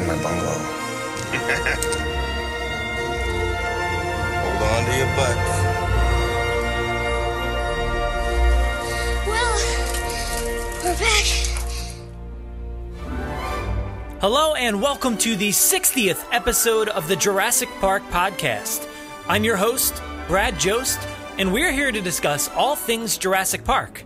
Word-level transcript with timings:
in 0.00 0.06
my 0.06 0.22
bungalow? 0.22 0.52
Hold 4.40 4.62
on 4.62 4.84
to 4.84 4.96
your 4.96 5.06
butts. 5.16 5.50
Well, 9.26 9.56
we're 10.84 10.98
back. 10.98 11.26
Hello, 14.20 14.54
and 14.54 14.80
welcome 14.80 15.18
to 15.18 15.36
the 15.36 15.50
60th 15.50 16.24
episode 16.32 16.88
of 16.88 17.08
the 17.08 17.16
Jurassic 17.16 17.68
Park 17.80 18.02
podcast. 18.10 18.86
I'm 19.28 19.44
your 19.44 19.56
host, 19.56 20.02
Brad 20.28 20.58
Jost, 20.58 20.98
and 21.38 21.52
we're 21.52 21.72
here 21.72 21.92
to 21.92 22.00
discuss 22.00 22.48
all 22.50 22.76
things 22.76 23.18
Jurassic 23.18 23.64
Park. 23.64 24.04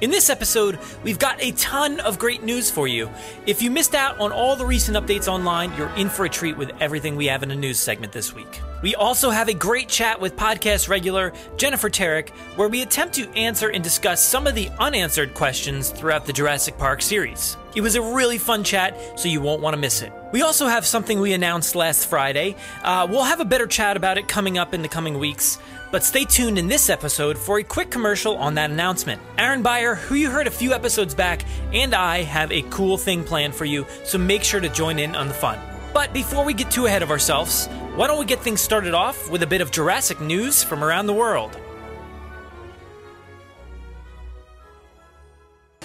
In 0.00 0.10
this 0.12 0.30
episode, 0.30 0.78
we've 1.02 1.18
got 1.18 1.42
a 1.42 1.50
ton 1.52 1.98
of 1.98 2.20
great 2.20 2.44
news 2.44 2.70
for 2.70 2.86
you. 2.86 3.10
If 3.46 3.60
you 3.60 3.68
missed 3.68 3.96
out 3.96 4.20
on 4.20 4.30
all 4.30 4.54
the 4.54 4.64
recent 4.64 4.96
updates 4.96 5.26
online, 5.26 5.76
you're 5.76 5.92
in 5.96 6.08
for 6.08 6.24
a 6.24 6.28
treat 6.28 6.56
with 6.56 6.70
everything 6.78 7.16
we 7.16 7.26
have 7.26 7.42
in 7.42 7.50
a 7.50 7.56
news 7.56 7.80
segment 7.80 8.12
this 8.12 8.32
week. 8.32 8.60
We 8.80 8.94
also 8.94 9.30
have 9.30 9.48
a 9.48 9.54
great 9.54 9.88
chat 9.88 10.20
with 10.20 10.36
podcast 10.36 10.88
regular 10.88 11.32
Jennifer 11.56 11.90
Terek, 11.90 12.28
where 12.54 12.68
we 12.68 12.82
attempt 12.82 13.16
to 13.16 13.28
answer 13.30 13.70
and 13.70 13.82
discuss 13.82 14.22
some 14.22 14.46
of 14.46 14.54
the 14.54 14.70
unanswered 14.78 15.34
questions 15.34 15.90
throughout 15.90 16.26
the 16.26 16.32
Jurassic 16.32 16.78
Park 16.78 17.02
series. 17.02 17.56
It 17.74 17.80
was 17.80 17.96
a 17.96 18.02
really 18.02 18.38
fun 18.38 18.62
chat, 18.62 19.18
so 19.18 19.28
you 19.28 19.40
won't 19.40 19.62
want 19.62 19.74
to 19.74 19.80
miss 19.80 20.02
it. 20.02 20.12
We 20.32 20.42
also 20.42 20.68
have 20.68 20.86
something 20.86 21.20
we 21.20 21.32
announced 21.32 21.74
last 21.74 22.06
Friday. 22.06 22.54
Uh, 22.84 23.08
we'll 23.10 23.24
have 23.24 23.40
a 23.40 23.44
better 23.44 23.66
chat 23.66 23.96
about 23.96 24.16
it 24.16 24.28
coming 24.28 24.58
up 24.58 24.74
in 24.74 24.82
the 24.82 24.88
coming 24.88 25.18
weeks. 25.18 25.58
But 25.90 26.04
stay 26.04 26.24
tuned 26.24 26.58
in 26.58 26.68
this 26.68 26.90
episode 26.90 27.38
for 27.38 27.58
a 27.58 27.64
quick 27.64 27.90
commercial 27.90 28.36
on 28.36 28.54
that 28.56 28.70
announcement. 28.70 29.22
Aaron 29.38 29.62
Beyer, 29.62 29.94
who 29.94 30.16
you 30.16 30.30
heard 30.30 30.46
a 30.46 30.50
few 30.50 30.74
episodes 30.74 31.14
back, 31.14 31.44
and 31.72 31.94
I 31.94 32.22
have 32.22 32.52
a 32.52 32.62
cool 32.62 32.98
thing 32.98 33.24
planned 33.24 33.54
for 33.54 33.64
you, 33.64 33.86
so 34.04 34.18
make 34.18 34.44
sure 34.44 34.60
to 34.60 34.68
join 34.68 34.98
in 34.98 35.14
on 35.14 35.28
the 35.28 35.34
fun. 35.34 35.58
But 35.94 36.12
before 36.12 36.44
we 36.44 36.52
get 36.52 36.70
too 36.70 36.86
ahead 36.86 37.02
of 37.02 37.10
ourselves, 37.10 37.68
why 37.94 38.06
don't 38.06 38.18
we 38.18 38.26
get 38.26 38.40
things 38.40 38.60
started 38.60 38.92
off 38.92 39.30
with 39.30 39.42
a 39.42 39.46
bit 39.46 39.62
of 39.62 39.70
Jurassic 39.70 40.20
news 40.20 40.62
from 40.62 40.84
around 40.84 41.06
the 41.06 41.14
world? 41.14 41.58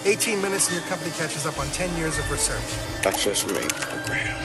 18 0.04 0.42
minutes 0.42 0.68
and 0.68 0.78
your 0.78 0.86
company 0.86 1.10
catches 1.12 1.46
up 1.46 1.58
on 1.58 1.66
10 1.68 1.96
years 1.96 2.18
of 2.18 2.30
research. 2.30 3.06
Access 3.06 3.42
rate 3.44 3.68
program. 3.70 4.36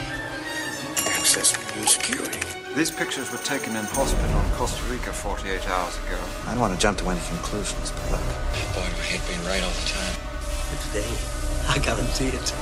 Access 1.06 1.54
new 1.76 1.86
security. 1.86 2.49
These 2.74 2.90
pictures 2.92 3.30
were 3.32 3.38
taken 3.38 3.74
in 3.74 3.84
hospital 3.84 4.40
in 4.40 4.50
Costa 4.52 4.82
Rica 4.90 5.12
48 5.12 5.68
hours 5.68 5.96
ago. 6.06 6.18
I 6.46 6.52
don't 6.52 6.60
want 6.60 6.72
to 6.72 6.78
jump 6.80 6.98
to 6.98 7.10
any 7.10 7.20
conclusions, 7.28 7.90
but 7.90 8.12
look, 8.12 8.20
Boy, 8.74 8.86
we 8.94 9.04
hate 9.10 9.22
being 9.26 9.42
right 9.44 9.62
all 9.62 9.74
the 9.74 9.88
time. 9.90 10.14
but 10.70 10.78
today, 10.86 11.10
I 11.68 11.78
guarantee 11.82 12.28
it. 12.30 12.54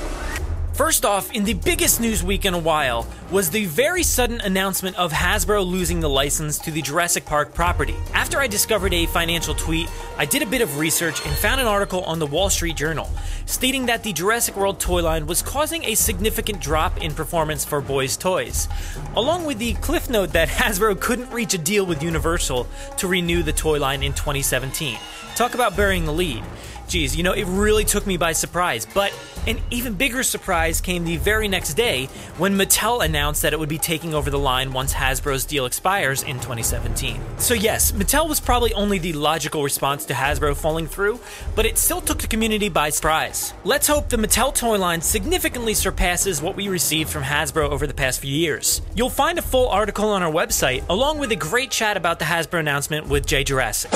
First 0.79 1.03
off, 1.03 1.33
in 1.33 1.43
the 1.43 1.55
biggest 1.55 1.99
news 1.99 2.23
week 2.23 2.45
in 2.45 2.53
a 2.53 2.57
while, 2.57 3.05
was 3.31 3.49
the 3.49 3.65
very 3.65 4.01
sudden 4.01 4.39
announcement 4.39 4.95
of 4.95 5.11
Hasbro 5.11 5.69
losing 5.69 5.99
the 5.99 6.07
license 6.07 6.57
to 6.59 6.71
the 6.71 6.81
Jurassic 6.81 7.25
Park 7.25 7.53
property. 7.53 7.97
After 8.13 8.39
I 8.39 8.47
discovered 8.47 8.93
a 8.93 9.05
financial 9.07 9.53
tweet, 9.53 9.89
I 10.17 10.23
did 10.23 10.41
a 10.41 10.45
bit 10.45 10.61
of 10.61 10.77
research 10.77 11.25
and 11.25 11.35
found 11.35 11.59
an 11.59 11.67
article 11.67 12.03
on 12.03 12.19
the 12.19 12.25
Wall 12.25 12.49
Street 12.49 12.77
Journal 12.77 13.09
stating 13.45 13.87
that 13.87 14.03
the 14.03 14.13
Jurassic 14.13 14.55
World 14.55 14.79
toy 14.79 15.03
line 15.03 15.27
was 15.27 15.41
causing 15.41 15.83
a 15.83 15.95
significant 15.95 16.61
drop 16.61 17.03
in 17.03 17.13
performance 17.13 17.65
for 17.65 17.81
boys' 17.81 18.15
toys, 18.15 18.69
along 19.17 19.43
with 19.43 19.59
the 19.59 19.73
cliff 19.73 20.09
note 20.09 20.31
that 20.31 20.47
Hasbro 20.59 21.01
couldn't 21.01 21.29
reach 21.31 21.53
a 21.53 21.57
deal 21.57 21.85
with 21.85 22.01
Universal 22.01 22.67
to 22.95 23.07
renew 23.09 23.43
the 23.43 23.51
toy 23.51 23.79
line 23.79 24.01
in 24.01 24.13
2017. 24.13 24.97
Talk 25.35 25.55
about 25.55 25.75
burying 25.75 26.05
the 26.05 26.13
lead. 26.13 26.41
Geez, 26.89 27.15
you 27.15 27.21
know, 27.21 27.33
it 27.33 27.45
really 27.45 27.85
took 27.85 28.07
me 28.07 28.17
by 28.17 28.31
surprise. 28.31 28.87
But 28.91 29.13
an 29.45 29.59
even 29.69 29.93
bigger 29.93 30.23
surprise 30.23 30.81
came 30.81 31.05
the 31.05 31.17
very 31.17 31.47
next 31.47 31.75
day 31.75 32.07
when 32.39 32.57
Mattel 32.57 33.05
announced 33.05 33.43
that 33.43 33.53
it 33.53 33.59
would 33.59 33.69
be 33.69 33.77
taking 33.77 34.15
over 34.15 34.31
the 34.31 34.39
line 34.39 34.73
once 34.73 34.91
Hasbro's 34.91 35.45
deal 35.45 35.67
expires 35.67 36.23
in 36.23 36.37
2017. 36.37 37.21
So, 37.37 37.53
yes, 37.53 37.91
Mattel 37.91 38.27
was 38.27 38.39
probably 38.39 38.73
only 38.73 38.97
the 38.97 39.13
logical 39.13 39.61
response 39.61 40.03
to 40.05 40.15
Hasbro 40.15 40.57
falling 40.57 40.87
through, 40.87 41.19
but 41.55 41.67
it 41.67 41.77
still 41.77 42.01
took 42.01 42.17
the 42.17 42.27
community 42.27 42.69
by 42.69 42.89
surprise. 42.89 43.53
Let's 43.63 43.85
hope 43.85 44.09
the 44.09 44.17
Mattel 44.17 44.51
toy 44.51 44.79
line 44.79 45.01
significantly 45.01 45.75
surpasses 45.75 46.41
what 46.41 46.55
we 46.55 46.69
received 46.69 47.11
from 47.11 47.21
Hasbro 47.21 47.69
over 47.69 47.85
the 47.85 47.93
past 47.93 48.19
few 48.19 48.35
years. 48.35 48.81
You'll 48.95 49.11
find 49.11 49.37
a 49.37 49.43
full 49.43 49.69
article 49.69 50.09
on 50.09 50.23
our 50.23 50.31
website, 50.31 50.83
along 50.89 51.19
with 51.19 51.31
a 51.31 51.35
great 51.35 51.69
chat 51.69 51.97
about 51.97 52.17
the 52.17 52.25
Hasbro 52.25 52.59
announcement 52.59 53.07
with 53.07 53.27
Jay 53.27 53.43
Jurassic. 53.43 53.91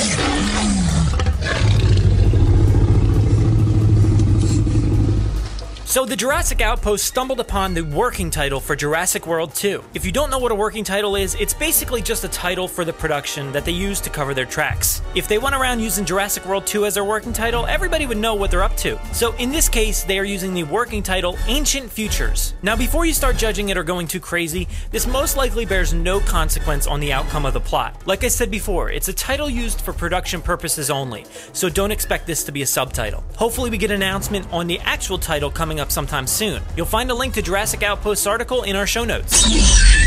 So, 5.85 6.05
the 6.05 6.15
Jurassic 6.15 6.61
Outpost 6.61 7.03
stumbled 7.03 7.41
upon 7.41 7.73
the 7.73 7.83
working 7.83 8.31
title 8.31 8.61
for 8.61 8.73
Jurassic 8.73 9.27
World 9.27 9.53
2. 9.53 9.83
If 9.93 10.05
you 10.05 10.13
don't 10.13 10.29
know 10.31 10.39
what 10.39 10.51
a 10.51 10.55
working 10.55 10.83
title 10.83 11.17
is, 11.17 11.35
it's 11.35 11.53
basically 11.53 12.01
just 12.01 12.23
a 12.23 12.29
title 12.29 12.69
for 12.69 12.85
the 12.85 12.93
production 12.93 13.51
that 13.51 13.65
they 13.65 13.73
use 13.73 13.99
to 14.01 14.09
cover 14.09 14.33
their 14.33 14.45
tracks. 14.45 15.01
If 15.13 15.27
they 15.27 15.37
went 15.37 15.55
around 15.55 15.81
using 15.81 16.05
Jurassic 16.05 16.45
World 16.45 16.65
2 16.65 16.85
as 16.85 16.93
their 16.93 17.03
working 17.03 17.33
title, 17.33 17.67
everybody 17.67 18.05
would 18.05 18.17
know 18.17 18.33
what 18.33 18.49
they're 18.49 18.63
up 18.63 18.77
to. 18.77 18.97
So, 19.13 19.35
in 19.35 19.51
this 19.51 19.67
case, 19.67 20.03
they 20.03 20.17
are 20.17 20.23
using 20.23 20.53
the 20.53 20.63
working 20.63 21.03
title 21.03 21.37
Ancient 21.47 21.91
Futures. 21.91 22.53
Now, 22.63 22.77
before 22.77 23.05
you 23.05 23.13
start 23.13 23.35
judging 23.35 23.67
it 23.69 23.77
or 23.77 23.83
going 23.83 24.07
too 24.07 24.21
crazy, 24.21 24.69
this 24.89 25.05
most 25.05 25.35
likely 25.35 25.65
bears 25.65 25.93
no 25.93 26.21
consequence 26.21 26.87
on 26.87 27.01
the 27.01 27.11
outcome 27.11 27.45
of 27.45 27.53
the 27.53 27.59
plot. 27.59 28.01
Like 28.07 28.23
I 28.23 28.29
said 28.29 28.49
before, 28.49 28.89
it's 28.89 29.09
a 29.09 29.13
title 29.13 29.49
used 29.49 29.81
for 29.81 29.91
production 29.91 30.41
purposes 30.41 30.89
only, 30.89 31.25
so 31.51 31.67
don't 31.69 31.91
expect 31.91 32.25
this 32.25 32.45
to 32.45 32.53
be 32.53 32.61
a 32.61 32.67
subtitle. 32.67 33.23
Hopefully, 33.35 33.69
we 33.69 33.77
get 33.77 33.91
an 33.91 34.01
announcement 34.01 34.51
on 34.51 34.65
the 34.65 34.79
actual 34.79 35.17
title 35.17 35.51
coming 35.51 35.72
up 35.79 35.91
sometime 35.91 36.27
soon. 36.27 36.61
You'll 36.75 36.85
find 36.85 37.09
a 37.11 37.15
link 37.15 37.33
to 37.35 37.41
Jurassic 37.41 37.83
Outpost's 37.83 38.27
article 38.27 38.63
in 38.63 38.75
our 38.75 38.87
show 38.87 39.03
notes. 39.05 40.02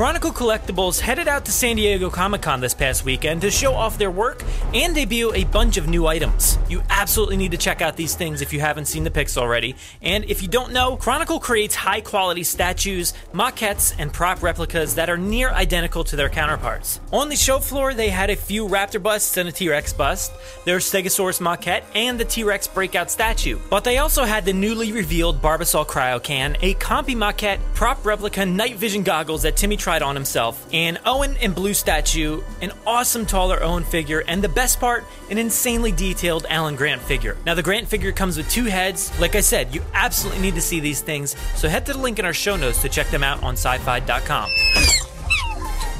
Chronicle 0.00 0.32
Collectibles 0.32 0.98
headed 0.98 1.28
out 1.28 1.44
to 1.44 1.52
San 1.52 1.76
Diego 1.76 2.08
Comic 2.08 2.40
Con 2.40 2.60
this 2.60 2.72
past 2.72 3.04
weekend 3.04 3.42
to 3.42 3.50
show 3.50 3.74
off 3.74 3.98
their 3.98 4.10
work 4.10 4.42
and 4.72 4.94
debut 4.94 5.30
a 5.34 5.44
bunch 5.44 5.76
of 5.76 5.88
new 5.88 6.06
items. 6.06 6.56
You 6.70 6.82
absolutely 6.88 7.36
need 7.36 7.50
to 7.50 7.58
check 7.58 7.82
out 7.82 7.96
these 7.98 8.14
things 8.14 8.40
if 8.40 8.50
you 8.50 8.60
haven't 8.60 8.86
seen 8.86 9.04
the 9.04 9.10
pics 9.10 9.36
already. 9.36 9.76
And 10.00 10.24
if 10.24 10.40
you 10.40 10.48
don't 10.48 10.72
know, 10.72 10.96
Chronicle 10.96 11.38
creates 11.38 11.74
high 11.74 12.00
quality 12.00 12.44
statues, 12.44 13.12
maquettes, 13.34 13.94
and 13.98 14.10
prop 14.10 14.42
replicas 14.42 14.94
that 14.94 15.10
are 15.10 15.18
near 15.18 15.50
identical 15.50 16.02
to 16.04 16.16
their 16.16 16.30
counterparts. 16.30 16.98
On 17.12 17.28
the 17.28 17.36
show 17.36 17.58
floor, 17.58 17.92
they 17.92 18.08
had 18.08 18.30
a 18.30 18.36
few 18.36 18.66
raptor 18.66 19.02
busts 19.02 19.36
and 19.36 19.50
a 19.50 19.52
T 19.52 19.68
Rex 19.68 19.92
bust, 19.92 20.32
their 20.64 20.78
Stegosaurus 20.78 21.42
maquette, 21.42 21.82
and 21.94 22.18
the 22.18 22.24
T 22.24 22.42
Rex 22.42 22.66
breakout 22.66 23.10
statue. 23.10 23.58
But 23.68 23.84
they 23.84 23.98
also 23.98 24.24
had 24.24 24.46
the 24.46 24.54
newly 24.54 24.92
revealed 24.92 25.42
Barbasol 25.42 25.86
Cryocan, 25.86 26.56
a 26.62 26.72
Compy 26.76 27.14
maquette, 27.14 27.60
prop 27.74 28.02
replica 28.06 28.46
night 28.46 28.76
vision 28.76 29.02
goggles 29.02 29.42
that 29.42 29.58
Timmy 29.58 29.76
tried 29.90 30.02
on 30.02 30.14
himself, 30.14 30.64
an 30.72 31.00
Owen 31.04 31.36
and 31.42 31.52
Blue 31.52 31.74
statue, 31.74 32.42
an 32.62 32.70
awesome 32.86 33.26
taller 33.26 33.60
Owen 33.60 33.82
figure, 33.82 34.22
and 34.28 34.40
the 34.40 34.48
best 34.48 34.78
part, 34.78 35.04
an 35.30 35.36
insanely 35.36 35.90
detailed 35.90 36.46
Alan 36.48 36.76
Grant 36.76 37.02
figure. 37.02 37.36
Now, 37.44 37.54
the 37.54 37.62
Grant 37.64 37.88
figure 37.88 38.12
comes 38.12 38.36
with 38.36 38.48
two 38.48 38.66
heads. 38.66 39.10
Like 39.18 39.34
I 39.34 39.40
said, 39.40 39.74
you 39.74 39.82
absolutely 39.92 40.42
need 40.42 40.54
to 40.54 40.60
see 40.60 40.78
these 40.78 41.00
things, 41.00 41.34
so 41.56 41.68
head 41.68 41.86
to 41.86 41.92
the 41.94 41.98
link 41.98 42.20
in 42.20 42.24
our 42.24 42.32
show 42.32 42.54
notes 42.54 42.80
to 42.82 42.88
check 42.88 43.08
them 43.08 43.24
out 43.24 43.42
on 43.42 43.54
sci 43.54 43.78
fi.com. 43.78 45.09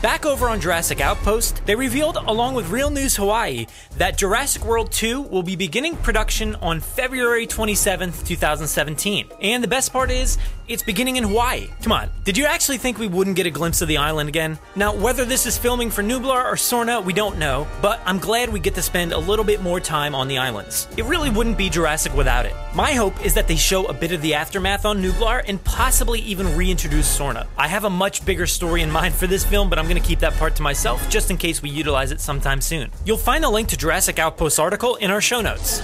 Back 0.03 0.25
over 0.25 0.49
on 0.49 0.63
Jurassic 0.63 1.03
Outpost, 1.03 1.61
they 1.67 1.75
revealed, 1.75 2.17
along 2.17 2.55
with 2.55 2.71
Real 2.71 2.89
News 2.89 3.17
Hawaii, 3.17 3.67
that 3.99 4.17
Jurassic 4.17 4.65
World 4.65 4.91
2 4.93 5.21
will 5.21 5.43
be 5.43 5.57
beginning 5.57 5.95
production 5.95 6.55
on 6.57 6.81
February 6.81 7.47
27th, 7.47 8.27
2017. 8.27 9.29
And 9.43 9.63
the 9.63 9.69
best 9.69 9.93
part 9.93 10.11
is, 10.11 10.39
it's 10.69 10.83
beginning 10.83 11.17
in 11.17 11.25
Hawaii. 11.25 11.69
Come 11.83 11.93
on, 11.93 12.09
did 12.25 12.39
you 12.39 12.47
actually 12.47 12.79
think 12.79 12.97
we 12.97 13.09
wouldn't 13.09 13.37
get 13.37 13.45
a 13.45 13.51
glimpse 13.51 13.83
of 13.83 13.89
the 13.89 13.99
island 13.99 14.29
again? 14.29 14.59
Now, 14.77 14.95
whether 14.95 15.25
this 15.25 15.45
is 15.45 15.59
filming 15.59 15.91
for 15.91 16.03
Nublar 16.03 16.45
or 16.45 16.55
Sorna, 16.55 17.05
we 17.05 17.13
don't 17.13 17.39
know, 17.39 17.67
but 17.83 18.01
I'm 18.07 18.21
glad 18.21 18.51
we 18.51 18.61
get 18.61 18.77
to 18.77 18.83
spend 18.83 19.13
a 19.13 19.19
little 19.19 19.45
bit 19.45 19.61
more 19.61 19.81
time 19.81 20.15
on 20.15 20.29
the 20.29 20.39
islands. 20.39 20.89
It 20.97 21.05
really 21.07 21.29
wouldn't 21.29 21.59
be 21.59 21.69
Jurassic 21.69 22.15
without 22.15 22.47
it. 22.47 22.55
My 22.73 22.93
hope 22.93 23.23
is 23.27 23.35
that 23.35 23.49
they 23.49 23.57
show 23.57 23.87
a 23.87 23.93
bit 23.93 24.13
of 24.13 24.23
the 24.23 24.35
aftermath 24.35 24.87
on 24.87 25.03
Nublar 25.03 25.43
and 25.47 25.63
possibly 25.65 26.21
even 26.21 26.57
reintroduce 26.57 27.19
Sorna. 27.19 27.49
I 27.59 27.67
have 27.67 27.85
a 27.85 27.91
much 27.91 28.25
bigger 28.25 28.47
story 28.47 28.83
in 28.83 28.91
mind 28.93 29.15
for 29.15 29.27
this 29.27 29.45
film, 29.45 29.69
but 29.69 29.79
I'm 29.79 29.90
going 29.91 30.01
to 30.01 30.09
keep 30.09 30.21
that 30.21 30.35
part 30.35 30.55
to 30.57 30.63
myself 30.63 31.07
just 31.11 31.31
in 31.31 31.37
case 31.37 31.61
we 31.61 31.69
utilize 31.69 32.13
it 32.13 32.21
sometime 32.21 32.61
soon. 32.61 32.91
You'll 33.05 33.19
find 33.19 33.45
a 33.45 33.51
link 33.51 33.69
to 33.69 33.77
Jurassic 33.77 34.19
Outpost 34.19 34.61
article 34.61 34.95
in 34.97 35.11
our 35.11 35.21
show 35.21 35.41
notes. 35.41 35.83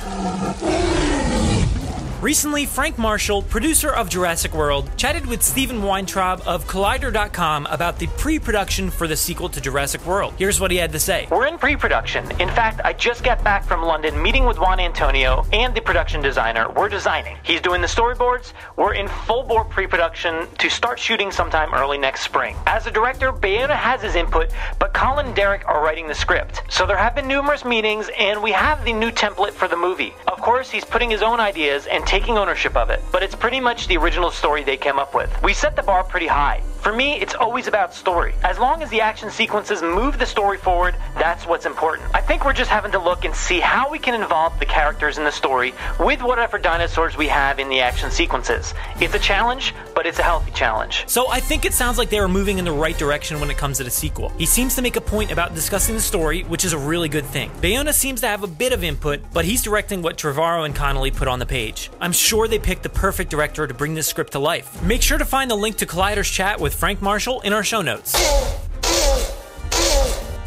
Recently, 2.27 2.67
Frank 2.67 2.99
Marshall, 2.99 3.41
producer 3.41 3.89
of 3.89 4.11
Jurassic 4.11 4.53
World, 4.53 4.91
chatted 4.97 5.27
with 5.27 5.45
Steven 5.45 5.81
Weintraub 5.81 6.43
of 6.45 6.67
Collider.com 6.67 7.67
about 7.67 8.01
the 8.01 8.09
pre 8.09 8.41
production 8.41 8.91
for 8.91 9.07
the 9.07 9.17
sequel 9.17 9.49
to 9.49 9.61
Jurassic 9.61 10.05
World. 10.05 10.35
Here's 10.37 10.59
what 10.59 10.73
he 10.73 10.77
had 10.77 10.91
to 10.91 10.99
say 10.99 11.29
We're 11.31 11.47
in 11.47 11.57
pre 11.57 11.77
production. 11.77 12.29
In 12.41 12.49
fact, 12.49 12.81
I 12.85 12.95
just 12.95 13.23
got 13.23 13.45
back 13.45 13.65
from 13.65 13.81
London 13.81 14.21
meeting 14.21 14.45
with 14.45 14.59
Juan 14.59 14.81
Antonio 14.81 15.47
and 15.53 15.73
the 15.73 15.81
production 15.81 16.21
designer. 16.21 16.69
We're 16.69 16.89
designing. 16.89 17.37
He's 17.45 17.61
doing 17.61 17.81
the 17.81 17.87
storyboards. 17.87 18.55
We're 18.75 18.95
in 18.95 19.07
full 19.07 19.45
bore 19.45 19.65
pre 19.65 19.87
production 19.87 20.49
to 20.59 20.69
start 20.69 20.99
shooting 20.99 21.31
sometime 21.31 21.73
early 21.75 21.97
next 21.97 22.23
spring. 22.23 22.57
As 22.67 22.89
a 22.89 22.91
director, 22.91 23.33
Bayona 23.33 23.77
has 23.77 24.03
his 24.03 24.17
input, 24.17 24.51
but 24.81 24.93
Colin 24.93 25.27
and 25.27 25.37
Derek 25.37 25.65
are 25.69 25.81
writing 25.81 26.09
the 26.09 26.15
script. 26.15 26.63
So 26.71 26.87
there 26.87 26.97
have 26.97 27.15
been 27.15 27.29
numerous 27.29 27.65
meetings, 27.65 28.11
and 28.19 28.43
we 28.43 28.51
have 28.51 28.85
the 28.85 28.93
new 28.93 29.13
template 29.13 29.53
for 29.53 29.69
the 29.69 29.77
movie. 29.77 30.13
Of 30.27 30.41
course, 30.41 30.69
he's 30.69 30.85
putting 30.85 31.09
his 31.09 31.23
own 31.23 31.39
ideas 31.39 31.87
and 31.87 32.05
taking 32.05 32.16
ownership 32.39 32.77
of 32.77 32.91
it, 32.91 33.03
but 33.13 33.23
it's 33.23 33.35
pretty 33.35 33.61
much 33.61 33.89
the 33.89 33.97
original 33.97 34.31
story 34.31 34.65
they 34.65 34.77
came 34.77 34.99
up 34.99 35.15
with. 35.15 35.31
We 35.43 35.53
set 35.53 35.77
the 35.77 35.83
bar 35.83 36.03
pretty 36.03 36.27
high. 36.27 36.63
For 36.81 36.93
me, 36.93 37.21
it's 37.21 37.35
always 37.35 37.67
about 37.67 37.95
story. 37.95 38.35
As 38.45 38.59
long 38.59 38.83
as 38.83 38.91
the 38.91 39.01
action 39.01 39.31
sequences 39.31 39.83
move 39.83 40.19
the 40.19 40.27
story 40.27 40.57
forward, 40.57 40.95
that's 41.15 41.47
what's 41.47 41.67
important. 41.67 42.09
I 42.15 42.21
think 42.21 42.45
we're 42.45 42.53
just 42.53 42.71
having 42.71 42.93
to 42.93 42.99
look 42.99 43.25
and 43.25 43.35
see 43.35 43.59
how 43.61 43.91
we 43.91 43.99
can 43.99 44.15
involve 44.15 44.59
the 44.61 44.67
characters 44.67 45.19
in 45.19 45.25
the 45.25 45.33
story 45.33 45.75
with 45.99 46.23
whatever 46.23 46.59
dinosaurs 46.59 47.17
we 47.17 47.27
have 47.29 47.59
in 47.59 47.69
the 47.69 47.81
action 47.81 48.11
sequences. 48.11 48.73
It's 49.01 49.15
a 49.15 49.19
challenge, 49.19 49.75
but 49.95 50.07
it's 50.07 50.19
a 50.19 50.23
healthy 50.23 50.53
challenge. 50.53 51.05
So 51.09 51.29
I 51.29 51.41
think 51.41 51.65
it 51.65 51.75
sounds 51.75 51.99
like 51.99 52.11
they 52.11 52.19
are 52.19 52.29
moving 52.29 52.59
in 52.59 52.65
the 52.65 52.73
right 52.73 52.97
direction 52.97 53.41
when 53.41 53.51
it 53.51 53.57
comes 53.57 53.79
to 53.79 53.85
the 53.85 53.91
sequel. 53.91 54.29
He 54.39 54.47
seems 54.47 54.77
to 54.77 54.83
make 54.83 54.97
a 54.97 55.01
point 55.01 55.33
about 55.33 55.55
discussing 55.55 55.95
the 55.95 56.01
story, 56.01 56.43
which 56.45 56.65
is 56.65 56.73
a 56.73 56.79
really 56.79 57.09
good 57.09 57.27
thing. 57.27 57.51
Bayona 57.61 57.93
seems 57.93 58.21
to 58.21 58.29
have 58.29 58.45
a 58.45 58.47
bit 58.47 58.73
of 58.73 58.85
input, 58.85 59.21
but 59.33 59.45
he's 59.45 59.63
directing 59.63 60.03
what 60.03 60.17
Trevorrow 60.17 60.65
and 60.65 60.75
Connolly 60.75 61.11
put 61.11 61.27
on 61.27 61.39
the 61.39 61.47
page. 61.47 61.91
I'm 62.01 62.13
sure 62.13 62.47
they 62.47 62.59
picked 62.59 62.85
the 62.85 62.89
perfect 62.89 63.31
director 63.31 63.67
to 63.67 63.75
bring 63.75 63.95
this 63.95 64.07
script 64.07 64.33
to 64.33 64.39
life. 64.39 64.83
Make 64.83 65.03
sure 65.03 65.19
to 65.19 65.25
find 65.25 65.51
the 65.51 65.57
link 65.57 65.77
to 65.79 65.87
Collider's 65.87 66.31
chat 66.31 66.61
with 66.67 66.75
Frank 66.75 67.01
Marshall 67.01 67.41
in 67.43 67.53
our 67.53 67.63
show 67.63 67.81
notes. 67.81 68.13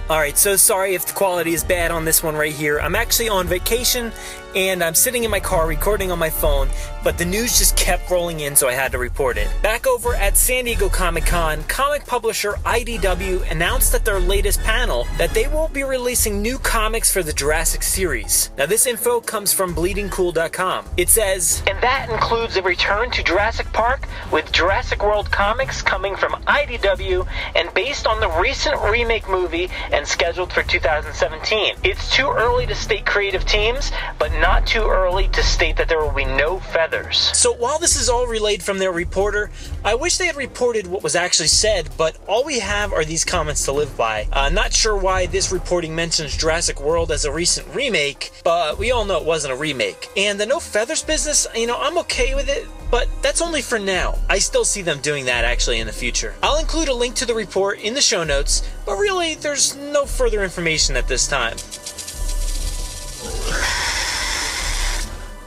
Alright, 0.09 0.37
so 0.37 0.57
sorry 0.57 0.93
if 0.93 1.05
the 1.05 1.13
quality 1.13 1.53
is 1.53 1.63
bad 1.63 1.91
on 1.91 2.03
this 2.03 2.21
one 2.21 2.35
right 2.35 2.51
here. 2.51 2.77
I'm 2.77 2.93
actually 2.93 3.29
on 3.29 3.47
vacation 3.47 4.11
and 4.53 4.83
I'm 4.83 4.95
sitting 4.95 5.23
in 5.23 5.31
my 5.31 5.39
car 5.39 5.65
recording 5.65 6.11
on 6.11 6.19
my 6.19 6.29
phone, 6.29 6.67
but 7.03 7.17
the 7.17 7.25
news 7.25 7.57
just 7.57 7.77
kept 7.77 8.09
rolling 8.09 8.41
in, 8.41 8.55
so 8.55 8.67
I 8.67 8.73
had 8.73 8.91
to 8.91 8.97
report 8.97 9.37
it. 9.37 9.47
Back 9.61 9.87
over 9.87 10.15
at 10.15 10.37
San 10.37 10.65
Diego 10.65 10.89
Comic 10.89 11.25
Con, 11.25 11.63
comic 11.63 12.05
publisher 12.05 12.53
IDW 12.65 13.49
announced 13.51 13.93
at 13.93 14.05
their 14.05 14.19
latest 14.19 14.61
panel 14.61 15.07
that 15.17 15.31
they 15.31 15.47
will 15.47 15.67
be 15.69 15.83
releasing 15.83 16.41
new 16.41 16.57
comics 16.57 17.11
for 17.11 17.23
the 17.23 17.33
Jurassic 17.33 17.83
series. 17.83 18.51
Now, 18.57 18.65
this 18.65 18.85
info 18.85 19.21
comes 19.21 19.53
from 19.53 19.73
bleedingcool.com. 19.75 20.85
It 20.97 21.09
says, 21.09 21.63
And 21.67 21.81
that 21.81 22.09
includes 22.09 22.57
a 22.57 22.61
return 22.61 23.11
to 23.11 23.23
Jurassic 23.23 23.71
Park 23.73 24.07
with 24.31 24.51
Jurassic 24.51 25.03
World 25.03 25.31
comics 25.31 25.81
coming 25.81 26.15
from 26.15 26.33
IDW 26.43 27.27
and 27.55 27.73
based 27.73 28.07
on 28.07 28.19
the 28.19 28.29
recent 28.39 28.79
remake 28.81 29.29
movie 29.29 29.69
and 29.91 30.07
scheduled 30.07 30.51
for 30.51 30.63
2017. 30.63 31.75
It's 31.83 32.15
too 32.15 32.29
early 32.29 32.65
to 32.67 32.75
state 32.75 33.05
creative 33.05 33.45
teams, 33.45 33.91
but 34.17 34.31
not 34.33 34.67
too 34.67 34.83
early 34.83 35.27
to 35.29 35.43
state 35.43 35.77
that 35.77 35.87
there 35.87 35.99
will 35.99 36.11
be 36.11 36.25
no 36.25 36.59
feathers. 36.89 37.31
So 37.37 37.53
while 37.53 37.79
this 37.79 37.95
is 37.95 38.09
all 38.09 38.27
relayed 38.27 38.63
from 38.63 38.79
their 38.79 38.91
reporter, 38.91 39.51
I 39.83 39.95
wish 39.95 40.17
they 40.17 40.27
had 40.27 40.35
reported 40.35 40.87
what 40.87 41.03
was 41.03 41.15
actually 41.15 41.47
said, 41.47 41.89
but 41.97 42.17
all 42.27 42.43
we 42.43 42.59
have 42.59 42.93
are 42.93 43.05
these 43.05 43.25
comments 43.25 43.65
to 43.65 43.71
live 43.71 43.95
by. 43.97 44.27
Uh, 44.31 44.49
not 44.49 44.73
sure 44.73 44.97
why 44.97 45.25
this 45.25 45.51
reporting 45.51 45.95
mentions 45.95 46.35
Jurassic 46.35 46.81
World 46.81 47.11
as 47.11 47.25
a 47.25 47.31
recent 47.31 47.67
remake, 47.75 48.31
but 48.43 48.77
we 48.77 48.91
all 48.91 49.05
know 49.05 49.17
it 49.17 49.25
wasn't 49.25 49.53
a 49.53 49.57
remake. 49.57 50.09
And 50.17 50.39
the 50.39 50.45
no 50.45 50.59
feathers 50.59 51.03
business, 51.03 51.47
you 51.55 51.67
know, 51.67 51.77
I'm 51.79 51.97
okay 51.99 52.35
with 52.35 52.49
it, 52.49 52.67
but 52.91 53.07
that's 53.21 53.41
only 53.41 53.61
for 53.61 53.79
now. 53.79 54.17
I 54.29 54.39
still 54.39 54.65
see 54.65 54.81
them 54.81 54.99
doing 55.01 55.25
that 55.25 55.45
actually 55.45 55.79
in 55.79 55.87
the 55.87 55.93
future. 55.93 56.33
I'll 56.41 56.59
include 56.59 56.87
a 56.87 56.93
link 56.93 57.15
to 57.15 57.25
the 57.25 57.35
report 57.35 57.79
in 57.79 57.93
the 57.93 58.01
show 58.01 58.23
notes, 58.23 58.67
but 58.85 58.97
really, 58.97 59.35
there's 59.35 59.75
no 59.75 60.05
further 60.05 60.43
information 60.43 60.95
at 60.95 61.07
this 61.07 61.27
time. 61.27 61.57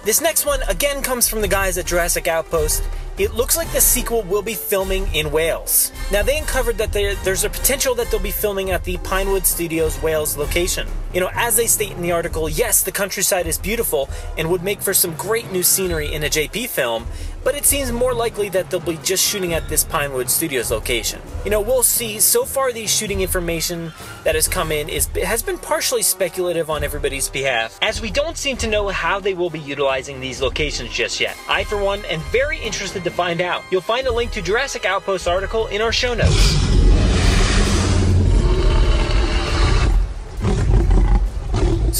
This 0.05 0.21
next 0.21 0.45
one 0.45 0.61
again 0.69 1.01
comes 1.01 1.29
from 1.29 1.43
the 1.43 1.49
guys 1.49 1.79
at 1.79 1.87
Jurassic 1.87 2.27
Outpost. 2.27 2.83
It 3.19 3.35
looks 3.35 3.57
like 3.57 3.71
the 3.71 3.81
sequel 3.81 4.23
will 4.25 4.43
be 4.43 4.55
filming 4.55 5.07
in 5.15 5.31
Wales. 5.31 5.93
Now, 6.11 6.25
they 6.25 6.39
uncovered 6.39 6.77
that 6.79 6.93
there, 6.93 7.15
there's 7.15 7.45
a 7.45 7.51
potential 7.51 7.95
that 7.95 8.11
they'll 8.11 8.19
be 8.19 8.33
filming 8.33 8.73
at 8.73 8.83
the 8.83 8.97
Pinewood 8.99 9.47
Studios 9.47 10.03
Wales 10.03 10.37
location. 10.37 10.89
You 11.15 11.21
know, 11.21 11.31
as 11.35 11.55
they 11.55 11.69
state 11.69 11.93
in 11.93 12.03
the 12.03 12.11
article, 12.11 12.49
yes, 12.49 12.83
the 12.83 12.91
countryside 12.91 13.47
is 13.47 13.59
beautiful 13.59 14.11
and 14.37 14.51
would 14.51 14.65
make 14.65 14.81
for 14.81 14.93
some 14.93 15.15
great 15.15 15.53
new 15.53 15.63
scenery 15.63 16.13
in 16.13 16.25
a 16.25 16.29
JP 16.29 16.69
film, 16.71 17.07
but 17.45 17.55
it 17.55 17.65
seems 17.65 17.93
more 17.93 18.15
likely 18.15 18.49
that 18.51 18.71
they'll 18.71 18.81
be 18.81 18.99
just 18.99 19.25
shooting 19.25 19.55
at 19.55 19.69
this 19.69 19.85
Pinewood 19.85 20.31
Studios 20.31 20.71
location. 20.71 21.21
You 21.45 21.51
know, 21.51 21.61
we'll 21.61 21.83
see. 21.83 22.21
So 22.21 22.45
far, 22.45 22.73
the 22.73 22.87
shooting 22.87 23.21
information 23.21 23.93
that 24.25 24.35
has 24.35 24.49
come 24.49 24.73
in 24.73 24.89
is 24.89 25.07
has 25.25 25.43
been 25.43 25.59
partially 25.59 26.03
speculative 26.03 26.71
on 26.71 26.85
everybody's 26.85 27.29
behalf, 27.29 27.79
as 27.83 28.01
we 28.01 28.11
don't 28.11 28.37
seem 28.37 28.57
to 28.59 28.67
know 28.67 28.89
how 28.89 29.21
they 29.21 29.35
will 29.35 29.51
be 29.51 29.61
utilizing 29.61 30.21
these 30.21 30.41
locations 30.41 30.91
just 30.91 31.21
yet. 31.21 31.37
I, 31.49 31.65
for 31.65 31.83
one, 31.83 32.05
am 32.07 32.21
very 32.31 32.59
interested 32.59 33.05
to 33.05 33.11
find 33.11 33.41
out. 33.41 33.63
You'll 33.71 33.81
find 33.81 34.07
a 34.07 34.13
link 34.13 34.33
to 34.33 34.43
Jurassic 34.43 34.85
Outpost 34.85 35.29
article 35.29 35.67
in 35.69 35.81
our 35.81 35.93
show 35.93 36.15
notes. 36.15 37.02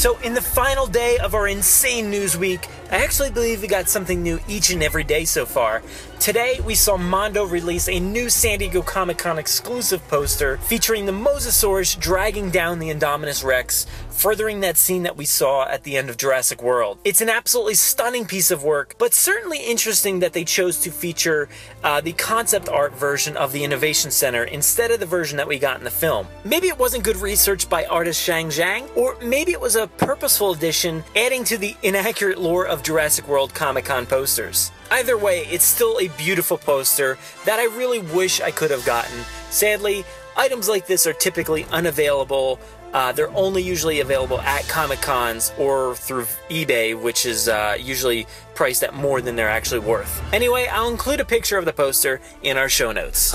So, 0.03 0.17
in 0.19 0.33
the 0.33 0.41
final 0.41 0.85
day 0.85 1.17
of 1.19 1.33
our 1.33 1.47
insane 1.47 2.09
news 2.09 2.35
week, 2.35 2.67
I 2.91 2.97
actually 2.97 3.31
believe 3.31 3.61
we 3.61 3.69
got 3.69 3.87
something 3.87 4.21
new 4.21 4.37
each 4.49 4.69
and 4.69 4.83
every 4.83 5.05
day 5.05 5.23
so 5.23 5.45
far. 5.45 5.81
Today, 6.19 6.59
we 6.65 6.75
saw 6.75 6.97
Mondo 6.97 7.45
release 7.45 7.87
a 7.87 8.01
new 8.01 8.29
San 8.29 8.59
Diego 8.59 8.81
Comic 8.81 9.17
Con 9.17 9.39
exclusive 9.39 10.05
poster 10.09 10.57
featuring 10.57 11.05
the 11.05 11.13
Mosasaurus 11.13 11.97
dragging 11.97 12.49
down 12.49 12.79
the 12.79 12.89
Indominus 12.89 13.45
Rex, 13.45 13.85
furthering 14.13 14.61
that 14.61 14.77
scene 14.77 15.03
that 15.03 15.17
we 15.17 15.25
saw 15.25 15.67
at 15.67 15.83
the 15.83 15.97
end 15.97 16.09
of 16.09 16.17
Jurassic 16.17 16.61
World. 16.61 16.99
It's 17.03 17.21
an 17.21 17.29
absolutely 17.29 17.73
stunning 17.73 18.25
piece 18.25 18.51
of 18.51 18.63
work, 18.63 18.95
but 18.97 19.13
certainly 19.13 19.59
interesting 19.59 20.19
that 20.19 20.33
they 20.33 20.43
chose 20.43 20.79
to 20.81 20.91
feature 20.91 21.49
uh, 21.83 21.99
the 21.99 22.13
concept 22.13 22.69
art 22.69 22.93
version 22.93 23.35
of 23.35 23.51
the 23.51 23.63
Innovation 23.63 24.11
Center 24.11 24.43
instead 24.43 24.91
of 24.91 24.99
the 24.99 25.05
version 25.05 25.37
that 25.37 25.47
we 25.47 25.59
got 25.59 25.77
in 25.77 25.83
the 25.83 25.91
film. 25.91 26.27
Maybe 26.45 26.67
it 26.67 26.79
wasn't 26.79 27.03
good 27.03 27.17
research 27.17 27.69
by 27.69 27.85
artist 27.85 28.21
Shang 28.21 28.47
Zhang, 28.47 28.95
or 28.95 29.17
maybe 29.21 29.51
it 29.51 29.59
was 29.59 29.75
a 29.75 29.87
purposeful 29.87 30.51
addition 30.51 31.03
adding 31.15 31.43
to 31.45 31.57
the 31.57 31.75
inaccurate 31.83 32.37
lore 32.37 32.67
of 32.67 32.83
Jurassic 32.83 33.27
World 33.27 33.53
Comic 33.53 33.85
Con 33.85 34.05
posters. 34.05 34.71
Either 34.91 35.17
way, 35.17 35.39
it's 35.49 35.65
still 35.65 35.99
a 35.99 36.07
beautiful 36.09 36.57
poster 36.57 37.17
that 37.45 37.59
I 37.59 37.65
really 37.65 37.99
wish 37.99 38.41
I 38.41 38.51
could 38.51 38.69
have 38.69 38.85
gotten. 38.85 39.25
Sadly, 39.49 40.05
items 40.37 40.69
like 40.69 40.85
this 40.85 41.07
are 41.07 41.13
typically 41.13 41.65
unavailable. 41.71 42.59
Uh, 42.93 43.11
they're 43.11 43.35
only 43.35 43.63
usually 43.63 43.99
available 44.01 44.39
at 44.41 44.67
Comic 44.67 45.01
Cons 45.01 45.51
or 45.57 45.95
through 45.95 46.25
eBay, 46.49 46.93
which 46.99 47.25
is 47.25 47.47
uh, 47.49 47.75
usually 47.79 48.27
priced 48.53 48.83
at 48.83 48.93
more 48.93 49.19
than 49.19 49.35
they're 49.35 49.49
actually 49.49 49.79
worth. 49.79 50.21
Anyway, 50.31 50.67
I'll 50.67 50.89
include 50.89 51.19
a 51.19 51.25
picture 51.25 51.57
of 51.57 51.65
the 51.65 51.73
poster 51.73 52.21
in 52.43 52.55
our 52.57 52.69
show 52.69 52.91
notes. 52.91 53.33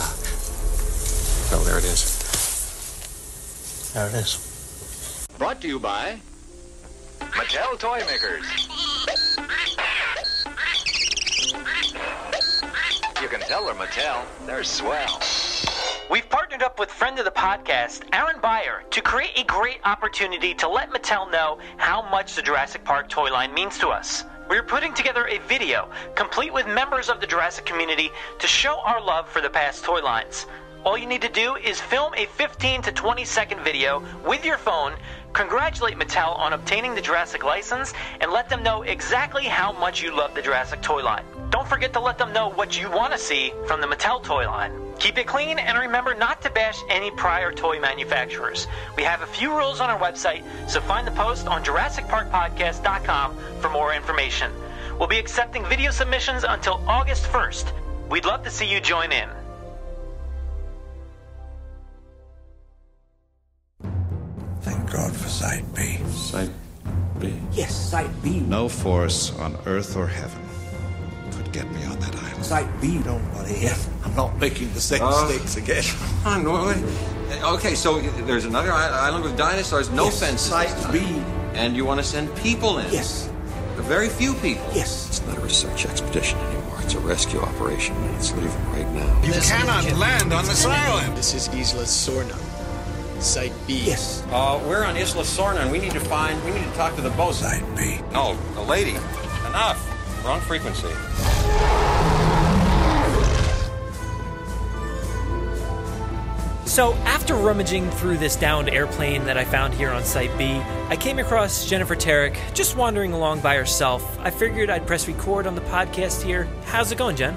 Oh, 1.51 1.65
there 1.65 1.79
it 1.79 1.85
is. 1.85 2.25
There 3.95 4.07
it 4.09 4.15
is. 4.15 5.27
Brought 5.39 5.61
to 5.63 5.69
you 5.69 5.81
by 5.81 6.21
Mattel 7.21 7.79
Toy 7.79 8.01
Makers. 8.07 8.47
You 13.21 13.29
can 13.29 13.41
tell 13.41 13.65
they're 13.65 13.75
Mattel. 13.75 14.25
They're 14.47 14.63
swell. 14.63 15.21
We've 16.11 16.29
partnered 16.31 16.63
up 16.63 16.79
with 16.79 16.91
friend 16.91 17.19
of 17.19 17.27
the 17.27 17.31
podcast, 17.31 18.01
Aaron 18.15 18.41
Beyer, 18.41 18.83
to 18.93 19.03
create 19.03 19.39
a 19.39 19.45
great 19.45 19.81
opportunity 19.85 20.55
to 20.55 20.67
let 20.67 20.91
Mattel 20.91 21.31
know 21.31 21.59
how 21.77 22.01
much 22.01 22.35
the 22.35 22.41
Jurassic 22.41 22.83
Park 22.83 23.11
toy 23.11 23.31
line 23.31 23.53
means 23.53 23.77
to 23.81 23.89
us. 23.89 24.25
We're 24.49 24.63
putting 24.63 24.95
together 24.95 25.27
a 25.27 25.37
video, 25.41 25.91
complete 26.15 26.51
with 26.51 26.67
members 26.67 27.11
of 27.11 27.21
the 27.21 27.27
Jurassic 27.27 27.67
community, 27.67 28.09
to 28.39 28.47
show 28.47 28.81
our 28.87 29.03
love 29.03 29.29
for 29.29 29.43
the 29.43 29.51
past 29.51 29.85
toy 29.85 30.01
lines. 30.01 30.47
All 30.83 30.97
you 30.97 31.05
need 31.05 31.21
to 31.21 31.29
do 31.29 31.57
is 31.57 31.79
film 31.79 32.15
a 32.17 32.25
15 32.25 32.81
to 32.83 32.93
20 32.93 33.25
second 33.27 33.61
video 33.61 34.03
with 34.25 34.47
your 34.47 34.57
phone, 34.57 34.95
congratulate 35.35 35.99
Mattel 35.99 36.39
on 36.39 36.55
obtaining 36.55 36.95
the 36.95 37.03
Jurassic 37.03 37.45
license, 37.45 37.93
and 38.23 38.33
let 38.33 38.49
them 38.49 38.63
know 38.63 38.81
exactly 38.81 39.45
how 39.45 39.73
much 39.73 40.03
you 40.03 40.17
love 40.17 40.35
the 40.35 40.41
Jurassic 40.41 40.81
toy 40.81 41.03
line. 41.03 41.25
Don't 41.51 41.69
forget 41.69 41.93
to 41.93 42.01
let 42.01 42.17
them 42.17 42.33
know 42.33 42.49
what 42.49 42.81
you 42.81 42.91
want 42.91 43.13
to 43.13 43.19
see 43.19 43.53
from 43.67 43.83
the 43.83 43.87
Mattel 43.87 44.23
toy 44.23 44.47
line. 44.47 44.88
Keep 44.99 45.19
it 45.19 45.27
clean 45.29 45.59
and 45.59 45.79
remember 45.79 46.15
not 46.15 46.43
to 46.43 46.51
bash 46.51 46.83
any 46.89 47.11
prior 47.13 47.53
toy 47.53 47.79
manufacturers. 47.79 48.67
We 48.97 49.05
have 49.05 49.23
a 49.23 49.27
few 49.27 49.57
rules 49.57 49.81
on 49.81 49.91
our 49.91 49.99
website, 49.99 50.43
so 50.69 50.81
find 50.81 51.07
the 51.07 51.13
post 51.13 51.47
on 51.47 51.65
JurassicParkPodcast.com 51.65 53.39
for 53.61 53.71
more 53.71 53.95
information. 53.95 54.53
We'll 54.99 55.09
be 55.09 55.19
accepting 55.19 55.65
video 55.67 55.93
submissions 55.93 56.45
until 56.45 56.83
August 56.89 57.25
1st. 57.27 57.73
We'd 58.11 58.25
love 58.25 58.43
to 58.43 58.51
see 58.51 58.67
you 58.67 58.81
join 58.81 59.13
in. 59.13 59.29
Thank 64.63 64.91
God 64.91 65.15
for 65.15 65.29
Site 65.29 65.75
B. 65.77 65.99
Site 66.09 66.51
B. 67.21 67.33
Yes, 67.53 67.75
Site 67.75 68.23
B. 68.23 68.41
No 68.41 68.69
force 68.69 69.33
on 69.39 69.57
earth 69.67 69.97
or 69.97 70.09
heaven 70.09 70.48
can't 71.49 71.71
get 71.71 71.81
me 71.81 71.85
on 71.87 71.99
that 72.01 72.15
island. 72.17 72.45
Site 72.45 72.81
B, 72.81 72.99
don't 72.99 73.23
worry. 73.35 73.69
I'm 74.05 74.15
not 74.15 74.39
making 74.39 74.73
the 74.75 74.81
same 74.81 75.03
Uh, 75.03 75.11
mistakes 75.29 75.57
again. 75.57 75.83
Come 76.23 76.47
on, 76.49 76.67
wait, 76.69 76.77
wait. 76.77 77.43
Okay, 77.43 77.75
so 77.75 78.01
there's 78.27 78.45
another 78.45 78.73
island 78.73 79.25
with 79.25 79.37
dinosaurs, 79.37 79.91
no 79.91 80.05
Yes, 80.05 80.21
fences. 80.21 80.49
Site. 80.49 80.93
B. 80.93 81.01
And 81.55 81.77
you 81.77 81.85
want 81.85 81.99
to 82.01 82.05
send 82.07 82.35
people 82.37 82.79
in? 82.79 82.91
Yes. 82.93 83.29
Very 83.77 84.09
few 84.09 84.35
people. 84.35 84.65
Yes. 84.75 85.09
It's 85.09 85.27
not 85.27 85.39
a 85.39 85.41
research 85.41 85.87
expedition 85.87 86.39
anymore. 86.41 86.79
It's 86.83 86.95
a 86.95 87.01
rescue 87.01 87.41
operation, 87.41 87.97
and 87.97 88.15
it's 88.17 88.33
leaving 88.33 88.65
right 88.73 88.89
now. 88.93 89.23
You 89.23 89.33
cannot 89.41 89.85
land 89.99 90.33
on 90.33 90.45
this 90.45 90.65
island. 90.67 91.17
This 91.17 91.35
is 91.35 91.49
Isla 91.49 91.85
Sorna. 91.85 92.37
Site 93.21 93.53
B. 93.67 93.81
Yes. 93.85 94.23
Uh, 94.31 94.61
we're 94.67 94.85
on 94.85 94.97
Isla 94.97 95.23
Sorna, 95.25 95.61
and 95.63 95.73
we 95.73 95.79
need 95.79 95.93
to 95.93 96.01
find, 96.01 96.43
we 96.45 96.51
need 96.53 96.65
to 96.65 96.73
talk 96.77 96.95
to 96.97 97.03
the 97.03 97.11
boat. 97.11 97.35
Side 97.35 97.65
B. 97.77 98.01
No, 98.13 98.37
the 98.55 98.63
lady. 98.63 98.97
Enough. 99.49 99.79
Wrong 100.29 100.43
frequency. 100.43 100.89
So, 106.67 106.93
after 107.07 107.35
rummaging 107.35 107.91
through 107.93 108.19
this 108.19 108.37
downed 108.37 108.69
airplane 108.69 109.25
that 109.25 109.39
I 109.39 109.47
found 109.47 109.73
here 109.73 109.89
on 109.91 110.05
Site 110.05 110.37
B, 110.37 110.61
I 110.91 110.97
came 110.97 111.19
across 111.19 111.65
Jennifer 111.65 111.97
Terek 111.97 112.37
just 112.53 112.77
wandering 112.77 113.15
along 113.15 113.41
by 113.41 113.57
herself. 113.57 114.19
I 114.21 114.29
figured 114.29 114.69
I'd 114.69 114.87
press 114.87 115.09
record 115.09 115.47
on 115.47 115.55
the 115.55 115.63
podcast 115.63 116.21
here. 116.21 116.47
How's 116.67 116.93
it 116.93 116.99
going, 116.99 117.17
Jen? 117.17 117.35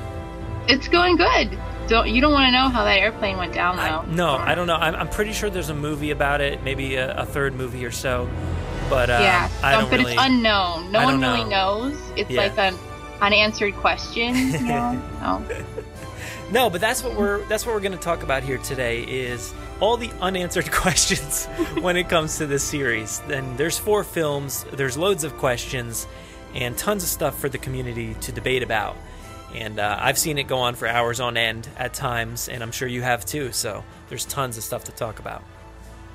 It's 0.68 0.90
going 0.90 1.16
good. 1.16 1.58
Don't 1.88 2.10
you 2.10 2.20
don't 2.20 2.34
want 2.34 2.48
to 2.48 2.52
know 2.52 2.68
how 2.68 2.84
that 2.84 3.00
airplane 3.00 3.38
went 3.38 3.54
down 3.54 3.78
though? 3.78 4.02
No, 4.14 4.36
I 4.36 4.54
don't 4.54 4.68
know. 4.68 4.76
I'm, 4.76 4.96
I'm 4.96 5.10
pretty 5.10 5.32
sure 5.32 5.50
there's 5.50 5.70
a 5.70 5.74
movie 5.74 6.12
about 6.12 6.42
it, 6.42 6.62
maybe 6.62 6.96
a, 6.96 7.16
a 7.20 7.26
third 7.26 7.56
movie 7.56 7.86
or 7.86 7.92
so. 7.92 8.30
But 8.92 9.10
uh, 9.10 9.20
yeah, 9.22 9.50
I 9.64 9.74
um, 9.74 9.82
don't 9.82 9.90
but 9.90 10.00
really. 10.02 10.14
it's 10.14 10.22
unknown. 10.22 10.92
No 10.92 11.04
one 11.06 11.20
don't 11.20 11.34
really 11.34 11.50
knows. 11.50 11.98
It's 12.16 12.30
Yeah. 12.30 12.42
like 12.42 12.58
an 12.58 12.78
unanswered 13.22 13.74
question. 13.76 14.36
You 14.36 14.60
know? 14.68 15.02
no. 15.22 15.46
No, 16.52 16.70
but 16.70 16.82
that's 16.82 17.02
what 17.02 17.16
we're 17.16 17.46
that's 17.46 17.66
what 17.66 17.74
we're 17.74 17.80
going 17.82 17.94
to 17.94 17.98
talk 17.98 18.24
about 18.24 18.44
here 18.44 18.58
today 18.58 19.04
is 19.04 19.54
all 19.80 19.96
the 19.96 20.12
unanswered 20.20 20.70
questions 20.84 21.46
when 21.80 21.96
it 21.96 22.10
comes 22.10 22.38
to 22.40 22.46
this 22.46 22.62
series. 22.62 23.20
Then 23.22 23.56
there's 23.56 23.78
four 23.78 24.04
films, 24.04 24.66
there's 24.74 24.98
loads 24.98 25.24
of 25.24 25.38
questions 25.38 26.08
and 26.54 26.78
tons 26.78 27.04
of 27.04 27.10
stuff 27.10 27.40
for 27.40 27.48
the 27.48 27.58
community 27.58 28.16
to 28.16 28.34
debate 28.34 28.64
about. 28.64 28.98
And 29.56 29.80
uh, 29.80 29.98
I've 29.98 30.18
seen 30.18 30.38
it 30.38 30.48
go 30.48 30.58
on 30.58 30.76
for 30.76 30.90
hours 30.90 31.22
on 31.22 31.38
end 31.38 31.70
at 31.78 31.94
times, 31.94 32.50
and 32.50 32.62
I'm 32.62 32.72
sure 32.74 32.88
you 32.90 33.02
have 33.02 33.26
too. 33.26 33.54
So 33.54 33.86
there's 34.10 34.26
tons 34.26 34.58
of 34.58 34.64
stuff 34.66 34.84
to 34.86 34.92
talk 34.92 35.20
about. 35.20 35.44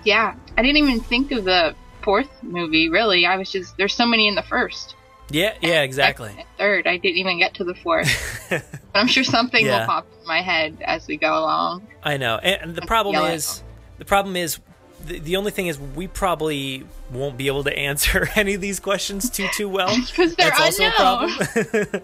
Yeah, 0.04 0.35
I 0.59 0.61
didn't 0.62 0.76
even 0.76 1.00
think 1.00 1.33
of 1.33 1.45
the 1.45 1.75
fourth 2.07 2.31
movie. 2.43 2.89
Really, 2.89 3.27
I 3.27 3.37
was 3.37 3.51
just 3.51 3.77
there's 3.77 3.93
so 3.95 4.07
many 4.07 4.27
in 4.29 4.35
the 4.35 4.43
first. 4.43 4.95
Yeah, 5.31 5.55
yeah, 5.61 5.83
exactly. 5.83 6.29
Second, 6.31 6.45
third, 6.57 6.87
I 6.87 6.97
didn't 6.99 7.19
even 7.19 7.39
get 7.39 7.53
to 7.55 7.65
the 7.65 7.75
fourth. 7.75 8.47
but 8.49 8.63
I'm 8.95 9.09
sure 9.09 9.25
something 9.25 9.67
Yeah. 9.67 9.81
will 9.81 9.87
pop 9.87 10.07
in 10.23 10.27
my 10.27 10.41
head 10.41 10.79
as 10.85 11.07
we 11.09 11.17
go 11.17 11.37
along. 11.37 11.87
I 12.03 12.17
know, 12.17 12.37
and 12.39 12.75
the 12.77 12.83
problem 12.87 13.17
is, 13.35 13.63
the 13.99 14.05
problem 14.05 14.37
is, 14.37 14.61
the, 15.05 15.19
the 15.19 15.35
only 15.37 15.51
thing 15.51 15.67
is, 15.67 15.79
we 15.81 16.07
probably 16.07 16.85
won't 17.13 17.37
be 17.37 17.49
able 17.49 17.65
to 17.65 17.77
answer 17.77 18.29
any 18.37 18.55
of 18.55 18.61
these 18.61 18.79
questions 18.81 19.29
too 19.29 19.49
too 19.53 19.69
well. 19.69 19.89
'Cause 20.15 20.35
they're 20.37 20.51
That's 20.51 20.61
also 20.81 20.87
a 20.87 20.91
problem. 20.93 22.03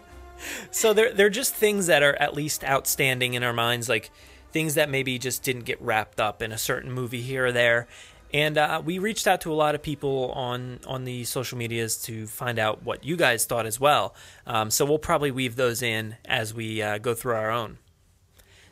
so 0.70 0.92
they're 0.92 1.12
they're 1.12 1.30
just 1.30 1.54
things 1.54 1.86
that 1.86 2.02
are 2.02 2.14
at 2.16 2.34
least 2.34 2.64
outstanding 2.64 3.34
in 3.34 3.42
our 3.44 3.52
minds, 3.52 3.88
like 3.88 4.10
things 4.52 4.74
that 4.74 4.90
maybe 4.90 5.18
just 5.18 5.42
didn't 5.42 5.64
get 5.64 5.80
wrapped 5.80 6.20
up 6.20 6.42
in 6.42 6.52
a 6.52 6.58
certain 6.58 6.90
movie 6.92 7.22
here 7.22 7.46
or 7.46 7.52
there. 7.52 7.86
And 8.32 8.56
uh, 8.56 8.80
we 8.84 8.98
reached 8.98 9.26
out 9.26 9.42
to 9.42 9.52
a 9.52 9.54
lot 9.54 9.74
of 9.74 9.82
people 9.82 10.32
on 10.32 10.80
on 10.86 11.04
the 11.04 11.24
social 11.24 11.58
medias 11.58 12.00
to 12.04 12.26
find 12.26 12.58
out 12.58 12.82
what 12.82 13.04
you 13.04 13.16
guys 13.16 13.44
thought 13.44 13.66
as 13.66 13.78
well. 13.78 14.14
Um, 14.46 14.70
so 14.70 14.84
we'll 14.84 14.98
probably 14.98 15.30
weave 15.30 15.56
those 15.56 15.82
in 15.82 16.16
as 16.24 16.54
we 16.54 16.80
uh, 16.80 16.98
go 16.98 17.14
through 17.14 17.34
our 17.34 17.50
own. 17.50 17.78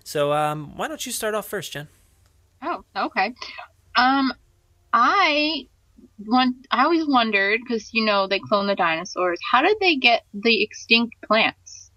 So 0.02 0.33
um, 0.33 0.76
why 0.76 0.88
don't 0.88 1.05
you 1.05 1.12
start 1.12 1.35
off 1.35 1.47
first, 1.47 1.73
Jen? 1.73 1.88
Oh, 2.62 2.85
okay. 2.97 3.35
Um, 3.97 4.33
I 4.93 5.67
want. 6.19 6.67
I 6.71 6.85
always 6.85 7.07
wondered 7.07 7.61
because 7.62 7.93
you 7.93 8.05
know 8.05 8.26
they 8.26 8.38
clone 8.38 8.67
the 8.67 8.75
dinosaurs. 8.75 9.38
How 9.50 9.62
did 9.62 9.76
they 9.81 9.97
get 9.97 10.25
the 10.33 10.62
extinct 10.62 11.17
plants 11.23 11.90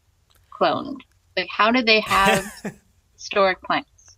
cloned? 0.52 0.98
Like, 1.38 1.48
how 1.50 1.72
did 1.72 1.86
they 1.86 2.00
have 2.06 2.46
historic 3.14 3.62
plants, 3.62 4.18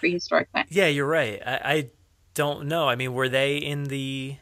prehistoric 0.00 0.50
plants? 0.50 0.72
Yeah, 0.72 0.88
you're 0.88 1.06
right. 1.06 1.40
I, 1.44 1.54
I 1.64 1.90
don't 2.34 2.66
know. 2.66 2.88
I 2.88 2.96
mean, 2.96 3.12
were 3.14 3.28
they 3.28 3.56
in 3.56 3.84
the 3.84 4.36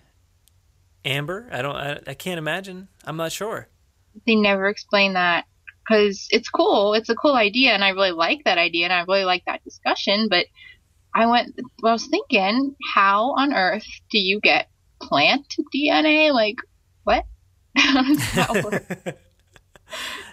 amber? 1.04 1.48
I 1.50 1.62
don't. 1.62 1.76
I, 1.76 2.00
I 2.06 2.14
can't 2.14 2.38
imagine. 2.38 2.88
I'm 3.04 3.16
not 3.16 3.32
sure. 3.32 3.68
They 4.26 4.34
never 4.34 4.68
explain 4.68 5.14
that 5.14 5.44
because 5.88 6.28
it's 6.30 6.48
cool. 6.48 6.94
It's 6.94 7.08
a 7.08 7.14
cool 7.14 7.34
idea, 7.34 7.72
and 7.72 7.84
I 7.84 7.90
really 7.90 8.12
like 8.12 8.44
that 8.44 8.58
idea, 8.58 8.84
and 8.84 8.92
I 8.92 9.02
really 9.02 9.24
like 9.24 9.44
that 9.46 9.64
discussion. 9.64 10.28
But 10.28 10.46
I 11.14 11.26
went. 11.26 11.58
Well, 11.82 11.90
I 11.90 11.94
was 11.94 12.06
thinking, 12.06 12.74
how 12.94 13.34
on 13.36 13.52
earth 13.52 13.86
do 14.10 14.18
you 14.18 14.40
get 14.40 14.68
plant 15.00 15.54
DNA? 15.74 16.32
Like, 16.32 16.56
what? 17.04 17.24
How 17.76 18.02
does 18.02 18.34
that 18.34 18.64
work? 18.64 19.18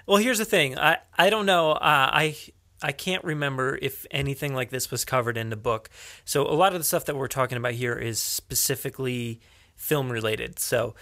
Well, 0.07 0.17
here's 0.17 0.37
the 0.37 0.45
thing. 0.45 0.79
I 0.79 0.99
I 1.17 1.29
don't 1.29 1.45
know. 1.45 1.71
Uh, 1.71 1.79
I 1.81 2.37
I 2.81 2.91
can't 2.91 3.23
remember 3.23 3.77
if 3.81 4.05
anything 4.11 4.53
like 4.53 4.69
this 4.69 4.91
was 4.91 5.03
covered 5.03 5.37
in 5.37 5.49
the 5.49 5.55
book. 5.55 5.89
So 6.25 6.43
a 6.43 6.53
lot 6.53 6.73
of 6.73 6.79
the 6.79 6.85
stuff 6.85 7.05
that 7.05 7.15
we're 7.15 7.27
talking 7.27 7.57
about 7.57 7.73
here 7.73 7.95
is 7.95 8.19
specifically 8.19 9.39
film 9.75 10.11
related. 10.11 10.59
So. 10.59 10.95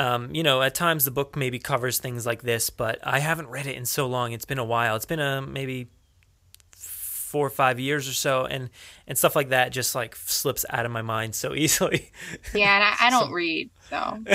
Um, 0.00 0.32
you 0.32 0.44
know, 0.44 0.62
at 0.62 0.76
times 0.76 1.04
the 1.04 1.10
book 1.10 1.34
maybe 1.34 1.58
covers 1.58 1.98
things 1.98 2.24
like 2.24 2.42
this, 2.42 2.70
but 2.70 3.00
I 3.02 3.18
haven't 3.18 3.48
read 3.48 3.66
it 3.66 3.74
in 3.74 3.84
so 3.84 4.06
long. 4.06 4.30
It's 4.30 4.44
been 4.44 4.60
a 4.60 4.64
while. 4.64 4.94
It's 4.94 5.06
been 5.06 5.18
a 5.18 5.42
maybe 5.42 5.88
four 7.28 7.46
or 7.46 7.50
five 7.50 7.78
years 7.78 8.08
or 8.08 8.14
so, 8.14 8.46
and 8.46 8.70
and 9.06 9.16
stuff 9.16 9.36
like 9.36 9.50
that 9.50 9.70
just 9.70 9.94
like 9.94 10.16
slips 10.16 10.64
out 10.70 10.86
of 10.86 10.90
my 10.90 11.02
mind 11.02 11.34
so 11.34 11.54
easily. 11.54 12.10
Yeah, 12.54 12.74
and 12.74 12.84
I, 12.84 13.06
I 13.06 13.10
don't 13.10 13.32
read, 13.32 13.70
so 13.90 13.96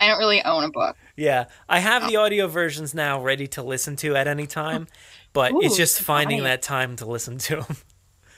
I 0.00 0.06
don't 0.06 0.18
really 0.18 0.42
own 0.42 0.64
a 0.64 0.70
book. 0.70 0.96
Yeah, 1.16 1.46
I 1.68 1.78
have 1.78 2.08
the 2.08 2.16
audio 2.16 2.48
versions 2.48 2.94
now 2.94 3.22
ready 3.22 3.46
to 3.48 3.62
listen 3.62 3.96
to 3.96 4.16
at 4.16 4.26
any 4.26 4.46
time, 4.46 4.88
but 5.32 5.52
Ooh, 5.52 5.60
it's 5.62 5.76
just 5.76 6.00
finding 6.00 6.44
that 6.44 6.62
time 6.62 6.96
to 6.96 7.06
listen 7.06 7.38
to 7.38 7.56
them 7.56 7.76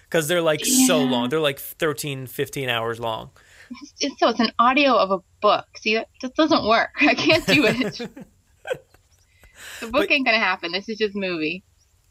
because 0.05 0.29
they're 0.29 0.43
like 0.43 0.65
so 0.65 1.03
long. 1.03 1.29
They're 1.29 1.41
like 1.41 1.59
13, 1.59 2.27
15 2.27 2.69
hours 2.69 3.01
long. 3.01 3.31
It's, 4.01 4.19
so 4.19 4.29
it's 4.29 4.41
an 4.41 4.53
audio 4.59 4.97
of 4.97 5.11
a 5.11 5.19
book. 5.41 5.67
See, 5.79 5.95
that 5.95 6.09
just 6.21 6.35
doesn't 6.35 6.67
work. 6.67 6.91
I 7.01 7.15
can't 7.15 7.47
do 7.47 7.65
it. 7.67 7.99
the 9.81 9.87
book 9.87 10.11
ain't 10.11 10.27
gonna 10.27 10.39
happen. 10.39 10.73
This 10.73 10.89
is 10.89 10.99
just 10.99 11.15
movie. 11.15 11.63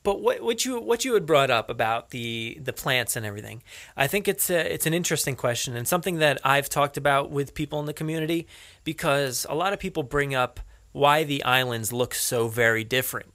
But 0.03 0.21
what 0.21 0.41
what 0.41 0.63
you 0.63 0.79
what 0.79 1.03
you 1.03 1.13
had 1.13 1.25
brought 1.25 1.49
up 1.49 1.69
about 1.69 2.11
the 2.11 2.57
the 2.61 2.71
plants 2.71 3.17
and 3.17 3.25
everything, 3.25 3.61
I 3.97 4.07
think 4.07 4.29
it's 4.29 4.49
a, 4.49 4.73
it's 4.73 4.85
an 4.85 4.93
interesting 4.93 5.35
question 5.35 5.75
and 5.75 5.85
something 5.85 6.19
that 6.19 6.39
I've 6.43 6.69
talked 6.69 6.95
about 6.95 7.31
with 7.31 7.53
people 7.53 7.81
in 7.81 7.85
the 7.85 7.93
community 7.93 8.47
because 8.85 9.45
a 9.49 9.55
lot 9.55 9.73
of 9.73 9.79
people 9.79 10.03
bring 10.03 10.33
up 10.33 10.61
why 10.93 11.25
the 11.25 11.43
islands 11.43 11.91
look 11.91 12.15
so 12.15 12.47
very 12.47 12.85
different 12.85 13.33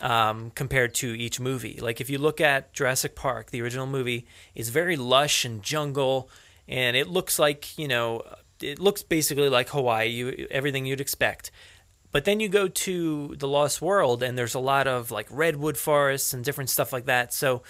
um, 0.00 0.50
compared 0.54 0.94
to 0.94 1.18
each 1.18 1.40
movie. 1.40 1.78
Like 1.80 2.00
if 2.00 2.10
you 2.10 2.18
look 2.18 2.40
at 2.40 2.72
Jurassic 2.72 3.14
Park, 3.14 3.50
the 3.50 3.62
original 3.62 3.86
movie 3.86 4.26
is 4.54 4.70
very 4.70 4.96
lush 4.96 5.44
and 5.44 5.62
jungle, 5.62 6.30
and 6.68 6.96
it 6.96 7.08
looks 7.08 7.38
like 7.38 7.78
you 7.78 7.88
know 7.88 8.22
it 8.62 8.78
looks 8.78 9.02
basically 9.02 9.48
like 9.48 9.68
Hawaii, 9.70 10.08
you, 10.08 10.46
everything 10.50 10.86
you'd 10.86 11.00
expect. 11.00 11.50
But 12.12 12.24
then 12.24 12.40
you 12.40 12.48
go 12.48 12.66
to 12.66 13.36
the 13.38 13.48
Lost 13.48 13.80
World, 13.80 14.22
and 14.22 14.36
there's 14.36 14.54
a 14.54 14.60
lot 14.60 14.86
of 14.86 15.10
like 15.10 15.28
redwood 15.30 15.76
forests 15.76 16.34
and 16.34 16.44
different 16.44 16.70
stuff 16.70 16.92
like 16.92 17.06
that. 17.06 17.32
So 17.32 17.62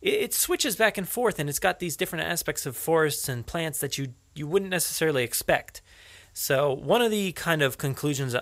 it, 0.00 0.14
it 0.14 0.34
switches 0.34 0.76
back 0.76 0.98
and 0.98 1.08
forth, 1.08 1.38
and 1.38 1.48
it's 1.48 1.58
got 1.58 1.78
these 1.78 1.96
different 1.96 2.24
aspects 2.24 2.66
of 2.66 2.76
forests 2.76 3.28
and 3.28 3.46
plants 3.46 3.80
that 3.80 3.98
you 3.98 4.08
you 4.34 4.46
wouldn't 4.46 4.70
necessarily 4.70 5.24
expect. 5.24 5.82
So 6.32 6.72
one 6.72 7.00
of 7.00 7.10
the 7.10 7.32
kind 7.32 7.62
of 7.62 7.78
conclusions 7.78 8.34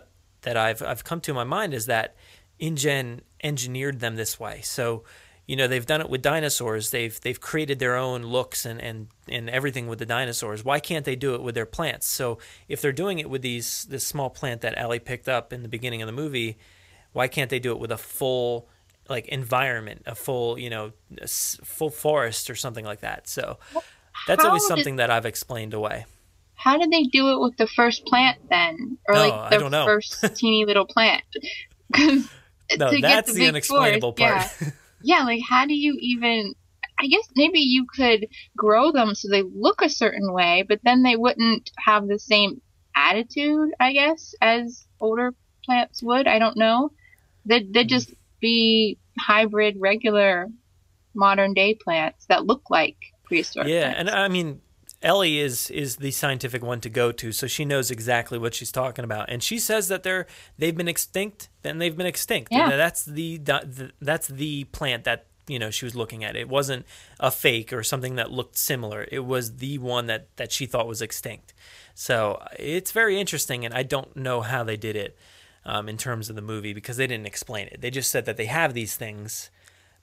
that 0.43 0.57
I've 0.57 0.83
I've 0.83 1.05
come 1.05 1.21
to 1.23 1.33
in 1.33 1.37
my 1.37 1.45
mind 1.45 1.75
is 1.75 1.87
that 1.87 2.17
InGen 2.61 3.21
engineered 3.43 4.01
them 4.01 4.17
this 4.17 4.39
way. 4.41 4.61
So 4.63 5.05
you 5.47 5.57
know 5.57 5.67
they've 5.67 5.85
done 5.85 6.01
it 6.01 6.09
with 6.09 6.23
dinosaurs. 6.23 6.91
They've 6.91 7.21
they've 7.21 7.41
created 7.41 7.79
their 7.79 7.97
own 7.97 8.23
looks 8.23 8.65
and 8.65 8.81
and 8.81 9.09
and 9.29 9.51
everything 9.51 9.87
with 9.89 9.99
the 9.99 10.07
dinosaurs. 10.07 10.65
Why 10.65 10.81
can't 10.81 11.05
they 11.05 11.17
do 11.17 11.35
it 11.35 11.43
with 11.43 11.55
their 11.55 11.67
plants? 11.67 12.07
So 12.07 12.39
if 12.69 12.81
they're 12.81 12.93
doing 12.93 13.19
it 13.19 13.29
with 13.29 13.43
these 13.43 13.85
this 13.91 14.07
small 14.07 14.31
plant 14.31 14.63
that 14.63 14.75
Ellie 14.79 14.99
picked 15.01 15.29
up 15.29 15.53
in 15.53 15.63
the 15.63 15.69
beginning 15.69 16.01
of 16.01 16.07
the 16.07 16.13
movie, 16.13 16.57
why 17.13 17.29
can't 17.29 17.51
they 17.51 17.59
do 17.59 17.73
it 17.73 17.79
with 17.79 17.93
a 17.93 17.99
full 17.99 18.69
like 19.11 19.29
environment, 19.29 20.03
a 20.07 20.15
full 20.15 20.59
you 20.59 20.71
know 20.71 20.93
a 21.21 21.25
s- 21.25 21.59
full 21.63 21.91
forest 21.91 22.49
or 22.49 22.55
something 22.55 22.85
like 22.87 23.01
that? 23.01 23.29
So 23.29 23.59
that's 24.27 24.45
always 24.45 24.63
How 24.63 24.77
did- 24.77 24.79
something 24.83 24.97
that 24.97 25.11
I've 25.11 25.27
explained 25.27 25.75
away. 25.75 26.07
How 26.55 26.79
did 26.79 26.91
they 26.91 27.03
do 27.03 27.33
it 27.33 27.41
with 27.41 27.59
the 27.59 27.67
first 27.67 28.07
plant 28.07 28.39
then, 28.49 28.97
or 29.07 29.15
No, 29.17 29.21
like 29.21 29.33
I 29.35 29.51
the 29.51 29.59
don't 29.59 29.71
know. 29.73 29.85
first 29.85 30.25
teeny 30.37 30.65
little 30.65 30.87
plant? 30.87 31.25
'Cause 31.93 32.31
No, 32.79 32.91
to 32.91 33.01
get 33.01 33.03
that's 33.03 33.33
the 33.33 33.41
big 33.41 33.49
unexplainable 33.51 34.15
forest, 34.15 34.59
part. 34.59 34.73
Yeah. 35.03 35.19
yeah, 35.19 35.25
like 35.25 35.41
how 35.49 35.67
do 35.67 35.75
you 35.75 35.97
even? 36.01 36.55
I 36.99 37.09
guess 37.09 37.29
maybe 37.35 37.59
you 37.59 37.87
could 37.95 38.29
grow 38.57 38.93
them 38.93 39.15
so 39.15 39.29
they 39.29 39.43
look 39.43 39.83
a 39.83 39.89
certain 39.89 40.33
way, 40.33 40.65
but 40.67 40.81
then 40.85 41.03
they 41.03 41.17
wouldn't 41.17 41.71
have 41.77 42.07
the 42.07 42.19
same 42.19 42.63
attitude, 42.95 43.71
I 43.81 43.93
guess, 43.93 44.35
as 44.41 44.87
older 45.01 45.35
plants 45.65 46.03
would. 46.03 46.29
I 46.29 46.39
don't 46.39 46.57
know. 46.57 46.93
They'd, 47.47 47.73
they'd 47.73 47.89
just 47.89 48.15
be 48.41 48.99
hybrid, 49.19 49.77
regular, 49.79 50.49
modern 51.15 51.55
day 51.55 51.75
plants 51.75 52.27
that 52.27 52.47
look 52.47 52.71
like 52.71 52.97
prehistoric. 53.25 53.69
Yeah, 53.69 53.93
plants. 53.93 53.99
and 54.01 54.11
I 54.11 54.29
mean, 54.29 54.61
Ellie 55.05 55.39
is 55.39 55.71
is 55.71 55.97
the 55.97 56.11
scientific 56.11 56.63
one 56.65 56.81
to 56.81 56.89
go 56.89 57.13
to, 57.13 57.31
so 57.31 57.47
she 57.47 57.67
knows 57.67 57.91
exactly 57.91 58.39
what 58.39 58.55
she's 58.55 58.73
talking 58.73 59.05
about, 59.05 59.29
and 59.29 59.43
she 59.43 59.59
says 59.59 59.89
that 59.89 60.03
they're 60.03 60.27
they've 60.59 60.77
been 60.77 60.89
extinct, 60.89 61.51
then 61.63 61.79
they've 61.79 61.97
been 61.97 62.07
extinct. 62.07 62.51
Yeah. 62.51 62.71
And 62.71 62.81
that's 62.81 63.05
the, 63.05 63.37
the 63.37 63.93
that's 64.01 64.29
the 64.29 64.65
plant 64.65 65.05
that 65.05 65.27
you 65.47 65.59
know 65.59 65.71
she 65.71 65.85
was 65.85 65.95
looking 65.95 66.25
at. 66.25 66.37
It 66.37 66.49
wasn't 66.49 66.87
a 67.21 67.31
fake 67.31 67.71
or 67.71 67.83
something 67.83 68.17
that 68.17 68.31
looked 68.31 68.57
similar. 68.57 69.07
It 69.13 69.27
was 69.27 69.57
the 69.57 69.77
one 69.77 70.07
that 70.07 70.35
that 70.37 70.51
she 70.51 70.65
thought 70.65 70.89
was 70.89 71.03
extinct. 71.03 71.53
So 71.95 72.43
it's 72.59 72.91
very 72.91 73.21
interesting, 73.21 73.67
and 73.67 73.75
I 73.75 73.83
don't 73.83 74.17
know 74.17 74.41
how 74.41 74.65
they 74.65 74.79
did 74.79 74.97
it 74.97 75.19
um, 75.67 75.89
in 75.89 75.99
terms 75.99 76.31
of 76.31 76.37
the 76.37 76.43
movie 76.43 76.73
because 76.73 76.97
they 76.97 77.07
didn't 77.07 77.27
explain 77.27 77.69
it. 77.69 77.83
They 77.83 77.91
just 77.91 78.11
said 78.11 78.25
that 78.25 78.39
they 78.39 78.47
have 78.47 78.73
these 78.73 78.97
things 78.97 79.51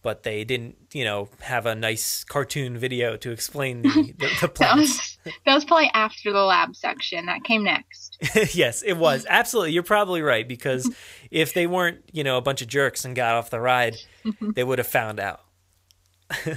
but 0.03 0.24
they 0.24 0.43
didn't, 0.43 0.75
you 0.93 1.03
know, 1.03 1.29
have 1.41 1.65
a 1.65 1.75
nice 1.75 2.24
cartoon 2.24 2.77
video 2.77 3.15
to 3.17 3.31
explain 3.31 3.81
the, 3.84 3.89
the, 4.17 4.27
the 4.41 4.51
that 4.60 4.75
was 4.75 5.17
that 5.46 5.53
was 5.53 5.65
probably 5.65 5.89
after 5.93 6.31
the 6.31 6.43
lab 6.43 6.75
section. 6.75 7.25
That 7.27 7.43
came 7.43 7.63
next. 7.63 8.17
yes, 8.55 8.81
it 8.81 8.93
was. 8.93 9.25
Absolutely. 9.29 9.74
You're 9.74 9.84
probably 9.84 10.22
right 10.22 10.48
because 10.48 10.89
if 11.29 11.53
they 11.53 11.67
weren't, 11.67 12.03
you 12.12 12.24
know, 12.24 12.38
a 12.38 12.41
bunch 12.41 12.62
of 12.62 12.67
jerks 12.67 13.05
and 13.05 13.15
got 13.15 13.36
off 13.36 13.50
the 13.50 13.60
ride, 13.60 13.98
they 14.55 14.63
would 14.63 14.77
have 14.79 14.88
found 14.88 15.20
out. 15.20 15.41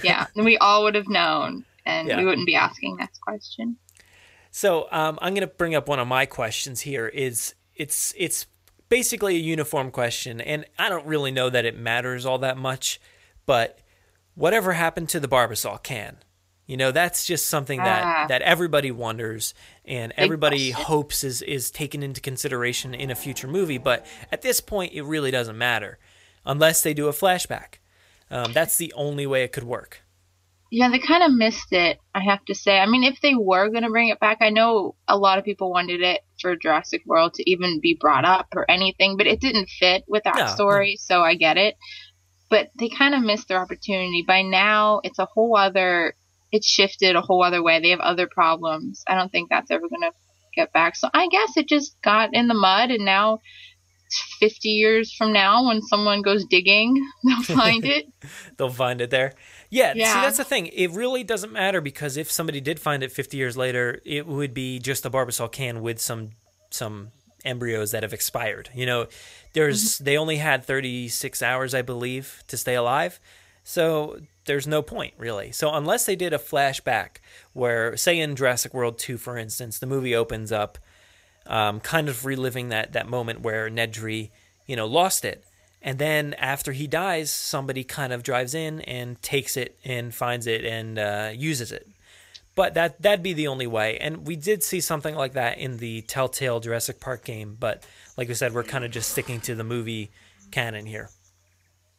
yeah, 0.02 0.26
and 0.36 0.44
we 0.44 0.56
all 0.58 0.84
would 0.84 0.94
have 0.94 1.08
known, 1.08 1.64
and 1.84 2.06
Yeah. 2.08 2.18
we 2.18 2.24
wouldn't 2.24 2.46
be 2.46 2.54
asking 2.54 2.96
this 2.96 3.08
question. 3.20 3.76
So 4.50 4.86
um, 4.92 5.18
I'm 5.20 5.34
going 5.34 5.46
to 5.46 5.52
bring 5.52 5.74
up 5.74 5.88
one 5.88 5.98
of 5.98 6.06
my 6.06 6.26
questions 6.26 6.82
here. 6.82 7.08
Is 7.08 7.54
it's 7.74 8.14
it's 8.16 8.46
basically 8.88 9.34
a 9.34 9.40
uniform 9.40 9.90
question, 9.90 10.40
and 10.40 10.64
I 10.78 10.88
don't 10.88 11.06
really 11.06 11.32
know 11.32 11.50
that 11.50 11.64
it 11.64 11.76
matters 11.76 12.24
all 12.24 12.38
that 12.38 12.56
much, 12.56 13.00
but 13.46 13.78
whatever 14.34 14.72
happened 14.72 15.08
to 15.10 15.20
the 15.20 15.28
Barbasol 15.28 15.82
can? 15.82 16.18
You 16.66 16.78
know, 16.78 16.92
that's 16.92 17.26
just 17.26 17.46
something 17.46 17.78
that 17.78 18.04
Ah. 18.04 18.26
that 18.28 18.40
everybody 18.40 18.90
wonders 18.90 19.52
and 19.84 20.14
everybody 20.16 20.70
hopes 20.70 21.22
is 21.22 21.42
is 21.42 21.70
taken 21.70 22.02
into 22.02 22.22
consideration 22.22 22.94
in 22.94 23.10
a 23.10 23.14
future 23.14 23.46
movie. 23.48 23.76
But 23.78 24.06
at 24.32 24.40
this 24.40 24.60
point, 24.60 24.94
it 24.94 25.02
really 25.02 25.30
doesn't 25.30 25.58
matter 25.58 25.98
unless 26.46 26.82
they 26.82 26.94
do 26.94 27.06
a 27.08 27.12
flashback. 27.12 27.74
Um, 28.30 28.52
that's 28.54 28.78
the 28.78 28.92
only 28.94 29.26
way 29.26 29.44
it 29.44 29.52
could 29.52 29.64
work. 29.64 30.00
Yeah, 30.70 30.88
they 30.88 30.98
kind 30.98 31.22
of 31.22 31.32
missed 31.32 31.72
it, 31.72 31.98
I 32.14 32.20
have 32.20 32.44
to 32.46 32.54
say. 32.54 32.80
I 32.80 32.86
mean, 32.86 33.04
if 33.04 33.20
they 33.20 33.34
were 33.34 33.68
going 33.68 33.84
to 33.84 33.90
bring 33.90 34.08
it 34.08 34.18
back, 34.18 34.38
I 34.40 34.48
know 34.50 34.96
a 35.06 35.16
lot 35.16 35.38
of 35.38 35.44
people 35.44 35.70
wanted 35.70 36.00
it 36.00 36.22
for 36.40 36.56
Jurassic 36.56 37.02
World 37.06 37.34
to 37.34 37.48
even 37.48 37.78
be 37.80 37.94
brought 37.94 38.24
up 38.24 38.48
or 38.56 38.68
anything, 38.68 39.16
but 39.16 39.28
it 39.28 39.38
didn't 39.40 39.68
fit 39.68 40.02
with 40.08 40.24
that 40.24 40.34
No, 40.36 40.46
story, 40.46 40.96
so 40.98 41.20
I 41.22 41.34
get 41.34 41.58
it. 41.58 41.76
But 42.54 42.70
they 42.78 42.88
kind 42.88 43.16
of 43.16 43.22
missed 43.22 43.48
their 43.48 43.58
opportunity. 43.58 44.22
By 44.24 44.42
now, 44.42 45.00
it's 45.02 45.18
a 45.18 45.24
whole 45.24 45.56
other, 45.56 46.14
it's 46.52 46.68
shifted 46.68 47.16
a 47.16 47.20
whole 47.20 47.42
other 47.42 47.64
way. 47.64 47.80
They 47.80 47.90
have 47.90 47.98
other 47.98 48.28
problems. 48.28 49.02
I 49.08 49.16
don't 49.16 49.32
think 49.32 49.50
that's 49.50 49.72
ever 49.72 49.88
going 49.88 50.02
to 50.02 50.12
get 50.54 50.72
back. 50.72 50.94
So 50.94 51.08
I 51.12 51.26
guess 51.26 51.56
it 51.56 51.66
just 51.66 52.00
got 52.00 52.32
in 52.32 52.46
the 52.46 52.54
mud, 52.54 52.92
and 52.92 53.04
now 53.04 53.40
50 54.38 54.68
years 54.68 55.12
from 55.12 55.32
now, 55.32 55.66
when 55.66 55.82
someone 55.82 56.22
goes 56.22 56.44
digging, 56.44 57.04
they'll 57.24 57.42
find 57.42 57.84
it. 57.84 58.06
They'll 58.56 58.70
find 58.70 59.00
it 59.00 59.10
there. 59.10 59.34
Yeah, 59.68 59.94
see, 59.94 59.98
that's 59.98 60.36
the 60.36 60.44
thing. 60.44 60.68
It 60.68 60.92
really 60.92 61.24
doesn't 61.24 61.52
matter 61.52 61.80
because 61.80 62.16
if 62.16 62.30
somebody 62.30 62.60
did 62.60 62.78
find 62.78 63.02
it 63.02 63.10
50 63.10 63.36
years 63.36 63.56
later, 63.56 64.00
it 64.04 64.28
would 64.28 64.54
be 64.54 64.78
just 64.78 65.04
a 65.04 65.10
Barbasol 65.10 65.50
can 65.50 65.82
with 65.82 66.00
some 66.00 66.30
some 66.70 67.10
embryos 67.44 67.90
that 67.90 68.02
have 68.02 68.12
expired. 68.12 68.70
You 68.74 68.86
know, 68.86 69.06
there's 69.52 69.98
they 69.98 70.16
only 70.16 70.36
had 70.36 70.64
36 70.64 71.42
hours, 71.42 71.74
I 71.74 71.82
believe, 71.82 72.42
to 72.48 72.56
stay 72.56 72.74
alive. 72.74 73.20
So 73.62 74.20
there's 74.44 74.66
no 74.66 74.82
point 74.82 75.14
really. 75.18 75.52
So 75.52 75.72
unless 75.72 76.06
they 76.06 76.16
did 76.16 76.32
a 76.32 76.38
flashback 76.38 77.16
where, 77.52 77.96
say, 77.96 78.18
in 78.18 78.36
Jurassic 78.36 78.74
World 78.74 78.98
2, 78.98 79.16
for 79.16 79.38
instance, 79.38 79.78
the 79.78 79.86
movie 79.86 80.14
opens 80.14 80.52
up 80.52 80.78
um, 81.46 81.80
kind 81.80 82.08
of 82.08 82.24
reliving 82.24 82.68
that 82.70 82.92
that 82.92 83.08
moment 83.08 83.40
where 83.40 83.68
Nedry, 83.68 84.30
you 84.66 84.76
know, 84.76 84.86
lost 84.86 85.24
it. 85.24 85.44
And 85.82 85.98
then 85.98 86.32
after 86.34 86.72
he 86.72 86.86
dies, 86.86 87.30
somebody 87.30 87.84
kind 87.84 88.12
of 88.12 88.22
drives 88.22 88.54
in 88.54 88.80
and 88.82 89.20
takes 89.20 89.54
it 89.56 89.78
and 89.84 90.14
finds 90.14 90.46
it 90.46 90.64
and 90.64 90.98
uh, 90.98 91.30
uses 91.34 91.72
it. 91.72 91.86
But 92.54 92.74
that 92.74 93.02
that'd 93.02 93.22
be 93.22 93.32
the 93.32 93.48
only 93.48 93.66
way. 93.66 93.98
And 93.98 94.26
we 94.26 94.36
did 94.36 94.62
see 94.62 94.80
something 94.80 95.14
like 95.14 95.32
that 95.32 95.58
in 95.58 95.78
the 95.78 96.02
Telltale 96.02 96.60
Jurassic 96.60 97.00
Park 97.00 97.24
game. 97.24 97.56
But 97.58 97.84
like 98.16 98.28
we 98.28 98.34
said, 98.34 98.54
we're 98.54 98.62
kind 98.62 98.84
of 98.84 98.90
just 98.90 99.10
sticking 99.10 99.40
to 99.42 99.54
the 99.54 99.64
movie 99.64 100.10
canon 100.52 100.86
here. 100.86 101.10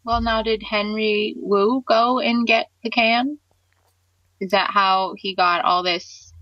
Well, 0.05 0.21
now 0.21 0.43
did 0.43 0.63
Henry 0.63 1.35
Wu 1.37 1.83
go 1.85 2.19
and 2.19 2.47
get 2.47 2.67
the 2.83 2.89
can? 2.89 3.39
Is 4.39 4.51
that 4.51 4.69
how 4.71 5.15
he 5.17 5.35
got 5.35 5.65
all 5.65 5.83
this 5.83 6.33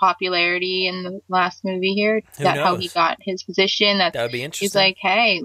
popularity 0.00 0.86
in 0.86 1.02
the 1.02 1.20
last 1.28 1.64
movie 1.64 1.94
here? 1.94 2.18
Is 2.18 2.38
Who 2.38 2.44
that 2.44 2.58
how 2.58 2.76
he 2.76 2.88
got 2.88 3.18
his 3.20 3.42
position? 3.42 3.98
That 3.98 4.14
That 4.14 4.22
would 4.22 4.32
be 4.32 4.42
interesting. 4.42 4.66
he's 4.66 4.74
like, 4.74 4.96
hey, 5.00 5.42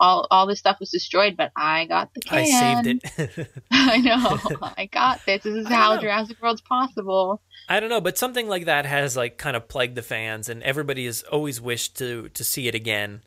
all 0.00 0.26
all 0.30 0.46
this 0.46 0.58
stuff 0.58 0.80
was 0.80 0.90
destroyed, 0.90 1.36
but 1.36 1.52
I 1.56 1.86
got 1.86 2.12
the 2.14 2.20
can. 2.20 2.38
I 2.38 2.82
saved 2.82 3.02
it. 3.04 3.48
I 3.70 3.98
know. 3.98 4.38
I 4.76 4.86
got 4.86 5.24
this. 5.26 5.42
This 5.42 5.54
is 5.54 5.68
how 5.68 5.94
know. 5.94 6.00
Jurassic 6.00 6.40
World's 6.42 6.60
possible. 6.60 7.40
I 7.68 7.80
don't 7.80 7.90
know, 7.90 8.00
but 8.00 8.16
something 8.16 8.48
like 8.48 8.64
that 8.64 8.86
has 8.86 9.16
like 9.16 9.36
kind 9.36 9.56
of 9.56 9.68
plagued 9.68 9.94
the 9.94 10.02
fans, 10.02 10.48
and 10.48 10.62
everybody 10.62 11.06
has 11.06 11.22
always 11.24 11.60
wished 11.60 11.96
to 11.98 12.28
to 12.30 12.44
see 12.44 12.68
it 12.68 12.74
again. 12.74 13.22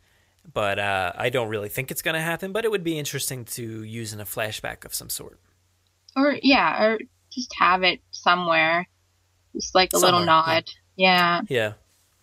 But 0.53 0.79
uh, 0.79 1.13
I 1.15 1.29
don't 1.29 1.49
really 1.49 1.69
think 1.69 1.91
it's 1.91 2.01
going 2.01 2.15
to 2.15 2.21
happen. 2.21 2.51
But 2.51 2.65
it 2.65 2.71
would 2.71 2.84
be 2.84 2.97
interesting 2.97 3.45
to 3.45 3.84
use 3.84 4.13
in 4.13 4.19
a 4.19 4.25
flashback 4.25 4.86
of 4.86 4.93
some 4.93 5.10
sort. 5.10 5.39
Or 6.15 6.36
yeah, 6.41 6.84
or 6.84 6.99
just 7.31 7.53
have 7.60 7.84
it 7.84 8.01
somewhere, 8.12 8.88
just 9.55 9.75
like 9.75 9.93
a 9.93 9.97
little 9.97 10.19
Somewhere, 10.19 10.25
nod. 10.25 10.69
Yeah. 10.95 11.41
Yeah. 11.47 11.73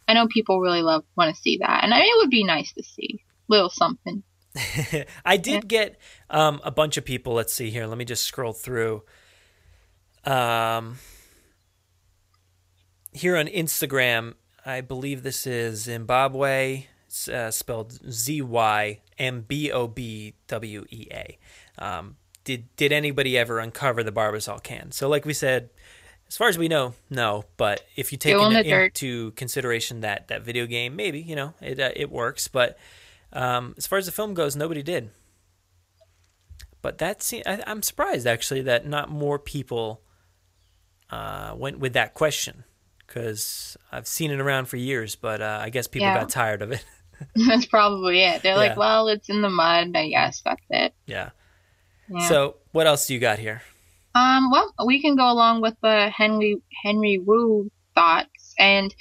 I 0.09 0.15
know 0.15 0.27
people 0.27 0.61
really 0.61 0.83
love 0.83 1.05
want 1.17 1.35
to 1.35 1.41
see 1.41 1.59
that, 1.59 1.85
and 1.85 1.93
I 1.93 1.99
mean, 1.99 2.09
it 2.09 2.19
would 2.19 2.31
be 2.31 2.45
nice 2.45 2.73
to 2.73 2.83
see 2.83 3.21
little 3.49 3.71
something. 3.71 4.23
I 5.25 5.37
did 5.37 5.69
get 5.69 5.99
um, 6.31 6.61
a 6.65 6.71
bunch 6.71 6.97
of 6.97 7.05
people. 7.05 7.35
Let's 7.35 7.53
see 7.53 7.71
here. 7.71 7.87
Let 7.87 7.99
me 7.99 8.05
just 8.05 8.25
scroll 8.25 8.53
through. 8.53 9.03
Um, 10.25 10.99
here 13.13 13.37
on 13.37 13.47
Instagram, 13.47 14.35
I 14.65 14.81
believe 14.81 15.23
this 15.23 15.47
is 15.47 15.83
Zimbabwe, 15.83 16.87
it's, 17.07 17.29
uh, 17.29 17.51
spelled 17.51 17.93
Z 18.11 18.43
Y 18.43 19.01
M 19.19 19.45
B 19.47 19.71
O 19.73 19.87
B 19.87 20.35
W 20.47 20.85
E 20.91 21.07
A. 21.11 21.39
Um, 21.79 22.17
did 22.45 22.75
did 22.77 22.93
anybody 22.93 23.37
ever 23.37 23.59
uncover 23.59 24.03
the 24.03 24.13
Barbasol 24.13 24.63
can? 24.63 24.93
So, 24.93 25.09
like 25.09 25.25
we 25.25 25.35
said, 25.35 25.71
as 26.29 26.37
far 26.37 26.49
as 26.49 26.59
we 26.59 26.69
know, 26.69 26.95
no. 27.11 27.45
But 27.57 27.85
if 27.97 28.13
you 28.13 28.19
take 28.19 28.35
in 28.35 28.57
in- 28.57 28.69
dirt. 28.69 28.85
into 29.03 29.33
consideration 29.33 30.01
that 30.01 30.29
that 30.29 30.43
video 30.43 30.67
game, 30.67 30.97
maybe 30.97 31.21
you 31.21 31.37
know 31.37 31.55
it 31.61 31.81
uh, 31.81 31.91
it 31.97 32.11
works. 32.11 32.49
But 32.49 32.79
um, 33.33 33.75
as 33.77 33.87
far 33.87 33.99
as 33.99 34.07
the 34.07 34.13
film 34.13 34.35
goes, 34.35 34.57
nobody 34.57 34.83
did. 34.83 35.11
But 36.83 36.99
that's 36.99 37.33
I, 37.35 37.63
I'm 37.67 37.83
surprised 37.83 38.27
actually 38.27 38.63
that 38.63 38.87
not 38.87 39.11
more 39.11 39.39
people 39.39 40.03
uh, 41.11 41.55
went 41.57 41.79
with 41.79 41.93
that 41.95 42.15
question 42.15 42.65
because 43.07 43.77
I've 43.91 44.07
seen 44.07 44.31
it 44.31 44.41
around 44.41 44.67
for 44.67 44.77
years, 44.77 45.17
but 45.17 45.41
uh, 45.43 45.59
I 45.63 45.71
guess 45.71 45.87
people 45.87 46.09
Yeah. 46.09 46.15
got 46.15 46.29
tired 46.31 46.63
of 46.63 46.71
it. 46.73 46.85
That's 47.49 47.67
probably 47.67 48.23
it. 48.23 48.43
They're 48.43 48.53
Yeah. 48.55 48.59
like, 48.61 48.77
well, 48.77 49.09
it's 49.09 49.29
in 49.29 49.43
the 49.43 49.49
mud. 49.51 49.97
I 49.97 50.09
guess 50.09 50.41
that's 50.45 50.63
it. 50.71 50.95
yeah. 51.07 51.31
Yeah. 52.09 52.29
So 52.29 52.57
what 52.73 52.87
else 52.87 53.07
do 53.09 53.15
you 53.15 53.21
got 53.21 53.39
here? 53.41 53.61
Um, 54.15 54.51
well, 54.51 54.73
we 54.87 55.03
can 55.03 55.17
go 55.17 55.31
along 55.31 55.61
with 55.61 55.75
the 55.83 56.11
Henry 56.11 56.57
Henry 56.85 57.19
Wu 57.19 57.71
thoughts, 57.95 58.55
and 58.59 58.95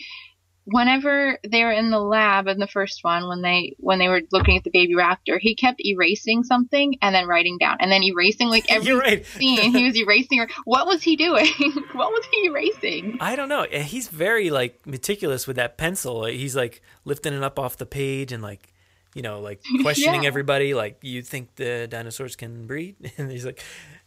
whenever 0.69 1.39
they 1.47 1.63
were 1.63 1.71
in 1.71 1.89
the 1.89 1.99
lab 1.99 2.47
in 2.47 2.59
the 2.59 2.67
first 2.67 3.03
one, 3.03 3.27
when 3.27 3.41
they 3.41 3.73
when 3.79 3.99
they 3.99 4.09
were 4.09 4.21
looking 4.31 4.57
at 4.57 4.63
the 4.63 4.69
baby 4.69 4.93
raptor, 4.95 5.39
he 5.39 5.55
kept 5.55 5.83
erasing 5.85 6.43
something 6.43 6.95
and 7.01 7.15
then 7.15 7.25
writing 7.25 7.57
down, 7.57 7.77
and 7.79 7.91
then 7.91 8.03
erasing 8.03 8.49
like 8.49 8.65
every 8.71 8.93
right. 8.93 9.25
scene. 9.25 9.71
He 9.71 9.85
was 9.85 9.95
erasing. 9.97 10.45
What 10.65 10.85
was 10.85 11.01
he 11.01 11.15
doing? 11.15 11.47
what 11.93 12.11
was 12.11 12.25
he 12.31 12.45
erasing? 12.47 13.17
I 13.21 13.35
don't 13.35 13.49
know. 13.49 13.65
He's 13.71 14.09
very 14.09 14.49
like 14.49 14.85
meticulous 14.85 15.47
with 15.47 15.55
that 15.55 15.77
pencil. 15.77 16.25
He's 16.25 16.55
like 16.55 16.81
lifting 17.05 17.33
it 17.33 17.43
up 17.43 17.57
off 17.57 17.77
the 17.77 17.85
page 17.85 18.31
and 18.31 18.43
like 18.43 18.73
you 19.15 19.21
know 19.21 19.39
like 19.39 19.61
questioning 19.81 20.23
Yeah. 20.23 20.27
everybody. 20.27 20.73
Like 20.73 20.99
you 21.01 21.21
think 21.21 21.55
the 21.55 21.87
dinosaurs 21.89 22.35
can 22.35 22.67
breed? 22.67 22.95
And 23.17 23.31
he's 23.31 23.45
like, 23.45 23.63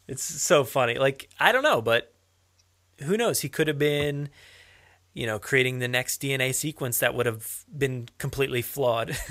it's 0.07 0.23
so 0.23 0.65
funny. 0.65 0.99
Like 0.99 1.29
I 1.41 1.53
don't 1.53 1.63
know, 1.63 1.81
but 1.81 2.13
who 3.03 3.17
knows? 3.17 3.41
He 3.41 3.49
could 3.49 3.67
have 3.67 3.79
been, 3.79 4.29
you 5.15 5.27
know, 5.27 5.39
creating 5.39 5.79
the 5.79 5.89
next 5.89 6.23
DNA 6.23 6.55
sequence 6.55 6.99
that 7.01 7.15
would 7.15 7.27
have 7.27 7.65
been 7.77 8.09
completely 8.19 8.63
flawed. 8.63 9.17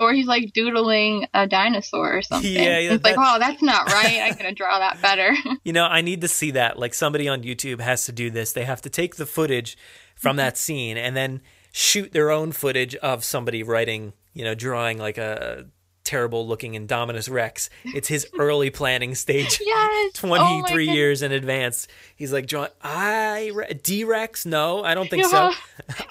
Or 0.00 0.14
he's 0.14 0.26
like 0.26 0.54
doodling 0.54 1.26
a 1.34 1.46
dinosaur 1.46 2.16
or 2.16 2.22
something. 2.22 2.50
Yeah, 2.50 2.78
it's 2.78 3.04
like, 3.04 3.16
oh, 3.18 3.38
that's 3.38 3.62
not 3.62 3.92
right. 3.92 4.20
I'm 4.22 4.34
gonna 4.34 4.54
draw 4.54 4.78
that 4.78 5.02
better. 5.02 5.36
You 5.62 5.74
know, 5.74 5.84
I 5.84 6.00
need 6.00 6.22
to 6.22 6.28
see 6.28 6.52
that. 6.52 6.78
Like 6.78 6.94
somebody 6.94 7.28
on 7.28 7.42
YouTube 7.42 7.80
has 7.80 8.06
to 8.06 8.12
do 8.12 8.30
this. 8.30 8.54
They 8.54 8.64
have 8.64 8.80
to 8.80 8.88
take 8.88 9.16
the 9.16 9.26
footage 9.26 9.76
from 10.16 10.30
mm-hmm. 10.30 10.38
that 10.38 10.56
scene 10.56 10.96
and 10.96 11.14
then 11.14 11.42
shoot 11.70 12.12
their 12.12 12.30
own 12.30 12.52
footage 12.52 12.94
of 12.96 13.24
somebody 13.24 13.62
writing, 13.62 14.14
you 14.32 14.42
know, 14.42 14.54
drawing 14.54 14.96
like 14.96 15.18
a 15.18 15.66
terrible 16.10 16.46
looking 16.46 16.72
Indominus 16.72 17.30
Rex. 17.30 17.70
It's 17.84 18.08
his 18.08 18.26
early 18.38 18.70
planning 18.70 19.14
stage. 19.14 19.60
Yes. 19.70 20.12
Oh 20.24 20.26
my 20.26 20.38
23 20.38 20.84
goodness. 20.84 20.96
years 20.96 21.22
in 21.22 21.30
advance. 21.32 21.86
He's 22.16 22.32
like, 22.32 22.46
John, 22.46 22.68
I 22.82 23.52
D 23.82 24.02
Rex? 24.04 24.44
No, 24.44 24.82
I 24.82 24.94
don't 24.94 25.08
think 25.08 25.24
so. 25.26 25.52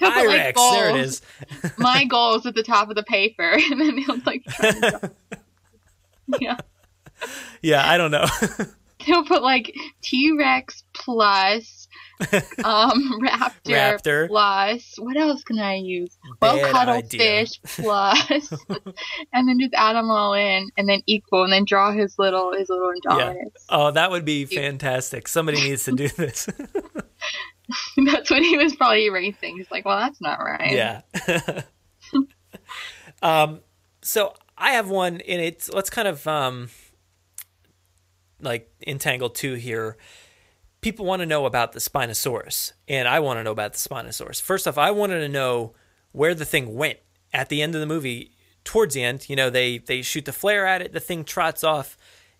like, 0.00 0.26
Rex. 0.28 0.60
There 0.60 0.90
it 0.90 0.96
is. 0.96 1.22
My 1.78 2.04
goal's 2.06 2.46
at 2.46 2.54
the 2.54 2.62
top 2.62 2.88
of 2.88 2.96
the 2.96 3.02
paper, 3.02 3.52
and 3.70 3.80
then 3.80 3.98
he'll 3.98 4.18
like. 4.24 4.42
try 4.44 4.70
to 4.70 4.80
draw- 4.80 6.38
yeah, 6.40 6.56
Yeah, 7.60 7.88
I 7.88 7.98
don't 7.98 8.10
know. 8.10 8.26
he'll 8.98 9.24
put 9.24 9.42
like 9.42 9.74
T 10.02 10.34
Rex 10.38 10.84
plus 10.94 11.79
um 12.64 13.20
raptor, 13.22 13.50
Raptor. 13.64 14.28
plus 14.28 14.94
what 14.98 15.16
else 15.16 15.42
can 15.42 15.58
I 15.58 15.76
use? 15.76 16.16
Well, 16.40 16.56
Bad 16.56 16.72
cuttlefish 16.72 17.60
plus, 17.64 18.52
and 19.32 19.48
then 19.48 19.58
just 19.58 19.74
add 19.74 19.94
them 19.94 20.10
all 20.10 20.34
in, 20.34 20.70
and 20.76 20.88
then 20.88 21.02
equal, 21.06 21.44
and 21.44 21.52
then 21.52 21.64
draw 21.64 21.92
his 21.92 22.18
little 22.18 22.52
his 22.52 22.68
little 22.68 22.92
yeah. 23.08 23.34
Oh, 23.68 23.90
that 23.92 24.10
would 24.10 24.24
be 24.24 24.44
fantastic. 24.44 25.28
Somebody 25.28 25.62
needs 25.62 25.84
to 25.84 25.92
do 25.92 26.08
this. 26.08 26.46
That's 28.04 28.30
what 28.30 28.42
he 28.42 28.58
was 28.58 28.74
probably 28.76 29.06
erasing. 29.06 29.56
He's 29.56 29.70
like, 29.70 29.84
well, 29.84 29.98
that's 29.98 30.20
not 30.20 30.40
right. 30.40 30.72
Yeah. 30.72 31.02
um, 33.22 33.60
so 34.02 34.34
I 34.58 34.72
have 34.72 34.90
one, 34.90 35.20
and 35.20 35.40
it's 35.40 35.72
let's 35.72 35.90
kind 35.90 36.08
of 36.08 36.26
um, 36.26 36.68
like 38.40 38.70
entangle 38.86 39.30
two 39.30 39.54
here. 39.54 39.96
People 40.80 41.04
want 41.04 41.20
to 41.20 41.26
know 41.26 41.44
about 41.46 41.72
the 41.72 41.78
Spinosaurus, 41.80 42.72
and 42.88 43.06
I 43.06 43.20
want 43.20 43.38
to 43.38 43.44
know 43.44 43.50
about 43.52 43.74
the 43.74 43.78
Spinosaurus. 43.78 44.40
First 44.40 44.66
off, 44.66 44.78
I 44.78 44.90
wanted 44.90 45.20
to 45.20 45.28
know 45.28 45.74
where 46.12 46.34
the 46.34 46.44
thing 46.46 46.74
went 46.74 46.98
at 47.32 47.48
the 47.50 47.60
end 47.62 47.74
of 47.74 47.80
the 47.80 47.86
movie. 47.86 48.32
Towards 48.64 48.94
the 48.94 49.02
end, 49.02 49.28
you 49.28 49.36
know, 49.36 49.50
they 49.50 49.78
they 49.78 50.02
shoot 50.02 50.24
the 50.24 50.32
flare 50.32 50.66
at 50.66 50.80
it, 50.82 50.92
the 50.92 51.00
thing 51.00 51.24
trots 51.24 51.62
off, 51.64 51.96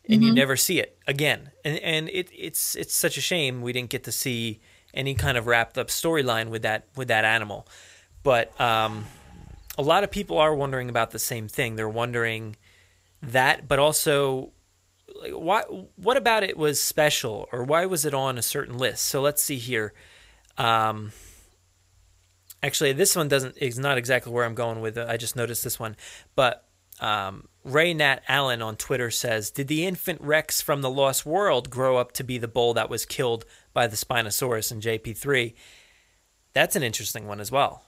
and 0.09 0.23
you 0.23 0.33
Mhm. 0.33 0.37
never 0.37 0.57
see 0.57 0.79
it 0.81 0.99
again. 1.07 1.51
And 1.65 1.79
and 1.79 2.09
it 2.11 2.31
it's 2.37 2.77
it's 2.77 2.95
such 2.95 3.17
a 3.17 3.21
shame 3.23 3.63
we 3.63 3.73
didn't 3.73 3.91
get 3.91 4.05
to 4.05 4.13
see 4.13 4.61
any 4.93 5.15
kind 5.15 5.39
of 5.39 5.47
wrapped 5.47 5.79
up 5.79 5.89
storyline 5.89 6.49
with 6.49 6.63
that 6.63 6.85
with 6.97 7.09
that 7.09 7.25
animal. 7.25 7.67
But 8.23 8.59
um, 8.61 9.07
a 9.79 9.83
lot 9.83 10.05
of 10.05 10.11
people 10.11 10.37
are 10.39 10.55
wondering 10.55 10.89
about 10.91 11.11
the 11.11 11.19
same 11.19 11.49
thing. 11.49 11.77
They're 11.77 11.89
wondering 11.89 12.57
that, 13.23 13.67
but 13.69 13.79
also 13.79 14.53
like, 15.21 15.33
why? 15.33 15.63
What 15.97 16.17
about 16.17 16.43
it 16.43 16.57
was 16.57 16.81
special, 16.81 17.49
or 17.53 17.65
why 17.65 17.87
was 17.87 18.05
it 18.05 18.15
on 18.15 18.39
a 18.39 18.43
certain 18.43 18.77
list? 18.77 19.07
So 19.07 19.21
let's 19.21 19.43
see 19.43 19.57
here. 19.57 19.93
Um, 20.59 21.13
actually, 22.63 22.93
this 22.93 23.17
one 23.17 23.29
doesn't 23.29 23.57
is 23.59 23.79
not 23.79 23.99
exactly 23.99 24.33
where 24.33 24.45
I'm 24.45 24.55
going 24.55 24.81
with 24.81 24.99
it. 24.99 25.09
I 25.09 25.17
just 25.17 25.37
noticed 25.37 25.65
this 25.65 25.79
one, 25.79 25.97
but 26.35 26.65
um, 27.01 27.49
Ray 27.65 27.95
Nat 27.95 28.23
Allen 28.29 28.63
on 28.63 28.77
Twitter 28.77 29.11
says, 29.11 29.51
"Did 29.51 29.69
the 29.69 29.87
infant 29.87 30.21
Rex 30.21 30.61
from 30.61 30.83
the 30.83 30.91
Lost 30.91 31.25
World 31.25 31.71
grow 31.71 31.97
up 31.97 32.13
to 32.13 32.25
be 32.25 32.39
the 32.39 32.49
bull 32.49 32.75
that 32.75 32.91
was 32.91 33.07
killed 33.07 33.45
by 33.73 33.87
the 33.87 33.97
Spinosaurus 33.97 34.71
in 34.73 34.81
JP3?" 34.81 35.55
That's 36.53 36.77
an 36.77 36.83
interesting 36.83 37.27
one 37.27 37.41
as 37.41 37.53
well. 37.53 37.85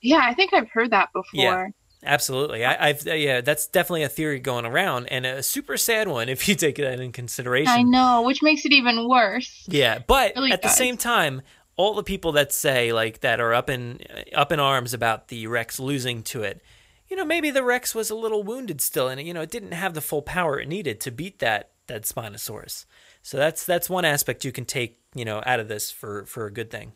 Yeah, 0.00 0.20
I 0.22 0.34
think 0.34 0.52
I've 0.52 0.70
heard 0.70 0.90
that 0.90 1.12
before. 1.12 1.24
Yeah, 1.32 1.68
absolutely. 2.04 2.64
I, 2.64 2.88
I've 2.88 3.06
uh, 3.06 3.14
yeah, 3.14 3.40
that's 3.40 3.66
definitely 3.66 4.02
a 4.02 4.08
theory 4.08 4.40
going 4.40 4.64
around, 4.64 5.06
and 5.06 5.26
a 5.26 5.42
super 5.42 5.76
sad 5.76 6.08
one 6.08 6.28
if 6.28 6.48
you 6.48 6.54
take 6.54 6.76
that 6.76 7.00
in 7.00 7.12
consideration. 7.12 7.72
I 7.72 7.82
know, 7.82 8.22
which 8.22 8.42
makes 8.42 8.64
it 8.64 8.72
even 8.72 9.08
worse. 9.08 9.64
Yeah, 9.68 9.98
but 10.06 10.32
Really 10.36 10.52
at 10.52 10.62
the 10.62 10.68
same 10.68 10.96
time, 10.96 11.42
all 11.76 11.94
the 11.94 12.02
people 12.02 12.32
that 12.32 12.52
say 12.52 12.92
like 12.92 13.20
that 13.20 13.40
are 13.40 13.54
up 13.54 13.68
in 13.68 14.00
up 14.34 14.52
in 14.52 14.60
arms 14.60 14.94
about 14.94 15.28
the 15.28 15.46
Rex 15.46 15.80
losing 15.80 16.22
to 16.24 16.42
it, 16.42 16.62
you 17.08 17.16
know, 17.16 17.24
maybe 17.24 17.50
the 17.50 17.62
Rex 17.62 17.94
was 17.94 18.10
a 18.10 18.14
little 18.14 18.42
wounded 18.42 18.80
still, 18.80 19.08
and 19.08 19.20
you 19.20 19.34
know, 19.34 19.42
it 19.42 19.50
didn't 19.50 19.72
have 19.72 19.94
the 19.94 20.00
full 20.00 20.22
power 20.22 20.60
it 20.60 20.68
needed 20.68 21.00
to 21.00 21.10
beat 21.10 21.38
that 21.40 21.70
that 21.86 22.02
Spinosaurus. 22.02 22.86
So 23.22 23.36
that's 23.36 23.64
that's 23.64 23.90
one 23.90 24.04
aspect 24.04 24.44
you 24.44 24.52
can 24.52 24.64
take 24.64 25.00
you 25.14 25.24
know 25.24 25.42
out 25.46 25.60
of 25.60 25.68
this 25.68 25.90
for 25.90 26.26
for 26.26 26.46
a 26.46 26.52
good 26.52 26.70
thing. 26.70 26.92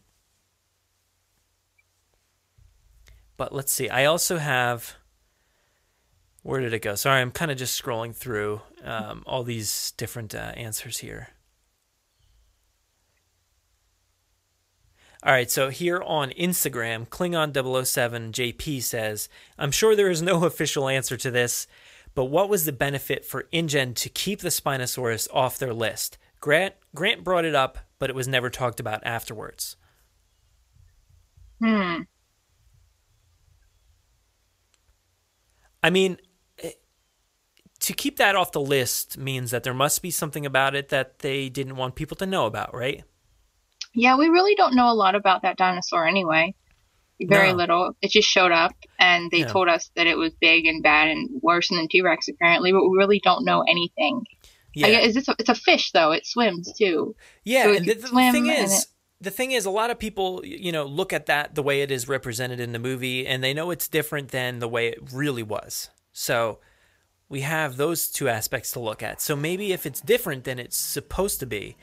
But 3.39 3.55
let's 3.55 3.73
see. 3.73 3.89
I 3.89 4.05
also 4.05 4.37
have. 4.37 4.97
Where 6.49 6.63
did 6.63 6.73
it 6.73 6.81
go? 6.81 6.95
Sorry, 6.95 7.21
I'm 7.21 7.31
kind 7.31 7.51
of 7.51 7.59
just 7.59 7.79
scrolling 7.79 8.15
through 8.15 8.63
um, 8.83 9.23
all 9.27 9.43
these 9.43 9.93
different 9.99 10.35
uh, 10.35 10.53
answers 10.57 10.97
here. 10.97 11.29
All 15.23 15.33
right, 15.33 15.51
so 15.51 15.69
here 15.69 16.01
on 16.01 16.31
Instagram, 16.31 17.07
Klingon007JP 17.07 18.83
says, 18.83 19.29
I'm 19.59 19.71
sure 19.71 19.95
there 19.95 20.11
is 20.11 20.23
no 20.23 20.43
official 20.47 20.89
answer 20.89 21.19
to 21.19 21.31
this, 21.31 21.67
but 22.15 22.25
what 22.25 22.49
was 22.49 22.65
the 22.65 22.73
benefit 22.73 23.27
for 23.27 23.45
InGen 23.53 23.93
to 23.97 24.09
keep 24.09 24.41
the 24.41 24.49
Spinosaurus 24.49 25.29
off 25.35 25.59
their 25.59 25.75
list? 25.75 26.17
Grant 26.41 26.77
Grant 26.95 27.25
brought 27.25 27.45
it 27.45 27.55
up, 27.55 27.77
but 27.99 28.09
it 28.09 28.17
was 28.17 28.27
never 28.27 28.49
talked 28.49 28.81
about 28.81 29.03
afterwards. 29.05 29.77
Hmm. 31.61 32.05
I 35.83 35.91
mean, 35.91 36.19
to 37.89 37.95
keep 37.95 38.19
that 38.19 38.37
off 38.37 38.53
the 38.53 38.61
list 38.61 39.17
means 39.17 39.51
that 39.51 39.63
there 39.63 39.73
must 39.73 40.03
be 40.03 40.11
something 40.11 40.45
about 40.45 40.75
it 40.75 40.91
that 40.91 41.21
they 41.21 41.49
didn't 41.49 41.77
want 41.77 41.95
people 41.95 42.19
to 42.19 42.27
know 42.27 42.45
about, 42.45 42.75
right? 42.75 43.03
Yeah, 43.95 44.19
we 44.19 44.29
really 44.29 44.55
don't 44.57 44.75
know 44.77 44.91
a 44.91 44.93
lot 44.93 45.15
about 45.15 45.41
that 45.41 45.57
dinosaur 45.57 46.07
anyway. 46.07 46.55
Very 47.19 47.49
No. 47.53 47.57
little. 47.57 47.97
It 48.03 48.11
just 48.11 48.29
showed 48.29 48.53
up, 48.53 48.75
and 48.99 49.31
they 49.31 49.39
Yeah. 49.39 49.47
told 49.47 49.69
us 49.71 49.91
that 49.97 50.07
it 50.07 50.19
was 50.19 50.35
big 50.39 50.67
and 50.67 50.83
bad 50.83 51.09
and 51.09 51.31
worse 51.43 51.71
than 51.71 51.89
T 51.89 52.03
Rex 52.03 52.29
apparently, 52.29 52.73
but 52.73 52.87
we 52.87 52.95
really 52.99 53.21
don't 53.25 53.47
know 53.47 53.63
anything. 53.67 54.27
Yeah. 54.75 54.89
Guess, 54.91 55.07
is 55.07 55.15
this 55.15 55.29
a, 55.29 55.37
it's 55.39 55.49
a 55.49 55.55
fish 55.55 55.91
though? 55.93 56.13
It 56.13 56.27
swims 56.27 56.71
too. 56.75 57.17
Yeah, 57.43 57.65
So 57.65 57.73
and 57.73 57.87
the, 57.87 57.95
the 57.95 58.09
thing 58.09 58.47
is, 58.49 58.87
the 59.19 59.31
thing 59.31 59.53
is, 59.53 59.65
a 59.65 59.71
lot 59.71 59.89
of 59.91 59.99
people, 59.99 60.43
you 60.45 60.73
know, 60.73 60.85
look 60.85 61.15
at 61.15 61.25
that 61.25 61.55
the 61.55 61.63
way 61.63 61.81
it 61.81 61.91
is 61.91 62.07
represented 62.07 62.61
in 62.61 62.73
the 62.73 62.79
movie, 62.79 63.27
and 63.27 63.43
they 63.43 63.55
know 63.55 63.71
it's 63.71 63.89
different 63.89 64.29
than 64.29 64.59
the 64.59 64.69
way 64.69 64.89
it 64.89 64.99
really 65.11 65.43
was. 65.43 65.89
So 66.13 66.61
we 67.29 67.43
have 67.43 67.77
those 67.77 68.09
two 68.09 68.29
aspects 68.29 68.73
to 68.73 68.81
look 68.81 69.03
at. 69.03 69.21
So 69.21 69.37
maybe 69.37 69.73
if 69.73 69.85
it's 69.85 70.01
different 70.01 70.45
than 70.45 70.59
it's 70.59 70.77
supposed 70.77 71.41
to 71.41 71.47
be, 71.47 71.77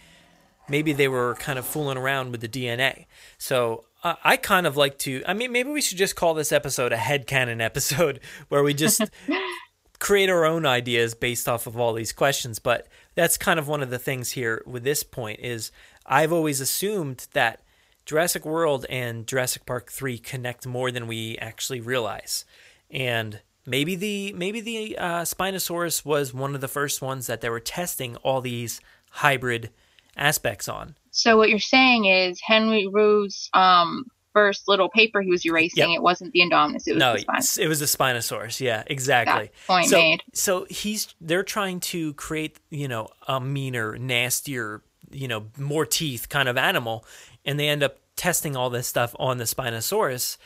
maybe 0.68 0.94
they 0.94 1.08
were 1.08 1.36
kind 1.36 1.60
of 1.60 1.66
fooling 1.66 1.98
around 1.98 2.32
with 2.32 2.42
the 2.42 2.48
DNA. 2.48 3.06
So 3.38 3.86
uh, 4.04 4.16
I 4.24 4.38
kind 4.38 4.68
of 4.68 4.78
like 4.78 4.98
to. 5.00 5.24
I 5.28 5.34
mean, 5.34 5.52
maybe 5.52 5.70
we 5.70 5.82
should 5.82 5.98
just 5.98 6.16
call 6.16 6.34
this 6.34 6.52
episode 6.52 6.94
a 6.94 6.98
headcanon 6.98 7.62
episode, 7.62 8.20
where 8.50 8.64
we 8.64 8.74
just 8.74 9.02
create 10.00 10.30
our 10.30 10.46
own 10.46 10.66
ideas 10.66 11.16
based 11.16 11.48
off 11.48 11.68
of 11.68 11.80
all 11.80 11.94
these 11.94 12.14
questions. 12.14 12.60
But 12.60 12.88
that's 13.16 13.38
kind 13.38 13.60
of 13.60 13.68
one 13.68 13.82
of 13.82 13.90
the 13.90 14.00
things 14.00 14.32
here 14.32 14.64
with 14.66 14.84
this 14.84 15.04
point 15.04 15.40
is 15.40 15.72
I've 16.06 16.34
always 16.34 16.62
assumed 16.62 17.28
that 17.34 17.62
Jurassic 18.06 18.46
World 18.46 18.86
and 18.90 19.26
Jurassic 19.26 19.66
Park 19.66 19.92
3 19.92 20.20
connect 20.20 20.68
more 20.68 20.92
than 20.92 21.08
we 21.08 21.38
actually 21.40 21.80
realize. 21.80 22.46
And 22.92 23.42
maybe 23.66 23.96
the 23.96 24.34
maybe 24.34 24.62
the 24.62 24.98
uh, 24.98 25.22
Spinosaurus 25.22 26.06
was 26.06 26.34
one 26.34 26.56
of 26.56 26.62
the 26.62 26.68
first 26.68 27.02
ones 27.02 27.28
that 27.28 27.42
they 27.42 27.50
were 27.50 27.60
testing 27.60 28.16
all 28.18 28.42
these 28.42 28.82
hybrid 29.10 29.70
aspects 30.18 30.68
on. 30.68 30.96
So 31.12 31.38
what 31.38 31.50
you're 31.50 31.60
saying 31.60 32.06
is 32.06 32.40
Henry 32.42 32.88
Wu's 32.88 33.50
um 33.54 34.06
first 34.34 34.68
little 34.68 34.90
paper 34.90 35.22
he 35.22 35.32
was 35.32 35.46
erasing. 35.46 35.90
Yep. 35.92 35.98
It 35.98 36.02
wasn't 36.02 36.34
the 36.34 36.42
Indominus. 36.42 36.88
It 36.88 36.94
was 36.94 37.00
no, 37.00 37.14
the 37.14 37.20
it's- 37.20 37.58
it 37.58 37.68
was 37.68 37.80
the 37.80 37.86
Spinosaurus. 37.86 38.60
Yeah, 38.60 38.84
exactly. 38.88 39.46
That 39.46 39.68
point 39.68 39.88
so, 39.88 39.98
made. 39.98 40.24
So 40.34 40.66
he's 40.70 41.16
they're 41.22 41.44
trying 41.44 41.80
to 41.82 42.14
create 42.16 42.60
you 42.70 42.88
know 42.88 43.08
a 43.28 43.40
meaner, 43.40 43.98
nastier, 43.98 44.82
you 45.12 45.28
know 45.28 45.46
more 45.58 45.86
teeth 45.86 46.28
kind 46.30 46.50
of 46.50 46.58
animal, 46.58 47.06
and 47.46 47.60
they 47.60 47.70
end 47.70 47.82
up 47.82 47.98
testing 48.16 48.56
all 48.56 48.70
this 48.70 48.88
stuff 48.88 49.16
on 49.20 49.38
the 49.38 49.46
Spinosaurus, 49.46 50.38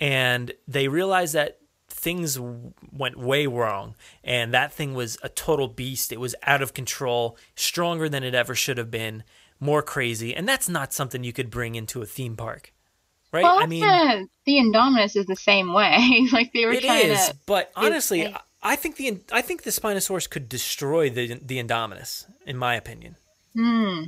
and 0.00 0.52
they 0.66 0.88
realize 0.88 1.32
that 1.32 1.58
things 2.06 2.36
w- 2.36 2.72
went 2.92 3.16
way 3.30 3.46
wrong 3.58 3.94
and 4.22 4.54
that 4.54 4.70
thing 4.72 4.94
was 4.94 5.18
a 5.22 5.28
total 5.28 5.66
beast 5.80 6.12
it 6.12 6.20
was 6.20 6.34
out 6.52 6.62
of 6.62 6.72
control 6.80 7.36
stronger 7.56 8.06
than 8.08 8.22
it 8.22 8.34
ever 8.42 8.54
should 8.54 8.78
have 8.78 8.90
been 8.90 9.24
more 9.58 9.82
crazy 9.82 10.30
and 10.36 10.44
that's 10.50 10.68
not 10.68 10.92
something 10.92 11.24
you 11.24 11.32
could 11.32 11.50
bring 11.50 11.74
into 11.74 12.00
a 12.02 12.06
theme 12.06 12.36
park 12.36 12.72
right 13.32 13.42
Well, 13.42 13.58
i 13.58 13.66
mean 13.66 13.82
kinda- 13.82 14.26
the 14.46 14.56
Indominus 14.64 15.16
is 15.16 15.26
the 15.26 15.34
same 15.50 15.72
way. 15.80 15.94
like 16.32 16.52
they 16.54 16.64
were 16.66 16.72
it 16.78 16.84
trying 16.84 17.10
is, 17.10 17.28
to. 17.30 17.36
but 17.46 17.72
honestly, 17.74 18.20
it- 18.22 18.34
I 18.62 18.76
think 18.76 18.94
the 18.96 19.08
I 19.32 19.42
think 19.42 19.62
the 19.64 19.70
Spinosaurus 19.70 20.28
could 20.30 20.48
destroy 20.48 21.10
the 21.10 21.24
the 21.50 21.58
Indominus, 21.62 22.12
in 22.46 22.56
my 22.56 22.74
opinion. 22.82 23.16
Hmm. 23.54 23.98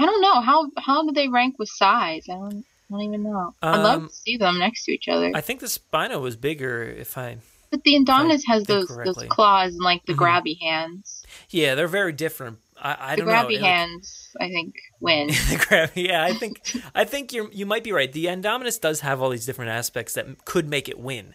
I 0.00 0.02
don't 0.06 0.22
know 0.26 0.40
how 0.40 0.58
how 0.86 0.98
do 1.06 1.12
they 1.12 1.28
rank 1.28 1.58
with 1.58 1.68
size? 1.68 2.24
I 2.30 2.34
don't, 2.34 2.64
I 2.90 2.94
don't 2.94 3.02
even 3.02 3.22
know. 3.22 3.54
I'd 3.62 3.76
love 3.82 4.02
Um, 4.02 4.08
to 4.08 4.14
see 4.14 4.36
them 4.36 4.58
next 4.58 4.84
to 4.84 4.92
each 4.92 5.08
other. 5.08 5.30
I 5.34 5.40
think 5.40 5.60
the 5.60 5.66
Spino 5.66 6.20
was 6.20 6.36
bigger. 6.36 6.82
If 6.84 7.18
I, 7.18 7.38
but 7.70 7.82
the 7.84 7.94
Indominus 7.94 8.42
has 8.46 8.64
those 8.64 8.88
those 8.88 9.24
claws 9.28 9.74
and 9.74 9.82
like 9.82 10.04
the 10.06 10.14
Mhm. 10.14 10.18
grabby 10.18 10.58
hands. 10.60 11.24
yeah, 11.50 11.74
they're 11.74 11.86
very 11.88 12.12
different. 12.12 12.58
I, 12.80 12.96
I 13.12 13.16
the 13.16 13.22
don't 13.22 13.30
grabby 13.30 13.56
know. 13.56 13.62
Like, 13.66 13.72
hands, 13.74 14.28
I 14.40 14.48
think, 14.48 14.74
win. 15.00 15.26
the 15.50 15.64
grab, 15.68 15.90
yeah, 15.94 16.24
I 16.24 16.32
think 16.32 16.60
I 16.94 17.04
think 17.04 17.32
you 17.32 17.50
you 17.52 17.66
might 17.66 17.84
be 17.84 17.92
right. 17.92 18.10
The 18.12 18.26
Indominus 18.26 18.80
does 18.80 19.00
have 19.00 19.20
all 19.20 19.30
these 19.30 19.44
different 19.46 19.70
aspects 19.72 20.14
that 20.14 20.44
could 20.44 20.66
make 20.68 20.88
it 20.88 20.98
win, 20.98 21.34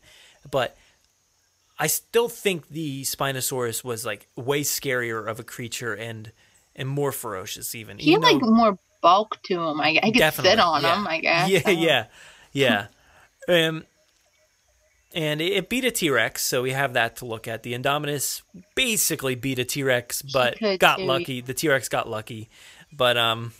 but 0.49 0.75
I 1.77 1.87
still 1.87 2.29
think 2.29 2.69
the 2.69 3.01
Spinosaurus 3.03 3.83
was 3.83 4.05
like 4.05 4.27
way 4.35 4.61
scarier 4.61 5.27
of 5.29 5.39
a 5.39 5.43
creature 5.43 5.93
and 5.93 6.31
and 6.75 6.87
more 6.89 7.11
ferocious 7.11 7.75
even. 7.75 7.99
He 7.99 8.13
had 8.13 8.23
even 8.23 8.33
like 8.33 8.41
though- 8.41 8.49
more 8.51 8.79
bulk 9.03 9.37
to 9.43 9.57
them. 9.57 9.79
I, 9.79 9.99
I 10.01 10.09
could 10.09 10.17
Definitely, 10.17 10.51
sit 10.51 10.59
on 10.59 10.81
yeah. 10.81 10.95
him. 10.95 11.07
I 11.07 11.19
guess. 11.19 11.49
Yeah, 11.49 11.61
I 11.65 11.69
yeah, 11.71 12.05
yeah. 12.51 12.87
um, 13.47 13.85
and 15.13 15.41
it, 15.41 15.53
it 15.53 15.69
beat 15.69 15.85
a 15.85 15.91
T 15.91 16.09
Rex, 16.09 16.43
so 16.43 16.63
we 16.63 16.71
have 16.71 16.93
that 16.93 17.17
to 17.17 17.25
look 17.25 17.47
at. 17.47 17.61
The 17.61 17.73
Indominus 17.73 18.41
basically 18.73 19.35
beat 19.35 19.59
a 19.59 19.65
T 19.65 19.83
Rex, 19.83 20.23
but 20.23 20.57
got 20.79 20.97
too. 20.97 21.05
lucky. 21.05 21.41
The 21.41 21.53
T 21.53 21.69
Rex 21.69 21.87
got 21.87 22.09
lucky, 22.09 22.49
but 22.91 23.17
um, 23.17 23.53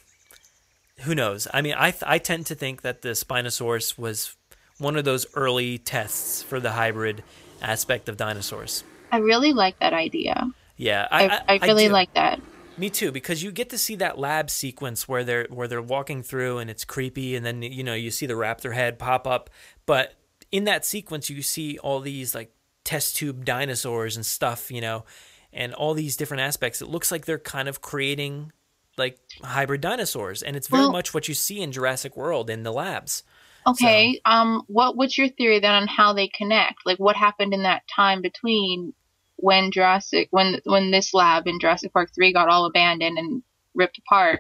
who 1.01 1.13
knows? 1.13 1.47
I 1.53 1.62
mean, 1.62 1.75
I 1.77 1.91
th- 1.91 2.03
I 2.08 2.17
tend 2.17 2.47
to 2.47 2.56
think 2.56 2.82
that 2.82 3.03
the 3.03 3.10
Spinosaurus 3.10 3.99
was 3.99 4.36
one 4.79 4.95
of 4.95 5.06
those 5.06 5.27
early 5.36 5.77
tests 5.77 6.41
for 6.41 6.60
the 6.60 6.71
hybrid 6.71 7.23
aspect 7.62 8.10
of 8.10 8.17
dinosaurs. 8.17 8.84
I 9.12 9.17
really 9.17 9.53
like 9.53 9.77
that 9.79 9.93
idea. 9.93 10.49
Yeah, 10.75 11.08
I, 11.12 11.27
I, 11.27 11.60
I, 11.62 11.67
really 11.67 11.88
do. 11.88 11.93
like 11.93 12.13
that. 12.15 12.41
Me 12.77 12.89
too, 12.89 13.12
because 13.12 13.43
you 13.43 13.51
get 13.51 13.69
to 13.69 13.77
see 13.77 13.95
that 13.95 14.17
lab 14.17 14.49
sequence 14.49 15.07
where 15.07 15.23
they're 15.23 15.47
where 15.49 15.67
they're 15.67 15.81
walking 15.81 16.23
through 16.23 16.57
and 16.57 16.69
it's 16.69 16.83
creepy, 16.83 17.36
and 17.36 17.45
then 17.45 17.62
you 17.62 17.83
know 17.83 17.93
you 17.93 18.09
see 18.09 18.25
the 18.25 18.33
raptor 18.33 18.73
head 18.73 18.97
pop 18.97 19.27
up. 19.27 19.49
But 19.86 20.15
in 20.51 20.63
that 20.63 20.83
sequence, 20.86 21.29
you 21.29 21.41
see 21.41 21.77
all 21.77 21.99
these 21.99 22.33
like 22.33 22.51
test 22.83 23.15
tube 23.15 23.45
dinosaurs 23.45 24.15
and 24.15 24.25
stuff, 24.25 24.71
you 24.71 24.81
know, 24.81 25.05
and 25.51 25.73
all 25.73 25.93
these 25.93 26.17
different 26.17 26.41
aspects. 26.41 26.81
It 26.81 26.88
looks 26.89 27.12
like 27.12 27.25
they're 27.25 27.38
kind 27.38 27.67
of 27.67 27.81
creating 27.81 28.51
like 28.97 29.19
hybrid 29.43 29.81
dinosaurs, 29.81 30.41
and 30.41 30.55
it's 30.55 30.67
very 30.67 30.83
Well- 30.83 30.91
much 30.91 31.13
what 31.13 31.27
you 31.27 31.36
see 31.36 31.62
in 31.62 31.71
Jurassic 31.71 32.17
World 32.17 32.49
in 32.49 32.63
the 32.63 32.71
labs. 32.73 33.23
Okay. 33.65 34.19
Um. 34.25 34.63
What 34.67 34.97
What's 34.97 35.17
your 35.17 35.29
theory 35.29 35.59
then 35.59 35.75
on 35.75 35.88
how 35.88 36.13
they 36.13 36.27
connect? 36.27 36.79
Like, 36.86 36.99
what 36.99 37.15
happened 37.15 37.53
in 37.53 37.63
that 37.63 37.83
time 37.95 38.21
between 38.21 38.93
when 39.38 39.72
Jurassic, 39.72 40.28
when 40.32 40.62
when 40.65 40.91
this 40.91 41.13
lab 41.13 41.48
in 41.48 41.60
Jurassic 41.60 41.91
Park 41.93 42.10
three 42.13 42.34
got 42.34 42.50
all 42.50 42.65
abandoned 42.65 43.17
and 43.17 43.43
ripped 43.76 43.98
apart? 43.98 44.39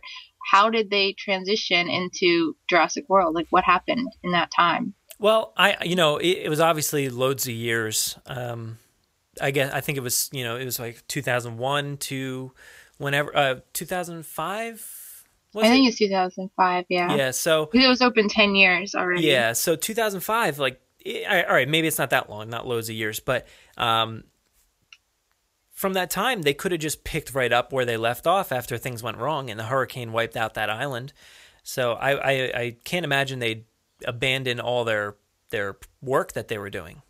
How 0.51 0.69
did 0.69 0.89
they 0.89 1.13
transition 1.13 1.87
into 1.87 2.55
Jurassic 2.69 3.05
World? 3.07 3.33
Like, 3.33 3.47
what 3.49 3.63
happened 3.63 4.09
in 4.23 4.31
that 4.33 4.51
time? 4.51 4.93
Well, 5.19 5.53
I 5.57 5.83
you 5.85 5.95
know 5.95 6.17
it, 6.17 6.27
it 6.43 6.49
was 6.49 6.59
obviously 6.59 7.09
loads 7.09 7.45
of 7.47 7.53
years. 7.53 8.17
Um, 8.27 8.77
I 9.41 9.51
guess 9.51 9.71
I 9.73 9.79
think 9.81 9.97
it 9.97 10.01
was 10.01 10.29
you 10.33 10.43
know 10.43 10.57
it 10.57 10.65
was 10.65 10.79
like 10.79 11.03
2001 11.07 11.97
to 11.97 12.51
whenever 12.97 13.35
uh 13.35 13.55
2005. 13.73 15.25
Was 15.53 15.65
I 15.65 15.67
it? 15.67 15.69
think 15.69 15.87
it's 15.87 15.97
2005. 15.99 16.85
Yeah. 16.89 17.15
Yeah, 17.15 17.31
so 17.31 17.69
It 17.73 17.87
was 17.87 18.01
open 18.01 18.27
10 18.27 18.55
years 18.55 18.95
already. 18.95 19.27
yeah, 19.27 19.53
so 19.53 19.75
2005, 19.75 20.57
like, 20.57 20.81
eh, 21.05 21.23
I- 21.29 21.43
all 21.43 21.53
right, 21.53 21.69
maybe 21.69 21.87
it's 21.87 21.99
not 21.99 22.09
that 22.09 22.27
long, 22.27 22.49
not 22.49 22.67
loads 22.67 22.89
of 22.89 22.95
years, 22.95 23.19
but 23.19 23.47
um, 23.77 24.23
from 25.83 25.93
that 25.95 26.09
time, 26.09 26.43
they 26.43 26.53
could 26.53 26.71
have 26.71 26.79
just 26.79 27.03
picked 27.03 27.33
right 27.35 27.51
up 27.51 27.73
where 27.73 27.83
they 27.83 27.97
left 27.97 28.25
off 28.25 28.53
after 28.53 28.77
things 28.77 29.03
went 29.03 29.17
wrong 29.17 29.49
and 29.49 29.59
the 29.59 29.65
hurricane 29.65 30.13
wiped 30.13 30.37
out 30.37 30.53
that 30.53 30.69
island. 30.69 31.11
So 31.61 31.91
I, 31.95 32.11
I, 32.13 32.31
I 32.61 32.75
can't 32.85 33.03
imagine 33.03 33.39
they'd 33.39 33.65
abandon 34.05 34.61
all 34.61 34.85
their 34.85 35.17
their 35.49 35.75
work 36.01 36.31
that 36.31 36.47
they 36.47 36.57
were 36.57 36.69
doing. 36.69 37.01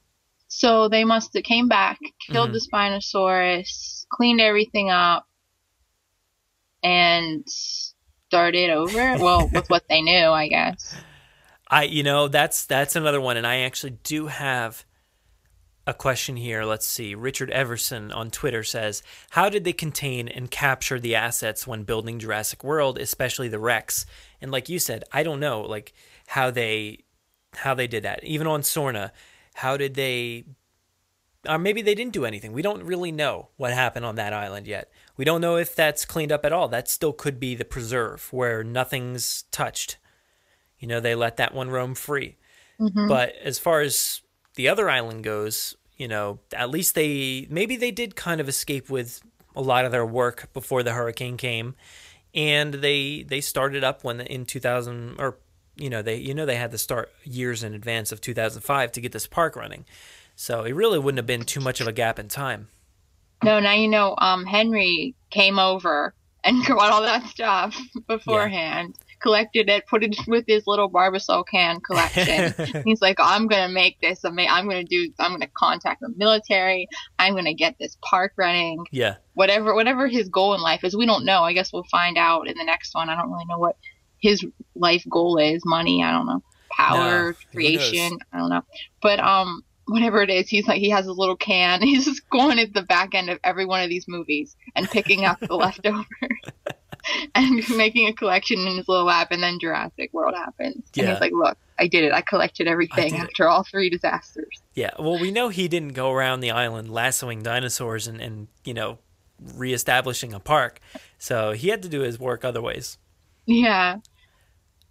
So 0.47 0.89
they 0.89 1.03
must 1.03 1.35
have 1.35 1.43
came 1.43 1.67
back, 1.67 1.99
killed 2.31 2.49
Mhm. 2.49 2.53
the 2.53 2.67
Spinosaurus, 2.67 4.07
cleaned 4.09 4.41
everything 4.41 4.89
up, 4.89 5.27
and 6.81 7.47
started 7.47 8.71
over. 8.71 9.17
well, 9.19 9.49
with 9.53 9.69
what 9.69 9.83
they 9.87 10.01
knew, 10.01 10.29
I 10.29 10.47
guess. 10.47 10.95
I, 11.67 11.83
you 11.83 12.01
know, 12.01 12.27
that's 12.27 12.65
that's 12.65 12.95
another 12.95 13.21
one, 13.21 13.37
and 13.37 13.45
I 13.45 13.57
actually 13.59 13.97
do 14.03 14.25
have 14.25 14.83
a 15.85 15.93
question 15.93 16.37
here. 16.37 16.63
Let's 16.63 16.87
see. 16.87 17.13
Richard 17.13 17.49
Everson 17.51 18.11
on 18.11 18.31
Twitter 18.31 18.63
says, 18.63 19.03
"How 19.31 19.49
did 19.49 19.63
they 19.63 19.73
contain 19.73 20.27
and 20.27 20.49
capture 20.49 20.99
the 20.99 21.15
assets 21.15 21.67
when 21.67 21.83
building 21.83 22.19
Jurassic 22.19 22.63
World, 22.63 22.97
especially 22.97 23.49
the 23.49 23.59
Rex?" 23.59 24.05
And 24.41 24.51
like 24.51 24.69
you 24.69 24.79
said, 24.79 25.03
I 25.11 25.23
don't 25.23 25.39
know, 25.39 25.61
like 25.61 25.93
how 26.27 26.51
they 26.51 27.03
how 27.55 27.73
they 27.73 27.87
did 27.87 28.03
that. 28.03 28.23
Even 28.23 28.47
on 28.47 28.61
Sorna, 28.61 29.11
how 29.55 29.77
did 29.77 29.95
they? 29.95 30.45
Or 31.47 31.59
maybe 31.59 31.81
they 31.81 31.93
didn't 31.93 32.13
do 32.13 32.23
anything. 32.25 32.53
We 32.53 32.61
don't 32.61 32.83
really 32.83 33.11
know 33.11 33.49
what 33.57 33.73
happened 33.73 34.05
on 34.05 34.15
that 34.15 34.31
island 34.31 34.65
yet. 34.65 34.89
We 35.17 35.25
don't 35.25 35.41
know 35.41 35.57
if 35.57 35.75
that's 35.75 36.05
cleaned 36.05 36.31
up 36.31 36.45
at 36.45 36.53
all. 36.53 36.69
That 36.69 36.87
still 36.87 37.11
could 37.11 37.37
be 37.37 37.53
the 37.53 37.65
preserve 37.65 38.31
where 38.31 38.63
nothing's 38.63 39.43
touched. 39.51 39.97
You 40.79 40.87
know, 40.87 41.01
they 41.01 41.15
let 41.15 41.35
that 41.37 41.53
one 41.53 41.69
roam 41.69 41.95
free. 41.95 42.37
Mhm. 42.79 43.09
But 43.09 43.35
as 43.43 43.59
far 43.59 43.81
as 43.81 44.21
the 44.55 44.67
other 44.67 44.89
island 44.89 45.23
goes, 45.23 45.75
you 45.97 46.07
know, 46.07 46.39
at 46.55 46.69
least 46.69 46.95
they 46.95 47.47
maybe 47.49 47.75
they 47.75 47.91
did 47.91 48.15
kind 48.15 48.41
of 48.41 48.49
escape 48.49 48.89
with 48.89 49.21
a 49.55 49.61
lot 49.61 49.85
of 49.85 49.91
their 49.91 50.05
work 50.05 50.51
before 50.53 50.83
the 50.83 50.93
hurricane 50.93 51.37
came, 51.37 51.75
and 52.33 52.75
they 52.75 53.23
they 53.23 53.41
started 53.41 53.83
up 53.83 54.03
when 54.03 54.21
in 54.21 54.45
2000 54.45 55.15
or 55.19 55.37
you 55.75 55.89
know 55.89 56.01
they 56.01 56.17
you 56.17 56.33
know 56.33 56.45
they 56.45 56.55
had 56.55 56.71
to 56.71 56.77
start 56.77 57.11
years 57.23 57.63
in 57.63 57.73
advance 57.73 58.11
of 58.11 58.21
2005 58.21 58.91
to 58.91 59.01
get 59.01 59.11
this 59.11 59.27
park 59.27 59.55
running, 59.55 59.85
so 60.35 60.63
it 60.63 60.73
really 60.73 60.99
wouldn't 60.99 61.19
have 61.19 61.27
been 61.27 61.43
too 61.43 61.59
much 61.59 61.81
of 61.81 61.87
a 61.87 61.93
gap 61.93 62.19
in 62.19 62.27
time. 62.27 62.67
No, 63.43 63.59
now 63.59 63.73
you 63.73 63.87
know. 63.87 64.15
Um, 64.17 64.45
Henry 64.45 65.15
came 65.29 65.59
over 65.59 66.13
and 66.43 66.65
got 66.67 66.91
all 66.91 67.01
that 67.01 67.25
stuff 67.27 67.75
beforehand, 68.07 68.95
collected 69.23 69.69
it, 69.69 69.87
put 69.87 70.03
it 70.03 70.15
with 70.27 70.43
his 70.47 70.67
little 70.67 70.91
Barbasol 70.91 71.45
can 71.47 71.79
collection. 71.79 72.83
He's 72.85 73.01
like, 73.01 73.17
I'm 73.19 73.47
gonna 73.47 73.73
make 73.73 73.99
this. 74.01 74.23
I'm 74.23 74.35
gonna 74.35 74.83
do. 74.83 75.11
I'm 75.17 75.31
gonna 75.31 75.49
contact 75.55 76.01
the 76.01 76.09
military. 76.15 76.87
I'm 77.17 77.33
gonna 77.33 77.53
get 77.53 77.77
this 77.79 77.97
park 78.03 78.33
running. 78.37 78.85
Yeah. 78.91 79.15
Whatever, 79.33 79.73
whatever 79.73 80.07
his 80.07 80.29
goal 80.29 80.53
in 80.53 80.61
life 80.61 80.83
is, 80.83 80.95
we 80.95 81.05
don't 81.05 81.25
know. 81.25 81.41
I 81.41 81.53
guess 81.53 81.73
we'll 81.73 81.85
find 81.85 82.17
out 82.17 82.47
in 82.47 82.57
the 82.57 82.65
next 82.65 82.93
one. 82.93 83.09
I 83.09 83.15
don't 83.15 83.31
really 83.31 83.45
know 83.45 83.57
what 83.57 83.77
his 84.19 84.45
life 84.75 85.05
goal 85.09 85.37
is. 85.37 85.63
Money. 85.65 86.03
I 86.03 86.11
don't 86.11 86.27
know. 86.27 86.43
Power, 86.69 87.29
No, 87.29 87.33
creation. 87.53 88.19
I 88.31 88.37
don't 88.37 88.49
know. 88.49 88.63
But 89.01 89.19
um, 89.19 89.63
whatever 89.85 90.21
it 90.21 90.29
is, 90.29 90.49
he's 90.49 90.67
like 90.67 90.79
he 90.79 90.89
has 90.89 91.05
his 91.05 91.15
little 91.15 91.37
can. 91.37 91.81
He's 91.83 92.05
just 92.05 92.29
going 92.29 92.59
at 92.59 92.73
the 92.73 92.83
back 92.83 93.15
end 93.15 93.29
of 93.29 93.39
every 93.43 93.65
one 93.65 93.81
of 93.83 93.89
these 93.89 94.05
movies 94.07 94.55
and 94.75 94.89
picking 94.89 95.25
up 95.25 95.39
the 95.39 95.55
leftovers 95.55 96.05
and 97.35 97.61
making 97.77 98.07
a 98.07 98.13
collection 98.13 98.59
in 98.67 98.77
his 98.77 98.87
little 98.87 99.05
lab. 99.05 99.27
And 99.31 99.41
then 99.43 99.59
Jurassic 99.59 100.11
World 100.13 100.35
happens, 100.35 100.75
and 100.75 100.83
Yeah. 100.95 101.11
he's 101.11 101.21
like, 101.21 101.31
"Look, 101.33 101.57
I 101.79 101.87
did 101.87 102.03
it. 102.03 102.13
I 102.13 102.21
collected 102.21 102.67
everything 102.67 103.15
it." 103.15 103.19
after 103.21 103.47
all 103.47 103.63
three 103.63 103.89
disasters." 103.89 104.61
Yeah, 104.73 104.91
well, 104.99 105.19
we 105.19 105.31
know 105.31 105.49
he 105.49 105.67
didn't 105.67 105.93
go 105.93 106.11
around 106.11 106.39
the 106.39 106.51
island 106.51 106.89
lassoing 106.91 107.43
dinosaurs 107.43 108.07
and, 108.07 108.21
and 108.21 108.47
you 108.63 108.73
know, 108.73 108.99
reestablishing 109.55 110.33
a 110.33 110.39
park. 110.39 110.79
So 111.17 111.51
he 111.51 111.69
had 111.69 111.81
to 111.83 111.89
do 111.89 112.01
his 112.01 112.19
work 112.19 112.43
other 112.45 112.61
ways. 112.61 112.97
Yeah. 113.45 113.97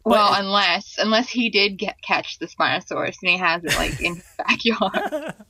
Well, 0.04 0.34
unless 0.34 0.96
unless 0.98 1.30
he 1.30 1.48
did 1.48 1.78
get 1.78 2.02
catch 2.02 2.38
the 2.38 2.46
Spinosaurus 2.46 3.16
and 3.22 3.30
he 3.30 3.36
has 3.38 3.62
it 3.64 3.74
like 3.76 4.00
in 4.00 4.16
his 4.16 4.24
backyard. 4.36 5.34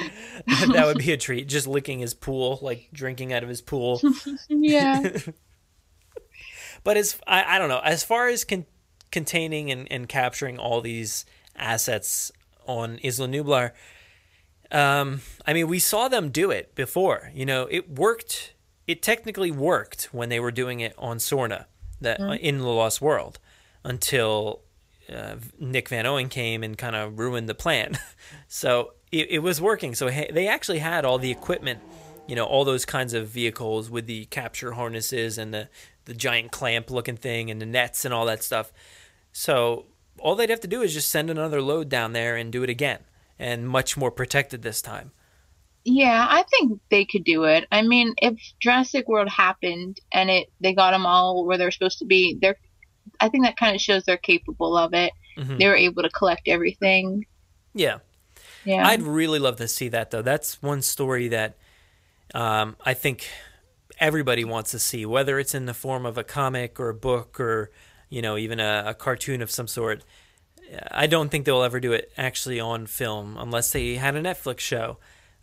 that 0.72 0.86
would 0.86 0.98
be 0.98 1.12
a 1.12 1.18
treat. 1.18 1.48
Just 1.48 1.66
licking 1.66 1.98
his 1.98 2.14
pool, 2.14 2.58
like 2.62 2.88
drinking 2.94 3.32
out 3.32 3.42
of 3.42 3.48
his 3.50 3.60
pool. 3.60 4.00
yeah. 4.48 5.02
But 6.84 6.96
as 6.96 7.18
I, 7.26 7.56
I 7.56 7.58
don't 7.58 7.68
know, 7.68 7.80
as 7.84 8.02
far 8.04 8.28
as 8.28 8.44
con- 8.44 8.66
containing 9.10 9.70
and, 9.70 9.90
and 9.90 10.08
capturing 10.08 10.58
all 10.58 10.80
these 10.80 11.24
assets 11.56 12.32
on 12.66 12.98
Isla 13.04 13.28
Nublar, 13.28 13.72
um, 14.70 15.20
I 15.46 15.52
mean, 15.52 15.68
we 15.68 15.78
saw 15.78 16.08
them 16.08 16.30
do 16.30 16.50
it 16.50 16.74
before. 16.74 17.30
You 17.34 17.44
know, 17.46 17.68
it 17.70 17.90
worked. 17.90 18.54
It 18.86 19.02
technically 19.02 19.50
worked 19.50 20.08
when 20.12 20.28
they 20.28 20.40
were 20.40 20.50
doing 20.50 20.80
it 20.80 20.94
on 20.98 21.18
Sorna, 21.18 21.66
that 22.00 22.18
Mm. 22.18 22.38
in 22.40 22.58
the 22.58 22.66
Lost 22.66 23.00
World, 23.00 23.38
until 23.84 24.62
uh, 25.12 25.36
Nick 25.58 25.88
Van 25.88 26.06
Owen 26.06 26.28
came 26.28 26.62
and 26.62 26.76
kind 26.78 26.96
of 26.96 27.18
ruined 27.18 27.48
the 27.48 27.54
plan. 27.54 27.98
so 28.48 28.94
it, 29.12 29.30
it 29.30 29.38
was 29.40 29.60
working. 29.60 29.94
So 29.94 30.08
hey, 30.08 30.30
they 30.32 30.48
actually 30.48 30.78
had 30.78 31.04
all 31.04 31.18
the 31.18 31.30
equipment, 31.30 31.80
you 32.26 32.34
know, 32.34 32.44
all 32.44 32.64
those 32.64 32.84
kinds 32.84 33.12
of 33.12 33.28
vehicles 33.28 33.90
with 33.90 34.06
the 34.06 34.24
capture 34.26 34.72
harnesses 34.72 35.38
and 35.38 35.52
the 35.52 35.68
the 36.04 36.14
giant 36.14 36.52
clamp 36.52 36.90
looking 36.90 37.16
thing 37.16 37.50
and 37.50 37.60
the 37.60 37.66
nets 37.66 38.04
and 38.04 38.12
all 38.12 38.26
that 38.26 38.42
stuff. 38.42 38.72
So 39.32 39.86
all 40.18 40.34
they'd 40.34 40.50
have 40.50 40.60
to 40.60 40.68
do 40.68 40.82
is 40.82 40.94
just 40.94 41.10
send 41.10 41.30
another 41.30 41.62
load 41.62 41.88
down 41.88 42.12
there 42.12 42.36
and 42.36 42.52
do 42.52 42.62
it 42.62 42.70
again, 42.70 43.00
and 43.38 43.68
much 43.68 43.96
more 43.96 44.10
protected 44.10 44.62
this 44.62 44.82
time. 44.82 45.12
Yeah, 45.84 46.26
I 46.28 46.44
think 46.44 46.80
they 46.90 47.04
could 47.04 47.24
do 47.24 47.44
it. 47.44 47.66
I 47.72 47.82
mean, 47.82 48.14
if 48.18 48.38
Jurassic 48.60 49.08
World 49.08 49.28
happened 49.28 49.98
and 50.12 50.30
it 50.30 50.52
they 50.60 50.74
got 50.74 50.92
them 50.92 51.06
all 51.06 51.44
where 51.44 51.58
they're 51.58 51.72
supposed 51.72 51.98
to 51.98 52.04
be, 52.04 52.38
they're 52.40 52.56
I 53.20 53.28
think 53.28 53.44
that 53.44 53.56
kind 53.56 53.74
of 53.74 53.80
shows 53.80 54.04
they're 54.04 54.16
capable 54.16 54.76
of 54.76 54.94
it. 54.94 55.12
Mhm. 55.36 55.58
They 55.58 55.66
were 55.66 55.76
able 55.76 56.02
to 56.02 56.10
collect 56.10 56.46
everything. 56.46 57.26
Yeah. 57.74 57.98
Yeah. 58.64 58.86
I'd 58.86 59.02
really 59.02 59.40
love 59.40 59.56
to 59.56 59.66
see 59.66 59.88
that 59.88 60.10
though. 60.10 60.22
That's 60.22 60.62
one 60.62 60.82
story 60.82 61.28
that 61.28 61.56
um, 62.34 62.76
I 62.84 62.94
think 62.94 63.28
everybody 64.02 64.44
wants 64.44 64.72
to 64.72 64.78
see, 64.78 65.06
whether 65.06 65.38
it's 65.38 65.54
in 65.54 65.64
the 65.66 65.72
form 65.74 66.04
of 66.04 66.18
a 66.18 66.24
comic 66.24 66.78
or 66.80 66.88
a 66.90 66.94
book 66.94 67.38
or 67.40 67.70
you 68.10 68.20
know 68.20 68.36
even 68.36 68.60
a, 68.60 68.82
a 68.88 68.94
cartoon 68.94 69.40
of 69.40 69.50
some 69.50 69.68
sort. 69.68 70.04
I 70.90 71.06
don't 71.06 71.28
think 71.30 71.44
they'll 71.44 71.62
ever 71.62 71.80
do 71.80 71.92
it 71.92 72.10
actually 72.16 72.58
on 72.58 72.86
film 72.86 73.36
unless 73.38 73.72
they 73.72 73.94
had 73.96 74.16
a 74.16 74.22
Netflix 74.22 74.60
show. 74.60 74.98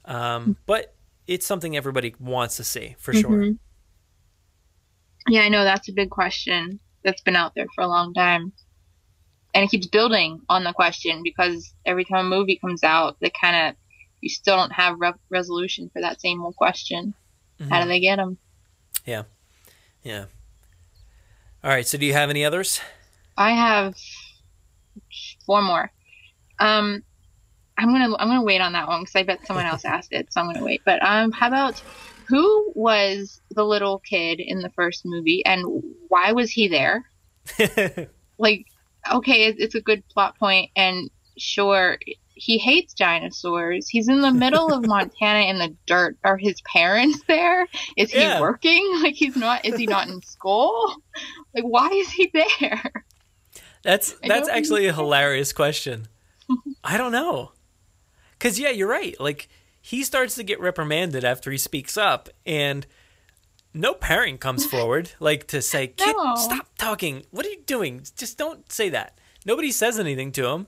Um, 0.06 0.58
but 0.66 0.96
it's 1.28 1.46
something 1.46 1.78
everybody 1.78 2.16
wants 2.20 2.58
to 2.58 2.64
see 2.64 2.96
for 2.98 3.14
Mhm. 3.14 3.22
sure. 3.22 3.52
Yeah, 5.28 5.42
I 5.42 5.50
know 5.50 5.64
that's 5.64 5.88
a 5.88 5.94
big 5.94 6.10
question 6.10 6.80
that's 7.04 7.22
been 7.22 7.36
out 7.36 7.54
there 7.56 7.68
for 7.76 7.84
a 7.84 7.88
long 7.88 8.14
time. 8.14 8.52
And 9.54 9.64
it 9.64 9.70
keeps 9.70 9.88
building 9.88 10.42
on 10.50 10.64
the 10.64 10.74
question 10.74 11.22
because 11.24 11.74
every 11.86 12.06
time 12.06 12.26
a 12.26 12.30
movie 12.30 12.58
comes 12.58 12.84
out, 12.84 13.18
they 13.20 13.30
kind 13.30 13.70
of, 13.70 13.76
you 14.22 14.30
still 14.30 14.56
don't 14.56 14.72
have 14.72 15.00
re- 15.00 15.14
resolution 15.30 15.90
for 15.94 16.02
that 16.02 16.20
same 16.22 16.42
old 16.44 16.56
question. 16.56 17.14
How 17.70 17.80
Mhm. 17.80 17.84
do 17.84 17.88
they 17.90 18.00
get 18.00 18.16
them? 18.16 18.38
Yeah, 19.10 19.24
yeah. 20.04 20.26
All 21.64 21.72
right. 21.72 21.88
So, 21.88 21.98
do 21.98 22.06
you 22.06 22.14
have 22.14 22.30
any 22.30 22.46
others? 22.46 22.80
I 23.36 23.52
have 23.52 23.96
four 25.48 25.64
more. 25.64 25.92
Um, 26.60 27.04
I'm 27.78 27.88
gonna 27.92 28.16
I'm 28.20 28.28
gonna 28.28 28.44
wait 28.44 28.62
on 28.62 28.74
that 28.74 28.88
one 28.88 29.02
because 29.02 29.16
I 29.16 29.24
bet 29.24 29.48
someone 29.48 29.66
else 29.66 29.84
asked 29.96 30.14
it, 30.14 30.32
so 30.32 30.42
I'm 30.42 30.48
gonna 30.48 30.64
wait. 30.64 30.82
But 30.86 31.02
um, 31.04 31.32
how 31.32 31.48
about 31.48 31.82
who 32.28 32.72
was 32.76 33.42
the 33.50 33.66
little 33.66 33.98
kid 34.00 34.40
in 34.40 34.60
the 34.60 34.70
first 34.70 35.06
movie 35.06 35.44
and 35.44 35.66
why 36.08 36.32
was 36.34 36.52
he 36.52 36.68
there? 36.68 37.10
like, 38.38 38.68
okay, 39.12 39.46
it- 39.46 39.60
it's 39.60 39.74
a 39.76 39.82
good 39.82 40.08
plot 40.10 40.38
point, 40.38 40.70
and 40.76 41.10
sure, 41.38 41.98
he 42.40 42.58
hates 42.58 42.94
dinosaurs. 42.94 43.88
He's 43.90 44.08
in 44.08 44.22
the 44.22 44.32
middle 44.32 44.72
of 44.74 44.84
Montana 44.88 45.42
in 45.50 45.60
the 45.60 45.76
dirt. 45.86 46.18
Are 46.24 46.38
his 46.38 46.62
parents 46.62 47.22
there? 47.28 47.68
Is 47.98 48.12
he 48.12 48.22
Yeah. 48.22 48.40
working? 48.40 48.86
Like 49.04 49.16
he's 49.16 49.36
not? 49.36 49.66
Is 49.66 49.76
he 49.78 49.86
not 49.86 50.08
in 50.08 50.22
school? 50.22 50.96
Like, 51.54 51.64
why 51.64 51.90
is 51.90 52.10
he 52.12 52.32
there? 52.34 52.92
That's 53.84 54.14
that's 54.24 54.50
actually 54.50 54.88
a 54.88 54.94
hilarious 54.94 55.54
question. 55.54 56.08
I 56.84 56.98
don't 56.98 57.12
know. 57.12 57.52
Cuz 58.40 58.60
yeah, 58.60 58.70
you're 58.70 58.90
right. 58.90 59.20
Like 59.20 59.48
he 59.82 60.04
starts 60.04 60.36
to 60.36 60.44
get 60.44 60.60
reprimanded 60.60 61.24
after 61.24 61.52
he 61.52 61.58
speaks 61.58 61.98
up 61.98 62.30
and 62.46 62.86
no 63.74 63.94
parent 63.94 64.40
comes 64.42 64.66
forward 64.66 65.12
like 65.20 65.48
to 65.48 65.62
say, 65.62 65.88
"Kid, 65.88 66.16
No. 66.18 66.36
stop 66.36 66.68
talking. 66.78 67.26
What 67.32 67.46
are 67.46 67.50
you 67.50 67.62
doing? 67.66 68.04
Just 68.18 68.38
don't 68.38 68.70
say 68.72 68.90
that." 68.90 69.18
Nobody 69.46 69.72
says 69.72 69.98
anything 70.00 70.32
to 70.34 70.48
him. 70.48 70.68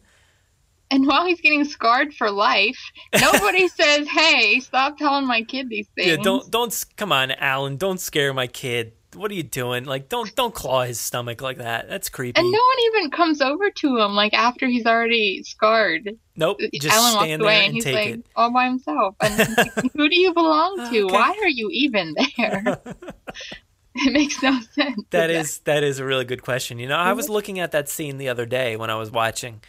And 0.92 1.08
while 1.08 1.26
he's 1.26 1.40
getting 1.40 1.64
scarred 1.64 2.14
for 2.14 2.30
life, 2.30 2.78
nobody 3.20 3.68
says, 3.80 4.08
"Hey, 4.10 4.60
stop 4.60 4.98
telling 4.98 5.26
my 5.26 5.42
kid 5.42 5.70
these 5.70 5.88
things." 5.96 6.08
Yeah, 6.10 6.18
don't 6.18 6.52
don't 6.52 6.86
come 6.98 7.12
on, 7.14 7.32
Alan, 7.32 7.78
don't 7.78 8.00
scare 8.00 8.34
my 8.34 8.48
kid. 8.48 8.92
What 9.16 9.32
are 9.32 9.34
you 9.34 9.44
doing? 9.44 9.86
Like 9.86 10.10
don't 10.10 10.34
don't 10.36 10.54
claw 10.54 10.84
his 10.84 11.00
stomach 11.00 11.42
like 11.42 11.58
that. 11.58 11.88
That's 11.90 12.10
creepy. 12.10 12.40
And 12.40 12.52
no 12.52 12.58
one 12.58 12.78
even 12.96 13.12
comes 13.12 13.42
over 13.42 13.70
to 13.70 13.98
him 13.98 14.16
like 14.16 14.34
after 14.34 14.68
he's 14.68 14.86
already 14.86 15.44
scarred. 15.44 16.18
nope, 16.36 16.60
uh, 16.62 16.68
just 16.74 16.96
Alan 16.96 17.16
walks 17.16 17.26
away 17.26 17.38
there 17.38 17.50
and 17.50 17.66
and 17.66 17.74
he's 17.74 17.86
like 17.86 18.08
it. 18.08 18.26
all 18.36 18.52
by 18.52 18.66
himself. 18.66 19.16
And 19.22 19.58
like, 19.58 19.92
who 19.96 20.10
do 20.10 20.20
you 20.20 20.34
belong 20.34 20.90
to? 20.92 21.06
Okay. 21.06 21.14
Why 21.14 21.38
are 21.42 21.50
you 21.50 21.70
even 21.72 22.16
there? 22.16 22.82
it 23.96 24.14
makes 24.14 24.42
no 24.42 24.60
sense. 24.74 25.02
That 25.10 25.30
is 25.30 25.60
that 25.60 25.84
is 25.84 26.00
a 26.00 26.06
really 26.06 26.26
good 26.26 26.42
question. 26.42 26.80
You 26.80 26.88
know, 26.88 26.98
I 26.98 27.14
was 27.14 27.30
looking 27.30 27.60
at 27.60 27.72
that 27.72 27.90
scene 27.90 28.18
the 28.18 28.30
other 28.30 28.46
day 28.46 28.78
when 28.78 28.90
I 28.90 28.96
was 28.96 29.12
watching, 29.12 29.62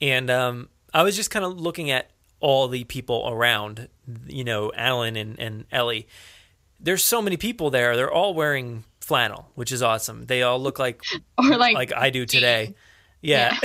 and 0.00 0.30
um, 0.30 0.68
I 0.92 1.02
was 1.02 1.16
just 1.16 1.30
kind 1.30 1.44
of 1.44 1.58
looking 1.58 1.90
at 1.90 2.10
all 2.40 2.68
the 2.68 2.84
people 2.84 3.24
around. 3.28 3.88
You 4.26 4.44
know, 4.44 4.72
Alan 4.74 5.16
and 5.16 5.38
and 5.38 5.64
Ellie. 5.72 6.06
There's 6.78 7.02
so 7.02 7.22
many 7.22 7.36
people 7.36 7.70
there. 7.70 7.96
They're 7.96 8.12
all 8.12 8.34
wearing 8.34 8.84
flannel, 9.00 9.50
which 9.54 9.72
is 9.72 9.82
awesome. 9.82 10.26
They 10.26 10.42
all 10.42 10.58
look 10.60 10.78
like 10.78 11.02
Or 11.38 11.56
like 11.56 11.74
like 11.74 11.92
I 11.94 12.10
do 12.10 12.26
today. 12.26 12.74
Yeah. 13.20 13.56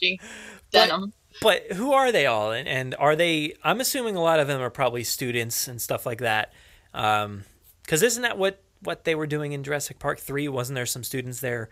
Gee, 0.00 0.20
denim. 0.72 1.12
But 1.40 1.72
who 1.72 1.92
are 1.92 2.12
they 2.12 2.26
all? 2.26 2.52
And, 2.52 2.68
and 2.68 2.94
are 2.98 3.16
they? 3.16 3.54
I'm 3.64 3.80
assuming 3.80 4.16
a 4.16 4.22
lot 4.22 4.40
of 4.40 4.48
them 4.48 4.60
are 4.60 4.70
probably 4.70 5.04
students 5.04 5.66
and 5.68 5.80
stuff 5.80 6.04
like 6.06 6.18
that. 6.18 6.52
Because 6.92 8.02
isn't 8.02 8.22
that 8.22 8.38
what 8.38 8.62
what 8.80 9.04
they 9.04 9.14
were 9.14 9.26
doing 9.26 9.52
in 9.52 9.62
Jurassic 9.62 9.98
Park 9.98 10.18
three? 10.18 10.48
Wasn't 10.48 10.74
there 10.74 10.86
some 10.86 11.04
students 11.04 11.40
there? 11.40 11.70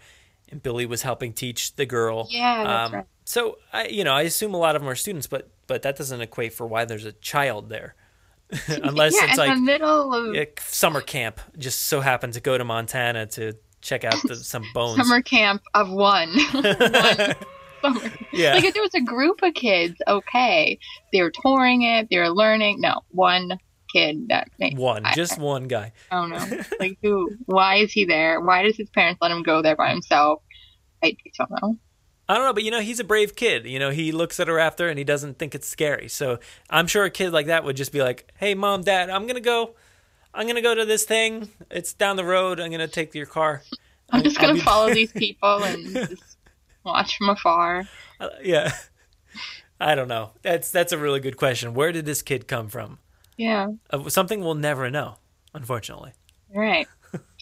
And 0.48 0.62
Billy 0.62 0.86
was 0.86 1.02
helping 1.02 1.32
teach 1.32 1.76
the 1.76 1.86
girl. 1.86 2.26
Yeah, 2.30 2.64
that's 2.64 2.92
right. 2.92 3.06
So 3.30 3.58
I, 3.72 3.86
you 3.86 4.02
know, 4.02 4.12
I 4.12 4.22
assume 4.22 4.54
a 4.54 4.56
lot 4.56 4.74
of 4.74 4.82
them 4.82 4.88
are 4.88 4.96
students, 4.96 5.28
but 5.28 5.48
but 5.68 5.82
that 5.82 5.94
doesn't 5.94 6.20
equate 6.20 6.52
for 6.52 6.66
why 6.66 6.84
there's 6.84 7.04
a 7.04 7.12
child 7.12 7.68
there, 7.68 7.94
unless 8.66 9.14
yeah, 9.14 9.26
it's 9.26 9.34
in 9.34 9.38
like 9.38 9.54
the 9.54 9.60
middle 9.60 10.12
of 10.12 10.34
a 10.34 10.48
summer 10.58 11.00
camp. 11.00 11.40
Just 11.56 11.82
so 11.82 12.00
happened 12.00 12.32
to 12.32 12.40
go 12.40 12.58
to 12.58 12.64
Montana 12.64 13.26
to 13.26 13.52
check 13.82 14.02
out 14.02 14.16
the, 14.26 14.34
some 14.34 14.64
bones. 14.74 14.96
summer 14.96 15.22
camp 15.22 15.62
of 15.74 15.92
one. 15.92 16.36
one 16.50 16.64
summer. 17.82 18.10
Yeah. 18.32 18.54
Like 18.54 18.64
if 18.64 18.74
there 18.74 18.82
was 18.82 18.96
a 18.96 19.00
group 19.00 19.44
of 19.44 19.54
kids, 19.54 19.94
okay, 20.08 20.80
they 21.12 21.22
were 21.22 21.30
touring 21.30 21.82
it, 21.82 22.08
they 22.10 22.18
were 22.18 22.30
learning. 22.30 22.80
No, 22.80 23.02
one 23.10 23.60
kid 23.92 24.26
that 24.30 24.48
makes 24.58 24.76
one, 24.76 25.06
I- 25.06 25.14
just 25.14 25.38
one 25.38 25.68
guy. 25.68 25.92
I 26.10 26.16
don't 26.16 26.30
know. 26.30 26.62
Like 26.80 26.98
who? 27.00 27.30
Why 27.46 27.76
is 27.76 27.92
he 27.92 28.06
there? 28.06 28.40
Why 28.40 28.64
does 28.64 28.76
his 28.76 28.90
parents 28.90 29.20
let 29.22 29.30
him 29.30 29.44
go 29.44 29.62
there 29.62 29.76
by 29.76 29.90
himself? 29.90 30.42
I 31.00 31.16
don't 31.38 31.50
know. 31.62 31.78
I 32.30 32.34
don't 32.36 32.44
know, 32.44 32.52
but 32.52 32.62
you 32.62 32.70
know, 32.70 32.80
he's 32.80 33.00
a 33.00 33.04
brave 33.04 33.34
kid. 33.34 33.66
You 33.66 33.78
know, 33.80 33.90
he 33.90 34.12
looks 34.12 34.38
at 34.38 34.48
a 34.48 34.52
raptor 34.52 34.88
and 34.88 34.96
he 34.98 35.04
doesn't 35.04 35.38
think 35.38 35.54
it's 35.54 35.66
scary. 35.66 36.08
So 36.08 36.38
I'm 36.68 36.86
sure 36.86 37.04
a 37.04 37.10
kid 37.10 37.32
like 37.32 37.46
that 37.46 37.64
would 37.64 37.76
just 37.76 37.90
be 37.92 38.02
like, 38.02 38.30
"Hey, 38.38 38.54
mom, 38.54 38.82
dad, 38.82 39.10
I'm 39.10 39.26
gonna 39.26 39.40
go. 39.40 39.74
I'm 40.32 40.46
gonna 40.46 40.62
go 40.62 40.74
to 40.74 40.84
this 40.84 41.04
thing. 41.04 41.48
It's 41.70 41.92
down 41.92 42.14
the 42.16 42.24
road. 42.24 42.60
I'm 42.60 42.70
gonna 42.70 42.86
take 42.86 43.14
your 43.16 43.26
car. 43.26 43.62
I'm 44.10 44.22
just 44.22 44.38
gonna 44.38 44.54
be- 44.54 44.60
follow 44.60 44.94
these 44.94 45.10
people 45.24 45.62
and 45.64 45.92
just 45.92 46.36
watch 46.84 47.16
from 47.18 47.30
afar. 47.30 47.88
Uh, 48.20 48.28
yeah. 48.42 48.72
I 49.80 49.94
don't 49.94 50.08
know. 50.08 50.30
That's 50.42 50.70
that's 50.70 50.92
a 50.92 50.98
really 50.98 51.20
good 51.20 51.36
question. 51.36 51.74
Where 51.74 51.90
did 51.90 52.04
this 52.06 52.22
kid 52.22 52.46
come 52.46 52.68
from? 52.68 52.98
Yeah, 53.38 53.68
Uh, 53.90 54.08
something 54.10 54.40
we'll 54.40 54.54
never 54.54 54.90
know, 54.90 55.16
unfortunately. 55.54 56.12
right. 56.54 56.86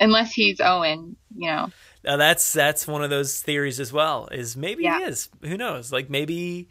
Unless 0.00 0.32
he's 0.32 0.60
Owen, 0.60 1.16
you 1.36 1.48
know. 1.50 1.70
Now 2.04 2.16
that's 2.16 2.52
that's 2.52 2.86
one 2.86 3.02
of 3.02 3.10
those 3.10 3.40
theories 3.42 3.80
as 3.80 3.92
well. 3.92 4.28
Is 4.32 4.56
maybe 4.56 4.84
Yeah. 4.84 4.98
he 4.98 5.04
is. 5.04 5.28
Who 5.42 5.56
knows? 5.56 5.92
Like 5.92 6.08
maybe 6.10 6.68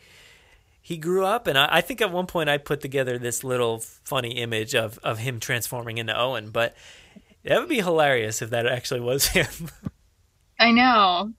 he 0.81 0.97
grew 0.97 1.25
up, 1.25 1.47
and 1.47 1.57
I, 1.57 1.67
I 1.69 1.81
think 1.81 2.01
at 2.01 2.11
one 2.11 2.27
point 2.27 2.49
I 2.49 2.57
put 2.57 2.81
together 2.81 3.17
this 3.17 3.43
little 3.43 3.79
funny 3.79 4.31
image 4.31 4.73
of 4.75 4.97
of 5.03 5.19
him 5.19 5.39
transforming 5.39 5.97
into 5.97 6.17
Owen. 6.17 6.49
But 6.49 6.75
that 7.43 7.59
would 7.59 7.69
be 7.69 7.77
hilarious 7.81 8.41
if 8.41 8.49
that 8.51 8.65
actually 8.65 9.01
was 9.01 9.27
him. 9.27 9.47
I 10.59 10.71
know. 10.71 11.33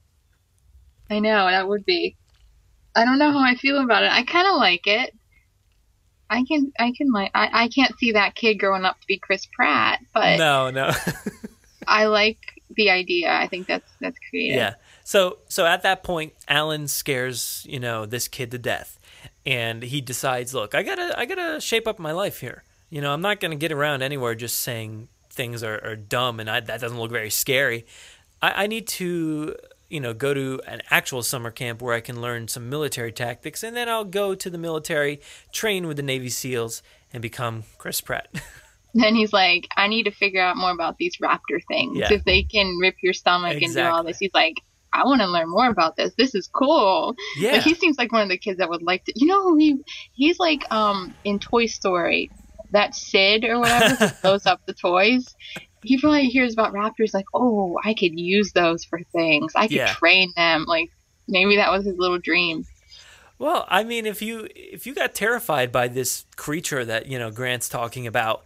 I 1.09 1.19
know, 1.19 1.47
that 1.49 1.67
would 1.67 1.85
be. 1.85 2.15
I 2.95 3.03
don't 3.05 3.17
know 3.17 3.31
how 3.31 3.39
I 3.39 3.55
feel 3.55 3.81
about 3.83 4.03
it. 4.03 4.11
I 4.11 4.23
kind 4.23 4.47
of 4.47 4.55
like 4.57 4.85
it. 4.85 5.15
I 6.29 6.43
can, 6.43 6.71
I 6.79 6.91
can 6.95 7.11
like, 7.11 7.31
I, 7.33 7.63
I 7.63 7.67
can't 7.69 7.97
see 7.97 8.11
that 8.11 8.35
kid 8.35 8.59
growing 8.59 8.85
up 8.85 8.99
to 9.01 9.07
be 9.07 9.17
Chris 9.17 9.47
Pratt, 9.51 9.99
but 10.13 10.37
no, 10.37 10.69
no. 10.69 10.91
I 11.87 12.05
like 12.05 12.37
the 12.75 12.89
idea. 12.89 13.31
I 13.31 13.47
think 13.47 13.67
that's 13.67 13.91
that's 13.99 14.17
creative. 14.29 14.57
Yeah. 14.57 14.75
So 15.03 15.39
so 15.47 15.65
at 15.65 15.83
that 15.83 16.03
point, 16.03 16.33
Alan 16.47 16.87
scares 16.87 17.65
you 17.69 17.79
know 17.79 18.05
this 18.05 18.27
kid 18.27 18.51
to 18.51 18.57
death, 18.57 18.99
and 19.45 19.83
he 19.83 20.01
decides, 20.01 20.53
look, 20.53 20.75
I 20.75 20.83
gotta 20.83 21.17
I 21.17 21.25
gotta 21.25 21.59
shape 21.59 21.87
up 21.87 21.99
my 21.99 22.11
life 22.11 22.39
here. 22.39 22.63
You 22.89 23.01
know, 23.01 23.13
I'm 23.13 23.21
not 23.21 23.39
gonna 23.39 23.55
get 23.55 23.71
around 23.71 24.01
anywhere 24.01 24.35
just 24.35 24.59
saying 24.59 25.09
things 25.29 25.63
are, 25.63 25.79
are 25.85 25.95
dumb 25.95 26.39
and 26.39 26.49
I, 26.49 26.59
that 26.59 26.81
doesn't 26.81 26.99
look 26.99 27.11
very 27.11 27.29
scary. 27.29 27.85
I, 28.41 28.63
I 28.63 28.67
need 28.67 28.87
to 28.89 29.55
you 29.89 29.99
know 29.99 30.13
go 30.13 30.33
to 30.33 30.61
an 30.67 30.81
actual 30.89 31.23
summer 31.23 31.51
camp 31.51 31.81
where 31.81 31.95
I 31.95 32.01
can 32.01 32.21
learn 32.21 32.47
some 32.47 32.69
military 32.69 33.11
tactics, 33.11 33.63
and 33.63 33.75
then 33.75 33.89
I'll 33.89 34.05
go 34.05 34.35
to 34.35 34.49
the 34.49 34.57
military, 34.57 35.21
train 35.51 35.87
with 35.87 35.97
the 35.97 36.03
Navy 36.03 36.29
SEALs, 36.29 36.81
and 37.11 37.21
become 37.21 37.63
Chris 37.77 38.01
Pratt. 38.01 38.29
Then 38.93 39.13
he's 39.15 39.31
like, 39.33 39.67
I 39.77 39.87
need 39.87 40.03
to 40.03 40.11
figure 40.11 40.41
out 40.41 40.57
more 40.57 40.71
about 40.71 40.97
these 40.97 41.17
raptor 41.17 41.61
things. 41.67 41.97
Yeah. 41.97 42.11
If 42.13 42.23
they 42.23 42.43
can 42.43 42.77
rip 42.79 42.95
your 43.03 43.13
stomach 43.13 43.61
and 43.61 43.73
do 43.73 43.81
all 43.81 44.03
this, 44.03 44.17
he's 44.17 44.33
like, 44.33 44.55
I 44.91 45.03
want 45.05 45.21
to 45.21 45.27
learn 45.27 45.49
more 45.49 45.69
about 45.69 45.95
this. 45.95 46.13
This 46.17 46.33
is 46.33 46.47
cool. 46.47 47.15
Yeah. 47.37 47.51
Like, 47.53 47.61
he 47.61 47.75
seems 47.75 47.97
like 47.99 48.11
one 48.11 48.23
of 48.23 48.29
the 48.29 48.37
kids 48.37 48.57
that 48.57 48.69
would 48.69 48.81
like 48.81 49.05
to. 49.05 49.13
You 49.15 49.27
know 49.27 49.55
he? 49.55 49.77
He's 50.13 50.39
like 50.39 50.65
um 50.71 51.13
in 51.23 51.37
Toy 51.39 51.67
Story, 51.67 52.31
that 52.71 52.95
Sid 52.95 53.45
or 53.45 53.59
whatever 53.59 53.95
who 53.95 54.07
blows 54.23 54.45
up 54.47 54.61
the 54.65 54.73
toys. 54.73 55.35
He 55.83 55.99
probably 55.99 56.27
hears 56.27 56.53
about 56.53 56.73
raptors 56.73 57.13
like, 57.13 57.25
oh, 57.33 57.79
I 57.83 57.93
could 57.93 58.19
use 58.19 58.51
those 58.53 58.83
for 58.83 58.99
things. 59.13 59.53
I 59.55 59.67
could 59.67 59.77
Yeah. 59.77 59.93
train 59.93 60.33
them. 60.35 60.65
Like 60.67 60.89
maybe 61.27 61.57
that 61.57 61.71
was 61.71 61.85
his 61.85 61.95
little 61.97 62.17
dream. 62.17 62.65
Well, 63.37 63.65
I 63.69 63.83
mean, 63.83 64.05
if 64.05 64.21
you 64.21 64.47
if 64.55 64.85
you 64.87 64.93
got 64.95 65.13
terrified 65.15 65.71
by 65.71 65.87
this 65.87 66.25
creature 66.35 66.83
that 66.83 67.05
you 67.05 67.17
know 67.19 67.29
Grant's 67.31 67.69
talking 67.69 68.07
about, 68.07 68.43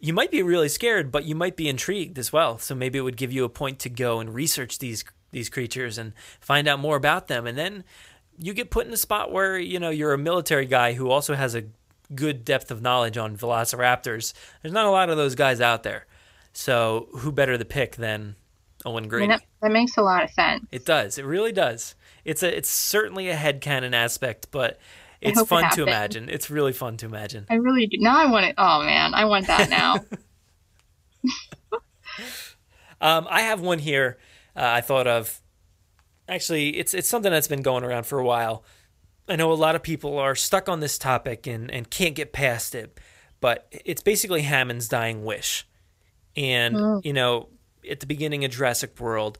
you 0.00 0.12
might 0.12 0.30
be 0.30 0.42
really 0.42 0.68
scared, 0.68 1.10
but 1.10 1.24
you 1.24 1.34
might 1.34 1.56
be 1.56 1.68
intrigued 1.68 2.18
as 2.18 2.32
well. 2.32 2.58
So 2.58 2.74
maybe 2.74 2.98
it 2.98 3.02
would 3.02 3.16
give 3.16 3.32
you 3.32 3.44
a 3.44 3.48
point 3.48 3.78
to 3.80 3.88
go 3.88 4.20
and 4.20 4.32
research 4.34 4.78
these 4.78 5.04
these 5.30 5.48
creatures 5.50 5.98
and 5.98 6.12
find 6.40 6.66
out 6.66 6.78
more 6.78 6.96
about 6.96 7.28
them, 7.28 7.46
and 7.46 7.58
then 7.58 7.84
you 8.38 8.54
get 8.54 8.70
put 8.70 8.86
in 8.86 8.92
a 8.92 8.96
spot 8.96 9.32
where 9.32 9.58
you 9.58 9.78
know 9.78 9.90
you're 9.90 10.12
a 10.14 10.18
military 10.18 10.66
guy 10.66 10.92
who 10.94 11.10
also 11.10 11.34
has 11.34 11.54
a 11.54 11.64
good 12.14 12.44
depth 12.44 12.70
of 12.70 12.80
knowledge 12.80 13.18
on 13.18 13.36
velociraptors. 13.36 14.32
There's 14.62 14.72
not 14.72 14.86
a 14.86 14.90
lot 14.90 15.10
of 15.10 15.16
those 15.16 15.34
guys 15.34 15.60
out 15.60 15.82
there, 15.82 16.06
so 16.52 17.08
who 17.18 17.30
better 17.32 17.58
to 17.58 17.64
pick 17.64 17.96
than 17.96 18.36
Owen 18.86 19.04
I 19.04 19.08
Grady? 19.08 19.28
mean, 19.28 19.30
that, 19.30 19.42
that 19.60 19.72
makes 19.72 19.96
a 19.96 20.02
lot 20.02 20.24
of 20.24 20.30
sense. 20.30 20.64
It 20.70 20.86
does. 20.86 21.18
It 21.18 21.24
really 21.24 21.52
does. 21.52 21.94
It's 22.24 22.42
a 22.42 22.56
it's 22.56 22.70
certainly 22.70 23.28
a 23.28 23.36
headcanon 23.36 23.92
aspect, 23.92 24.48
but 24.50 24.78
It's 25.20 25.38
hope 25.38 25.46
it 25.46 25.48
fun 25.48 25.70
to 25.72 25.82
imagine. 25.82 26.28
It's 26.28 26.48
really 26.50 26.72
fun 26.72 26.96
to 26.98 27.06
imagine. 27.06 27.46
I 27.50 27.54
really 27.54 27.86
do. 27.86 27.96
Now 27.98 28.16
I 28.18 28.30
want 28.30 28.46
it. 28.46 28.54
Oh 28.58 28.82
man, 28.84 29.14
I 29.14 29.24
want 29.24 29.46
that 29.48 29.68
now. 29.70 29.96
Um, 33.00 33.28
I 33.30 33.42
have 33.42 33.60
one 33.60 33.78
here. 33.78 34.18
Uh, 34.56 34.62
I 34.64 34.80
thought 34.80 35.06
of. 35.06 35.40
Actually, 36.28 36.76
it's 36.76 36.94
it's 36.94 37.08
something 37.08 37.30
that's 37.30 37.46
been 37.48 37.62
going 37.62 37.84
around 37.84 38.06
for 38.06 38.18
a 38.18 38.24
while. 38.24 38.64
I 39.28 39.36
know 39.36 39.52
a 39.52 39.54
lot 39.54 39.76
of 39.76 39.82
people 39.84 40.18
are 40.18 40.34
stuck 40.34 40.68
on 40.68 40.80
this 40.80 40.98
topic 40.98 41.46
and, 41.46 41.70
and 41.70 41.88
can't 41.88 42.14
get 42.14 42.32
past 42.32 42.74
it, 42.74 42.98
but 43.40 43.68
it's 43.84 44.02
basically 44.02 44.42
Hammond's 44.42 44.88
dying 44.88 45.24
wish. 45.24 45.66
And 46.36 46.74
Mm. 46.74 47.04
you 47.04 47.12
know, 47.12 47.50
at 47.88 48.00
the 48.00 48.06
beginning 48.06 48.44
of 48.44 48.50
Jurassic 48.50 48.98
World, 48.98 49.38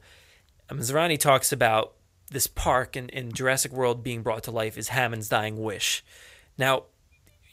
Masrani 0.69 1.19
talks 1.19 1.51
about 1.51 1.95
this 2.29 2.47
park 2.47 2.95
in, 2.95 3.09
in 3.09 3.31
Jurassic 3.31 3.71
World 3.71 4.03
being 4.03 4.21
brought 4.21 4.43
to 4.43 4.51
life 4.51 4.77
is 4.77 4.89
Hammond's 4.89 5.29
dying 5.29 5.61
wish. 5.61 6.03
Now, 6.57 6.83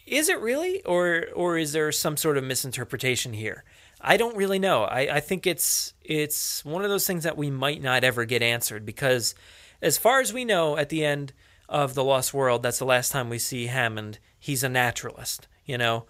is 0.07 0.29
it 0.29 0.41
really, 0.41 0.83
or 0.85 1.27
or 1.35 1.59
is 1.59 1.73
there 1.73 1.91
some 1.93 2.17
sort 2.17 2.37
of 2.37 2.45
misinterpretation 2.45 3.33
here? 3.33 3.65
I 4.01 4.17
don't 4.17 4.37
really 4.37 4.59
know. 4.59 4.85
I, 4.85 5.17
I 5.17 5.21
think 5.21 5.47
it's 5.47 5.95
it's 6.03 6.65
one 6.65 6.85
of 6.85 6.91
those 6.91 7.07
things 7.07 7.25
that 7.25 7.37
we 7.37 7.51
might 7.51 7.83
not 7.83 8.05
ever 8.05 8.25
get 8.25 8.43
answered 8.43 8.87
because, 8.87 9.35
as 9.83 9.99
far 9.99 10.21
as 10.21 10.33
we 10.33 10.45
know, 10.45 10.77
at 10.77 10.91
the 10.91 11.05
end 11.05 11.33
of 11.69 11.95
the 11.95 12.05
Lost 12.05 12.33
World, 12.33 12.63
that's 12.63 12.79
the 12.79 12.85
last 12.85 13.11
time 13.11 13.29
we 13.29 13.39
see 13.39 13.67
Hammond. 13.67 14.19
He's 14.39 14.63
a 14.63 14.69
naturalist, 14.69 15.49
you 15.65 15.77
know, 15.77 16.07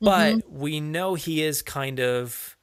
but 0.00 0.34
mm-hmm. 0.34 0.58
we 0.58 0.80
know 0.80 1.14
he 1.14 1.42
is 1.42 1.62
kind 1.62 1.98
of 1.98 2.56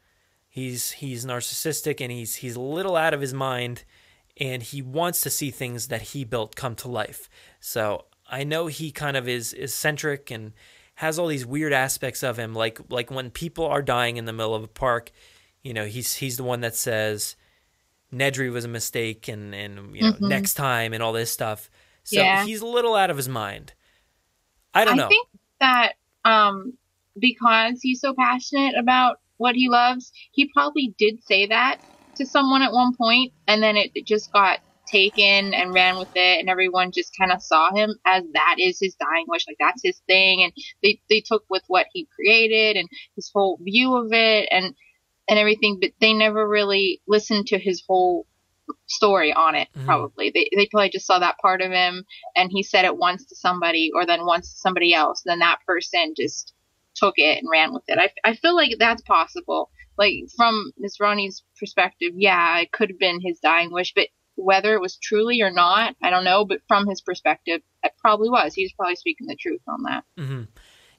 he's 0.48 0.92
he's 0.92 1.26
narcissistic 1.26 2.00
and 2.00 2.12
he's 2.12 2.36
he's 2.36 2.56
a 2.56 2.62
little 2.62 2.96
out 2.96 3.14
of 3.14 3.22
his 3.22 3.34
mind, 3.34 3.84
and 4.40 4.64
he 4.64 4.82
wants 4.82 5.22
to 5.22 5.30
see 5.30 5.52
things 5.52 5.88
that 5.90 6.02
he 6.02 6.24
built 6.24 6.56
come 6.56 6.76
to 6.76 6.88
life. 6.88 7.30
So 7.60 8.06
I 8.28 8.44
know 8.44 8.68
he 8.68 8.92
kind 8.92 9.18
of 9.18 9.28
is 9.28 9.54
eccentric 9.54 10.32
and 10.32 10.54
has 10.96 11.18
all 11.18 11.28
these 11.28 11.46
weird 11.46 11.74
aspects 11.74 12.24
of 12.24 12.38
him 12.38 12.54
like 12.54 12.80
like 12.90 13.10
when 13.10 13.30
people 13.32 13.66
are 13.66 13.82
dying 13.82 14.18
in 14.18 14.26
the 14.26 14.34
middle 14.34 14.54
of 14.54 14.64
a 14.66 14.68
park 14.68 15.12
you 15.64 15.74
know 15.74 15.86
he's 15.86 16.16
he's 16.16 16.36
the 16.36 16.44
one 16.44 16.60
that 16.60 16.76
says 16.76 17.38
Nedry 18.14 18.52
was 18.52 18.66
a 18.66 18.68
mistake 18.68 19.30
and 19.30 19.56
and 19.56 19.96
you 19.96 20.04
know 20.04 20.12
Mhm. 20.12 20.28
next 20.28 20.56
time 20.56 20.92
and 20.92 21.02
all 21.02 21.14
this 21.14 21.32
stuff 21.32 21.70
so 22.04 22.20
Yeah. 22.22 22.44
he's 22.44 22.60
a 22.60 22.66
little 22.68 22.96
out 22.96 23.10
of 23.10 23.16
his 23.16 23.30
mind 23.30 23.72
i 24.74 24.84
don't 24.84 24.98
know 24.98 25.06
I 25.06 25.08
think 25.08 25.28
that 25.62 25.94
um, 26.26 26.78
because 27.18 27.80
he's 27.82 28.02
so 28.02 28.14
passionate 28.14 28.76
about 28.78 29.22
what 29.38 29.56
he 29.56 29.70
loves, 29.70 30.12
he 30.34 30.50
probably 30.54 30.94
did 30.98 31.24
say 31.24 31.48
that 31.48 31.80
to 32.20 32.26
someone 32.26 32.62
at 32.62 32.72
one 32.74 32.96
point, 32.96 33.34
and 33.48 33.62
then 33.64 33.76
it, 33.78 33.92
just 34.06 34.32
got 34.32 34.60
taken 34.88 35.54
and 35.54 35.74
ran 35.74 35.98
with 35.98 36.10
it, 36.16 36.40
and 36.40 36.50
everyone 36.50 36.92
just 36.92 37.16
kind 37.18 37.32
of 37.32 37.42
saw 37.42 37.74
him 37.74 37.96
as 38.06 38.24
that 38.34 38.56
is 38.60 38.80
his 38.80 38.96
dying 38.96 39.26
wish, 39.28 39.46
like 39.48 39.58
that's 39.60 39.82
his 39.84 40.00
thing, 40.08 40.44
and 40.44 40.54
they 40.84 41.02
they 41.10 41.22
took 41.22 41.44
with 41.50 41.64
what 41.68 41.88
he 41.94 42.08
created 42.16 42.78
and 42.78 42.88
his 43.16 43.30
whole 43.34 43.58
view 43.62 43.96
of 43.96 44.12
it 44.14 44.48
and 44.52 44.76
and 45.28 45.38
everything, 45.40 45.78
but 45.80 45.92
they 46.02 46.14
never 46.14 46.48
really 46.48 47.02
listened 47.08 47.48
to 47.48 47.60
his 47.60 47.84
whole 47.88 48.26
story 48.88 49.34
on 49.34 49.56
it 49.56 49.68
Mhm. 49.76 49.86
probably. 49.86 50.32
They, 50.32 50.50
they 50.56 50.68
probably 50.68 50.90
just 50.90 51.06
saw 51.08 51.20
that 51.20 51.38
part 51.40 51.62
of 51.62 51.72
him 51.72 52.06
and 52.36 52.52
he 52.52 52.64
said 52.64 52.86
it 52.86 52.98
once 52.98 53.26
to 53.26 53.36
somebody 53.36 53.92
or 53.94 54.06
then 54.06 54.26
once 54.26 54.52
to 54.52 54.58
somebody 54.58 54.94
else 54.94 55.24
then 55.26 55.40
that 55.40 55.60
person 55.66 56.14
just 56.16 56.54
took 56.96 57.16
it 57.18 57.38
and 57.40 57.50
ran 57.50 57.74
with 57.74 57.84
it. 57.88 57.98
I, 57.98 58.12
I 58.30 58.36
feel 58.36 58.56
like 58.56 58.76
that's 58.80 59.02
possible 59.04 59.70
like 60.00 60.14
from 60.36 60.72
Masrani's 60.84 61.44
perspective 61.60 62.14
yeah 62.16 62.58
it 62.60 62.72
could 62.72 62.90
have 62.90 63.00
been 63.00 63.20
his 63.22 63.40
dying 63.40 63.72
wish 63.72 63.94
but 63.94 64.08
whether 64.36 64.74
it 64.74 64.82
was 64.82 64.98
truly 64.98 65.42
or 65.42 65.52
not 65.52 65.96
i 66.02 66.10
don't 66.10 66.24
know 66.24 66.46
but 66.46 66.62
from 66.68 66.88
his 66.88 67.02
perspective 67.02 67.62
it 67.84 67.92
probably 68.00 68.30
was 68.30 68.54
he 68.56 68.64
was 68.64 68.74
probably 68.74 68.96
speaking 68.96 69.28
the 69.28 69.36
truth 69.36 69.62
on 69.68 69.84
that 69.84 70.04
hmm 70.18 70.44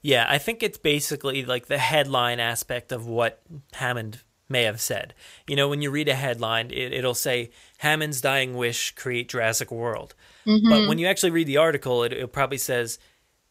Yeah, 0.02 0.26
I 0.28 0.38
think 0.38 0.62
it's 0.62 0.78
basically 0.78 1.44
like 1.44 1.66
the 1.66 1.78
headline 1.78 2.40
aspect 2.40 2.92
of 2.92 3.06
what 3.06 3.42
Hammond 3.74 4.22
may 4.48 4.64
have 4.64 4.80
said. 4.80 5.14
You 5.46 5.56
know, 5.56 5.68
when 5.68 5.82
you 5.82 5.90
read 5.90 6.08
a 6.08 6.14
headline, 6.14 6.70
it, 6.70 6.92
it'll 6.92 7.14
say 7.14 7.50
Hammond's 7.78 8.20
dying 8.20 8.56
wish 8.56 8.94
create 8.94 9.28
Jurassic 9.28 9.70
World. 9.70 10.14
But 10.46 10.52
Mhm. 10.52 10.88
when 10.88 10.98
you 10.98 11.06
actually 11.06 11.30
read 11.32 11.46
the 11.46 11.58
article, 11.58 12.02
it, 12.02 12.12
it 12.12 12.32
probably 12.32 12.58
says 12.58 12.98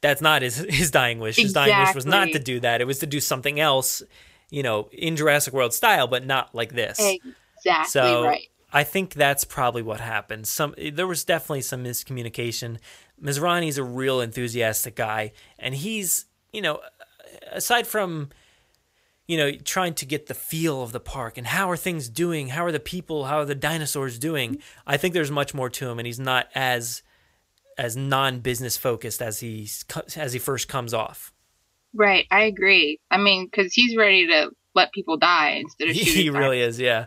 that's 0.02 0.22
not 0.22 0.42
his 0.42 0.58
his 0.80 0.92
dying 0.92 1.20
wish. 1.20 1.38
His 1.38 1.54
dying 1.54 1.78
wish 1.78 1.96
was 1.96 2.06
not 2.06 2.32
to 2.34 2.40
do 2.40 2.60
that. 2.62 2.82
It 2.82 2.88
was 2.88 3.00
to 3.00 3.08
do 3.08 3.20
something 3.20 3.60
else, 3.60 4.04
you 4.50 4.64
know, 4.64 4.90
in 4.92 5.16
Jurassic 5.16 5.54
World 5.54 5.74
style, 5.74 6.08
but 6.08 6.26
not 6.26 6.54
like 6.54 6.74
this. 6.74 7.00
exactly 7.58 7.92
So 7.92 8.24
right 8.26 8.50
I 8.72 8.84
think 8.84 9.14
that's 9.14 9.44
probably 9.44 9.82
what 9.82 10.00
happened. 10.00 10.48
Some 10.48 10.76
there 10.92 11.08
was 11.08 11.24
definitely 11.24 11.62
some 11.62 11.84
miscommunication. 11.84 12.78
Masrani's 13.22 13.78
a 13.78 13.84
real 13.84 14.22
enthusiastic 14.22 14.96
guy, 14.96 15.32
and 15.58 15.74
he's 15.74 16.26
you 16.54 16.62
know, 16.62 16.82
aside 17.52 17.88
from 17.88 18.30
you 19.28 19.38
know 19.38 19.52
trying 19.52 19.96
to 19.96 20.06
get 20.06 20.28
the 20.28 20.34
feel 20.34 20.84
of 20.84 20.92
the 20.92 21.00
park 21.00 21.38
and 21.38 21.48
how 21.48 21.70
are 21.70 21.78
things 21.78 22.10
doing, 22.10 22.50
how 22.50 22.64
are 22.64 22.72
the 22.72 22.80
people, 22.80 23.26
how 23.26 23.40
are 23.40 23.46
the 23.46 23.56
dinosaurs 23.56 24.20
doing, 24.20 24.60
I 24.86 24.98
think 24.98 25.14
there's 25.14 25.32
much 25.32 25.54
more 25.54 25.70
to 25.70 25.90
him, 25.90 25.98
and 26.00 26.06
he's 26.06 26.20
not 26.20 26.48
as 26.54 27.02
as 27.78 27.96
non-business 27.96 28.78
focused 28.78 29.22
as 29.22 29.40
he's 29.40 29.84
as 30.16 30.34
he 30.34 30.40
first 30.40 30.68
comes 30.68 30.94
off. 30.94 31.34
Right 31.94 32.26
i 32.32 32.44
agree 32.44 33.00
i 33.10 33.18
mean 33.18 33.46
because 33.46 33.74
he's 33.74 33.96
ready 33.98 34.28
to 34.28 34.52
let 34.76 34.92
people 34.94 35.18
die 35.18 35.60
instead 35.62 35.90
of 35.90 35.96
He, 35.96 36.06
shooting 36.06 36.22
he 36.22 36.30
really 36.30 36.62
is, 36.62 36.80
yeah. 36.80 37.06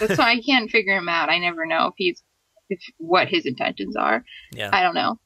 That's 0.00 0.18
why 0.18 0.32
I 0.32 0.40
can't 0.46 0.70
figure 0.70 0.96
him 0.96 1.08
out. 1.08 1.28
I 1.28 1.38
never 1.38 1.66
know 1.66 1.88
if 1.88 1.94
he's 1.96 2.22
if 2.70 2.80
what 2.98 3.28
his 3.28 3.46
intentions 3.46 3.94
are. 3.96 4.24
Yeah. 4.52 4.70
I 4.72 4.82
don't 4.82 4.94
know. 4.94 5.18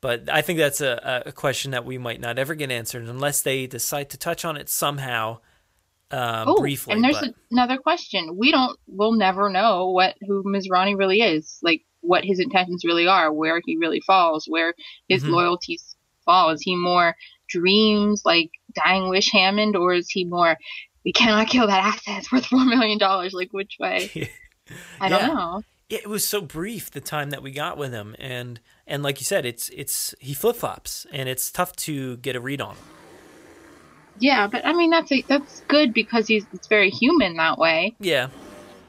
But 0.00 0.28
I 0.30 0.42
think 0.42 0.58
that's 0.58 0.80
a, 0.80 1.22
a 1.26 1.32
question 1.32 1.72
that 1.72 1.84
we 1.84 1.98
might 1.98 2.20
not 2.20 2.38
ever 2.38 2.54
get 2.54 2.70
answered 2.70 3.08
unless 3.08 3.42
they 3.42 3.66
decide 3.66 4.10
to 4.10 4.18
touch 4.18 4.44
on 4.44 4.56
it 4.56 4.68
somehow 4.68 5.38
uh, 6.12 6.44
oh, 6.46 6.60
briefly. 6.60 6.94
and 6.94 7.02
there's 7.02 7.18
but, 7.18 7.34
another 7.50 7.78
question. 7.78 8.36
We 8.36 8.52
don't. 8.52 8.78
We'll 8.86 9.12
never 9.12 9.50
know 9.50 9.90
what 9.90 10.14
who. 10.20 10.44
Ronnie 10.70 10.94
really 10.94 11.20
is. 11.20 11.58
Like 11.62 11.82
what 12.00 12.24
his 12.24 12.38
intentions 12.38 12.84
really 12.84 13.08
are. 13.08 13.32
Where 13.32 13.60
he 13.66 13.76
really 13.76 14.00
falls. 14.00 14.46
Where 14.46 14.74
his 15.08 15.24
Mhm. 15.24 15.30
loyalties 15.30 15.96
fall. 16.24 16.50
Is 16.50 16.62
he 16.62 16.76
more 16.76 17.16
dreams 17.48 18.22
like 18.24 18.50
dying 18.74 19.08
wish 19.08 19.30
Hammond, 19.32 19.76
or 19.76 19.94
is 19.94 20.10
he 20.10 20.24
more 20.24 20.56
we 21.04 21.12
cannot 21.12 21.48
kill 21.48 21.66
that 21.66 21.84
asset? 21.84 22.18
It's 22.18 22.32
worth 22.32 22.46
four 22.46 22.64
million 22.64 22.98
dollars. 22.98 23.32
Like 23.32 23.52
which 23.52 23.76
way? 23.78 24.10
I 25.00 25.08
don't 25.08 25.20
Yeah. 25.20 25.26
know. 25.28 25.62
It 25.88 26.06
was 26.06 26.28
so 26.28 26.42
brief 26.42 26.90
the 26.90 27.00
time 27.00 27.30
that 27.30 27.42
we 27.42 27.50
got 27.50 27.78
with 27.78 27.92
him, 27.92 28.14
and 28.18 28.60
and 28.86 29.02
like 29.02 29.20
you 29.20 29.24
said, 29.24 29.46
it's 29.46 29.70
it's 29.70 30.14
he 30.18 30.34
flip 30.34 30.56
flops, 30.56 31.06
and 31.12 31.28
it's 31.30 31.50
tough 31.50 31.74
to 31.76 32.18
get 32.18 32.36
a 32.36 32.40
read 32.40 32.60
on 32.60 32.74
him. 32.76 32.84
Yeah, 34.20 34.48
but 34.48 34.66
I 34.66 34.72
mean 34.72 34.90
that's 34.90 35.10
a, 35.12 35.24
that's 35.28 35.62
good 35.68 35.94
because 35.94 36.26
he's 36.26 36.44
it's 36.52 36.66
very 36.66 36.90
human 36.90 37.36
that 37.36 37.58
way. 37.58 37.96
Yeah, 38.00 38.28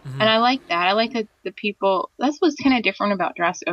and 0.03 0.23
I 0.23 0.39
like 0.39 0.61
that. 0.67 0.87
I 0.87 0.93
like 0.93 1.13
that 1.13 1.27
the 1.43 1.51
people. 1.51 2.09
That's 2.19 2.37
what's 2.39 2.55
kind 2.61 2.75
of 2.75 2.83
different 2.83 3.13
about 3.13 3.37
Jurassic 3.37 3.67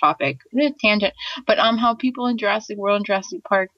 topic 0.00 0.38
a 0.58 0.70
tangent, 0.80 1.14
but 1.46 1.58
um, 1.58 1.78
how 1.78 1.94
people 1.94 2.26
in 2.26 2.38
Jurassic 2.38 2.78
World 2.78 2.96
and 2.96 3.06
Jurassic 3.06 3.44
Park 3.44 3.70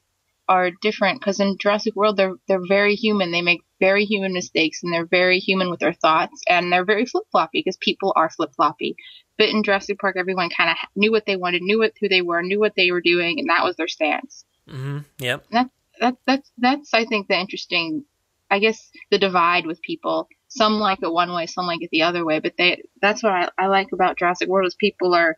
are 0.48 0.70
different 0.82 1.20
because 1.20 1.40
in 1.40 1.56
Jurassic 1.58 1.96
World 1.96 2.16
they're 2.16 2.34
they're 2.46 2.66
very 2.66 2.94
human. 2.94 3.30
They 3.30 3.42
make 3.42 3.62
very 3.80 4.04
human 4.04 4.32
mistakes 4.32 4.82
and 4.82 4.92
they're 4.92 5.06
very 5.06 5.38
human 5.38 5.70
with 5.70 5.80
their 5.80 5.92
thoughts 5.92 6.42
and 6.48 6.70
they're 6.70 6.84
very 6.84 7.06
flip 7.06 7.24
floppy 7.30 7.60
because 7.60 7.76
people 7.78 8.12
are 8.16 8.30
flip 8.30 8.50
floppy. 8.54 8.96
But 9.38 9.48
in 9.48 9.62
Jurassic 9.62 9.98
Park, 9.98 10.16
everyone 10.18 10.50
kind 10.50 10.70
of 10.70 10.76
knew 10.94 11.10
what 11.10 11.26
they 11.26 11.36
wanted, 11.36 11.62
knew 11.62 11.78
what 11.78 11.94
who 12.00 12.08
they 12.08 12.22
were, 12.22 12.42
knew 12.42 12.60
what 12.60 12.74
they 12.76 12.90
were 12.90 13.00
doing, 13.00 13.40
and 13.40 13.48
that 13.48 13.64
was 13.64 13.76
their 13.76 13.88
stance. 13.88 14.44
Mm-hmm. 14.68 14.98
Yep. 15.18 15.46
And 15.50 15.56
that 15.56 15.70
that 16.00 16.16
that's 16.26 16.52
that's 16.58 16.94
I 16.94 17.04
think 17.04 17.28
the 17.28 17.38
interesting, 17.38 18.04
I 18.50 18.58
guess 18.58 18.90
the 19.10 19.18
divide 19.18 19.66
with 19.66 19.82
people. 19.82 20.28
Some 20.48 20.74
like 20.74 21.02
it 21.02 21.12
one 21.12 21.32
way, 21.32 21.46
some 21.46 21.66
like 21.66 21.82
it 21.82 21.90
the 21.90 22.02
other 22.02 22.24
way. 22.24 22.38
But 22.38 22.56
they 22.56 22.82
that's 23.00 23.22
what 23.22 23.32
I, 23.32 23.48
I 23.58 23.66
like 23.66 23.88
about 23.92 24.18
Jurassic 24.18 24.48
World 24.48 24.66
is 24.66 24.74
people 24.74 25.14
are 25.14 25.36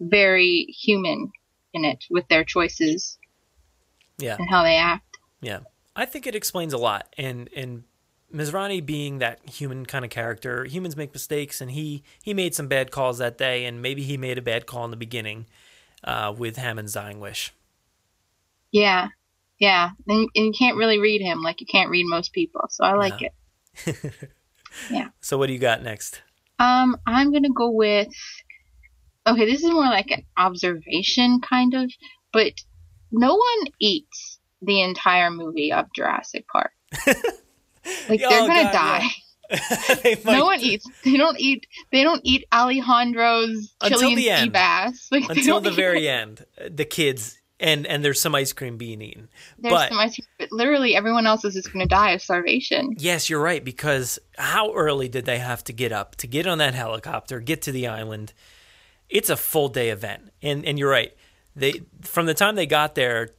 very 0.00 0.66
human 0.68 1.30
in 1.72 1.84
it 1.84 2.04
with 2.10 2.26
their 2.28 2.44
choices 2.44 3.18
Yeah. 4.18 4.36
and 4.38 4.48
how 4.50 4.62
they 4.62 4.76
act. 4.76 5.18
Yeah, 5.40 5.60
I 5.96 6.04
think 6.04 6.26
it 6.26 6.34
explains 6.34 6.72
a 6.72 6.78
lot, 6.78 7.14
and 7.16 7.48
and 7.54 7.84
Masrani 8.34 8.84
being 8.84 9.18
that 9.18 9.40
human 9.48 9.86
kind 9.86 10.04
of 10.04 10.10
character, 10.10 10.64
humans 10.64 10.96
make 10.96 11.12
mistakes, 11.12 11.60
and 11.60 11.70
he 11.70 12.02
he 12.22 12.34
made 12.34 12.54
some 12.54 12.66
bad 12.68 12.90
calls 12.90 13.18
that 13.18 13.38
day, 13.38 13.64
and 13.64 13.80
maybe 13.80 14.02
he 14.02 14.16
made 14.16 14.36
a 14.38 14.42
bad 14.42 14.66
call 14.66 14.84
in 14.84 14.90
the 14.90 14.96
beginning 14.96 15.46
uh, 16.04 16.34
with 16.36 16.56
Hammond's 16.56 16.92
dying 16.94 17.20
wish. 17.20 17.52
Yeah, 18.72 19.08
yeah, 19.58 19.90
and, 20.06 20.28
and 20.34 20.46
you 20.46 20.52
can't 20.58 20.76
really 20.76 20.98
read 20.98 21.20
him 21.22 21.42
like 21.42 21.60
you 21.60 21.66
can't 21.66 21.90
read 21.90 22.04
most 22.06 22.32
people. 22.32 22.66
So 22.70 22.84
I 22.84 22.94
like 22.94 23.20
No. 23.20 23.28
it. 23.28 24.04
Yeah. 24.90 25.08
So 25.20 25.38
what 25.38 25.46
do 25.46 25.54
you 25.54 25.58
got 25.58 25.82
next? 25.82 26.22
Um, 26.58 26.96
I'm 27.06 27.32
gonna 27.32 27.50
go 27.52 27.70
with. 27.70 28.08
Okay, 29.26 29.44
this 29.46 29.62
is 29.62 29.70
more 29.70 29.84
like 29.84 30.10
an 30.10 30.24
observation 30.36 31.40
kind 31.40 31.74
of, 31.74 31.90
but 32.32 32.52
no 33.12 33.34
one 33.34 33.66
eats 33.78 34.38
the 34.62 34.82
entire 34.82 35.30
movie 35.30 35.72
of 35.72 35.86
Jurassic 35.94 36.46
Park. 36.48 36.72
like 37.06 38.20
they're 38.20 38.28
Oh, 38.30 38.46
gonna 38.46 38.62
God, 38.64 38.72
die. 38.72 39.08
Might- 40.24 40.24
No 40.24 40.44
one 40.44 40.60
eats. 40.60 40.86
They 41.04 41.16
don't 41.16 41.38
eat. 41.40 41.66
They 41.90 42.02
don't 42.02 42.20
eat 42.24 42.44
Alejandro's 42.52 43.72
Chilean 43.82 44.16
sea 44.18 44.48
bass. 44.50 45.08
Like, 45.12 45.28
Until 45.30 45.60
the 45.60 45.70
very 45.70 46.06
it. 46.06 46.10
end, 46.10 46.46
the 46.70 46.84
kids 46.84 47.38
and 47.60 47.86
and 47.86 48.04
there's 48.04 48.20
some 48.20 48.34
ice 48.34 48.52
cream 48.52 48.76
being 48.76 49.00
eaten. 49.00 49.28
There's 49.58 49.72
but 49.72 49.88
some 49.88 49.98
ice 49.98 50.14
cream, 50.16 50.26
but 50.38 50.52
literally 50.52 50.94
everyone 50.94 51.26
else 51.26 51.44
is 51.44 51.54
just 51.54 51.72
going 51.72 51.82
to 51.86 51.88
die 51.88 52.10
of 52.10 52.20
starvation. 52.22 52.94
yes, 52.98 53.30
you're 53.30 53.40
right 53.40 53.64
because 53.64 54.18
how 54.36 54.72
early 54.74 55.08
did 55.08 55.24
they 55.24 55.38
have 55.38 55.64
to 55.64 55.72
get 55.72 55.92
up 55.92 56.14
to 56.16 56.26
get 56.26 56.46
on 56.46 56.58
that 56.58 56.74
helicopter, 56.74 57.40
get 57.40 57.62
to 57.62 57.72
the 57.72 57.86
island? 57.86 58.32
It's 59.08 59.30
a 59.30 59.36
full 59.36 59.68
day 59.70 59.88
event, 59.88 60.30
and 60.42 60.64
and 60.66 60.78
you're 60.78 60.90
right. 60.90 61.14
They 61.58 61.82
from 62.02 62.26
the 62.26 62.34
time 62.34 62.54
they 62.54 62.66
got 62.66 62.94
there 62.94 63.30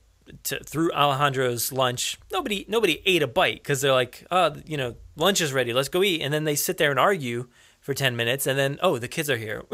to, 0.44 0.64
through 0.64 0.92
Alejandro's 0.92 1.72
lunch, 1.72 2.20
nobody 2.32 2.66
nobody 2.68 3.02
ate 3.06 3.24
a 3.24 3.28
bite 3.28 3.64
because 3.64 3.82
they're 3.82 3.94
like, 3.94 4.26
oh, 4.32 4.56
you 4.66 4.78
know, 4.78 4.96
lunch 5.16 5.42
is 5.42 5.54
ready, 5.54 5.74
let's 5.74 5.90
go 5.90 6.04
eat, 6.04 6.22
and 6.22 6.34
then 6.34 6.44
they 6.44 6.56
sit 6.56 6.78
there 6.78 6.92
and 6.92 7.00
argue 7.00 7.48
for 7.80 7.94
ten 7.94 8.16
minutes, 8.16 8.46
and 8.46 8.58
then 8.58 8.78
oh, 8.82 8.98
the 8.98 9.08
kids 9.08 9.30
are 9.30 9.38
here. 9.38 9.64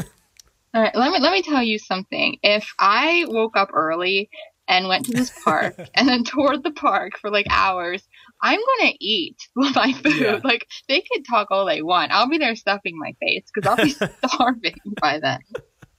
All 0.74 0.82
right, 0.82 0.96
let 0.96 1.12
me 1.12 1.20
let 1.20 1.32
me 1.32 1.41
tell 1.41 1.64
you 1.64 1.80
something. 1.80 2.38
If 2.43 2.74
I 2.78 3.26
woke 3.28 3.56
up 3.56 3.70
early 3.74 4.30
and 4.68 4.88
went 4.88 5.06
to 5.06 5.14
this 5.14 5.32
park 5.43 5.76
and 5.96 6.08
then 6.08 6.24
toured 6.24 6.64
the 6.64 6.72
park 6.72 7.14
for 7.20 7.32
like 7.32 7.48
hours, 7.50 8.04
I'm 8.41 8.60
gonna 8.60 8.93
eat 9.00 9.38
my 9.56 9.93
food. 9.93 10.20
Yeah. 10.20 10.39
Like 10.43 10.68
they 10.88 11.02
could 11.02 11.26
talk 11.28 11.48
all 11.52 11.66
they 11.66 11.82
want. 11.82 12.12
I'll 12.12 12.30
be 12.30 12.38
there 12.38 12.56
stuffing 12.56 12.98
my 12.98 13.16
face 13.20 13.46
because 13.54 13.70
I'll 13.70 13.86
be 13.86 13.96
starving 14.28 14.76
by 15.02 15.20
then. 15.20 15.39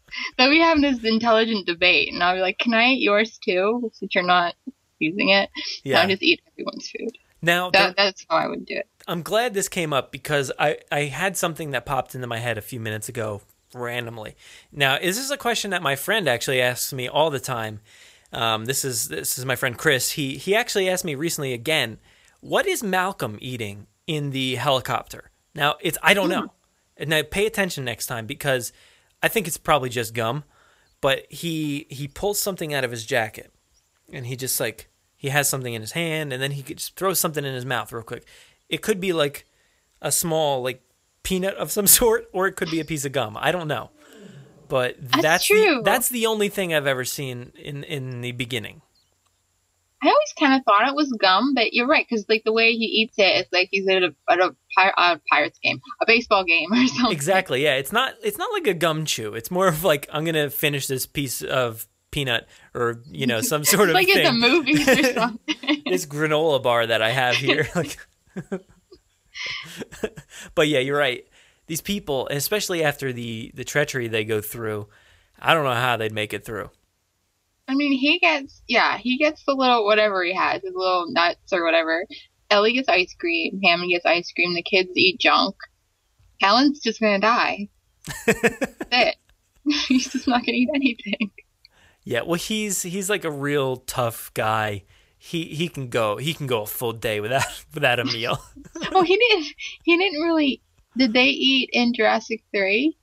They'll 0.39 0.53
have 0.63 0.81
this 0.81 1.03
intelligent 1.05 1.67
debate, 1.67 2.13
and 2.13 2.23
I'll 2.23 2.35
be 2.35 2.41
like, 2.41 2.59
"Can 2.59 2.75
I 2.75 2.91
eat 2.93 3.03
yours 3.03 3.39
too? 3.39 3.91
Since 3.95 4.15
you're 4.15 4.25
not 4.25 4.55
using 4.99 5.31
it, 5.31 5.51
Yeah. 5.85 6.01
I'll 6.01 6.09
just 6.09 6.23
eat 6.23 6.41
everyone's 6.53 6.89
food." 6.89 7.17
now 7.43 7.71
That, 7.71 7.97
that's 7.97 8.25
how 8.29 8.37
I 8.37 8.49
would 8.49 8.67
do 8.67 8.77
it. 8.77 8.89
I'm 9.09 9.23
glad 9.23 9.55
this 9.55 9.69
came 9.69 9.93
up 9.93 10.11
because 10.11 10.51
I, 10.59 10.79
I 10.91 11.03
had 11.03 11.37
something 11.37 11.71
that 11.71 11.87
popped 11.87 12.15
into 12.15 12.27
my 12.27 12.39
head 12.39 12.59
a 12.59 12.63
few 12.63 12.81
minutes 12.81 13.09
ago 13.09 13.43
randomly. 13.75 14.37
Now, 14.73 14.97
is 14.97 15.17
this 15.17 15.31
a 15.31 15.37
question 15.37 15.71
that 15.71 15.83
my 15.83 15.97
friend 15.97 16.29
actually 16.29 16.61
asks 16.61 16.93
me 16.93 17.09
all 17.09 17.31
the 17.31 17.41
time? 17.41 17.81
Um, 18.33 18.65
this 18.65 18.85
is 18.85 19.09
this 19.09 19.39
is 19.39 19.45
my 19.45 19.57
friend 19.57 19.79
Chris. 19.79 20.13
He 20.13 20.37
he 20.37 20.55
actually 20.55 20.89
asked 20.89 21.05
me 21.05 21.15
recently 21.15 21.53
again, 21.53 21.99
what 22.41 22.67
is 22.67 22.83
Malcolm 22.83 23.39
eating 23.41 23.87
in 24.07 24.31
the 24.31 24.57
helicopter? 24.57 25.31
Now 25.55 25.77
it's 25.81 25.99
I 26.03 26.15
don't 26.15 26.29
know. 26.29 26.53
And 26.97 27.11
now 27.11 27.23
pay 27.23 27.47
attention 27.47 27.85
next 27.85 28.07
time 28.07 28.27
because 28.27 28.73
I 29.27 29.29
think 29.29 29.49
it's 29.49 29.59
probably 29.59 29.89
just 29.89 30.15
gum, 30.15 30.45
but 31.01 31.27
he 31.29 31.89
he 31.91 32.07
pulls 32.07 32.39
something 32.39 32.73
out 32.73 32.85
of 32.85 32.93
his 32.93 33.05
jacket 33.05 33.53
and 34.13 34.25
he 34.25 34.37
just 34.37 34.61
like 34.61 34.89
he 35.17 35.31
has 35.31 35.49
something 35.49 35.75
in 35.75 35.81
his 35.81 35.91
hand 35.93 36.33
and 36.33 36.41
then 36.41 36.53
he 36.53 36.63
could 36.63 36.79
just 36.79 36.95
throw 36.95 37.13
something 37.13 37.45
in 37.45 37.53
his 37.53 37.67
mouth 37.67 37.91
real 37.93 38.05
quick. 38.05 38.25
It 38.69 38.83
could 38.83 39.01
be 39.01 39.13
like 39.13 39.45
a 40.01 40.13
small 40.13 40.63
like 40.63 40.81
peanut 41.25 41.57
of 41.57 41.73
some 41.73 41.87
sort 41.99 42.29
or 42.33 42.47
it 42.47 42.55
could 42.55 42.71
be 42.71 42.79
a 42.79 42.85
piece 42.85 43.05
of 43.05 43.11
gum. 43.11 43.37
I 43.41 43.51
don't 43.51 43.67
know. 43.67 43.91
But 44.69 44.95
That's 45.01 45.23
that's, 45.23 45.47
true. 45.47 45.77
the, 45.79 45.83
that's 45.83 46.09
the 46.09 46.27
only 46.27 46.49
thing 46.49 46.73
I've 46.73 46.87
ever 46.87 47.05
seen 47.05 47.51
in 47.57 47.83
in 47.83 48.21
the 48.21 48.31
beginning. 48.31 48.81
I 50.03 50.09
always 50.09 50.35
kind 50.39 50.55
of 50.55 50.63
thought 50.65 50.87
it 50.89 50.95
was 50.95 51.11
gum, 51.21 51.55
but 51.55 51.73
you're 51.73 51.87
right 51.87 52.07
because 52.09 52.27
like 52.29 52.43
the 52.45 52.53
way 52.53 52.73
he 52.73 52.85
eats 52.85 53.15
it, 53.19 53.23
it's 53.39 53.53
like 53.53 53.69
he's 53.71 53.89
at 53.89 54.03
a, 54.03 54.15
at 54.29 54.41
a 54.41 54.55
pir- 54.77 54.93
uh, 54.97 55.17
Pirates 55.33 55.59
game, 55.63 55.81
a 56.03 56.07
baseball 56.07 56.45
game 56.45 56.71
or 56.73 56.87
something. 56.87 57.13
Exactly. 57.13 57.65
Yeah, 57.65 57.75
it's 57.77 57.93
not 57.93 58.15
it's 58.23 58.37
not 58.39 58.53
like 58.53 58.67
a 58.67 58.75
gum 58.75 59.07
chew. 59.07 59.35
It's 59.35 59.51
more 59.51 59.69
of 59.69 59.85
like 59.85 60.07
I'm 60.13 60.25
going 60.25 60.35
to 60.35 60.51
finish 60.51 60.87
this 60.87 61.07
piece 61.07 61.41
of 61.43 61.87
peanut 62.11 62.47
or, 62.75 63.03
you 63.11 63.27
know, 63.27 63.41
some 63.41 63.65
sort 63.65 63.89
of 63.89 63.95
like 63.95 64.07
thing. 64.09 64.19
in 64.27 64.41
the 64.41 64.49
movies 64.49 64.87
or 64.89 65.03
something. 65.15 65.83
this 65.87 66.05
granola 66.07 66.63
bar 66.63 66.87
that 66.87 67.01
I 67.03 67.11
have 67.11 67.35
here. 67.37 67.67
like, 67.75 67.99
but 70.55 70.69
yeah, 70.69 70.79
you're 70.81 70.99
right. 70.99 71.27
These 71.67 71.81
people, 71.81 72.29
especially 72.31 72.85
after 72.85 73.13
the 73.13 73.51
the 73.55 73.65
treachery 73.65 74.09
they 74.09 74.25
go 74.25 74.41
through, 74.41 74.89
I 75.41 75.53
don't 75.55 75.65
know 75.65 75.73
how 75.75 75.97
they'd 75.97 76.13
make 76.13 76.33
it 76.33 76.45
through. 76.45 76.71
I 77.69 77.75
mean, 77.75 77.93
he 77.93 78.19
gets 78.19 78.63
yeah, 78.69 78.99
he 78.99 79.19
gets 79.19 79.45
the 79.45 79.55
little 79.55 79.85
whatever 79.85 80.23
he 80.23 80.35
has, 80.35 80.63
his 80.63 80.75
little 80.75 81.07
nuts 81.11 81.53
or 81.53 81.65
whatever. 81.65 82.07
Ellie 82.51 82.75
gets 82.75 82.89
ice 82.89 83.15
cream. 83.19 83.61
Hammond 83.63 83.91
gets 83.91 84.07
ice 84.07 84.33
cream. 84.33 84.55
The 84.55 84.63
kids 84.63 84.91
eat 84.95 85.19
junk. 85.19 85.57
Alan's 86.43 86.81
just 86.81 87.01
gonna 87.01 87.19
die. 87.19 87.69
That's 88.27 88.87
it. 88.91 89.17
He's 89.89 90.13
just 90.13 90.29
not 90.29 90.47
gonna 90.47 90.59
eat 90.59 90.71
anything. 90.75 91.33
Yeah, 92.05 92.23
well, 92.23 92.35
he's 92.35 92.83
he's 92.83 93.11
like 93.11 93.25
a 93.25 93.31
real 93.33 93.79
tough 93.79 94.33
guy. 94.33 94.85
He 95.19 95.47
he 95.47 95.69
can 95.69 95.89
go 95.89 96.19
he 96.19 96.35
can 96.35 96.47
go 96.47 96.63
a 96.63 96.67
full 96.67 96.93
day 96.93 97.19
without 97.19 97.65
without 97.75 97.99
a 97.99 98.05
meal. 98.05 98.39
Oh, 98.93 99.03
he 99.03 99.17
didn't. 99.17 99.47
He 99.83 99.97
didn't 99.99 100.23
really. 100.23 100.63
Did 100.97 101.13
they 101.13 101.27
eat 101.27 101.71
in 101.73 101.95
Jurassic 101.95 102.45
Three? 102.55 102.97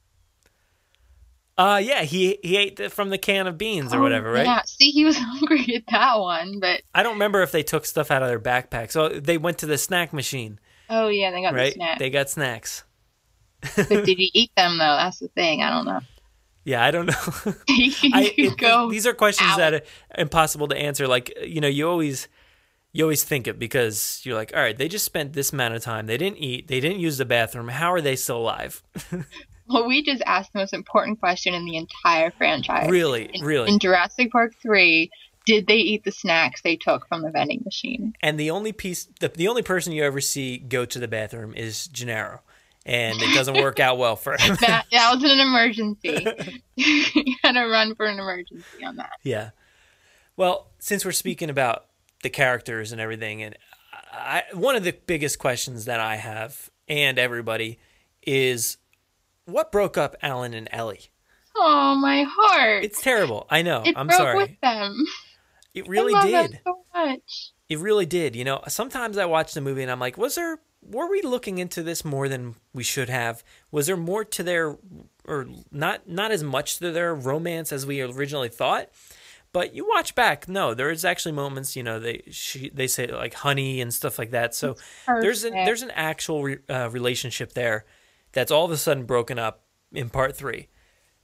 Uh 1.57 1.79
yeah, 1.83 2.01
he 2.03 2.39
he 2.41 2.57
ate 2.57 2.77
the, 2.77 2.89
from 2.89 3.09
the 3.09 3.17
can 3.17 3.45
of 3.45 3.57
beans 3.57 3.93
or 3.93 3.99
whatever, 4.01 4.31
right? 4.31 4.41
Oh, 4.47 4.49
Yeah. 4.49 4.61
See, 4.65 4.89
he 4.91 5.05
was 5.05 5.15
hungry 5.19 5.75
at 5.75 5.83
that 5.91 6.19
one, 6.19 6.59
but 6.59 6.81
I 6.95 7.03
don't 7.03 7.13
remember 7.13 7.41
if 7.43 7.51
they 7.51 7.61
took 7.63 7.85
stuff 7.85 8.09
out 8.09 8.23
of 8.23 8.29
their 8.29 8.39
backpack. 8.39 8.91
So 8.91 9.09
they 9.09 9.37
went 9.37 9.59
to 9.59 9.65
the 9.67 9.77
snack 9.77 10.13
machine, 10.13 10.59
oh 10.89 11.09
yeah, 11.09 11.29
they 11.31 11.41
got 11.43 11.51
the 11.51 11.57
right? 11.57 11.73
snack. 11.73 11.99
They 11.99 12.09
got 12.09 12.29
snacks. 12.29 12.83
but 13.75 13.87
did 13.87 14.17
he 14.17 14.31
eat 14.33 14.51
them 14.57 14.77
though? 14.79 14.95
That's 14.97 15.19
the 15.19 15.27
thing. 15.29 15.61
I 15.61 15.69
don't 15.69 15.85
know. 15.85 15.99
Yeah, 16.65 16.83
I 16.83 16.91
don't 16.91 17.05
know. 17.05 17.13
I, 17.69 18.33
it- 18.37 18.57
go. 18.57 18.89
these 18.89 19.05
are 19.05 19.13
questions 19.13 19.55
that 19.57 19.73
are 19.75 19.81
impossible 20.17 20.67
to 20.69 20.77
answer. 20.77 21.07
Like 21.07 21.31
you 21.45 21.61
know, 21.61 21.67
you 21.67 21.87
always 21.87 22.27
you 22.93 23.03
always 23.03 23.23
think 23.23 23.47
it 23.47 23.59
because 23.59 24.21
you're 24.23 24.35
like, 24.35 24.53
all 24.55 24.61
right, 24.61 24.77
they 24.77 24.87
just 24.87 25.05
spent 25.05 25.33
this 25.33 25.53
amount 25.53 25.75
of 25.75 25.83
time. 25.83 26.07
They 26.07 26.17
didn't 26.17 26.37
eat. 26.37 26.67
They 26.67 26.79
didn't 26.79 26.99
use 26.99 27.17
the 27.19 27.25
bathroom. 27.25 27.67
How 27.67 27.93
are 27.93 28.01
they 28.01 28.15
still 28.15 28.37
alive? 28.37 28.81
Well, 29.73 29.87
we 29.87 30.03
just 30.03 30.21
asked 30.25 30.53
the 30.53 30.59
most 30.59 30.73
important 30.73 31.19
question 31.19 31.53
in 31.53 31.65
the 31.65 31.77
entire 31.77 32.31
franchise. 32.31 32.89
really, 32.89 33.29
In, 33.33 33.43
really. 33.43 33.69
in 33.71 33.79
Jurassic 33.79 34.31
Park 34.31 34.53
three, 34.61 35.09
did 35.45 35.67
they 35.67 35.77
eat 35.77 36.03
the 36.03 36.11
snacks 36.11 36.61
they 36.61 36.75
took 36.75 37.07
from 37.07 37.21
the 37.23 37.31
vending 37.31 37.61
machine? 37.65 38.13
and 38.21 38.39
the 38.39 38.49
only 38.51 38.71
piece, 38.71 39.07
the, 39.19 39.29
the 39.29 39.47
only 39.47 39.61
person 39.63 39.91
you 39.91 40.03
ever 40.03 40.21
see 40.21 40.57
go 40.57 40.85
to 40.85 40.99
the 40.99 41.07
bathroom 41.07 41.53
is 41.55 41.87
Gennaro, 41.87 42.41
and 42.85 43.21
it 43.21 43.33
doesn't 43.33 43.55
work 43.55 43.79
out 43.79 43.97
well 43.97 44.15
for 44.15 44.37
him. 44.37 44.55
That, 44.61 44.85
that 44.91 45.13
was 45.15 45.23
an 45.23 45.39
emergency. 45.39 46.61
you 46.75 47.35
had 47.43 47.53
to 47.53 47.65
run 47.67 47.95
for 47.95 48.05
an 48.05 48.19
emergency 48.19 48.83
on 48.85 48.95
that. 48.97 49.09
Yeah. 49.23 49.49
Well, 50.37 50.67
since 50.79 51.03
we're 51.03 51.11
speaking 51.11 51.49
about 51.49 51.85
the 52.21 52.29
characters 52.29 52.91
and 52.91 53.01
everything, 53.01 53.43
and 53.43 53.57
I, 54.11 54.43
one 54.53 54.75
of 54.75 54.83
the 54.83 54.93
biggest 55.07 55.39
questions 55.39 55.85
that 55.85 55.99
I 55.99 56.15
have 56.17 56.69
and 56.87 57.17
everybody 57.19 57.79
is 58.25 58.77
what 59.45 59.71
broke 59.71 59.97
up 59.97 60.15
Alan 60.21 60.53
and 60.53 60.67
Ellie? 60.71 61.11
Oh, 61.55 61.95
my 61.95 62.25
heart! 62.27 62.83
It's 62.83 63.01
terrible. 63.01 63.45
I 63.49 63.61
know. 63.61 63.83
it 63.85 63.95
I'm 63.97 64.07
broke 64.07 64.17
sorry. 64.17 64.37
with 64.37 64.59
them. 64.61 65.05
It 65.73 65.87
really 65.87 66.13
I 66.13 66.19
love 66.19 66.31
them 66.31 66.51
did. 66.51 66.59
so 66.65 66.85
much. 66.93 67.51
It 67.69 67.79
really 67.79 68.05
did. 68.05 68.35
You 68.35 68.43
know, 68.43 68.61
sometimes 68.67 69.17
I 69.17 69.25
watch 69.25 69.53
the 69.53 69.61
movie 69.61 69.81
and 69.81 69.91
I'm 69.91 69.99
like, 69.99 70.17
was 70.17 70.35
there 70.35 70.59
were 70.85 71.09
we 71.09 71.21
looking 71.21 71.59
into 71.59 71.81
this 71.81 72.03
more 72.03 72.27
than 72.27 72.55
we 72.73 72.83
should 72.83 73.09
have? 73.09 73.43
Was 73.71 73.87
there 73.87 73.97
more 73.97 74.25
to 74.25 74.43
their 74.43 74.77
or 75.25 75.47
not 75.71 76.07
not 76.07 76.31
as 76.31 76.43
much 76.43 76.77
to 76.79 76.91
their 76.91 77.15
romance 77.15 77.71
as 77.71 77.85
we 77.85 78.01
originally 78.01 78.49
thought? 78.49 78.89
But 79.51 79.75
you 79.75 79.87
watch 79.87 80.15
back, 80.15 80.47
no, 80.49 80.73
there 80.73 80.89
is 80.89 81.05
actually 81.05 81.33
moments, 81.33 81.75
you 81.75 81.83
know, 81.83 81.99
they 81.99 82.23
she, 82.31 82.69
they 82.69 82.87
say 82.87 83.07
like 83.07 83.35
honey 83.35 83.81
and 83.81 83.93
stuff 83.93 84.17
like 84.17 84.31
that. 84.31 84.55
So 84.55 84.75
there's 85.07 85.43
an 85.43 85.53
there's 85.53 85.83
an 85.83 85.91
actual 85.91 86.43
re, 86.43 86.57
uh, 86.69 86.89
relationship 86.91 87.53
there 87.53 87.85
that's 88.33 88.51
all 88.51 88.65
of 88.65 88.71
a 88.71 88.77
sudden 88.77 89.05
broken 89.05 89.39
up 89.39 89.63
in 89.93 90.09
part 90.09 90.35
3 90.35 90.67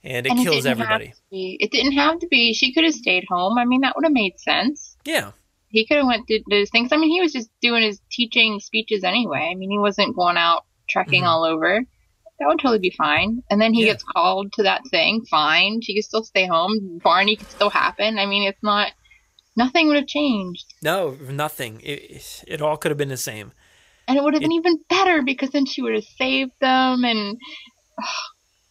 and 0.02 0.26
it 0.26 0.30
And 0.30 0.42
kills 0.42 0.56
didn't 0.64 0.80
everybody. 0.80 1.12
It 1.30 1.70
didn't 1.70 1.92
have 1.92 2.18
to 2.20 2.26
be. 2.28 2.54
She 2.54 2.72
could 2.72 2.84
have 2.84 2.94
stayed 2.94 3.24
home. 3.28 3.58
I 3.58 3.64
mean, 3.64 3.82
that 3.82 3.94
would 3.96 4.04
have 4.04 4.12
made 4.12 4.38
sense. 4.40 4.96
Yeah. 5.04 5.32
He 5.68 5.86
could 5.86 5.98
have 5.98 6.06
went 6.06 6.26
to 6.28 6.40
his 6.50 6.70
things. 6.70 6.90
I 6.92 6.96
mean, 6.96 7.10
he 7.10 7.20
was 7.20 7.32
just 7.32 7.50
doing 7.60 7.82
his 7.82 8.00
teaching 8.10 8.58
speeches 8.60 9.04
anyway. 9.04 9.48
I 9.52 9.54
mean, 9.54 9.70
he 9.70 9.78
wasn't 9.78 10.16
going 10.16 10.36
out 10.36 10.64
trekking 10.88 11.22
Mhm. 11.24 11.26
all 11.28 11.44
over. 11.44 11.84
That 12.38 12.46
would 12.48 12.58
totally 12.58 12.78
be 12.78 12.90
fine. 12.90 13.42
And 13.50 13.60
then 13.60 13.74
he 13.74 13.82
Yeah. 13.82 13.92
gets 13.92 14.02
called 14.02 14.52
to 14.54 14.62
that 14.62 14.80
thing. 14.90 15.24
Fine. 15.26 15.82
She 15.82 15.94
could 15.94 16.04
still 16.04 16.24
stay 16.24 16.46
home. 16.46 16.98
Barney 17.04 17.36
could 17.36 17.50
still 17.50 17.70
happen. 17.70 18.18
I 18.18 18.26
mean, 18.26 18.44
it's 18.48 18.62
not. 18.62 18.92
Nothing 19.56 19.88
would 19.88 19.96
have 19.96 20.06
changed. 20.06 20.72
No, 20.82 21.18
nothing. 21.28 21.80
It, 21.84 22.42
it 22.48 22.62
all 22.62 22.76
could 22.78 22.90
have 22.90 22.96
been 22.98 23.08
the 23.10 23.16
same. 23.16 23.52
And 24.10 24.18
it 24.18 24.24
would 24.24 24.34
have 24.34 24.42
been 24.42 24.52
even 24.52 24.78
better 24.88 25.22
because 25.22 25.50
then 25.50 25.64
she 25.66 25.80
would 25.82 25.94
have 25.94 26.04
saved 26.04 26.52
them 26.60 27.04
and, 27.04 27.38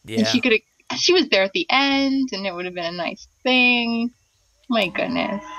Yeah. 0.04 0.18
and 0.18 0.26
she 0.28 0.40
could 0.40 0.52
have. 0.52 0.60
She 1.00 1.12
was 1.12 1.28
there 1.28 1.44
at 1.44 1.52
the 1.52 1.66
end 1.70 2.28
and 2.32 2.46
it 2.46 2.54
would 2.54 2.64
have 2.64 2.74
been 2.74 2.84
a 2.84 2.96
nice 2.96 3.26
thing. 3.42 4.10
My 4.68 4.88
goodness. 4.88 5.42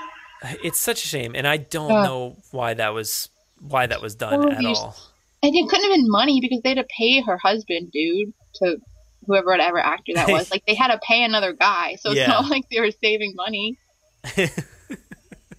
It's 0.64 0.80
such 0.80 1.04
a 1.04 1.08
shame, 1.08 1.36
and 1.36 1.46
I 1.46 1.56
don't 1.56 1.92
Ugh. 1.92 2.04
know 2.04 2.36
why 2.50 2.74
that 2.74 2.92
was 2.94 3.28
why 3.60 3.86
that 3.86 4.02
was 4.02 4.16
done 4.16 4.50
at 4.52 4.64
all. 4.64 4.96
And 5.40 5.54
it 5.54 5.68
couldn't 5.68 5.84
have 5.88 5.96
been 5.96 6.10
money 6.10 6.40
because 6.40 6.60
they 6.62 6.70
had 6.70 6.78
to 6.78 6.86
pay 6.98 7.20
her 7.20 7.36
husband, 7.38 7.92
dude, 7.92 8.32
to 8.56 8.78
whoever 9.24 9.46
whatever 9.46 9.78
actor 9.78 10.12
that 10.16 10.28
was. 10.36 10.50
like 10.50 10.64
they 10.66 10.74
had 10.74 10.88
to 10.88 10.98
pay 11.06 11.22
another 11.22 11.52
guy, 11.52 11.94
so 12.00 12.10
it's 12.10 12.18
Yeah. 12.18 12.26
not 12.26 12.50
like 12.50 12.64
they 12.72 12.80
were 12.80 12.90
saving 12.90 13.34
money. 13.36 13.78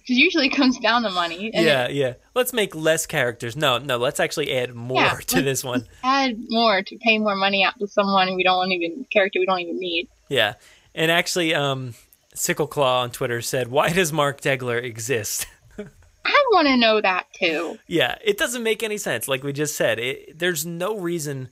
Because 0.06 0.18
usually 0.18 0.46
it 0.48 0.54
comes 0.56 0.78
down 0.78 1.02
to 1.04 1.10
money. 1.10 1.50
Yeah, 1.54 1.86
it 1.86 1.92
yeah. 1.94 2.14
Let's 2.34 2.52
make 2.52 2.74
less 2.74 3.06
characters. 3.06 3.56
No, 3.56 3.78
no. 3.78 3.96
Let's 3.96 4.20
actually 4.20 4.54
add 4.54 4.74
more 4.74 5.00
Yeah, 5.00 5.14
to 5.28 5.42
this 5.42 5.64
one. 5.64 5.86
add 6.02 6.36
more 6.50 6.82
to 6.82 6.96
pay 6.98 7.18
more 7.18 7.34
money 7.34 7.64
out 7.64 7.78
to 7.78 7.86
someone 7.88 8.34
we 8.34 8.42
don't 8.44 8.70
even 8.72 9.06
character 9.12 9.38
we 9.40 9.46
don't 9.46 9.60
even 9.60 9.78
need. 9.78 10.08
Yeah, 10.28 10.54
and 10.94 11.10
actually, 11.10 11.54
um, 11.54 11.94
Sickle 12.34 12.66
Claw 12.66 13.02
on 13.02 13.10
Twitter 13.10 13.40
said, 13.40 13.68
"Why 13.68 13.90
does 13.92 14.12
Mark 14.12 14.40
Degler 14.42 14.82
exist?" 14.82 15.46
I 16.26 16.44
want 16.52 16.68
to 16.68 16.76
know 16.76 17.00
that 17.00 17.26
too. 17.38 17.78
yeah, 17.86 18.16
it 18.24 18.36
doesn't 18.38 18.62
make 18.62 18.82
any 18.82 18.98
sense. 18.98 19.26
Like 19.28 19.42
we 19.42 19.52
just 19.52 19.76
said, 19.76 19.98
it, 19.98 20.38
there's 20.38 20.64
no 20.66 20.96
reason 20.98 21.48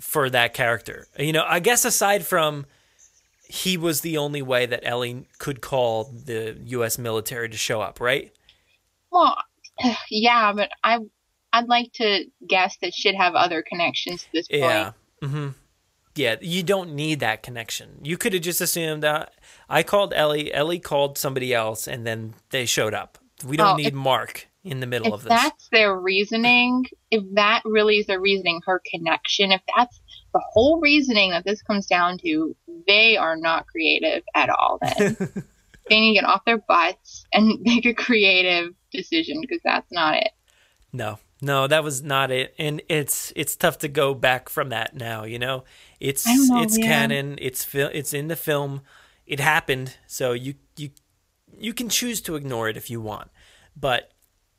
for 0.00 0.30
that 0.30 0.54
character. 0.54 1.06
You 1.18 1.32
know, 1.32 1.44
I 1.46 1.60
guess 1.60 1.84
aside 1.84 2.24
from 2.26 2.66
he 3.48 3.76
was 3.76 4.02
the 4.02 4.16
only 4.18 4.42
way 4.42 4.66
that 4.66 4.80
Ellie 4.86 5.26
could 5.38 5.60
call 5.60 6.04
the 6.04 6.56
U.S. 6.66 6.98
military 6.98 7.48
to 7.48 7.56
show 7.56 7.80
up, 7.80 8.00
right? 8.00 8.32
Well, 9.10 9.36
yeah, 10.10 10.52
but 10.52 10.70
I 10.84 10.98
I'd 11.52 11.68
like 11.68 11.92
to 11.94 12.24
guess 12.46 12.76
that 12.82 12.92
she'd 12.94 13.14
have 13.14 13.34
other 13.34 13.62
connections 13.62 14.22
to 14.24 14.28
this 14.32 14.48
point. 14.48 14.60
Yeah. 14.62 14.92
Mm-hmm. 15.22 15.48
Yeah, 16.14 16.36
you 16.40 16.62
don't 16.62 16.94
need 16.94 17.20
that 17.20 17.42
connection. 17.42 18.00
You 18.02 18.16
could 18.18 18.32
have 18.34 18.42
just 18.42 18.60
assumed 18.60 19.02
that 19.04 19.32
I 19.68 19.82
called 19.82 20.12
Ellie, 20.14 20.52
Ellie 20.52 20.80
called 20.80 21.16
somebody 21.16 21.54
else, 21.54 21.86
and 21.86 22.06
then 22.06 22.34
they 22.50 22.66
showed 22.66 22.92
up. 22.92 23.18
We 23.46 23.56
don't 23.56 23.74
Oh, 23.74 23.76
need 23.76 23.86
if- 23.88 23.94
Mark 23.94 24.48
in 24.64 24.80
the 24.80 24.86
middle 24.86 25.14
of 25.14 25.22
this. 25.22 25.30
that's 25.30 25.68
their 25.70 25.98
reasoning, 25.98 26.84
if 27.10 27.22
that 27.34 27.62
really 27.64 27.98
is 27.98 28.06
their 28.06 28.20
reasoning, 28.20 28.60
her 28.66 28.82
connection, 28.90 29.52
if 29.52 29.62
that's 29.74 30.00
the 30.38 30.44
whole 30.52 30.78
reasoning 30.78 31.30
that 31.30 31.44
this 31.44 31.62
comes 31.62 31.86
down 31.86 32.16
to, 32.18 32.54
they 32.86 33.16
are 33.16 33.36
not 33.36 33.66
creative 33.66 34.22
at 34.36 34.48
all 34.48 34.78
then. 34.80 35.16
they 35.88 35.98
need 35.98 36.14
to 36.14 36.20
get 36.20 36.28
off 36.28 36.44
their 36.44 36.58
butts 36.58 37.26
and 37.32 37.60
make 37.62 37.84
a 37.86 37.92
creative 37.92 38.72
decision 38.92 39.40
because 39.40 39.60
that's 39.64 39.90
not 39.90 40.14
it. 40.14 40.30
No, 40.92 41.18
no, 41.42 41.66
that 41.66 41.82
was 41.82 42.04
not 42.04 42.30
it, 42.30 42.54
and 42.56 42.80
it's 42.88 43.32
it's 43.34 43.56
tough 43.56 43.78
to 43.78 43.88
go 43.88 44.14
back 44.14 44.48
from 44.48 44.68
that 44.68 44.94
now. 44.94 45.24
You 45.24 45.40
know, 45.40 45.64
it's 45.98 46.24
know, 46.24 46.62
it's 46.62 46.78
yeah. 46.78 46.86
canon. 46.86 47.36
It's 47.40 47.64
fil- 47.64 47.90
it's 47.92 48.14
in 48.14 48.28
the 48.28 48.36
film. 48.36 48.82
It 49.26 49.40
happened, 49.40 49.96
so 50.06 50.32
you 50.32 50.54
you 50.76 50.90
you 51.58 51.74
can 51.74 51.88
choose 51.88 52.20
to 52.22 52.36
ignore 52.36 52.68
it 52.68 52.76
if 52.76 52.88
you 52.88 53.00
want, 53.00 53.28
but 53.76 54.12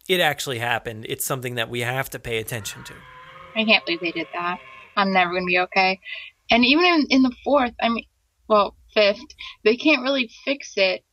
it 0.10 0.20
actually 0.20 0.60
happened. 0.60 1.06
It's 1.08 1.26
something 1.26 1.56
that 1.56 1.70
we 1.70 1.80
have 1.80 2.10
to 2.12 2.20
pay 2.20 2.38
attention 2.38 2.84
to. 2.84 2.94
I 3.56 3.64
can't 3.64 3.84
believe 3.86 4.02
they 4.02 4.12
did 4.12 4.28
that. 4.34 4.60
I'm 5.00 5.14
never 5.14 5.32
going 5.32 5.44
to 5.44 5.48
be 5.48 5.60
okay. 5.60 6.00
And 6.52 6.66
even 6.66 6.86
in, 6.86 7.06
in 7.10 7.22
the 7.24 7.36
fourth, 7.44 7.74
I 7.82 7.90
mean, 7.90 8.06
well, 8.48 8.76
fifth, 8.94 9.22
they 9.64 9.76
can't 9.76 10.02
really 10.02 10.30
fix 10.46 10.74
it 10.78 11.04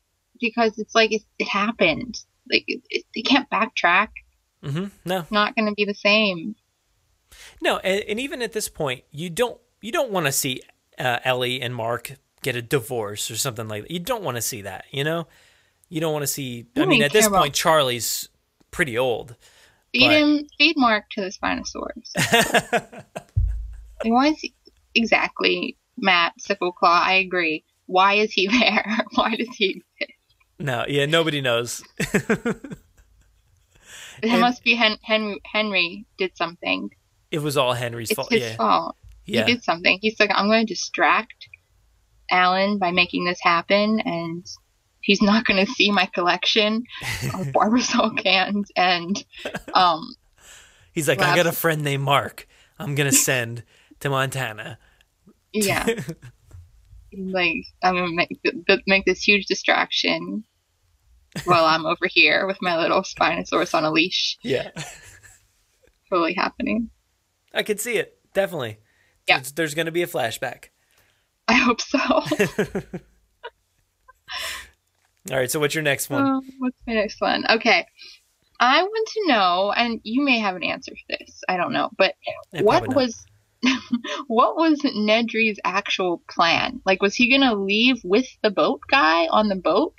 because 0.40 0.78
it's 0.78 0.94
like 0.94 1.12
it, 1.12 1.22
it 1.38 1.48
happened. 1.48 2.18
Like 2.50 2.64
it, 2.66 2.82
it, 2.90 3.04
they 3.14 3.22
can't 3.22 3.48
backtrack. 3.50 4.08
Mm-hmm. 4.62 4.86
No, 5.04 5.20
It's 5.20 5.30
not 5.30 5.54
going 5.54 5.68
to 5.68 5.74
be 5.74 5.84
the 5.84 5.94
same. 5.94 6.56
no, 7.60 7.78
and, 7.78 8.02
and 8.08 8.20
even 8.20 8.40
at 8.42 8.52
this 8.52 8.68
point, 8.68 9.04
you 9.10 9.28
don't 9.30 9.60
you 9.82 9.92
don't 9.92 10.10
want 10.10 10.26
to 10.26 10.32
see 10.32 10.62
uh, 10.98 11.18
Ellie 11.24 11.60
and 11.60 11.74
Mark 11.74 12.12
get 12.42 12.56
a 12.56 12.62
divorce 12.62 13.30
or 13.30 13.36
something 13.36 13.68
like 13.68 13.82
that. 13.82 13.90
You 13.90 13.98
don't 14.00 14.22
want 14.22 14.36
to 14.36 14.42
see 14.42 14.62
that. 14.62 14.86
You 14.90 15.04
know, 15.04 15.26
you 15.88 16.00
don't 16.00 16.12
want 16.12 16.22
to 16.22 16.26
see. 16.28 16.66
I 16.74 16.80
don't 16.80 16.88
mean, 16.88 17.02
at 17.02 17.12
this 17.12 17.28
point, 17.28 17.54
Charlie's 17.54 18.28
pretty 18.70 18.96
old. 18.96 19.36
Feed 19.92 20.06
But- 20.08 20.16
him, 20.16 20.46
feed 20.58 20.76
Mark 20.78 21.04
to 21.10 21.20
the 21.20 21.28
Spinosaurus. 21.30 23.04
Why 24.04 24.28
is 24.28 24.38
he 24.40 24.54
exactly 24.94 25.76
Matt 25.98 26.34
Sickleclaw. 26.40 26.72
I 26.82 27.14
agree. 27.14 27.64
Why 27.86 28.14
is 28.14 28.32
he 28.32 28.46
there? 28.60 28.84
Why 29.14 29.34
does 29.36 29.48
he? 29.56 29.82
No, 30.58 30.84
yeah, 30.88 31.06
nobody 31.06 31.40
knows. 31.40 31.82
It 34.22 34.30
And- 34.30 34.40
must 34.40 34.64
be 34.64 34.74
Hen- 34.74 34.98
Henry. 35.02 35.40
Henry 35.44 36.06
did 36.16 36.36
something. 36.38 36.90
It 37.30 37.40
was 37.40 37.56
all 37.58 37.74
Henry's 37.74 38.10
It's 38.10 38.16
fault. 38.16 38.30
his 38.32 38.40
yeah. 38.42 38.56
fault. 38.56 38.96
Yeah. 39.26 39.44
He 39.44 39.52
did 39.52 39.62
something. 39.62 39.98
He's 40.00 40.18
like, 40.18 40.30
I'm 40.32 40.46
going 40.46 40.66
to 40.66 40.72
distract 40.72 41.48
Alan 42.30 42.78
by 42.78 42.92
making 42.92 43.26
this 43.26 43.38
happen, 43.42 44.00
and 44.00 44.46
he's 45.02 45.20
not 45.20 45.44
going 45.44 45.64
to 45.66 45.70
see 45.70 45.90
my 45.90 46.06
collection 46.06 46.84
of 47.34 47.46
Barbasol 47.52 48.16
cans. 48.22 48.70
And 48.74 49.22
um, 49.74 50.14
He's 50.92 51.08
like, 51.08 51.20
I 51.20 51.36
got 51.36 51.46
a 51.46 51.52
friend 51.52 51.82
named 51.82 52.02
Mark. 52.04 52.48
I'm 52.78 52.94
gonna 52.94 53.12
send 53.12 53.64
to 54.00 54.10
Montana. 54.10 54.78
yeah, 55.52 55.86
like 57.16 57.64
I'm 57.82 57.94
going 57.94 58.08
to 58.08 58.14
make 58.14 58.84
make 58.86 59.04
this 59.04 59.22
huge 59.22 59.46
distraction 59.46 60.44
while 61.44 61.64
I'm 61.64 61.86
over 61.92 62.06
here 62.08 62.46
with 62.46 62.58
my 62.60 62.78
little 62.78 63.02
Spinosaurus 63.02 63.74
on 63.74 63.84
a 63.84 63.90
leash. 63.90 64.38
Yeah, 64.42 64.70
Totally 66.10 66.34
happening. 66.34 66.90
I 67.52 67.62
could 67.62 67.80
see 67.80 67.96
it. 67.96 68.18
Definitely. 68.32 68.78
Yeah. 69.28 69.38
There's, 69.38 69.52
there's 69.52 69.74
gonna 69.74 69.92
be 69.92 70.02
a 70.02 70.06
flashback. 70.06 70.66
I 71.48 71.54
hope 71.54 71.80
so. 71.80 71.98
All 71.98 72.24
right. 75.36 75.50
So 75.50 75.58
what's 75.58 75.74
your 75.74 75.82
next 75.82 76.10
one? 76.10 76.24
Um, 76.24 76.40
what's 76.58 76.76
my 76.86 76.94
next 76.94 77.20
one? 77.20 77.44
Okay. 77.50 77.86
I 78.58 78.82
want 78.82 79.08
to 79.08 79.24
know, 79.28 79.72
and 79.76 80.00
you 80.02 80.24
may 80.24 80.38
have 80.38 80.56
an 80.56 80.62
answer 80.62 80.92
for 80.92 81.16
this. 81.18 81.42
I 81.48 81.56
don't 81.56 81.72
know, 81.72 81.90
but 81.98 82.14
what 82.52 82.94
was 82.94 83.26
what 84.26 84.56
was 84.56 84.80
Nedry's 84.82 85.58
actual 85.64 86.22
plan? 86.28 86.80
Like, 86.84 87.02
was 87.02 87.14
he 87.14 87.30
gonna 87.30 87.54
leave 87.54 87.96
with 88.04 88.26
the 88.42 88.50
boat 88.50 88.80
guy 88.90 89.26
on 89.26 89.48
the 89.48 89.56
boat, 89.56 89.94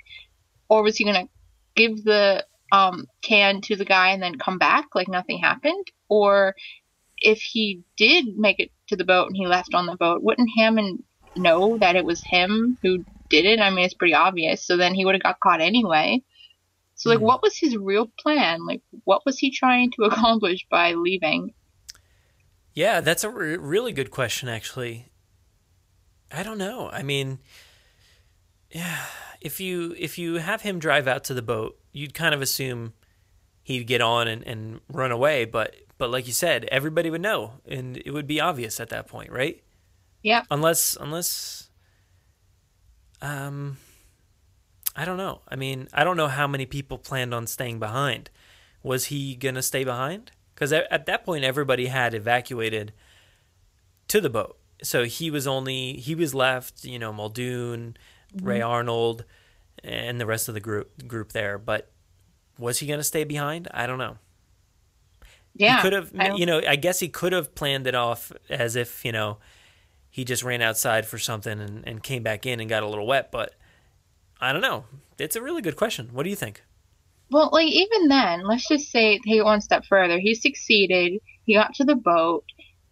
or 0.68 0.82
was 0.82 0.96
he 0.96 1.04
gonna 1.04 1.28
give 1.76 2.04
the 2.04 2.44
um, 2.72 3.06
can 3.22 3.60
to 3.62 3.76
the 3.76 3.84
guy 3.84 4.10
and 4.10 4.22
then 4.22 4.38
come 4.38 4.58
back 4.58 4.94
like 4.94 5.08
nothing 5.08 5.38
happened? 5.38 5.86
Or 6.08 6.54
if 7.18 7.40
he 7.40 7.82
did 7.96 8.36
make 8.36 8.60
it 8.60 8.70
to 8.88 8.96
the 8.96 9.04
boat 9.04 9.28
and 9.28 9.36
he 9.36 9.46
left 9.46 9.74
on 9.74 9.86
the 9.86 9.96
boat, 9.96 10.22
wouldn't 10.22 10.50
Hammond 10.56 11.02
know 11.36 11.78
that 11.78 11.96
it 11.96 12.04
was 12.04 12.22
him 12.22 12.78
who 12.82 13.04
did 13.28 13.44
it? 13.44 13.60
I 13.60 13.70
mean, 13.70 13.84
it's 13.84 13.94
pretty 13.94 14.14
obvious. 14.14 14.66
So 14.66 14.76
then 14.76 14.94
he 14.94 15.04
would 15.04 15.14
have 15.14 15.22
got 15.22 15.40
caught 15.40 15.60
anyway. 15.60 16.22
So, 16.94 17.10
like, 17.10 17.20
what 17.20 17.42
was 17.42 17.56
his 17.56 17.76
real 17.76 18.10
plan? 18.18 18.66
Like, 18.66 18.82
what 19.04 19.24
was 19.24 19.38
he 19.38 19.52
trying 19.52 19.92
to 19.92 20.02
accomplish 20.04 20.66
by 20.68 20.94
leaving? 20.94 21.54
Yeah, 22.78 23.00
that's 23.00 23.24
a 23.24 23.28
re- 23.28 23.56
really 23.56 23.90
good 23.90 24.12
question, 24.12 24.48
actually. 24.48 25.06
I 26.30 26.44
don't 26.44 26.58
know. 26.58 26.88
I 26.92 27.02
mean, 27.02 27.40
yeah, 28.70 29.04
if 29.40 29.58
you 29.58 29.96
if 29.98 30.16
you 30.16 30.36
have 30.36 30.62
him 30.62 30.78
drive 30.78 31.08
out 31.08 31.24
to 31.24 31.34
the 31.34 31.42
boat, 31.42 31.76
you'd 31.90 32.14
kind 32.14 32.36
of 32.36 32.40
assume 32.40 32.92
he'd 33.64 33.88
get 33.88 34.00
on 34.00 34.28
and, 34.28 34.46
and 34.46 34.80
run 34.92 35.10
away. 35.10 35.44
But 35.44 35.74
but 35.98 36.10
like 36.10 36.28
you 36.28 36.32
said, 36.32 36.66
everybody 36.66 37.10
would 37.10 37.20
know, 37.20 37.54
and 37.66 37.96
it 37.96 38.12
would 38.12 38.28
be 38.28 38.40
obvious 38.40 38.78
at 38.78 38.90
that 38.90 39.08
point, 39.08 39.32
right? 39.32 39.60
Yep. 40.22 40.46
Unless 40.48 40.96
unless, 41.00 41.70
um, 43.20 43.78
I 44.94 45.04
don't 45.04 45.16
know. 45.16 45.40
I 45.48 45.56
mean, 45.56 45.88
I 45.92 46.04
don't 46.04 46.16
know 46.16 46.28
how 46.28 46.46
many 46.46 46.64
people 46.64 46.96
planned 46.96 47.34
on 47.34 47.48
staying 47.48 47.80
behind. 47.80 48.30
Was 48.84 49.06
he 49.06 49.34
gonna 49.34 49.62
stay 49.62 49.82
behind? 49.82 50.30
Because 50.58 50.72
at, 50.72 50.90
at 50.90 51.06
that 51.06 51.24
point, 51.24 51.44
everybody 51.44 51.86
had 51.86 52.14
evacuated 52.14 52.92
to 54.08 54.20
the 54.20 54.28
boat. 54.28 54.58
So 54.82 55.04
he 55.04 55.30
was 55.30 55.46
only 55.46 55.92
he 55.92 56.16
was 56.16 56.34
left. 56.34 56.84
You 56.84 56.98
know, 56.98 57.12
Muldoon, 57.12 57.96
Ray 58.42 58.58
Mhm. 58.58 58.66
Arnold, 58.68 59.24
and 59.84 60.20
the 60.20 60.26
rest 60.26 60.48
of 60.48 60.54
the 60.54 60.60
group 60.60 61.06
group 61.06 61.30
there. 61.32 61.58
But 61.58 61.92
was 62.58 62.80
he 62.80 62.88
gonna 62.88 63.04
stay 63.04 63.22
behind? 63.22 63.68
I 63.72 63.86
don't 63.86 63.98
know. 63.98 64.18
Yeah. 65.54 65.80
Could 65.82 65.92
have, 65.92 66.10
you 66.36 66.46
know, 66.46 66.60
I 66.66 66.74
guess 66.76 66.98
he 67.00 67.08
could 67.08 67.32
have 67.32 67.54
planned 67.54 67.86
it 67.86 67.94
off 67.94 68.32
as 68.48 68.74
if, 68.76 69.04
you 69.04 69.12
know, 69.12 69.38
he 70.10 70.24
just 70.24 70.42
ran 70.44 70.62
outside 70.62 71.06
for 71.06 71.18
something 71.18 71.60
and, 71.60 71.86
and 71.86 72.02
came 72.02 72.22
back 72.22 72.46
in 72.46 72.60
and 72.60 72.68
got 72.68 72.82
a 72.82 72.86
little 72.88 73.06
wet. 73.06 73.30
But 73.32 73.54
I 74.40 74.52
don't 74.52 74.62
know. 74.62 74.84
It's 75.18 75.34
a 75.36 75.42
really 75.42 75.62
good 75.62 75.76
question. 75.76 76.10
What 76.12 76.22
do 76.24 76.30
you 76.30 76.36
think? 76.36 76.62
Well, 77.30 77.50
like 77.52 77.68
even 77.68 78.08
then, 78.08 78.46
let's 78.46 78.66
just 78.68 78.90
say 78.90 79.18
take 79.18 79.36
it 79.36 79.44
one 79.44 79.60
step 79.60 79.84
further. 79.84 80.18
He 80.18 80.34
succeeded. 80.34 81.20
He 81.44 81.54
got 81.54 81.74
to 81.74 81.84
the 81.84 81.94
boat. 81.96 82.44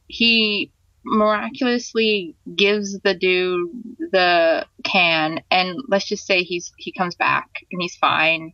He 0.09 0.73
miraculously 1.05 2.35
gives 2.55 2.99
the 3.01 3.15
dude 3.15 3.71
the 4.13 4.67
can, 4.85 5.43
and 5.51 5.79
let's 5.89 6.07
just 6.07 6.27
say 6.27 6.43
he's 6.43 6.73
he 6.77 6.93
comes 6.93 7.15
back 7.15 7.49
and 7.73 7.81
he's 7.81 7.97
fine. 7.97 8.53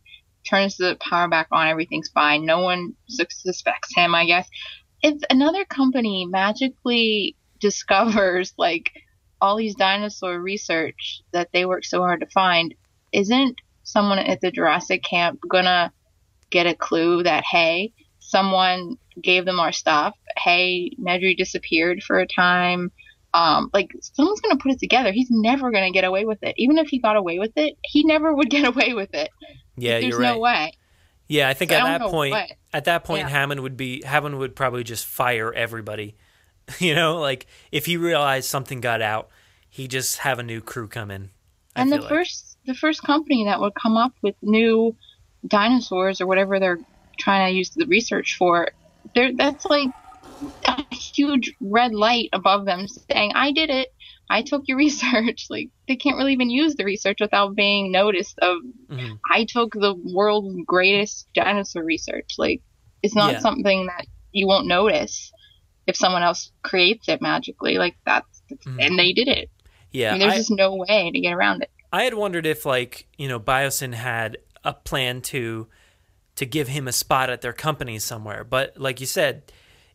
Turns 0.49 0.77
the 0.77 0.97
power 0.99 1.27
back 1.27 1.47
on. 1.51 1.67
Everything's 1.67 2.09
fine. 2.09 2.45
No 2.45 2.59
one 2.59 2.93
sus- 3.07 3.41
suspects 3.41 3.93
him. 3.95 4.15
I 4.15 4.25
guess 4.25 4.49
if 5.01 5.21
another 5.29 5.65
company 5.65 6.25
magically 6.25 7.35
discovers 7.59 8.53
like 8.57 8.91
all 9.41 9.57
these 9.57 9.75
dinosaur 9.75 10.39
research 10.39 11.21
that 11.33 11.49
they 11.51 11.65
worked 11.65 11.85
so 11.85 11.99
hard 11.99 12.21
to 12.21 12.27
find, 12.27 12.73
isn't 13.11 13.59
someone 13.83 14.19
at 14.19 14.41
the 14.41 14.51
Jurassic 14.51 15.03
camp 15.03 15.39
gonna 15.47 15.91
get 16.49 16.65
a 16.67 16.75
clue 16.75 17.23
that 17.23 17.43
hey, 17.49 17.93
someone 18.19 18.97
gave 19.21 19.45
them 19.45 19.59
our 19.59 19.71
stuff. 19.71 20.15
Hey, 20.37 20.91
Nedry 20.99 21.37
disappeared 21.37 22.01
for 22.03 22.19
a 22.19 22.27
time. 22.27 22.91
Um, 23.33 23.69
like 23.73 23.91
someone's 24.01 24.41
gonna 24.41 24.57
put 24.57 24.71
it 24.71 24.79
together. 24.79 25.11
He's 25.11 25.29
never 25.31 25.71
gonna 25.71 25.91
get 25.91 26.03
away 26.03 26.25
with 26.25 26.39
it. 26.43 26.55
Even 26.57 26.77
if 26.77 26.87
he 26.87 26.99
got 26.99 27.15
away 27.15 27.39
with 27.39 27.53
it, 27.55 27.77
he 27.83 28.03
never 28.03 28.33
would 28.33 28.49
get 28.49 28.65
away 28.75 28.93
with 28.93 29.13
it. 29.13 29.29
Yeah, 29.75 29.99
There's 29.99 30.11
you're 30.11 30.19
right. 30.19 30.33
no 30.33 30.39
way. 30.39 30.71
Yeah, 31.27 31.49
I 31.49 31.53
think 31.53 31.71
So 31.71 31.77
I 31.77 31.79
at 31.79 31.97
don't 31.97 32.07
that 32.07 32.11
point, 32.11 32.35
at 32.73 32.85
that 32.85 33.03
point, 33.05 33.27
Hammond 33.29 33.61
would 33.61 33.77
be 33.77 34.03
Hammond 34.03 34.37
would 34.39 34.55
probably 34.55 34.83
just 34.83 35.05
fire 35.05 35.51
everybody. 35.53 36.15
you 36.79 36.93
know, 36.95 37.17
like 37.17 37.47
if 37.71 37.85
he 37.85 37.97
realized 37.97 38.49
something 38.49 38.81
got 38.81 39.01
out, 39.01 39.29
he 39.69 39.87
just 39.87 40.19
have 40.19 40.37
a 40.39 40.43
new 40.43 40.61
crew 40.61 40.87
come 40.87 41.09
in. 41.09 41.31
I 41.75 41.81
and 41.81 41.91
the 41.91 41.99
like. 41.99 42.09
first 42.09 42.52
the 42.65 42.73
first 42.73 43.03
company 43.03 43.45
that 43.45 43.59
would 43.59 43.73
come 43.75 43.97
up 43.97 44.13
with 44.21 44.35
new 44.41 44.95
dinosaurs 45.47 46.21
or 46.21 46.27
whatever 46.27 46.59
they're 46.59 46.79
trying 47.19 47.51
to 47.51 47.57
use 47.57 47.69
the 47.71 47.85
research 47.85 48.35
for. 48.37 48.69
There, 49.15 49.31
that's 49.35 49.65
like 49.65 49.89
a 50.65 50.83
huge 50.95 51.53
red 51.61 51.93
light 51.93 52.29
above 52.33 52.65
them 52.65 52.87
saying, 52.87 53.33
"I 53.35 53.51
did 53.51 53.69
it. 53.69 53.89
I 54.29 54.41
took 54.41 54.63
your 54.67 54.77
research." 54.85 55.47
Like 55.49 55.69
they 55.87 55.95
can't 55.95 56.17
really 56.17 56.33
even 56.33 56.49
use 56.49 56.75
the 56.75 56.85
research 56.85 57.17
without 57.19 57.55
being 57.55 57.91
noticed. 57.91 58.39
Of 58.39 58.57
Mhm. 58.89 59.19
I 59.29 59.45
took 59.45 59.73
the 59.73 59.93
world's 59.95 60.55
greatest 60.65 61.27
dinosaur 61.33 61.83
research. 61.83 62.35
Like 62.37 62.61
it's 63.01 63.15
not 63.15 63.33
Yeah. 63.33 63.39
something 63.39 63.87
that 63.87 64.05
you 64.31 64.47
won't 64.47 64.67
notice 64.67 65.31
if 65.85 65.95
someone 65.97 66.23
else 66.23 66.51
creates 66.63 67.09
it 67.09 67.21
magically. 67.21 67.77
Like 67.77 67.95
that's 68.05 68.41
and 68.79 68.97
they 68.97 69.11
did 69.13 69.27
it. 69.27 69.49
Yeah, 69.91 70.09
I 70.09 70.11
mean, 70.13 70.19
there's 70.21 70.33
I- 70.33 70.37
just 70.37 70.51
no 70.51 70.75
way 70.75 71.11
to 71.13 71.19
get 71.19 71.33
around 71.33 71.61
it. 71.61 71.69
I 71.93 72.03
had 72.03 72.15
wondered 72.15 72.47
if 72.47 72.65
like 72.65 73.07
you 73.17 73.27
know 73.27 73.39
Biosyn 73.39 73.93
had 73.93 74.37
a 74.63 74.73
plan 74.73 75.21
to 75.21 75.67
to 76.35 76.45
give 76.45 76.67
him 76.67 76.87
a 76.87 76.91
spot 76.91 77.29
at 77.29 77.41
their 77.41 77.53
company 77.53 77.99
somewhere, 77.99 78.43
but 78.43 78.75
like 78.75 78.99
you 78.99 79.05
said, 79.05 79.43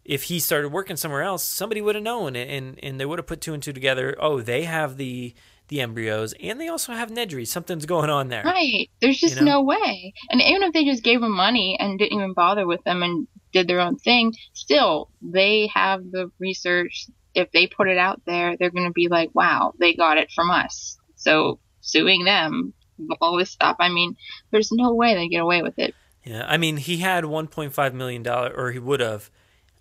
if 0.05 0.25
he 0.25 0.39
started 0.39 0.69
working 0.69 0.97
somewhere 0.97 1.23
else, 1.23 1.43
somebody 1.45 1.83
would 1.83 1.97
have 1.97 2.05
known, 2.05 2.37
and 2.37 2.79
and 2.83 3.01
they 3.01 3.05
would 3.05 3.19
have 3.19 3.27
put 3.27 3.41
two 3.41 3.53
and 3.53 3.63
two 3.63 3.73
together. 3.73 4.17
Oh, 4.21 4.41
they 4.41 4.63
have 4.63 4.97
the 4.97 5.35
the 5.67 5.81
embryos, 5.81 6.35
and 6.41 6.61
they 6.61 6.69
also 6.69 6.93
have 6.93 7.11
Nedry. 7.11 7.47
Something's 7.47 7.85
going 7.85 8.09
on 8.09 8.29
there. 8.29 8.45
Right. 8.45 8.89
There's 9.01 9.19
just 9.19 9.37
You 9.37 9.45
know? 9.45 9.61
no 9.61 9.63
way. 9.63 10.15
And 10.31 10.41
even 10.41 10.63
if 10.63 10.73
they 10.73 10.85
just 10.85 11.03
gave 11.03 11.21
him 11.23 11.37
money 11.37 11.77
and 11.79 11.99
didn't 11.99 12.17
even 12.17 12.33
bother 12.33 12.67
with 12.67 12.83
them 12.85 13.03
and 13.03 13.27
did 13.53 13.69
their 13.69 13.81
own 13.81 13.97
thing, 13.97 14.33
still, 14.55 15.11
they 15.21 15.69
have 15.75 16.11
the 16.11 16.31
research. 16.39 17.07
If 17.35 17.51
they 17.53 17.67
put 17.67 17.89
it 17.89 17.99
out 17.99 18.23
there, 18.25 18.57
they're 18.57 18.71
going 18.71 18.87
to 18.87 18.93
be 18.93 19.09
like, 19.09 19.31
wow, 19.35 19.75
they 19.79 19.95
got 19.95 20.17
it 20.17 20.31
from 20.31 20.51
us. 20.51 20.97
So 21.17 21.59
suing 21.89 22.25
them, 22.25 22.73
all 23.21 23.37
this 23.37 23.51
stuff. 23.51 23.77
I 23.81 23.89
mean, 23.89 24.17
there's 24.51 24.71
no 24.73 24.95
way 24.95 25.15
they 25.15 25.29
get 25.29 25.41
away 25.43 25.63
with 25.63 25.79
it. 25.79 25.95
Yeah, 26.25 26.45
I 26.47 26.57
mean, 26.57 26.77
he 26.77 26.99
had 26.99 27.25
1.5 27.25 27.95
million 27.95 28.23
dollar, 28.23 28.53
or 28.55 28.71
he 28.73 28.79
would 28.79 29.01
have, 29.01 29.31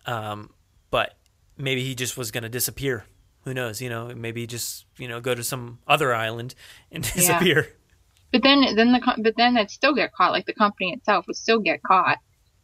um, 0.05 0.51
but 0.91 1.17
maybe 1.57 1.83
he 1.83 1.95
just 1.95 2.15
was 2.17 2.31
going 2.31 2.43
to 2.43 2.49
disappear. 2.49 3.05
Who 3.43 3.53
knows? 3.53 3.81
You 3.81 3.89
know, 3.89 4.13
maybe 4.15 4.45
just 4.47 4.85
you 4.97 5.07
know 5.07 5.19
go 5.19 5.33
to 5.35 5.43
some 5.43 5.79
other 5.87 6.13
island 6.13 6.55
and 6.91 7.03
Yeah. 7.15 7.21
disappear. 7.39 7.67
But 8.31 8.43
then, 8.43 8.75
then 8.75 8.91
the 8.91 9.15
but 9.19 9.35
then 9.37 9.53
they'd 9.55 9.71
still 9.71 9.95
get 9.95 10.13
caught. 10.13 10.31
Like 10.31 10.45
the 10.45 10.53
company 10.53 10.93
itself 10.93 11.27
would 11.27 11.37
still 11.37 11.59
get 11.59 11.81
caught. 11.83 12.17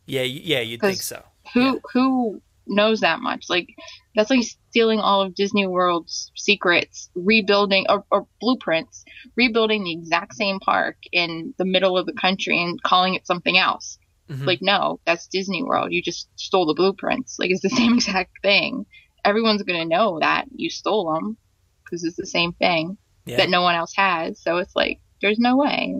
Yeah, 0.05 0.23
yeah, 0.23 0.59
you'd 0.59 0.81
think 0.81 1.01
so. 1.01 1.23
Who 1.53 1.79
who 1.93 2.41
knows 2.67 2.99
that 2.99 3.21
much? 3.21 3.49
Like 3.49 3.69
that's 4.15 4.29
like 4.29 4.43
stealing 4.69 4.99
all 4.99 5.21
of 5.21 5.35
Disney 5.35 5.65
World's 5.67 6.31
secrets, 6.35 7.09
rebuilding 7.15 7.85
or, 7.89 8.05
or 8.11 8.27
blueprints, 8.39 9.03
rebuilding 9.35 9.83
the 9.83 9.93
exact 9.93 10.35
same 10.35 10.59
park 10.59 10.97
in 11.11 11.53
the 11.57 11.65
middle 11.65 11.97
of 11.97 12.05
the 12.05 12.13
country 12.13 12.61
and 12.61 12.81
calling 12.83 13.15
it 13.15 13.25
something 13.25 13.57
else. 13.57 13.97
Mhm. 14.29 14.45
Like 14.45 14.59
no, 14.61 14.99
that's 15.05 15.27
Disney 15.27 15.63
World. 15.63 15.91
You 15.91 16.01
just 16.01 16.29
stole 16.35 16.65
the 16.65 16.73
blueprints. 16.73 17.37
Like 17.39 17.49
it's 17.51 17.61
the 17.61 17.69
same 17.81 17.95
exact 17.95 18.31
thing. 18.41 18.85
Everyone's 19.25 19.63
gonna 19.63 19.85
know 19.85 20.19
that 20.19 20.45
you 20.55 20.69
stole 20.69 21.13
them 21.13 21.37
because 21.83 22.03
it's 22.03 22.17
the 22.17 22.25
same 22.25 22.53
thing 22.53 22.97
Yeah. 23.25 23.37
that 23.37 23.49
no 23.49 23.61
one 23.61 23.75
else 23.75 23.93
has. 23.95 24.41
So 24.41 24.57
it's 24.57 24.75
like 24.75 24.99
there's 25.21 25.39
no 25.39 25.57
way. 25.57 25.93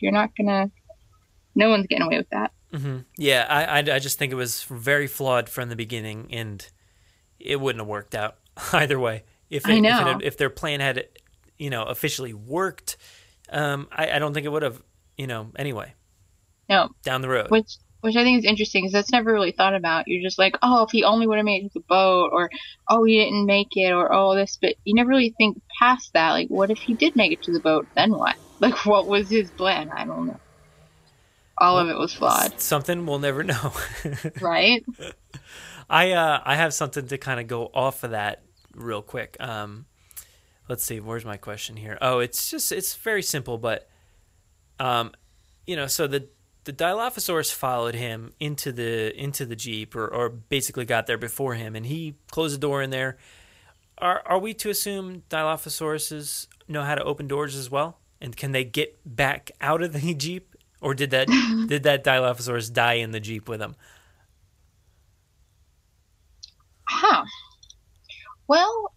You're 0.00 0.12
not 0.12 0.30
gonna. 0.36 0.70
No 1.54 1.70
one's 1.70 1.86
getting 1.86 2.04
away 2.04 2.18
with 2.18 2.30
that. 2.30 2.52
hmm 2.72 2.98
Yeah, 3.16 3.46
I, 3.48 3.64
I, 3.64 3.78
I 3.78 3.98
just 3.98 4.18
think 4.18 4.32
it 4.32 4.36
was 4.36 4.64
very 4.64 5.06
flawed 5.06 5.48
from 5.48 5.68
the 5.68 5.76
beginning, 5.76 6.26
and 6.30 6.66
it 7.44 7.60
wouldn't 7.60 7.80
have 7.80 7.88
worked 7.88 8.14
out 8.14 8.36
either 8.72 8.98
way. 8.98 9.22
If 9.50 9.66
I 9.66 9.72
it, 9.72 9.76
If, 9.76 9.82
know. 9.82 9.88
it 10.00 10.06
had- 10.14 10.22
if 10.22 10.36
their 10.38 10.50
plan 10.50 10.80
had, 10.80 11.06
you 11.58 11.70
know, 11.70 11.84
officially 11.84 12.32
worked, 12.34 12.96
um, 13.50 13.86
I, 13.92 14.10
I 14.12 14.18
don't 14.18 14.34
think 14.34 14.46
it 14.46 14.50
would 14.50 14.62
have. 14.62 14.82
You 15.16 15.28
know, 15.28 15.50
anyway, 15.56 15.94
No, 16.68 16.88
down 17.04 17.20
the 17.20 17.28
road. 17.28 17.48
which 17.50 17.76
which 18.00 18.16
I 18.16 18.24
think 18.24 18.38
is 18.40 18.44
interesting 18.44 18.82
because 18.82 18.92
that's 18.92 19.12
never 19.12 19.32
really 19.32 19.52
thought 19.52 19.74
about. 19.76 20.08
You're 20.08 20.22
just 20.22 20.38
like, 20.40 20.56
oh, 20.60 20.82
if 20.82 20.90
he 20.90 21.04
only 21.04 21.26
would 21.28 21.36
have 21.38 21.44
made 21.44 21.70
the 21.72 21.80
boat, 21.80 22.30
or 22.32 22.50
oh, 22.88 23.04
he 23.04 23.18
didn't 23.18 23.46
make 23.46 23.68
it, 23.76 23.92
or 23.92 24.12
oh, 24.12 24.34
this, 24.34 24.58
but 24.60 24.74
you 24.84 24.92
never 24.94 25.08
really 25.10 25.30
think 25.38 25.62
past 25.78 26.12
that. 26.14 26.32
Like, 26.32 26.48
what 26.48 26.70
if 26.70 26.78
he 26.78 26.94
did 26.94 27.14
make 27.14 27.30
it 27.32 27.42
to 27.44 27.52
the 27.52 27.60
boat? 27.60 27.86
Then 27.94 28.10
what? 28.12 28.36
Like, 28.60 28.86
what 28.86 29.06
was 29.06 29.28
his 29.28 29.50
plan? 29.50 29.90
I 29.90 30.04
don't 30.04 30.26
know. 30.28 30.40
All 31.58 31.78
of 31.78 31.88
it 31.88 31.96
was 31.98 32.12
flawed, 32.14 32.60
Something 32.60 33.04
we'll 33.06 33.18
never 33.18 33.42
know. 33.44 33.72
right? 34.40 34.84
I 35.88 36.12
uh, 36.12 36.40
I 36.44 36.56
have 36.56 36.74
something 36.74 37.06
to 37.08 37.18
kind 37.18 37.40
of 37.40 37.46
go 37.46 37.70
off 37.74 38.04
of 38.04 38.10
that 38.12 38.42
real 38.74 39.02
quick. 39.02 39.36
Um, 39.40 39.86
let's 40.68 40.84
see, 40.84 41.00
where's 41.00 41.24
my 41.24 41.36
question 41.36 41.76
here? 41.76 41.98
Oh, 42.00 42.18
it's 42.18 42.50
just 42.50 42.72
it's 42.72 42.94
very 42.94 43.22
simple, 43.22 43.58
but 43.58 43.88
um, 44.78 45.12
you 45.66 45.76
know, 45.76 45.86
so 45.86 46.06
the 46.06 46.28
the 46.64 46.72
Dilophosaurus 46.72 47.52
followed 47.52 47.94
him 47.94 48.32
into 48.40 48.72
the 48.72 49.14
into 49.20 49.44
the 49.46 49.56
jeep, 49.56 49.94
or 49.94 50.06
or 50.06 50.28
basically 50.28 50.84
got 50.84 51.06
there 51.06 51.18
before 51.18 51.54
him, 51.54 51.76
and 51.76 51.86
he 51.86 52.16
closed 52.30 52.54
the 52.54 52.60
door 52.60 52.82
in 52.82 52.90
there. 52.90 53.18
Are 53.98 54.22
are 54.26 54.38
we 54.38 54.54
to 54.54 54.70
assume 54.70 55.22
Dilophosauruses 55.30 56.48
know 56.66 56.82
how 56.82 56.94
to 56.94 57.04
open 57.04 57.28
doors 57.28 57.54
as 57.54 57.70
well, 57.70 57.98
and 58.20 58.36
can 58.36 58.52
they 58.52 58.64
get 58.64 58.98
back 59.04 59.50
out 59.60 59.82
of 59.82 59.92
the 59.92 60.14
jeep, 60.18 60.56
or 60.80 60.94
did 60.94 61.10
that 61.10 61.28
did 61.68 61.82
that 61.84 62.04
Dilophosaurus 62.04 62.72
die 62.72 62.94
in 62.94 63.12
the 63.12 63.20
jeep 63.20 63.48
with 63.48 63.60
him? 63.60 63.76
Huh. 66.88 67.24
Well, 68.46 68.92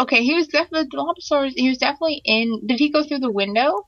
okay, 0.00 0.22
he 0.24 0.34
was 0.34 0.48
definitely 0.48 0.88
the 0.90 0.96
Dilophosaurus. 0.96 1.52
He 1.56 1.68
was 1.68 1.78
definitely 1.78 2.20
in. 2.24 2.66
Did 2.66 2.78
he 2.78 2.90
go 2.90 3.04
through 3.04 3.20
the 3.20 3.30
window? 3.30 3.86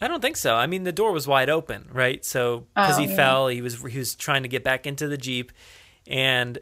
I 0.00 0.08
don't 0.08 0.20
think 0.20 0.36
so. 0.36 0.54
I 0.54 0.66
mean, 0.66 0.82
the 0.84 0.92
door 0.92 1.12
was 1.12 1.26
wide 1.26 1.48
open, 1.48 1.88
right? 1.92 2.24
So 2.24 2.66
because 2.74 2.98
Oh, 2.98 3.02
he 3.02 3.08
yeah. 3.08 3.16
fell, 3.16 3.48
he 3.48 3.62
was 3.62 3.80
he 3.82 3.98
was 3.98 4.14
trying 4.14 4.42
to 4.42 4.48
get 4.48 4.62
back 4.64 4.86
into 4.86 5.08
the 5.08 5.16
jeep, 5.16 5.52
and 6.06 6.58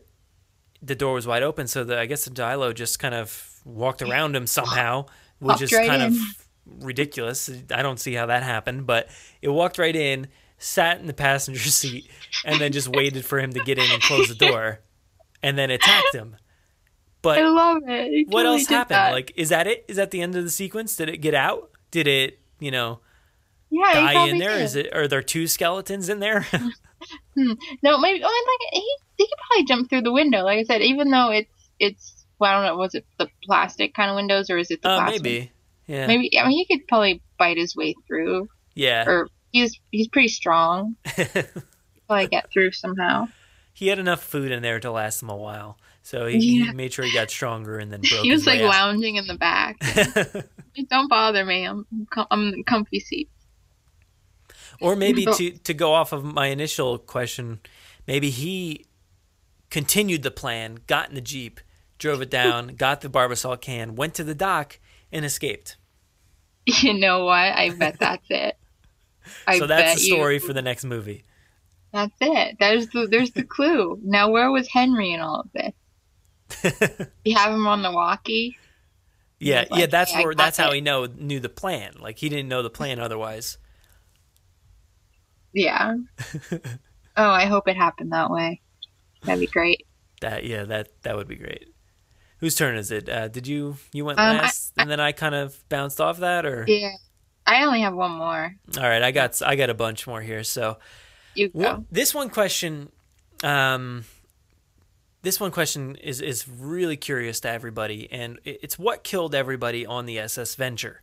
the 0.81 0.95
door 0.95 1.15
was 1.15 1.27
wide 1.27 1.43
open. 1.43 1.67
So 1.67 1.83
the, 1.83 1.99
I 1.99 2.07
guess 2.07 2.25
the 2.25 2.31
Dilo 2.31 2.75
just 2.75 2.99
kind 2.99 3.15
of 3.15 3.61
walked 3.65 4.03
around 4.03 4.37
him 4.37 4.47
somehow, 4.47 5.07
which 5.41 5.61
is 5.63 5.73
right 5.73 5.89
kind 5.89 6.03
in. 6.03 6.09
of 6.13 6.49
ridiculous. 6.85 7.51
I 7.75 7.83
don't 7.83 7.99
see 7.99 8.15
how 8.15 8.27
that 8.27 8.43
happened, 8.45 8.87
but 8.87 9.09
it 9.41 9.49
walked 9.49 9.79
right 9.79 9.97
in, 9.97 10.29
sat 10.59 11.01
in 11.01 11.07
the 11.07 11.15
passenger 11.15 11.59
seat, 11.71 12.09
and 12.45 12.61
then 12.61 12.71
just 12.71 12.87
waited 12.89 13.25
for 13.25 13.41
him 13.41 13.53
to 13.55 13.65
get 13.65 13.79
in 13.79 13.91
and 13.91 14.03
close 14.03 14.29
the 14.29 14.35
door, 14.35 14.81
and 15.43 15.59
then 15.59 15.71
attacked 15.71 16.15
him. 16.15 16.37
But 17.23 17.39
I 17.39 17.49
love 17.49 17.83
it. 17.87 18.29
What 18.29 18.47
else 18.47 18.67
happened? 18.67 18.97
that. 18.97 19.13
Like, 19.13 19.33
is 19.37 19.51
that 19.51 19.67
it? 19.67 19.85
Is 19.89 19.97
that 19.97 20.11
the 20.11 20.21
end 20.21 20.35
of 20.35 20.45
the 20.45 20.51
sequence? 20.51 20.97
Did 20.97 21.09
it 21.09 21.19
get 21.19 21.35
out? 21.35 21.71
Did 21.91 22.09
it, 22.09 22.41
you 22.59 22.71
know? 22.71 23.01
yeah, 23.71 23.93
die 23.93 24.29
in 24.29 24.39
there? 24.39 24.57
did. 24.57 24.63
Is 24.63 24.77
it? 24.77 24.95
Are 24.95 25.09
there 25.09 25.23
two 25.23 25.47
skeletons 25.47 26.09
in 26.09 26.21
there? 26.21 26.47
Hmm. 27.37 27.55
No, 27.83 27.99
maybe. 27.99 28.23
Oh, 28.25 28.29
like 28.29 28.81
he 28.81 28.97
he 29.17 29.27
could 29.27 29.39
probably 29.49 29.65
jump 29.65 29.91
through 29.91 30.03
the 30.03 30.13
window. 30.13 30.45
Like 30.45 30.61
I 30.61 30.63
said, 30.63 30.83
even 30.83 31.11
though 31.11 31.31
it's 31.33 31.51
it's 31.81 32.25
well, 32.39 32.53
I 32.53 32.55
don't 32.55 32.65
know, 32.65 32.77
was 32.77 32.95
it 32.95 33.05
the 33.19 33.29
plastic 33.45 33.93
kind 33.93 34.09
of 34.09 34.15
windows 34.15 34.51
or 34.51 34.59
is 34.59 34.71
it 34.71 34.83
the 34.83 34.89
uh, 34.89 34.97
glass? 34.99 35.11
maybe. 35.11 35.51
Yeah. 35.89 36.07
Maybe. 36.07 36.39
I 36.39 36.47
mean, 36.47 36.59
he 36.59 36.65
could 36.65 36.87
probably 36.87 37.21
bite 37.39 37.57
his 37.57 37.75
way 37.75 37.97
through. 38.07 38.49
Yeah. 38.75 39.09
Or 39.09 39.29
he's 39.51 39.81
he's 39.91 40.09
pretty 40.09 40.29
strong. 40.29 40.95
probably 42.07 42.29
get 42.29 42.51
through 42.53 42.73
somehow. 42.73 43.27
He 43.73 43.89
had 43.89 43.99
enough 43.99 44.23
food 44.23 44.51
in 44.53 44.63
there 44.63 44.79
to 44.81 44.91
last 44.91 45.23
him 45.23 45.29
a 45.31 45.37
while, 45.37 45.79
so 46.03 46.27
he, 46.27 46.39
Yeah. 46.59 46.67
he 46.67 46.73
made 46.73 46.93
sure 46.93 47.05
he 47.05 47.13
got 47.13 47.31
stronger 47.31 47.79
and 47.79 47.93
then 47.93 48.01
broke. 48.09 48.23
he 48.25 48.31
was 48.31 48.47
like 48.47 48.61
out. 48.61 48.69
lounging 48.71 49.17
in 49.17 49.27
the 49.27 49.37
back. 49.37 49.79
Don't 50.89 51.09
bother 51.09 51.45
me. 51.45 51.65
I'm 51.65 51.87
I'm 52.31 52.49
in 52.49 52.51
the 52.53 52.63
comfy 52.65 53.01
seat. 53.01 53.29
Or 54.81 54.97
maybe 54.97 55.25
to 55.27 55.51
to 55.51 55.75
go 55.75 55.93
off 55.95 56.13
of 56.13 56.25
my 56.25 56.47
initial 56.49 56.99
question, 56.99 57.61
maybe 58.07 58.31
he 58.31 58.87
continued 59.71 60.23
the 60.23 60.31
plan, 60.31 60.79
got 60.87 61.09
in 61.09 61.15
the 61.15 61.21
jeep, 61.21 61.61
drove 61.99 62.21
it 62.21 62.31
down, 62.31 62.69
got 62.77 63.01
the 63.01 63.09
barbasol 63.09 63.61
can, 63.61 63.95
went 63.95 64.15
to 64.15 64.25
the 64.25 64.35
dock, 64.35 64.79
and 65.13 65.25
escaped. 65.25 65.77
You 66.67 66.95
know 66.95 67.25
what? 67.25 67.35
I 67.35 67.71
bet 67.71 67.99
that's 67.99 68.27
it. 68.31 68.57
I 69.47 69.59
so 69.59 69.67
that's 69.67 69.95
the 69.95 70.01
story 70.01 70.35
you, 70.35 70.41
for 70.41 70.53
the 70.53 70.63
next 70.63 70.85
movie. 70.85 71.25
That's 71.93 72.15
it. 72.21 72.57
There's 72.59 72.89
the 72.89 73.07
there's 73.11 73.33
the 73.33 73.45
clue. 73.45 73.99
Now 74.03 74.31
where 74.31 74.51
was 74.51 74.69
Henry 74.69 75.13
in 75.13 75.21
all 75.21 75.41
of 75.41 75.51
this? 75.53 77.09
you 77.25 77.37
have 77.37 77.53
him 77.53 77.67
on 77.67 77.83
the 77.83 77.93
walkie. 77.93 78.57
Yeah, 79.39 79.65
like, 79.71 79.81
yeah, 79.81 79.87
that's 79.87 80.13
"Hey, 80.13 80.25
where 80.25 80.35
that's 80.35 80.57
how 80.57 80.71
he 80.73 80.81
know 80.81 81.07
knew 81.07 81.41
the 81.41 81.49
plan. 81.49 81.95
Like 81.99 82.19
he 82.19 82.29
didn't 82.29 82.49
know 82.49 82.63
the 82.63 82.71
plan 82.71 82.99
otherwise. 83.01 83.59
Yeah. 85.53 85.97
oh, 86.53 86.61
I 87.17 87.45
hope 87.47 87.69
it 87.69 87.77
happened 87.77 88.13
that 88.13 88.31
way. 88.31 88.61
That'd 89.25 89.41
be 89.41 89.47
great. 89.47 89.87
That 90.21 90.45
yeah, 90.45 90.65
that 90.65 90.89
that 91.03 91.17
would 91.17 91.29
be 91.29 91.37
great. 91.37 91.67
Whose 92.39 92.55
turn 92.55 92.77
is 92.77 92.91
it? 92.91 93.09
Uh, 93.09 93.29
did 93.29 93.47
you 93.47 93.77
you 93.93 94.05
went 94.05 94.19
Um, 94.19 94.37
I- 94.37 94.39
last, 94.43 94.73
and 94.79 94.91
then 94.91 95.01
I 95.01 95.13
kind 95.13 95.35
of 95.35 95.63
bounced 95.69 96.01
off 96.01 96.19
that, 96.19 96.47
or 96.47 96.65
Yeah. 96.67 96.93
I 97.45 97.65
only 97.65 97.81
have 97.81 97.95
one 97.95 98.13
more. 98.13 98.55
all 98.79 98.83
right, 98.85 99.03
I 99.03 99.11
got 99.11 99.41
I 99.43 99.57
got 99.57 99.69
a 99.69 99.75
bunch 99.75 100.07
more 100.07 100.21
here. 100.21 100.45
So 100.45 100.79
You 101.35 101.49
go. 101.49 101.59
Wha- 101.59 101.81
this 101.91 102.15
one 102.15 102.31
question, 102.31 102.91
um, 103.43 104.05
this 105.23 105.41
one 105.41 105.51
question 105.51 105.97
is 105.97 106.21
is 106.21 106.49
really 106.49 106.97
curious 106.97 107.41
to 107.41 107.51
everybody, 107.51 108.09
and 108.11 108.39
it's 108.45 108.79
what 108.79 109.05
killed 109.05 109.35
everybody 109.35 109.87
on 109.87 110.07
the 110.07 110.19
SS 110.19 110.55
Venture. 110.55 111.03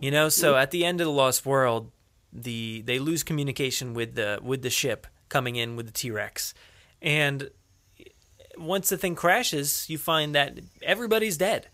You 0.00 0.10
know, 0.10 0.28
so 0.28 0.56
at 0.56 0.70
the 0.70 0.84
end 0.84 1.00
of 1.00 1.06
the 1.06 1.12
Lost 1.12 1.46
World, 1.46 1.90
the 2.32 2.82
they 2.82 2.98
lose 2.98 3.22
communication 3.22 3.94
with 3.94 4.14
the 4.14 4.38
with 4.42 4.62
the 4.62 4.70
ship 4.70 5.06
coming 5.28 5.56
in 5.56 5.76
with 5.76 5.86
the 5.86 5.92
T 5.92 6.10
Rex, 6.10 6.54
and 7.00 7.50
once 8.58 8.88
the 8.88 8.96
thing 8.96 9.14
crashes, 9.14 9.88
you 9.88 9.98
find 9.98 10.34
that 10.34 10.58
everybody's 10.82 11.36
dead, 11.36 11.68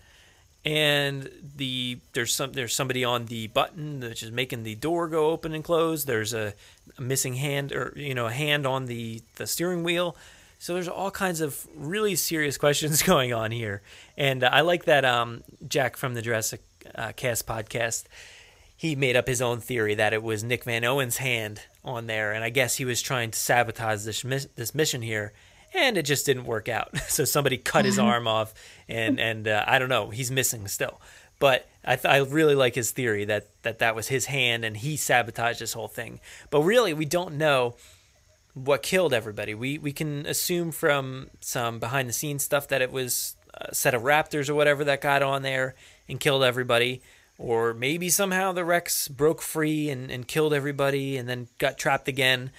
and 0.64 1.28
the 1.56 1.98
there's 2.12 2.32
some 2.32 2.52
there's 2.52 2.74
somebody 2.74 3.04
on 3.04 3.26
the 3.26 3.48
button 3.48 4.00
which 4.00 4.22
is 4.22 4.30
making 4.30 4.62
the 4.62 4.74
door 4.76 5.08
go 5.08 5.30
open 5.30 5.54
and 5.54 5.64
close. 5.64 6.04
There's 6.04 6.32
a, 6.32 6.54
a 6.98 7.02
missing 7.02 7.34
hand 7.34 7.72
or 7.72 7.92
you 7.96 8.14
know 8.14 8.26
a 8.26 8.32
hand 8.32 8.66
on 8.66 8.86
the 8.86 9.22
the 9.36 9.46
steering 9.46 9.82
wheel. 9.82 10.16
So 10.58 10.74
there's 10.74 10.88
all 10.88 11.10
kinds 11.10 11.40
of 11.40 11.66
really 11.76 12.14
serious 12.14 12.56
questions 12.58 13.02
going 13.02 13.32
on 13.32 13.50
here, 13.50 13.82
and 14.16 14.44
I 14.44 14.60
like 14.60 14.84
that 14.84 15.04
um, 15.04 15.42
Jack 15.66 15.96
from 15.96 16.14
the 16.14 16.22
Jurassic 16.22 16.62
uh, 16.94 17.12
Cast 17.16 17.46
podcast. 17.46 18.04
He 18.76 18.96
made 18.96 19.14
up 19.14 19.28
his 19.28 19.40
own 19.40 19.60
theory 19.60 19.94
that 19.94 20.12
it 20.12 20.24
was 20.24 20.42
Nick 20.42 20.64
Van 20.64 20.84
Owen's 20.84 21.18
hand 21.18 21.60
on 21.84 22.06
there, 22.06 22.32
and 22.32 22.42
I 22.42 22.50
guess 22.50 22.76
he 22.76 22.84
was 22.84 23.02
trying 23.02 23.32
to 23.32 23.38
sabotage 23.38 24.04
this 24.04 24.22
this 24.54 24.74
mission 24.74 25.02
here, 25.02 25.32
and 25.74 25.96
it 25.96 26.02
just 26.02 26.26
didn't 26.26 26.44
work 26.44 26.68
out. 26.68 26.96
so 27.08 27.24
somebody 27.24 27.58
cut 27.58 27.84
his 27.84 27.98
arm 27.98 28.26
off, 28.26 28.54
and 28.88 29.18
and 29.30 29.48
uh, 29.48 29.64
I 29.66 29.78
don't 29.78 29.88
know, 29.88 30.10
he's 30.10 30.30
missing 30.30 30.68
still. 30.68 31.00
But 31.38 31.66
I, 31.84 31.96
th- 31.96 32.06
I 32.06 32.18
really 32.18 32.54
like 32.54 32.76
his 32.76 32.92
theory 32.92 33.24
that, 33.24 33.48
that 33.62 33.80
that 33.80 33.96
was 33.96 34.06
his 34.06 34.26
hand 34.26 34.64
and 34.64 34.76
he 34.76 34.96
sabotaged 34.96 35.58
this 35.58 35.72
whole 35.72 35.88
thing. 35.88 36.20
But 36.50 36.62
really, 36.62 36.94
we 36.94 37.04
don't 37.04 37.34
know 37.34 37.74
what 38.54 38.84
killed 38.84 39.12
everybody. 39.12 39.52
We 39.52 39.76
we 39.76 39.92
can 39.92 40.24
assume 40.26 40.70
from 40.70 41.30
some 41.40 41.80
behind 41.80 42.08
the 42.08 42.12
scenes 42.12 42.44
stuff 42.44 42.68
that 42.68 42.80
it 42.80 42.92
was 42.92 43.34
a 43.54 43.74
set 43.74 43.92
of 43.92 44.02
raptors 44.02 44.48
or 44.48 44.54
whatever 44.54 44.84
that 44.84 45.00
got 45.00 45.22
on 45.22 45.42
there 45.42 45.74
and 46.08 46.20
killed 46.20 46.44
everybody. 46.44 47.02
Or 47.38 47.74
maybe 47.74 48.08
somehow 48.08 48.52
the 48.52 48.64
Rex 48.64 49.08
broke 49.08 49.42
free 49.42 49.90
and, 49.90 50.12
and 50.12 50.28
killed 50.28 50.54
everybody 50.54 51.16
and 51.16 51.28
then 51.28 51.48
got 51.58 51.76
trapped 51.76 52.06
again. 52.06 52.52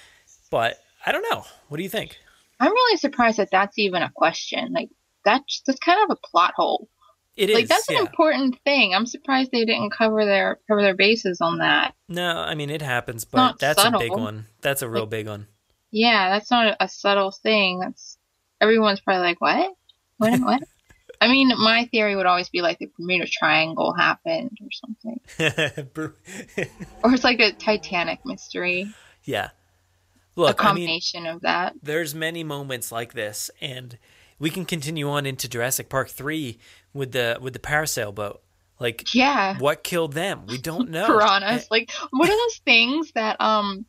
But 0.50 0.84
I 1.06 1.14
don't 1.14 1.26
know. 1.32 1.46
What 1.70 1.78
do 1.78 1.84
you 1.84 1.90
think? 1.90 2.18
I'm 2.60 2.72
really 2.72 2.98
surprised 2.98 3.38
that 3.38 3.50
that's 3.52 3.78
even 3.78 4.02
a 4.02 4.12
question. 4.14 4.74
Like 4.74 4.90
that's 5.26 5.62
that's 5.66 5.80
kind 5.80 6.00
of 6.04 6.18
a 6.18 6.28
plot 6.28 6.54
hole. 6.56 6.90
It 7.36 7.50
like 7.50 7.64
is, 7.64 7.70
that's 7.70 7.90
an 7.90 7.98
important 7.98 8.60
thing. 8.64 8.94
I'm 8.94 9.08
surprised 9.08 9.52
they 9.52 9.66
didn't 9.66 9.92
cover 9.92 10.24
their 10.24 10.60
cover 10.68 10.82
their 10.82 10.96
bases 10.96 11.42
on 11.42 11.58
that. 11.60 11.96
No, 12.08 12.38
I 12.38 12.54
mean 12.54 12.70
it 12.70 12.82
happens, 12.82 13.26
but 13.26 13.38
not 13.38 13.60
that's 13.60 13.84
a 13.84 13.92
big 13.98 14.12
one. 14.12 14.46
That's 14.62 14.84
a 14.84 14.90
real 14.90 15.08
big 15.08 15.28
one. 15.28 15.48
Yeah, 15.92 16.30
that's 16.30 16.52
not 16.52 16.76
a 16.80 16.88
subtle 16.88 17.32
thing. 17.32 17.80
That's 17.80 18.18
everyone's 18.62 19.00
probably 19.00 19.24
like, 19.24 19.42
what? 19.42 19.74
What? 20.18 20.40
What? 20.42 20.64
I 21.22 21.28
mean, 21.28 21.54
my 21.58 21.88
theory 21.92 22.16
would 22.16 22.26
always 22.26 22.50
be 22.50 22.62
like 22.62 22.80
the 22.80 22.92
Bermuda 22.98 23.28
Triangle 23.28 23.94
happened 23.94 24.58
or 24.62 24.68
something, 24.72 25.20
or 27.04 27.14
it's 27.14 27.24
like 27.24 27.40
a 27.40 27.52
Titanic 27.52 28.20
mystery. 28.26 28.94
yeah. 29.24 29.50
A 30.36 30.40
Look, 30.42 30.64
I 30.64 30.68
mean, 30.70 30.88
combination 30.88 31.26
of 31.26 31.42
that. 31.42 31.74
there's 31.82 32.14
many 32.16 32.44
moments 32.44 32.92
like 32.92 33.14
this, 33.14 33.52
and 33.62 33.98
we 34.40 34.50
can 34.50 34.66
continue 34.66 35.10
on 35.10 35.26
into 35.26 35.48
Jurassic 35.48 35.90
Park 35.90 36.10
three 36.10 36.58
with 36.94 37.12
the 37.12 37.38
with 37.42 37.54
the 37.54 37.60
parasail 37.60 38.14
boat. 38.14 38.42
Like, 38.80 39.14
Yeah. 39.14 39.58
what 39.60 39.84
killed 39.84 40.14
them? 40.14 40.46
We 40.48 40.58
don't 40.58 40.90
know. 40.92 41.06
Piranhas. 41.06 41.68
Like, 41.72 41.92
what 42.10 42.28
are 42.28 42.36
those 42.36 42.58
things 42.66 43.12
that, 43.14 43.40
um, 43.40 43.86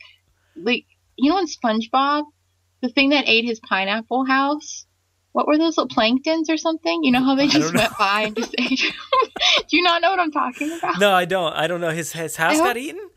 like, 0.54 0.84
you 1.16 1.30
know, 1.30 1.38
in 1.38 1.46
SpongeBob, 1.46 2.24
the 2.80 2.88
thing 2.90 3.08
that 3.10 3.24
ate 3.28 3.44
his 3.44 3.58
pineapple 3.60 4.24
house? 4.26 4.86
What 5.32 5.48
were 5.48 5.58
those 5.58 5.76
little 5.76 5.88
planktons 5.88 6.48
or 6.48 6.56
something? 6.56 7.02
You 7.02 7.10
know 7.10 7.24
how 7.24 7.34
they 7.34 7.48
just 7.48 7.74
went 7.74 7.98
by 7.98 8.20
and 8.22 8.36
just 8.36 8.54
ate? 8.56 8.78
Do 9.68 9.76
you 9.76 9.82
not 9.82 10.00
know 10.00 10.10
what 10.10 10.20
I'm 10.20 10.30
talking 10.30 10.70
about? 10.70 11.00
No, 11.00 11.12
I 11.12 11.24
don't. 11.24 11.52
I 11.54 11.66
don't 11.66 11.80
know. 11.80 11.90
His 11.90 12.12
his 12.12 12.36
house 12.36 12.52
I 12.52 12.56
hope- 12.56 12.64
got 12.66 12.76
eaten. 12.76 13.10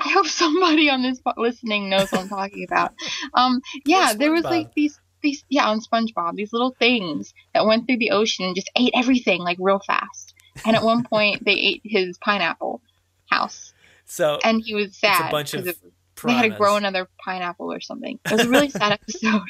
I 0.00 0.08
hope 0.10 0.26
somebody 0.26 0.88
on 0.90 1.02
this 1.02 1.20
listening 1.36 1.88
knows 1.88 2.10
what 2.12 2.22
I'm 2.22 2.28
talking 2.28 2.64
about. 2.64 2.92
Um, 3.34 3.60
yeah, 3.84 4.12
there 4.14 4.32
was 4.32 4.44
like 4.44 4.74
these 4.74 4.98
these 5.22 5.44
yeah 5.48 5.66
on 5.68 5.80
SpongeBob 5.80 6.36
these 6.36 6.52
little 6.52 6.76
things 6.78 7.34
that 7.52 7.66
went 7.66 7.86
through 7.88 7.96
the 7.98 8.12
ocean 8.12 8.44
and 8.46 8.54
just 8.54 8.70
ate 8.76 8.92
everything 8.94 9.40
like 9.40 9.56
real 9.60 9.80
fast. 9.80 10.34
And 10.64 10.76
at 10.76 10.82
one 10.82 11.04
point 11.04 11.44
they 11.44 11.52
ate 11.54 11.82
his 11.84 12.18
pineapple 12.18 12.80
house, 13.30 13.72
So 14.06 14.38
and 14.44 14.62
he 14.62 14.74
was 14.74 14.96
sad. 14.96 15.30
bunch 15.30 15.54
of 15.54 15.64
they 15.64 16.32
had 16.32 16.42
to 16.42 16.48
grow 16.50 16.74
another 16.76 17.08
pineapple 17.24 17.72
or 17.72 17.80
something. 17.80 18.18
It 18.24 18.32
was 18.32 18.44
a 18.44 18.48
really 18.48 18.70
sad 18.70 18.92
episode. 19.00 19.42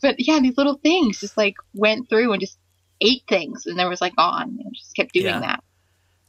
But 0.00 0.16
yeah, 0.18 0.38
these 0.40 0.56
little 0.56 0.78
things 0.78 1.20
just 1.20 1.36
like 1.36 1.56
went 1.74 2.08
through 2.08 2.32
and 2.32 2.40
just 2.40 2.56
ate 3.00 3.22
things, 3.28 3.66
and 3.66 3.76
there 3.78 3.88
was 3.88 4.00
like 4.00 4.12
on 4.16 4.42
and 4.64 4.74
just 4.74 4.94
kept 4.94 5.12
doing 5.12 5.26
Yeah. 5.26 5.40
that. 5.40 5.64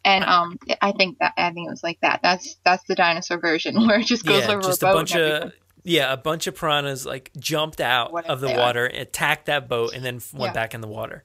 And 0.05 0.23
um, 0.23 0.57
I 0.81 0.91
think 0.93 1.17
that 1.19 1.33
I 1.35 1.51
think 1.51 1.67
it 1.67 1.71
was 1.71 1.83
like 1.83 1.99
that. 2.01 2.21
That's 2.23 2.55
that's 2.63 2.83
the 2.85 2.95
dinosaur 2.95 3.39
version 3.39 3.75
where 3.87 3.99
it 3.99 4.05
just 4.05 4.25
goes 4.25 4.45
yeah, 4.45 4.51
over 4.53 4.61
just 4.61 4.83
a 4.83 4.89
a, 4.89 4.93
bunch 4.93 5.15
of 5.15 5.51
yeah, 5.83 6.13
a 6.13 6.17
bunch 6.17 6.47
of 6.47 6.55
piranhas 6.55 7.05
like 7.05 7.31
jumped 7.37 7.81
out 7.81 8.13
of 8.25 8.39
the 8.39 8.47
they 8.47 8.53
are. 8.55 8.59
water, 8.59 8.85
attacked 8.85 9.47
that 9.47 9.67
boat, 9.67 9.93
and 9.93 10.05
then 10.05 10.21
went 10.33 10.51
Yeah. 10.51 10.53
back 10.53 10.73
in 10.73 10.81
the 10.81 10.87
water. 10.87 11.23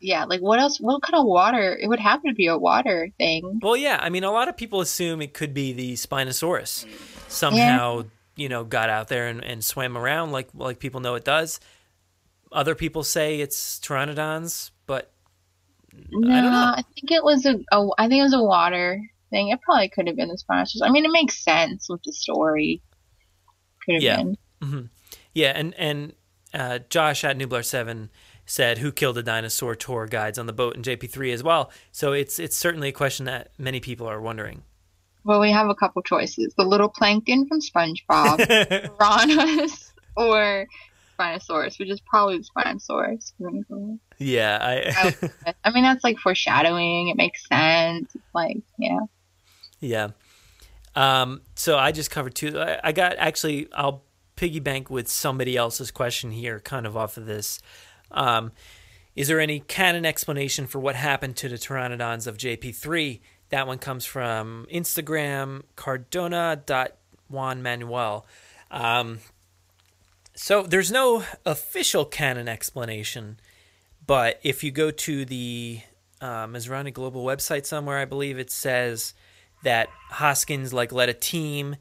yeah, 0.00 0.24
like 0.24 0.40
what 0.40 0.60
else? 0.60 0.78
What 0.80 1.02
kind 1.02 1.14
of 1.18 1.26
water? 1.26 1.76
It 1.80 1.88
would 1.88 1.98
have 2.00 2.22
to 2.22 2.32
be 2.34 2.46
a 2.46 2.56
water 2.56 3.08
thing. 3.18 3.58
Well, 3.62 3.76
yeah, 3.76 3.98
I 4.00 4.08
mean, 4.10 4.24
a 4.24 4.30
lot 4.30 4.48
of 4.48 4.56
people 4.56 4.80
assume 4.80 5.20
it 5.22 5.34
could 5.34 5.52
be 5.52 5.72
the 5.72 5.94
Spinosaurus. 5.94 6.86
Somehow, 7.28 8.04
you 8.36 8.48
know, 8.48 8.64
got 8.64 8.90
out 8.90 9.08
there 9.08 9.28
and, 9.28 9.42
and 9.44 9.64
swam 9.64 9.96
around 9.96 10.32
like 10.32 10.48
like 10.54 10.78
people 10.78 11.00
know 11.00 11.14
it 11.14 11.24
does. 11.24 11.60
Other 12.52 12.74
people 12.74 13.02
say 13.04 13.40
it's 13.40 13.78
pteranodons, 13.80 14.70
but 14.86 15.12
No, 16.10 16.32
I 16.32 16.40
don't 16.40 16.52
know. 16.52 16.74
I 16.76 16.84
think 16.94 17.10
it 17.10 17.24
was 17.24 17.46
a, 17.46 17.58
a. 17.72 17.88
I 17.98 18.08
think 18.08 18.20
it 18.20 18.24
was 18.24 18.34
a 18.34 18.42
water 18.42 19.00
thing. 19.30 19.48
It 19.48 19.60
probably 19.62 19.88
could 19.88 20.06
have 20.06 20.16
been 20.16 20.28
the 20.28 20.38
sponsors. 20.38 20.82
I 20.82 20.90
mean, 20.90 21.04
it 21.04 21.10
makes 21.10 21.42
sense 21.42 21.88
with 21.88 22.02
the 22.04 22.12
story. 22.12 22.82
Could 23.84 23.94
have 23.94 24.02
yeah, 24.02 24.16
been. 24.16 24.36
hmm 24.62 24.80
yeah, 25.34 25.52
and 25.54 25.74
and 25.74 26.12
uh, 26.52 26.80
Josh 26.88 27.24
at 27.24 27.38
Nublar 27.38 27.64
Seven 27.64 28.10
said 28.46 28.78
who 28.78 28.90
killed 28.90 29.16
the 29.16 29.22
dinosaur 29.22 29.76
tour 29.76 30.06
guides 30.06 30.38
on 30.38 30.46
the 30.46 30.52
boat 30.52 30.74
in 30.74 30.82
JP 30.82 31.10
three 31.10 31.32
as 31.32 31.42
well. 31.42 31.70
So 31.92 32.12
it's 32.12 32.38
it's 32.38 32.56
certainly 32.56 32.88
a 32.88 32.92
question 32.92 33.26
that 33.26 33.50
many 33.58 33.80
people 33.80 34.06
are 34.08 34.20
wondering. 34.20 34.62
Well, 35.22 35.40
we 35.40 35.50
have 35.52 35.68
a 35.68 35.74
couple 35.74 36.02
choices: 36.02 36.54
the 36.56 36.64
little 36.64 36.88
plankton 36.88 37.46
from 37.46 37.60
SpongeBob, 37.60 38.38
piranhas, 38.98 39.92
or 40.16 40.66
Spinosaurus, 41.20 41.78
which 41.78 41.90
is 41.90 42.00
probably 42.00 42.38
the 42.38 42.44
Spinosaurus. 42.44 43.32
we're 43.38 43.50
gonna 43.50 43.62
go 43.68 43.76
with. 43.76 43.98
Yeah, 44.18 44.58
I 44.60 45.14
I 45.64 45.70
mean, 45.70 45.84
that's 45.84 46.04
like 46.04 46.18
foreshadowing. 46.18 47.08
It 47.08 47.16
makes 47.16 47.46
sense. 47.46 48.14
It's 48.14 48.34
like, 48.34 48.58
yeah. 48.78 49.00
Yeah. 49.80 50.08
Um, 50.94 51.42
so 51.54 51.78
I 51.78 51.92
just 51.92 52.10
covered 52.10 52.34
two. 52.34 52.58
I, 52.58 52.80
I 52.84 52.92
got 52.92 53.16
actually, 53.16 53.68
I'll 53.72 54.02
piggy 54.36 54.60
bank 54.60 54.90
with 54.90 55.08
somebody 55.08 55.56
else's 55.56 55.90
question 55.90 56.30
here, 56.30 56.60
kind 56.60 56.86
of 56.86 56.96
off 56.96 57.16
of 57.16 57.26
this. 57.26 57.60
Um, 58.10 58.52
is 59.14 59.28
there 59.28 59.40
any 59.40 59.60
canon 59.60 60.06
explanation 60.06 60.66
for 60.66 60.78
what 60.78 60.96
happened 60.96 61.36
to 61.36 61.48
the 61.48 61.56
pteranodons 61.56 62.26
of 62.26 62.36
JP3? 62.36 63.20
That 63.50 63.66
one 63.66 63.78
comes 63.78 64.04
from 64.04 64.66
Instagram, 64.72 65.62
Cardona 65.76 66.62
cardona.juanmanuel. 66.66 68.24
Um, 68.70 69.18
so 70.42 70.62
there's 70.62 70.90
no 70.90 71.22
official 71.44 72.06
canon 72.06 72.48
explanation, 72.48 73.38
but 74.06 74.40
if 74.42 74.64
you 74.64 74.70
go 74.70 74.90
to 74.90 75.26
the 75.26 75.82
uh, 76.18 76.46
Masrani 76.46 76.94
Global 76.94 77.26
website 77.26 77.66
somewhere, 77.66 77.98
I 77.98 78.06
believe 78.06 78.38
it 78.38 78.50
says 78.50 79.12
that 79.64 79.90
Hoskins 80.08 80.72
like 80.72 80.92
led 80.92 81.10
a 81.10 81.14
team 81.14 81.76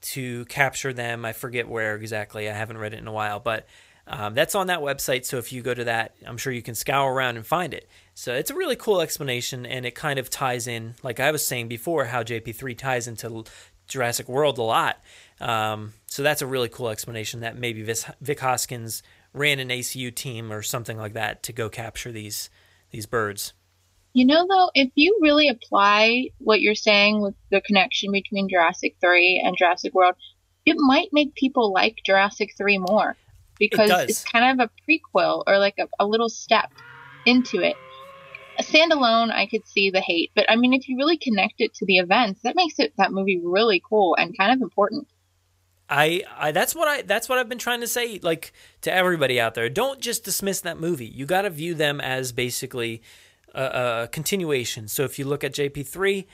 to 0.00 0.44
capture 0.46 0.92
them. 0.92 1.24
I 1.24 1.32
forget 1.32 1.68
where 1.68 1.94
exactly. 1.94 2.50
I 2.50 2.52
haven't 2.52 2.78
read 2.78 2.94
it 2.94 2.98
in 2.98 3.06
a 3.06 3.12
while, 3.12 3.38
but 3.38 3.68
um, 4.08 4.34
that's 4.34 4.56
on 4.56 4.66
that 4.66 4.80
website. 4.80 5.24
So 5.24 5.38
if 5.38 5.52
you 5.52 5.62
go 5.62 5.72
to 5.72 5.84
that, 5.84 6.16
I'm 6.26 6.36
sure 6.36 6.52
you 6.52 6.62
can 6.62 6.74
scour 6.74 7.14
around 7.14 7.36
and 7.36 7.46
find 7.46 7.72
it. 7.72 7.88
So 8.14 8.34
it's 8.34 8.50
a 8.50 8.56
really 8.56 8.74
cool 8.74 9.00
explanation, 9.00 9.64
and 9.64 9.86
it 9.86 9.94
kind 9.94 10.18
of 10.18 10.28
ties 10.28 10.66
in, 10.66 10.96
like 11.04 11.20
I 11.20 11.30
was 11.30 11.46
saying 11.46 11.68
before, 11.68 12.06
how 12.06 12.24
JP3 12.24 12.76
ties 12.76 13.06
into 13.06 13.44
Jurassic 13.90 14.28
World 14.28 14.58
a 14.58 14.62
lot. 14.62 15.02
Um, 15.40 15.94
so 16.06 16.22
that's 16.22 16.42
a 16.42 16.46
really 16.46 16.68
cool 16.68 16.88
explanation 16.88 17.40
that 17.40 17.56
maybe 17.56 17.82
Vic 17.82 18.40
Hoskins 18.40 19.02
ran 19.32 19.58
an 19.58 19.68
ACU 19.68 20.14
team 20.14 20.52
or 20.52 20.62
something 20.62 20.96
like 20.96 21.12
that 21.12 21.42
to 21.44 21.52
go 21.52 21.68
capture 21.68 22.12
these 22.12 22.50
these 22.90 23.06
birds. 23.06 23.52
You 24.12 24.26
know, 24.26 24.44
though, 24.48 24.70
if 24.74 24.90
you 24.96 25.18
really 25.22 25.48
apply 25.48 26.30
what 26.38 26.60
you're 26.60 26.74
saying 26.74 27.20
with 27.20 27.34
the 27.50 27.60
connection 27.60 28.10
between 28.10 28.48
Jurassic 28.48 28.96
3 29.00 29.40
and 29.44 29.56
Jurassic 29.56 29.94
World, 29.94 30.16
it 30.66 30.76
might 30.78 31.10
make 31.12 31.34
people 31.36 31.72
like 31.72 31.98
Jurassic 32.04 32.54
3 32.58 32.78
more 32.78 33.16
because 33.58 33.88
does. 33.88 34.10
it's 34.10 34.24
kind 34.24 34.60
of 34.60 34.68
a 34.68 34.90
prequel 34.90 35.44
or 35.46 35.58
like 35.58 35.74
a, 35.78 35.86
a 36.00 36.06
little 36.06 36.28
step 36.28 36.72
into 37.24 37.60
it. 37.60 37.76
Standalone, 38.62 39.30
I 39.32 39.46
could 39.46 39.66
see 39.66 39.90
the 39.90 40.00
hate, 40.00 40.30
but 40.34 40.50
I 40.50 40.56
mean, 40.56 40.72
if 40.72 40.88
you 40.88 40.96
really 40.96 41.16
connect 41.16 41.54
it 41.58 41.74
to 41.74 41.86
the 41.86 41.98
events, 41.98 42.40
that 42.42 42.56
makes 42.56 42.78
it 42.78 42.92
that 42.96 43.12
movie 43.12 43.40
really 43.42 43.82
cool 43.86 44.16
and 44.16 44.36
kind 44.36 44.52
of 44.52 44.62
important. 44.62 45.06
I, 45.88 46.22
I 46.36 46.52
that's 46.52 46.74
what 46.74 46.86
I 46.86 47.02
that's 47.02 47.28
what 47.28 47.38
I've 47.38 47.48
been 47.48 47.58
trying 47.58 47.80
to 47.80 47.88
say 47.88 48.20
like 48.22 48.52
to 48.82 48.92
everybody 48.92 49.40
out 49.40 49.54
there. 49.54 49.68
Don't 49.68 50.00
just 50.00 50.24
dismiss 50.24 50.60
that 50.60 50.78
movie. 50.78 51.06
You 51.06 51.26
got 51.26 51.42
to 51.42 51.50
view 51.50 51.74
them 51.74 52.00
as 52.00 52.30
basically 52.30 53.02
a, 53.54 54.02
a 54.04 54.08
continuation. 54.12 54.86
So 54.86 55.02
if 55.02 55.18
you 55.18 55.24
look 55.24 55.42
at 55.42 55.52
JP3, 55.52 56.26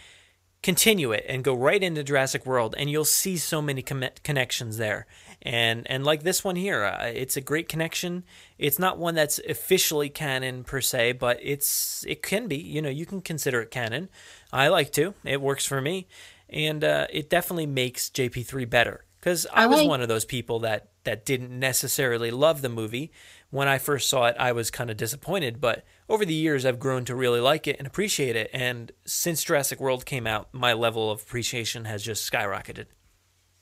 continue 0.63 1.13
it 1.13 1.25
and 1.29 1.43
go 1.43 1.55
right 1.55 1.83
into 1.83 2.05
Jurassic 2.05 2.45
World, 2.45 2.75
and 2.77 2.91
you'll 2.91 3.05
see 3.07 3.39
so 3.39 3.63
many 3.63 3.83
com- 3.83 4.05
connections 4.23 4.77
there. 4.77 5.07
And 5.47 5.89
and 5.89 6.05
like 6.05 6.25
this 6.25 6.43
one 6.43 6.57
here, 6.57 6.85
uh, 6.85 7.05
it's 7.07 7.37
a 7.37 7.41
great 7.41 7.69
connection. 7.69 8.25
It's 8.59 8.81
not 8.81 8.99
one 8.99 9.15
that's 9.15 9.39
officially 9.49 10.09
canon 10.09 10.65
per 10.65 10.81
se, 10.81 11.13
but 11.13 11.39
it's 11.41 12.05
it 12.09 12.21
can 12.21 12.49
be. 12.49 12.57
You 12.57 12.83
know, 12.83 12.89
you 12.89 13.07
can 13.07 13.21
consider 13.21 13.61
it 13.61 13.71
canon. 13.71 14.09
I 14.53 14.67
like 14.67 14.91
to. 14.95 15.15
It 15.23 15.41
works 15.41 15.65
for 15.65 15.81
me, 15.81 16.09
and 16.51 16.83
uh, 16.83 17.07
it 17.11 17.31
definitely 17.31 17.67
makes 17.67 18.09
JP3 18.11 18.69
better. 18.69 19.05
Because 19.21 19.47
I, 19.53 19.63
I 19.63 19.67
was 19.67 19.79
like- 19.81 19.89
one 19.89 20.03
of 20.03 20.09
those 20.09 20.25
people 20.25 20.59
that 20.61 20.89
that 21.05 21.25
didn't 21.25 21.57
necessarily 21.57 22.33
love 22.33 22.61
the 22.61 22.69
movie. 22.69 23.13
When 23.51 23.69
I 23.69 23.79
first 23.79 24.09
saw 24.09 24.27
it, 24.27 24.35
I 24.41 24.51
was 24.51 24.73
kind 24.73 24.91
of 24.91 24.97
disappointed, 24.97 25.61
but 25.61 25.85
over 26.09 26.25
the 26.25 26.35
years, 26.35 26.67
I've 26.67 26.81
grown 26.81 27.05
to 27.05 27.15
really 27.15 27.39
like 27.39 27.69
it 27.69 27.77
and 27.79 27.87
appreciate 27.87 28.35
it. 28.35 28.51
And 28.53 28.91
since 29.05 29.45
Jurassic 29.45 29.79
World 29.79 30.05
came 30.05 30.27
out, 30.27 30.49
my 30.53 30.73
level 30.73 31.09
of 31.13 31.23
appreciation 31.23 31.85
has 31.85 32.03
just 32.03 32.29
skyrocketed. 32.29 32.87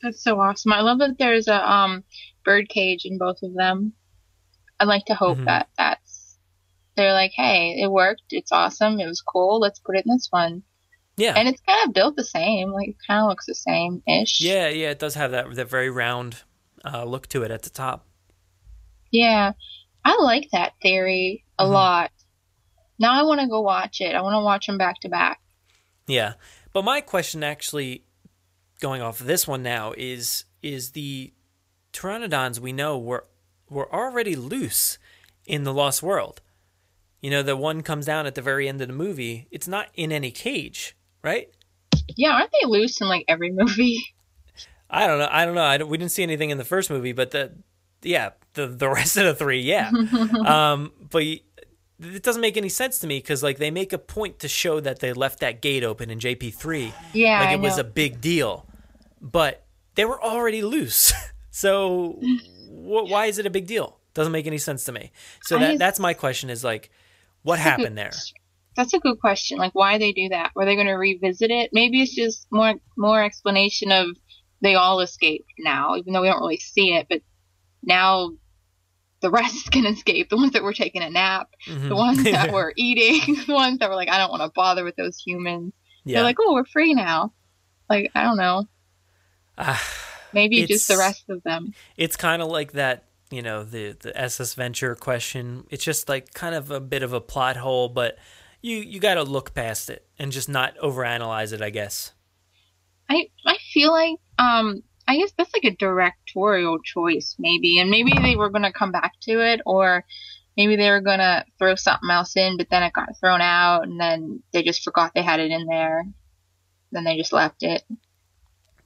That's 0.04 0.22
so 0.22 0.38
awesome. 0.38 0.72
I 0.72 0.82
love 0.82 0.98
that 0.98 1.16
there's 1.18 1.48
a 1.48 1.54
um 1.72 2.04
bird 2.44 2.68
cage 2.68 3.06
in 3.06 3.16
both 3.18 3.38
of 3.42 3.54
them. 3.54 3.94
I'd 4.78 4.86
like 4.86 5.06
to 5.06 5.14
hope 5.14 5.38
Mhm. 5.38 5.46
that 5.46 5.68
that's 5.78 6.38
they're 6.96 7.14
like, 7.14 7.32
hey, 7.34 7.80
it 7.80 7.90
worked. 7.90 8.22
It's 8.30 8.52
awesome. 8.52 9.00
It 9.00 9.06
was 9.06 9.20
cool. 9.22 9.58
Let's 9.58 9.80
put 9.80 9.96
it 9.96 10.04
in 10.06 10.12
this 10.12 10.28
one. 10.30 10.62
Yeah. 11.16 11.34
And 11.36 11.48
it's 11.48 11.60
kind 11.62 11.88
of 11.88 11.94
built 11.94 12.16
the 12.16 12.24
same. 12.24 12.70
Like, 12.70 12.88
it 12.90 12.96
kind 13.06 13.20
of 13.22 13.28
looks 13.28 13.46
the 13.46 13.54
same 13.54 14.02
ish. 14.06 14.40
Yeah, 14.40 14.68
yeah, 14.68 14.90
it 14.90 14.98
does 15.00 15.14
have 15.14 15.30
that 15.32 15.52
that 15.54 15.70
very 15.70 15.90
round 15.90 16.42
uh, 16.84 17.04
look 17.04 17.26
to 17.28 17.42
it 17.42 17.50
at 17.50 17.62
the 17.62 17.70
top. 17.70 18.06
Yeah. 19.10 19.52
I 20.04 20.18
like 20.20 20.50
that 20.52 20.74
theory 20.82 21.44
a 21.58 21.64
Mhm. 21.64 21.70
lot. 21.70 22.10
Now 22.98 23.18
I 23.18 23.22
want 23.24 23.40
to 23.40 23.48
go 23.48 23.62
watch 23.62 24.00
it. 24.00 24.14
I 24.14 24.20
want 24.20 24.34
to 24.34 24.44
watch 24.44 24.66
them 24.66 24.76
back 24.78 25.00
to 25.00 25.08
back. 25.08 25.40
Yeah, 26.06 26.34
but 26.74 26.84
my 26.84 27.00
question 27.00 27.42
actually, 27.42 28.03
going 28.84 29.00
off 29.00 29.18
of 29.18 29.26
this 29.26 29.48
one 29.48 29.62
now, 29.62 29.94
is 29.96 30.44
is 30.62 30.90
the 30.90 31.32
pteranodons 31.94 32.60
we 32.60 32.70
know 32.70 32.98
were 32.98 33.24
were 33.70 33.90
already 33.90 34.36
loose 34.36 34.98
in 35.46 35.64
the 35.64 35.72
Lost 35.72 36.02
World. 36.02 36.42
You 37.22 37.30
know, 37.30 37.42
the 37.42 37.56
one 37.56 37.82
comes 37.82 38.04
down 38.04 38.26
at 38.26 38.34
the 38.34 38.42
very 38.42 38.68
end 38.68 38.82
of 38.82 38.88
the 38.88 38.94
movie. 38.94 39.48
It's 39.50 39.66
not 39.66 39.88
in 39.94 40.12
any 40.12 40.30
cage, 40.30 40.94
right? 41.22 41.48
Yeah, 42.14 42.32
aren't 42.32 42.50
they 42.52 42.68
loose 42.68 43.00
in 43.00 43.08
like 43.08 43.24
every 43.26 43.50
movie? 43.56 44.04
I 44.90 45.06
don't 45.06 45.18
know. 45.18 45.28
I 45.30 45.46
don't 45.46 45.54
know. 45.54 45.64
I 45.64 45.78
don't, 45.78 45.88
we 45.88 45.96
didn't 45.96 46.12
see 46.12 46.22
anything 46.22 46.50
in 46.50 46.58
the 46.58 46.64
first 46.64 46.90
movie, 46.90 47.12
but 47.12 47.30
the 47.30 47.52
yeah, 48.02 48.32
the 48.52 48.66
the 48.66 48.88
rest 48.98 49.16
of 49.16 49.24
the 49.24 49.34
three, 49.34 49.62
yeah. 49.62 49.90
um, 50.46 50.92
but 51.08 51.22
it 51.22 52.22
doesn't 52.22 52.42
make 52.42 52.58
any 52.58 52.68
sense 52.68 52.98
to 52.98 53.06
me 53.06 53.16
because 53.16 53.42
like 53.42 53.56
they 53.56 53.70
make 53.70 53.94
a 53.94 53.98
point 53.98 54.40
to 54.40 54.48
show 54.48 54.78
that 54.80 54.98
they 54.98 55.14
left 55.14 55.40
that 55.40 55.62
gate 55.62 55.84
open 55.84 56.10
in 56.10 56.18
JP 56.18 56.52
three. 56.52 56.92
Yeah, 57.14 57.40
like 57.40 57.54
it 57.54 57.60
was 57.60 57.78
a 57.78 57.84
big 57.84 58.20
deal, 58.20 58.66
but 59.24 59.64
they 59.96 60.04
were 60.04 60.22
already 60.22 60.62
loose. 60.62 61.12
so 61.50 62.12
wh- 62.68 63.08
why 63.10 63.26
is 63.26 63.38
it 63.38 63.46
a 63.46 63.50
big 63.50 63.66
deal? 63.66 63.98
Doesn't 64.12 64.32
make 64.32 64.46
any 64.46 64.58
sense 64.58 64.84
to 64.84 64.92
me. 64.92 65.10
So 65.42 65.58
that 65.58 65.78
that's 65.78 65.98
my 65.98 66.14
question 66.14 66.48
is 66.50 66.62
like, 66.62 66.90
what 67.42 67.56
That's 67.56 67.60
a 67.60 67.64
good 67.64 67.80
happened 67.80 67.98
there? 67.98 68.12
That's 68.76 68.92
a 68.94 68.98
good 69.00 69.18
question. 69.20 69.58
Like, 69.58 69.72
why 69.74 69.98
they 69.98 70.12
do 70.12 70.28
that? 70.28 70.52
Were 70.54 70.64
they 70.64 70.74
going 70.76 70.86
to 70.88 70.92
revisit 70.94 71.50
it? 71.50 71.70
Maybe 71.72 72.00
it's 72.02 72.14
just 72.14 72.46
more 72.52 72.74
more 72.96 73.22
explanation 73.24 73.90
of 73.90 74.08
they 74.62 74.74
all 74.76 75.00
escaped 75.00 75.50
now, 75.58 75.96
even 75.96 76.12
though 76.12 76.22
we 76.22 76.28
don't 76.28 76.40
really 76.40 76.58
see 76.58 76.94
it. 76.94 77.06
But 77.08 77.22
now 77.82 78.30
the 79.20 79.30
rest 79.30 79.70
can 79.72 79.86
escape. 79.86 80.28
The 80.28 80.36
ones 80.36 80.52
that 80.52 80.62
were 80.62 80.72
taking 80.72 81.02
a 81.02 81.10
nap, 81.10 81.48
Mhm. 81.68 81.88
the 81.88 81.96
ones 81.96 82.22
that 82.24 82.52
were 82.58 82.72
eating, 82.76 83.36
the 83.46 83.54
ones 83.54 83.78
that 83.78 83.88
were 83.88 83.96
like, 83.96 84.08
I 84.10 84.18
don't 84.18 84.30
want 84.30 84.42
to 84.42 84.50
bother 84.54 84.84
with 84.84 84.96
those 84.96 85.18
humans. 85.18 85.72
Yeah. 86.04 86.16
They're 86.18 86.24
like, 86.24 86.36
oh, 86.40 86.52
we're 86.54 86.64
free 86.66 86.94
now. 86.94 87.32
Like, 87.90 88.10
I 88.14 88.22
don't 88.22 88.36
know. 88.36 88.68
Maybe 90.32 90.66
just 90.66 90.88
the 90.88 90.96
rest 90.96 91.24
of 91.28 91.42
them. 91.44 91.74
it's 91.96 92.16
kind 92.16 92.42
of 92.42 92.48
like 92.48 92.72
that 92.72 93.04
you 93.30 93.42
know 93.42 93.64
the 93.64 93.96
the 94.00 94.16
SS 94.18 94.54
Venture 94.54 94.94
question. 94.94 95.66
It's 95.70 95.84
just 95.84 96.08
like 96.08 96.34
kind 96.34 96.54
of 96.54 96.70
a 96.70 96.80
bit 96.80 97.02
of 97.02 97.12
a 97.12 97.20
plot 97.20 97.56
hole 97.56 97.88
but 97.88 98.18
you 98.62 98.78
you 98.78 99.00
got 99.00 99.14
to 99.14 99.22
look 99.22 99.54
past 99.54 99.90
it 99.90 100.06
and 100.18 100.32
just 100.32 100.48
not 100.48 100.76
overanalyze 100.78 101.52
it 101.52 101.60
i 101.60 101.70
guess. 101.70 102.12
I 103.08 103.28
I 103.46 103.56
feel 103.72 103.92
like 103.92 104.16
um 104.38 104.82
I 105.06 105.18
guess 105.18 105.32
that's 105.36 105.52
like 105.52 105.64
a 105.64 105.76
directorial 105.76 106.78
choice 106.80 107.36
maybe 107.38 107.78
and 107.78 107.90
maybe 107.90 108.12
they 108.22 108.36
were 108.36 108.50
gonna 108.50 108.72
come 108.72 108.92
back 108.92 109.12
to 109.22 109.40
it 109.44 109.60
or 109.66 110.04
maybe 110.56 110.76
they 110.76 110.90
were 110.90 111.00
gonna 111.02 111.44
throw 111.58 111.74
something 111.74 112.08
else 112.10 112.36
in 112.36 112.56
but 112.56 112.68
then 112.70 112.82
it 112.82 112.92
got 112.92 113.18
thrown 113.20 113.40
out 113.40 113.82
and 113.82 114.00
then 114.00 114.42
they 114.52 114.62
just 114.62 114.82
forgot 114.82 115.12
they 115.14 115.22
had 115.22 115.40
it 115.40 115.50
in 115.50 115.66
there. 115.66 116.04
Then 116.92 117.04
they 117.04 117.16
just 117.16 117.32
left 117.32 117.62
it 117.62 117.82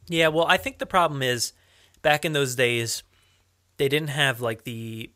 yeah 0.08 0.28
well 0.28 0.46
i 0.46 0.56
think 0.56 0.78
the 0.78 0.86
problem 0.86 1.22
is 1.22 1.52
back 2.02 2.24
in 2.24 2.32
those 2.32 2.54
days 2.54 3.02
they 3.76 3.88
didn't 3.88 4.10
have 4.10 4.40
like 4.40 4.64
the 4.64 5.10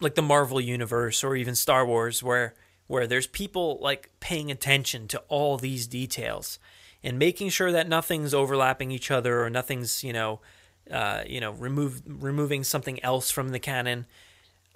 like 0.00 0.14
the 0.14 0.22
marvel 0.22 0.60
universe 0.60 1.24
or 1.24 1.36
even 1.36 1.54
star 1.54 1.86
wars 1.86 2.22
where 2.22 2.54
where 2.86 3.06
there's 3.06 3.26
people 3.26 3.78
like 3.80 4.10
paying 4.20 4.50
attention 4.50 5.08
to 5.08 5.18
all 5.28 5.56
these 5.56 5.86
details 5.86 6.58
and 7.02 7.18
making 7.18 7.48
sure 7.48 7.72
that 7.72 7.88
nothing's 7.88 8.34
overlapping 8.34 8.90
each 8.90 9.10
other 9.10 9.42
or 9.42 9.50
nothing's 9.50 10.04
you 10.04 10.12
know 10.12 10.40
uh, 10.90 11.22
you 11.26 11.40
know 11.40 11.52
remove 11.52 12.02
removing 12.06 12.62
something 12.62 13.02
else 13.02 13.30
from 13.30 13.48
the 13.50 13.58
canon. 13.58 14.06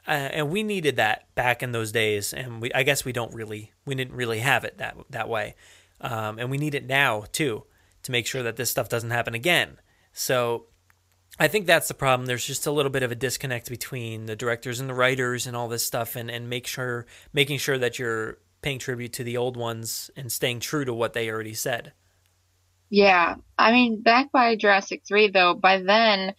Uh, 0.06 0.12
and 0.32 0.48
we 0.48 0.62
needed 0.62 0.96
that 0.96 1.26
back 1.34 1.62
in 1.62 1.72
those 1.72 1.92
days 1.92 2.32
and 2.32 2.62
we 2.62 2.72
i 2.72 2.82
guess 2.82 3.04
we 3.04 3.12
don't 3.12 3.34
really 3.34 3.72
we 3.84 3.94
didn't 3.94 4.14
really 4.14 4.38
have 4.38 4.64
it 4.64 4.78
that 4.78 4.96
that 5.11 5.28
way. 5.28 5.54
Um, 6.00 6.38
and 6.38 6.50
we 6.50 6.59
need 6.59 6.74
it 6.74 6.86
now 6.86 7.24
too 7.32 7.64
to 8.09 8.12
make 8.12 8.26
sure 8.26 8.42
that 8.42 8.56
this 8.56 8.70
stuff 8.70 8.88
doesn't 8.88 9.11
happen 9.11 9.34
again. 9.34 9.78
So 10.12 10.66
i 11.38 11.46
think 11.46 11.66
that's 11.66 11.88
the 11.88 11.94
problem. 11.94 12.26
There's 12.26 12.46
just 12.46 12.66
a 12.66 12.72
little 12.72 12.90
bit 12.90 13.02
of 13.02 13.12
a 13.12 13.14
disconnect 13.14 13.68
between 13.68 14.26
the 14.26 14.34
directors 14.34 14.80
and 14.80 14.88
the 14.88 14.94
writers 14.94 15.46
and 15.46 15.54
all 15.54 15.68
this 15.68 15.84
stuff 15.84 16.16
and 16.16 16.30
and 16.30 16.48
make 16.48 16.66
sure 16.66 17.06
making 17.32 17.59
sure 17.59 17.78
that 17.78 17.98
you're 17.98 18.38
paying 18.62 18.78
tribute 18.78 19.12
to 19.12 19.24
the 19.24 19.36
old 19.36 19.56
ones 19.56 20.11
and 20.16 20.32
staying 20.32 20.61
true 20.61 20.84
to 20.86 20.92
what 20.92 21.12
they 21.12 21.30
already 21.30 21.54
said. 21.54 21.92
Yeah. 22.88 23.36
I 23.59 23.72
mean 23.72 24.02
back 24.02 24.32
by 24.32 24.56
Jurassic 24.56 25.02
3 25.06 25.30
though 25.30 25.54
by 25.54 25.82
then 25.82 26.32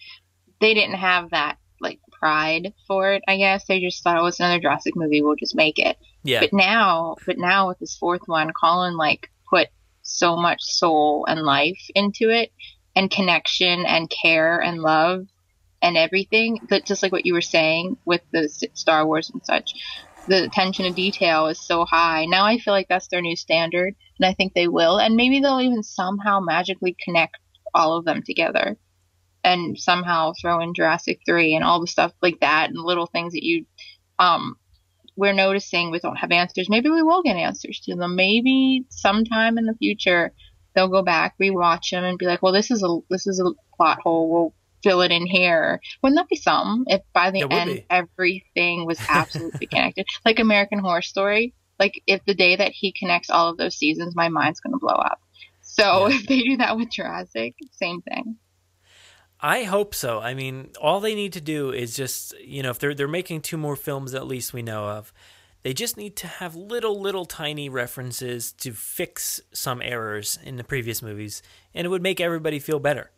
they 0.59 0.74
didn't 0.74 0.97
have 0.97 1.30
that 1.30 1.59
like 1.80 1.99
pride 2.11 2.74
for 2.88 3.13
it 3.13 3.24
I 3.28 3.38
guess. 3.38 3.65
They 3.65 3.80
just 3.80 4.03
thought 4.03 4.17
oh 4.17 4.26
it's 4.26 4.39
another 4.39 4.59
Jurassic 4.59 4.95
movie. 4.95 5.22
We'll 5.22 5.36
just 5.36 5.55
make 5.55 5.78
it. 5.78 5.97
Yeah. 6.24 6.41
But 6.41 6.51
now, 6.51 7.15
but 7.28 7.38
now 7.38 7.67
with 7.67 7.78
this 7.78 7.95
fourth 7.95 8.24
one, 8.26 8.51
Colin 8.59 8.97
like 8.97 9.30
put 9.49 9.67
so 10.10 10.36
much 10.36 10.62
soul 10.62 11.26
and 11.28 11.41
life 11.41 11.82
into 11.95 12.30
it, 12.30 12.51
and 12.95 13.12
connection 13.12 13.86
and 13.86 14.10
care 14.10 14.60
and 14.60 14.82
love 14.82 15.26
and 15.82 15.95
everything. 15.95 16.60
But 16.70 16.86
just 16.86 17.03
like 17.03 17.12
what 17.12 17.26
you 17.26 17.34
were 17.34 17.41
saying 17.41 17.97
with 18.05 18.22
the 18.32 18.49
Star 18.74 19.05
Wars 19.05 19.30
and 19.30 19.45
such, 19.45 19.72
the 20.28 20.43
attention 20.43 20.86
to 20.86 20.91
detail 20.91 21.47
is 21.47 21.66
so 21.66 21.86
high. 21.86 22.26
Now 22.26 22.45
I 22.45 22.57
feel 22.57 22.74
like 22.74 22.88
that's 22.89 23.07
their 23.07 23.22
new 23.22 23.36
standard, 23.36 23.95
and 24.20 24.26
I 24.26 24.34
think 24.34 24.53
they 24.53 24.68
will. 24.68 24.99
And 24.99 25.16
maybe 25.16 25.39
they'll 25.39 25.62
even 25.62 25.84
somehow 25.84 26.39
magically 26.39 26.95
connect 27.03 27.38
all 27.74 27.97
of 27.97 28.05
them 28.05 28.22
together, 28.24 28.78
and 29.43 29.80
somehow 29.80 30.34
throw 30.39 30.60
in 30.60 30.74
Jurassic 30.74 31.20
Three 31.26 31.55
and 31.55 31.64
all 31.64 31.80
the 31.80 31.88
stuff 31.88 32.14
like 32.22 32.39
that, 32.41 32.70
and 32.70 32.80
little 32.80 33.07
things 33.07 33.34
that 33.34 33.43
you 33.43 33.66
um 34.18 34.55
we're 35.20 35.34
noticing 35.34 35.91
we 35.91 35.99
don't 35.99 36.15
have 36.15 36.32
answers. 36.32 36.70
Maybe 36.70 36.89
we 36.89 37.03
will 37.03 37.22
get 37.22 37.36
answers 37.36 37.82
to 37.82 37.95
them. 37.95 38.15
Maybe 38.15 38.86
sometime 38.89 39.57
in 39.57 39.65
the 39.65 39.74
future 39.74 40.32
they'll 40.74 40.88
go 40.88 41.01
back, 41.01 41.36
rewatch 41.41 41.91
them, 41.91 42.05
and 42.05 42.17
be 42.17 42.26
like, 42.26 42.41
"Well, 42.41 42.53
this 42.53 42.72
is 42.72 42.84
a 42.84 42.99
this 43.09 43.28
is 43.28 43.41
a 43.41 43.51
plot 43.76 43.99
hole. 44.01 44.32
We'll 44.32 44.53
fill 44.82 45.01
it 45.01 45.11
in 45.11 45.26
here." 45.26 45.82
Wouldn't 46.01 46.17
that 46.17 46.30
be 46.30 46.38
something? 46.38 46.86
If 46.88 47.01
by 47.13 47.32
the 47.32 47.43
end 47.51 47.72
be. 47.72 47.86
everything 47.89 48.86
was 48.86 48.97
absolutely 49.09 49.67
connected, 49.74 50.07
like 50.24 50.39
American 50.39 50.80
Horror 50.80 51.01
Story. 51.01 51.53
Like 51.78 52.01
if 52.07 52.24
the 52.26 52.34
day 52.34 52.55
that 52.55 52.72
he 52.72 52.93
connects 52.93 53.30
all 53.30 53.49
of 53.49 53.57
those 53.57 53.76
seasons, 53.76 54.15
my 54.15 54.30
mind's 54.30 54.61
gonna 54.61 54.80
blow 54.80 54.95
up. 54.95 55.20
So 55.61 56.07
if 56.09 56.26
they 56.28 56.39
do 56.43 56.57
that 56.57 56.78
with 56.78 56.91
Jurassic, 56.91 57.55
same 57.74 58.01
thing. 58.01 58.38
I 59.42 59.64
hope 59.64 59.96
so. 59.96 60.20
I 60.20 60.34
mean, 60.34 60.72
all 60.82 61.00
they 61.00 61.16
need 61.16 61.34
to 61.34 61.42
do 61.42 61.72
is 61.72 61.96
just, 61.96 62.38
you 62.40 62.62
know, 62.62 62.72
if 62.72 62.80
they're 62.80 62.94
they're 62.94 63.08
making 63.08 63.42
two 63.42 63.58
more 63.58 63.76
films 63.78 64.14
at 64.14 64.28
least 64.28 64.52
we 64.54 64.62
know 64.62 64.86
of, 64.90 65.14
they 65.64 65.74
just 65.74 65.96
need 65.98 66.16
to 66.18 66.28
have 66.28 66.56
little 66.56 67.00
little 67.00 67.26
tiny 67.26 67.70
references 67.70 68.52
to 68.54 68.74
fix 68.74 69.40
some 69.54 69.82
errors 69.82 70.38
in 70.44 70.58
the 70.58 70.64
previous 70.64 71.02
movies 71.02 71.42
and 71.74 71.86
it 71.86 71.90
would 71.90 72.04
make 72.04 72.20
everybody 72.20 72.60
feel 72.60 72.80
better. 72.80 73.12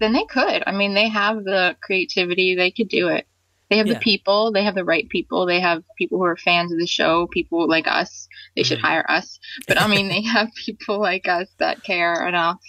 then 0.00 0.12
they 0.12 0.24
could. 0.26 0.62
I 0.66 0.70
mean, 0.72 0.94
they 0.94 1.08
have 1.08 1.42
the 1.42 1.76
creativity. 1.82 2.54
They 2.54 2.70
could 2.70 2.88
do 2.88 3.08
it. 3.08 3.26
They 3.68 3.78
have 3.78 3.86
Yeah. 3.88 3.94
the 3.94 3.98
people. 4.00 4.52
They 4.52 4.62
have 4.64 4.76
the 4.76 4.84
right 4.84 5.08
people. 5.08 5.44
They 5.44 5.60
have 5.60 5.82
people 5.96 6.18
who 6.18 6.24
are 6.24 6.36
fans 6.36 6.72
of 6.72 6.78
the 6.78 6.86
show. 6.86 7.26
People 7.26 7.68
like 7.68 7.88
us. 7.88 8.28
They 8.54 8.62
should 8.62 8.78
Mm-hmm. 8.78 8.86
hire 8.86 9.10
us. 9.10 9.40
But 9.66 9.80
I 9.80 9.88
mean, 9.88 10.06
they 10.08 10.22
have 10.36 10.48
people 10.54 11.00
like 11.00 11.26
us 11.26 11.48
that 11.58 11.82
care 11.82 12.26
enough 12.28 12.60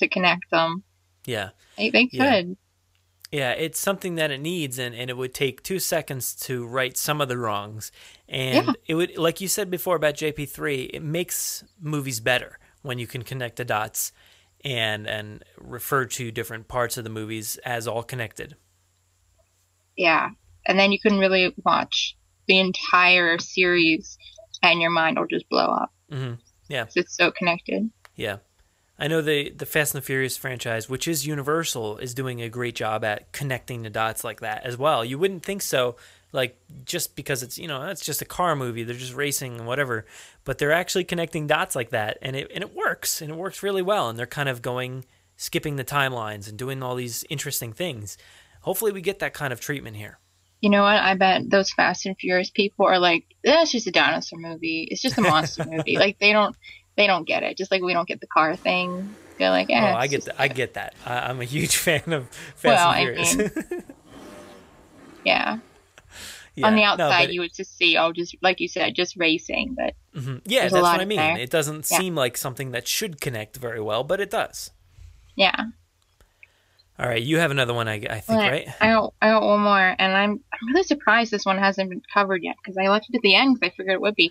to 0.00 0.08
connect 0.08 0.50
them. 0.50 0.84
Yeah. 1.26 1.50
They, 1.76 1.90
they 1.90 2.06
could. 2.06 2.18
Yeah. 2.18 2.42
Yeah, 3.32 3.50
it's 3.50 3.80
something 3.80 4.14
that 4.14 4.30
it 4.30 4.38
needs, 4.40 4.78
and, 4.78 4.94
and 4.94 5.10
it 5.10 5.16
would 5.16 5.34
take 5.34 5.64
two 5.64 5.80
seconds 5.80 6.36
to 6.42 6.64
right 6.64 6.96
some 6.96 7.20
of 7.20 7.28
the 7.28 7.36
wrongs. 7.36 7.90
And 8.28 8.66
Yeah. 8.68 8.72
it 8.86 8.94
would, 8.94 9.18
like 9.18 9.40
you 9.40 9.48
said 9.48 9.72
before 9.72 9.96
about 9.96 10.14
JP3, 10.14 10.90
it 10.94 11.02
makes 11.02 11.64
movies 11.80 12.20
better 12.20 12.60
when 12.82 13.00
you 13.00 13.08
can 13.08 13.22
connect 13.24 13.56
the 13.56 13.64
dots 13.64 14.12
and 14.64 15.08
and 15.08 15.42
refer 15.58 16.04
to 16.06 16.30
different 16.30 16.68
parts 16.68 16.96
of 16.96 17.02
the 17.02 17.10
movies 17.10 17.58
as 17.64 17.88
all 17.88 18.02
connected. 18.04 18.54
Yeah. 19.96 20.30
And 20.66 20.78
then 20.78 20.92
you 20.92 21.00
can 21.00 21.18
really 21.18 21.52
watch 21.64 22.16
the 22.46 22.58
entire 22.60 23.38
series 23.38 24.16
and 24.62 24.80
your 24.80 24.90
mind 24.90 25.18
will 25.18 25.26
just 25.26 25.48
blow 25.48 25.66
up. 25.66 25.92
Mm-hmm. 26.10 26.34
Yeah. 26.68 26.86
It's 26.94 27.16
so 27.16 27.30
connected. 27.30 27.90
Yeah. 28.16 28.36
I 28.98 29.08
know 29.08 29.20
the 29.20 29.50
the 29.50 29.66
Fast 29.66 29.94
and 29.94 30.02
the 30.02 30.06
Furious 30.06 30.36
franchise, 30.36 30.88
which 30.88 31.08
is 31.08 31.26
Universal, 31.26 31.98
is 31.98 32.14
doing 32.14 32.40
a 32.40 32.48
great 32.48 32.76
job 32.76 33.04
at 33.04 33.32
connecting 33.32 33.82
the 33.82 33.90
dots 33.90 34.22
like 34.22 34.40
that 34.40 34.64
as 34.64 34.76
well. 34.76 35.04
You 35.04 35.18
wouldn't 35.18 35.42
think 35.42 35.62
so, 35.62 35.96
like 36.32 36.56
just 36.84 37.16
because 37.16 37.42
it's 37.42 37.58
you 37.58 37.66
know 37.66 37.82
it's 37.88 38.04
just 38.04 38.22
a 38.22 38.26
car 38.26 38.54
movie, 38.54 38.84
they're 38.84 38.94
just 38.94 39.14
racing 39.14 39.58
and 39.58 39.66
whatever, 39.66 40.06
but 40.44 40.58
they're 40.58 40.72
actually 40.72 41.04
connecting 41.04 41.46
dots 41.46 41.74
like 41.74 41.90
that, 41.90 42.18
and 42.22 42.36
it 42.36 42.50
and 42.54 42.62
it 42.62 42.74
works, 42.74 43.20
and 43.20 43.30
it 43.30 43.36
works 43.36 43.62
really 43.62 43.82
well, 43.82 44.08
and 44.08 44.18
they're 44.18 44.26
kind 44.26 44.48
of 44.48 44.62
going 44.62 45.04
skipping 45.36 45.74
the 45.74 45.84
timelines 45.84 46.48
and 46.48 46.56
doing 46.56 46.80
all 46.80 46.94
these 46.94 47.24
interesting 47.28 47.72
things. 47.72 48.16
Hopefully, 48.60 48.92
we 48.92 49.00
get 49.00 49.18
that 49.18 49.34
kind 49.34 49.52
of 49.52 49.60
treatment 49.60 49.96
here. 49.96 50.18
You 50.60 50.70
know 50.70 50.82
what? 50.82 50.96
I 50.96 51.14
bet 51.14 51.50
those 51.50 51.70
Fast 51.72 52.06
and 52.06 52.16
Furious 52.16 52.50
people 52.50 52.86
are 52.86 53.00
like, 53.00 53.24
"That's 53.42 53.72
just 53.72 53.88
a 53.88 53.90
dinosaur 53.90 54.38
movie. 54.38 54.86
It's 54.90 55.02
just 55.02 55.18
a 55.18 55.20
monster 55.20 55.64
movie." 55.70 55.98
Like 55.98 56.20
they 56.20 56.32
don't 56.32 56.54
they 56.96 57.06
don't 57.06 57.26
get 57.26 57.42
it. 57.42 57.56
Just 57.56 57.70
like 57.70 57.82
we 57.82 57.92
don't 57.92 58.08
get 58.08 58.20
the 58.20 58.26
car 58.26 58.56
thing. 58.56 59.14
They're 59.38 59.50
like, 59.50 59.70
eh, 59.70 59.92
oh, 59.92 59.96
I 59.96 60.06
get 60.06 60.24
that. 60.26 60.36
I 60.38 60.48
get 60.48 60.74
that. 60.74 60.94
I, 61.04 61.30
am 61.30 61.40
a 61.40 61.44
huge 61.44 61.76
fan 61.76 62.12
of 62.12 62.28
Fast 62.28 62.64
well, 62.64 62.90
and 62.92 63.26
Furious. 63.26 63.34
I 63.34 63.36
mean, 63.38 63.84
yeah. 65.24 65.58
yeah. 66.54 66.66
On 66.66 66.76
the 66.76 66.84
outside, 66.84 67.26
no, 67.26 67.32
you 67.32 67.40
would 67.40 67.54
just 67.54 67.76
see, 67.76 67.96
oh, 67.96 68.12
just 68.12 68.36
like 68.42 68.60
you 68.60 68.68
said, 68.68 68.94
just 68.94 69.16
racing. 69.16 69.74
But 69.76 69.94
mm-hmm. 70.14 70.38
yeah, 70.44 70.68
that's 70.68 70.74
what 70.74 71.00
I 71.00 71.04
mean. 71.04 71.18
There. 71.18 71.38
It 71.38 71.50
doesn't 71.50 71.90
yeah. 71.90 71.98
seem 71.98 72.14
like 72.14 72.36
something 72.36 72.70
that 72.70 72.86
should 72.86 73.20
connect 73.20 73.56
very 73.56 73.80
well, 73.80 74.04
but 74.04 74.20
it 74.20 74.30
does. 74.30 74.70
Yeah. 75.34 75.66
All 76.96 77.08
right, 77.08 77.20
you 77.20 77.38
have 77.38 77.50
another 77.50 77.74
one, 77.74 77.88
I, 77.88 77.94
I 77.94 78.20
think, 78.20 78.38
well, 78.38 78.50
right? 78.50 78.68
I 78.80 78.92
got, 78.92 79.14
I 79.20 79.30
got 79.30 79.42
one 79.42 79.60
more, 79.62 79.96
and 79.98 80.12
I'm 80.12 80.30
I'm 80.52 80.68
really 80.68 80.84
surprised 80.84 81.32
this 81.32 81.44
one 81.44 81.58
hasn't 81.58 81.90
been 81.90 82.02
covered 82.12 82.44
yet 82.44 82.54
because 82.62 82.78
I 82.78 82.86
left 82.86 83.08
it 83.08 83.16
at 83.16 83.22
the 83.22 83.34
end 83.34 83.58
because 83.58 83.72
I 83.72 83.76
figured 83.76 83.94
it 83.94 84.00
would 84.00 84.14
be 84.14 84.30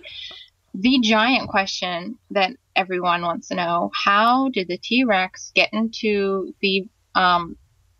the 0.74 1.00
giant 1.02 1.50
question 1.50 2.18
that 2.32 2.52
everyone 2.76 3.22
wants 3.22 3.50
to 3.50 3.56
know. 3.56 3.92
How 3.94 4.50
did 4.50 4.68
the 4.68 4.78
t-rex 4.78 5.52
get 5.56 5.70
into 5.72 6.54
the 6.62 6.88
um 7.16 7.58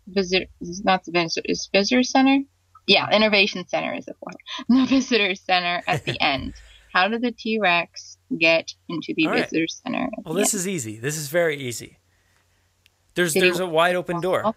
visit 0.08 0.50
not 0.60 1.04
the 1.04 1.12
visitor 1.12 1.46
is 1.48 1.68
visitor 1.72 2.02
center? 2.02 2.40
Yeah 2.86 3.08
innovation 3.10 3.66
center 3.68 3.94
is 3.94 4.06
the 4.06 4.14
one 4.20 4.34
the 4.68 4.86
visitor 4.86 5.34
center 5.34 5.82
at 5.86 6.04
the 6.04 6.20
end. 6.20 6.54
How 6.92 7.08
did 7.08 7.22
the 7.22 7.32
t-rex 7.32 8.18
get 8.38 8.72
into 8.88 9.14
the 9.16 9.26
All 9.26 9.34
visitor 9.34 9.60
right. 9.60 9.70
center 9.70 10.08
well 10.24 10.34
this 10.34 10.52
end? 10.54 10.60
is 10.60 10.68
easy. 10.68 10.98
This 10.98 11.16
is 11.16 11.28
very 11.28 11.56
easy. 11.56 11.98
There's 13.14 13.32
did 13.34 13.42
there's 13.44 13.60
a 13.60 13.66
wide 13.66 13.94
open 13.94 14.20
door 14.20 14.54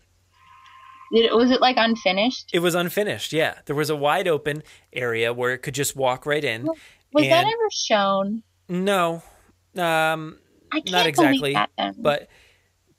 did 1.11 1.25
it, 1.25 1.35
was 1.35 1.51
it 1.51 1.61
like 1.61 1.75
unfinished? 1.77 2.49
It 2.53 2.59
was 2.59 2.75
unfinished. 2.75 3.33
Yeah, 3.33 3.59
there 3.65 3.75
was 3.75 3.89
a 3.89 3.95
wide 3.95 4.27
open 4.27 4.63
area 4.93 5.33
where 5.33 5.53
it 5.53 5.59
could 5.59 5.73
just 5.73 5.95
walk 5.95 6.25
right 6.25 6.43
in. 6.43 6.65
Was 7.13 7.23
and 7.23 7.31
that 7.31 7.45
ever 7.45 7.69
shown? 7.71 8.43
No, 8.69 9.23
um, 9.77 10.39
not 10.89 11.07
exactly. 11.07 11.53
That, 11.53 11.95
but 11.97 12.27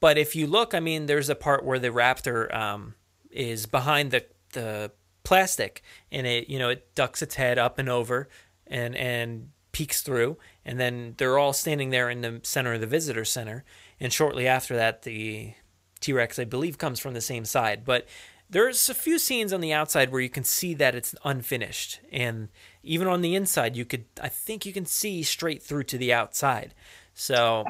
but 0.01 0.19
if 0.19 0.35
you 0.37 0.47
look, 0.47 0.75
I 0.75 0.81
mean, 0.81 1.07
there's 1.07 1.29
a 1.29 1.35
part 1.35 1.65
where 1.65 1.79
the 1.79 1.89
raptor 1.89 2.55
um, 2.55 2.95
is 3.31 3.67
behind 3.67 4.11
the 4.11 4.25
the 4.53 4.93
plastic, 5.25 5.83
and 6.11 6.27
it 6.27 6.49
you 6.49 6.59
know 6.59 6.71
it 6.71 6.95
ducks 6.95 7.23
its 7.23 7.35
head 7.35 7.59
up 7.59 7.79
and 7.79 7.89
over, 7.89 8.29
and 8.67 8.97
and 8.97 9.51
peeks 9.73 10.01
through, 10.03 10.39
and 10.65 10.81
then 10.81 11.15
they're 11.19 11.39
all 11.39 11.53
standing 11.53 11.91
there 11.91 12.09
in 12.09 12.23
the 12.23 12.41
center 12.43 12.75
of 12.75 12.81
the 12.81 12.87
visitor 12.87 13.25
center, 13.25 13.65
and 14.01 14.13
shortly 14.13 14.47
after 14.47 14.75
that, 14.75 15.03
the 15.03 15.53
T 16.01 16.13
Rex, 16.13 16.39
I 16.39 16.45
believe, 16.45 16.79
comes 16.79 16.99
from 17.01 17.15
the 17.15 17.21
same 17.21 17.45
side, 17.45 17.85
but 17.85 18.07
there's 18.51 18.89
a 18.89 18.95
few 18.95 19.19
scenes 19.19 19.53
on 19.53 19.61
the 19.61 19.73
outside 19.73 20.11
where 20.11 20.21
you 20.21 20.31
can 20.31 20.45
see 20.45 20.75
that 20.75 20.95
it's 20.95 21.15
unfinished. 21.25 22.01
And 22.11 22.49
even 22.83 23.07
on 23.07 23.21
the 23.21 23.35
inside 23.35 23.77
you 23.77 23.85
could 23.85 24.07
i 24.23 24.29
think 24.29 24.65
you 24.65 24.73
can 24.73 24.87
see 24.87 25.23
straight 25.23 25.63
through 25.63 25.85
to 25.85 25.99
the 25.99 26.13
outside. 26.13 26.75
So 27.15 27.65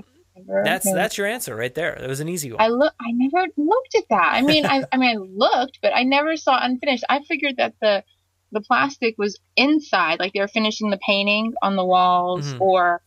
that's 0.64 0.84
that's 0.84 1.18
your 1.18 1.26
answer 1.26 1.56
right 1.56 1.74
there. 1.74 1.94
It 1.94 2.08
was 2.08 2.20
an 2.20 2.28
easy 2.28 2.52
one. 2.52 2.60
I 2.60 2.68
look 2.68 2.92
i 3.00 3.10
never 3.12 3.46
looked 3.56 3.94
at 3.96 4.04
that. 4.10 4.30
I 4.34 4.42
mean 4.42 4.66
i 4.66 4.84
i 4.92 4.96
mean 4.96 5.16
i 5.16 5.20
looked 5.20 5.80
but 5.82 5.94
i 5.94 6.04
never 6.04 6.36
saw 6.36 6.58
unfinished. 6.62 7.04
I 7.08 7.22
figured 7.24 7.56
that 7.56 7.74
the 7.80 8.04
the 8.52 8.60
plastic 8.60 9.16
was 9.18 9.38
inside 9.56 10.20
like 10.20 10.32
they 10.32 10.40
were 10.40 10.48
finishing 10.48 10.90
the 10.90 10.98
painting 11.04 11.54
on 11.60 11.76
the 11.76 11.84
walls 11.84 12.46
mm-hmm. 12.46 12.62
or 12.62 13.02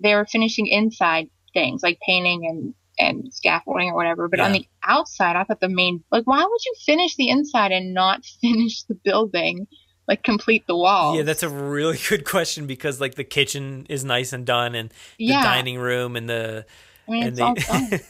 they 0.00 0.14
were 0.14 0.24
finishing 0.24 0.66
inside 0.66 1.28
things 1.52 1.82
like 1.82 1.98
painting 2.00 2.46
and 2.46 2.74
and 2.98 3.32
scaffolding 3.32 3.90
or 3.90 3.94
whatever. 3.94 4.28
But 4.28 4.38
yeah. 4.38 4.46
on 4.46 4.52
the 4.52 4.66
outside, 4.82 5.36
I 5.36 5.44
thought 5.44 5.60
the 5.60 5.68
main 5.68 6.02
like 6.10 6.24
why 6.24 6.44
would 6.44 6.64
you 6.64 6.74
finish 6.84 7.16
the 7.16 7.28
inside 7.28 7.72
and 7.72 7.94
not 7.94 8.24
finish 8.40 8.82
the 8.84 8.94
building? 8.94 9.66
Like 10.06 10.22
complete 10.22 10.66
the 10.66 10.76
wall. 10.76 11.16
Yeah, 11.16 11.22
that's 11.22 11.42
a 11.42 11.50
really 11.50 11.98
good 12.08 12.24
question 12.24 12.66
because 12.66 13.00
like 13.00 13.14
the 13.14 13.24
kitchen 13.24 13.86
is 13.90 14.04
nice 14.04 14.32
and 14.32 14.46
done, 14.46 14.74
and 14.74 14.90
the 15.18 15.26
yeah. 15.26 15.42
dining 15.42 15.78
room 15.78 16.16
and 16.16 16.28
the 16.28 16.64
I 17.06 17.10
mean, 17.10 17.22
and 17.24 17.36
the, 17.36 17.42
all 17.44 17.54
done. 17.54 18.00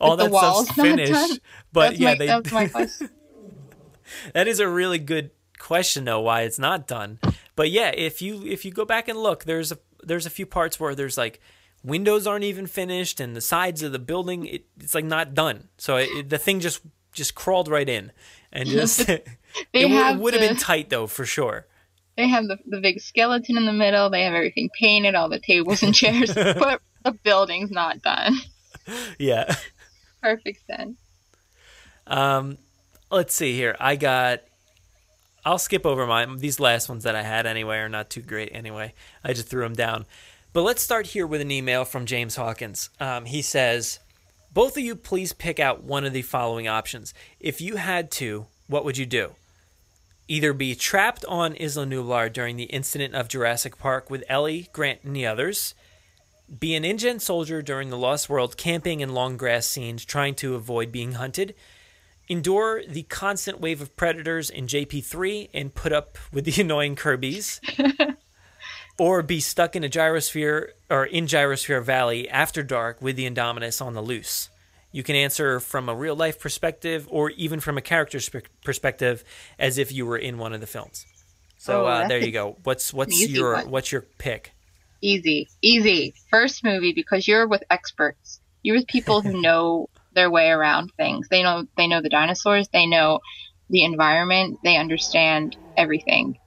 all 0.00 0.16
that 0.16 0.32
stuff's 0.32 0.72
finished. 0.72 1.40
But 1.72 1.90
that's 1.90 2.00
yeah, 2.00 2.10
my, 2.10 2.16
they, 2.16 2.26
that's 2.26 2.52
my 2.52 2.68
question. 2.68 3.10
that 4.32 4.48
is 4.48 4.60
a 4.60 4.68
really 4.68 4.98
good 4.98 5.30
question 5.58 6.04
though 6.04 6.20
why 6.20 6.42
it's 6.42 6.58
not 6.58 6.86
done. 6.86 7.18
But 7.54 7.70
yeah, 7.70 7.90
if 7.94 8.22
you 8.22 8.46
if 8.46 8.64
you 8.64 8.70
go 8.70 8.86
back 8.86 9.08
and 9.08 9.18
look, 9.18 9.44
there's 9.44 9.72
a 9.72 9.78
there's 10.02 10.24
a 10.24 10.30
few 10.30 10.46
parts 10.46 10.80
where 10.80 10.94
there's 10.94 11.18
like 11.18 11.40
windows 11.86 12.26
aren't 12.26 12.44
even 12.44 12.66
finished 12.66 13.20
and 13.20 13.36
the 13.36 13.40
sides 13.40 13.82
of 13.82 13.92
the 13.92 13.98
building 13.98 14.44
it, 14.46 14.66
it's 14.80 14.94
like 14.94 15.04
not 15.04 15.34
done. 15.34 15.68
So 15.78 15.96
it, 15.96 16.28
the 16.28 16.38
thing 16.38 16.60
just 16.60 16.80
just 17.12 17.34
crawled 17.34 17.68
right 17.68 17.88
in 17.88 18.12
and 18.52 18.68
just 18.68 19.08
it, 19.08 19.26
it 19.72 20.18
would 20.18 20.34
have 20.34 20.42
been 20.42 20.56
tight 20.56 20.90
though 20.90 21.06
for 21.06 21.24
sure. 21.24 21.66
They 22.16 22.28
have 22.28 22.44
the, 22.46 22.58
the 22.66 22.80
big 22.80 23.00
skeleton 23.00 23.56
in 23.56 23.66
the 23.66 23.72
middle. 23.72 24.10
They 24.10 24.24
have 24.24 24.34
everything 24.34 24.70
painted 24.78 25.14
all 25.14 25.28
the 25.28 25.38
tables 25.38 25.82
and 25.82 25.94
chairs 25.94 26.34
but 26.34 26.80
the 27.04 27.12
building's 27.12 27.70
not 27.70 28.02
done. 28.02 28.36
Yeah. 29.18 29.54
Perfect 30.20 30.66
sense. 30.66 30.98
Um 32.08 32.58
let's 33.10 33.34
see 33.34 33.54
here. 33.54 33.76
I 33.78 33.94
got 33.96 34.42
i'll 35.44 35.58
skip 35.58 35.86
over 35.86 36.08
my 36.08 36.26
these 36.34 36.58
last 36.58 36.88
ones 36.88 37.04
that 37.04 37.14
i 37.14 37.22
had 37.22 37.46
anyway 37.46 37.76
are 37.76 37.88
not 37.88 38.10
too 38.10 38.22
great 38.22 38.50
anyway. 38.52 38.92
I 39.22 39.32
just 39.32 39.46
threw 39.46 39.62
them 39.62 39.74
down 39.74 40.06
but 40.56 40.62
let's 40.62 40.80
start 40.80 41.08
here 41.08 41.26
with 41.26 41.42
an 41.42 41.50
email 41.50 41.84
from 41.84 42.06
James 42.06 42.36
Hawkins. 42.36 42.88
Um, 42.98 43.26
he 43.26 43.42
says, 43.42 43.98
Both 44.54 44.78
of 44.78 44.82
you, 44.82 44.96
please 44.96 45.34
pick 45.34 45.60
out 45.60 45.84
one 45.84 46.06
of 46.06 46.14
the 46.14 46.22
following 46.22 46.66
options. 46.66 47.12
If 47.38 47.60
you 47.60 47.76
had 47.76 48.10
to, 48.12 48.46
what 48.66 48.82
would 48.82 48.96
you 48.96 49.04
do? 49.04 49.32
Either 50.28 50.54
be 50.54 50.74
trapped 50.74 51.26
on 51.26 51.56
Isla 51.56 51.84
Nublar 51.84 52.32
during 52.32 52.56
the 52.56 52.64
incident 52.64 53.14
of 53.14 53.28
Jurassic 53.28 53.76
Park 53.76 54.08
with 54.08 54.24
Ellie, 54.30 54.70
Grant, 54.72 55.00
and 55.02 55.14
the 55.14 55.26
others, 55.26 55.74
be 56.58 56.74
an 56.74 56.86
InGen 56.86 57.20
soldier 57.20 57.60
during 57.60 57.90
the 57.90 57.98
Lost 57.98 58.30
World 58.30 58.56
camping 58.56 59.00
in 59.00 59.12
long 59.12 59.36
grass 59.36 59.66
scenes 59.66 60.06
trying 60.06 60.34
to 60.36 60.54
avoid 60.54 60.90
being 60.90 61.12
hunted, 61.12 61.54
endure 62.28 62.82
the 62.82 63.02
constant 63.02 63.60
wave 63.60 63.82
of 63.82 63.94
predators 63.94 64.48
in 64.48 64.68
JP3 64.68 65.50
and 65.52 65.74
put 65.74 65.92
up 65.92 66.16
with 66.32 66.46
the 66.46 66.58
annoying 66.62 66.96
Kirby's, 66.96 67.60
or 68.98 69.22
be 69.22 69.40
stuck 69.40 69.76
in 69.76 69.84
a 69.84 69.88
gyrosphere 69.88 70.70
or 70.90 71.04
in 71.04 71.26
Gyrosphere 71.26 71.82
Valley 71.82 72.28
after 72.28 72.62
dark 72.62 73.00
with 73.02 73.16
the 73.16 73.28
Indominus 73.28 73.84
on 73.84 73.94
the 73.94 74.02
loose. 74.02 74.48
You 74.92 75.02
can 75.02 75.16
answer 75.16 75.60
from 75.60 75.88
a 75.88 75.94
real 75.94 76.16
life 76.16 76.40
perspective 76.40 77.06
or 77.10 77.30
even 77.30 77.60
from 77.60 77.76
a 77.76 77.82
character's 77.82 78.30
perspective 78.64 79.24
as 79.58 79.76
if 79.76 79.92
you 79.92 80.06
were 80.06 80.16
in 80.16 80.38
one 80.38 80.54
of 80.54 80.60
the 80.60 80.66
films. 80.66 81.04
So 81.58 81.84
oh, 81.84 81.86
uh, 81.86 82.08
there 82.08 82.18
you 82.18 82.32
go. 82.32 82.56
What's 82.62 82.94
what's 82.94 83.28
your 83.28 83.54
one. 83.54 83.70
what's 83.70 83.92
your 83.92 84.02
pick? 84.02 84.52
Easy, 85.00 85.48
easy. 85.60 86.14
First 86.30 86.64
movie 86.64 86.92
because 86.92 87.28
you're 87.28 87.46
with 87.46 87.62
experts. 87.70 88.40
You're 88.62 88.76
with 88.76 88.86
people 88.86 89.20
who 89.20 89.40
know 89.42 89.88
their 90.14 90.30
way 90.30 90.50
around 90.50 90.92
things. 90.96 91.28
They 91.28 91.42
know 91.42 91.66
they 91.76 91.86
know 91.88 92.00
the 92.00 92.08
dinosaurs. 92.08 92.68
They 92.68 92.86
know 92.86 93.20
the 93.68 93.84
environment. 93.84 94.60
They 94.64 94.76
understand 94.76 95.56
everything. 95.76 96.38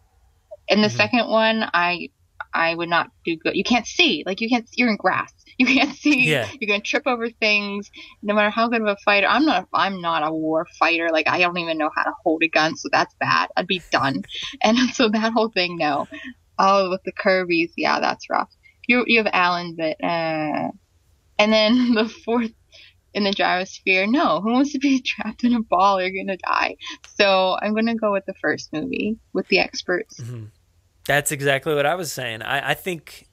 In 0.68 0.82
the 0.82 0.88
mm-hmm. 0.88 0.98
second 0.98 1.30
one, 1.30 1.70
I 1.74 2.10
I 2.54 2.74
would 2.74 2.90
not 2.90 3.12
do 3.26 3.36
good. 3.38 3.56
You 3.56 3.64
can't 3.64 3.86
see. 3.86 4.24
Like 4.26 4.42
you 4.42 4.50
can't. 4.50 4.68
You're 4.74 4.90
in 4.90 4.98
grass. 4.98 5.34
You 5.60 5.66
can't 5.66 5.94
see. 5.94 6.30
Yeah. 6.30 6.48
You're 6.58 6.70
gonna 6.70 6.80
trip 6.80 7.04
over 7.06 7.30
things. 7.30 7.92
No 8.24 8.34
matter 8.34 8.50
how 8.50 8.70
good 8.70 8.80
of 8.80 8.88
a 8.88 8.96
fighter, 9.04 9.28
I'm 9.28 9.46
not. 9.46 9.68
I'm 9.74 10.00
not 10.00 10.26
a 10.26 10.32
war 10.32 10.66
fighter. 10.80 11.10
Like 11.12 11.28
I 11.28 11.38
don't 11.40 11.58
even 11.58 11.78
know 11.78 11.90
how 11.94 12.04
to 12.04 12.14
hold 12.24 12.44
a 12.44 12.48
gun, 12.48 12.78
so 12.78 12.88
that's 12.90 13.14
bad. 13.20 13.50
I'd 13.58 13.68
be 13.68 13.84
done. 13.92 14.24
And 14.64 14.78
so 14.94 15.10
that 15.10 15.34
whole 15.34 15.50
thing, 15.50 15.78
no. 15.78 16.08
Oh, 16.58 16.90
with 16.90 17.04
the 17.04 17.12
Kirby's, 17.12 17.74
yeah, 17.76 18.00
that's 18.00 18.30
rough. 18.30 18.50
You 18.88 19.04
you 19.06 19.18
have 19.18 19.30
Alan, 19.34 19.76
but 19.76 20.02
uh, 20.02 20.72
and 21.38 21.52
then 21.52 21.94
the 21.94 22.08
fourth 22.08 22.52
in 23.14 23.24
the 23.24 23.32
gyrosphere. 23.32 24.10
No, 24.10 24.42
who 24.42 24.54
wants 24.54 24.72
to 24.74 24.80
be 24.80 25.02
trapped 25.02 25.44
in 25.44 25.54
a 25.54 25.62
ball? 25.62 26.02
You're 26.02 26.24
gonna 26.24 26.38
die. 26.38 26.78
So 27.16 27.58
I'm 27.62 27.74
gonna 27.76 27.96
go 27.96 28.14
with 28.14 28.26
the 28.26 28.34
first 28.36 28.72
movie 28.72 29.18
with 29.34 29.48
the 29.48 29.60
experts. 29.60 30.20
Mm-hmm. 30.20 30.46
That's 31.10 31.31
exactly 31.31 31.73
what 31.73 31.88
I 31.88 31.95
was 31.95 32.11
saying. 32.14 32.44
I, 32.44 32.69
I 32.69 32.73
think, 32.76 33.27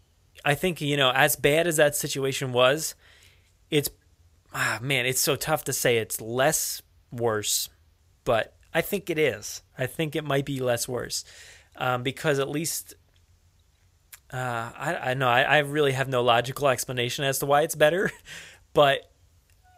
I 0.46 0.54
think 0.54 0.80
you 0.80 0.96
know, 0.96 1.12
as 1.14 1.36
bad 1.36 1.66
as 1.66 1.76
that 1.76 1.94
situation 1.94 2.54
was, 2.54 2.94
it's 3.70 3.90
ah 4.54 4.78
man, 4.80 5.04
it's 5.04 5.20
so 5.20 5.36
tough 5.36 5.64
to 5.64 5.74
say 5.74 5.98
it's 5.98 6.18
less 6.18 6.80
worse, 7.12 7.68
but 8.24 8.56
I 8.72 8.80
think 8.80 9.10
it 9.10 9.18
is. 9.18 9.60
I 9.76 9.84
think 9.84 10.16
it 10.16 10.24
might 10.24 10.46
be 10.46 10.58
less 10.58 10.88
worse 10.88 11.26
um, 11.76 12.02
because 12.02 12.38
at 12.38 12.48
least 12.48 12.94
uh, 14.32 14.70
I 14.74 15.10
I 15.10 15.14
know 15.14 15.28
I, 15.28 15.42
I 15.42 15.58
really 15.58 15.92
have 15.92 16.08
no 16.08 16.22
logical 16.22 16.68
explanation 16.68 17.26
as 17.26 17.40
to 17.40 17.46
why 17.46 17.60
it's 17.60 17.74
better, 17.74 18.10
but 18.72 19.00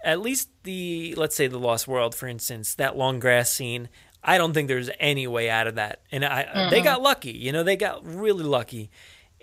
at 0.05 0.21
least 0.21 0.51
the 0.63 1.15
let's 1.17 1.35
say 1.35 1.49
the 1.49 1.59
Lost 1.59 1.89
World, 1.89 2.15
for 2.15 2.29
instance, 2.29 2.77
that 2.77 2.97
long 2.97 3.19
grass 3.19 3.51
scene. 3.51 3.89
I 4.23 4.39
don't 4.39 4.53
think 4.53 4.69
there's 4.69 4.91
any 4.99 5.27
way 5.27 5.49
out 5.49 5.67
of 5.67 5.77
that, 5.77 6.01
and 6.11 6.25
I 6.25 6.45
mm-hmm. 6.45 6.71
they 6.71 6.83
got 6.83 7.03
lucky. 7.03 7.33
You 7.33 7.53
know, 7.53 7.63
they 7.63 7.77
got 7.77 8.05
really 8.05 8.45
lucky, 8.45 8.91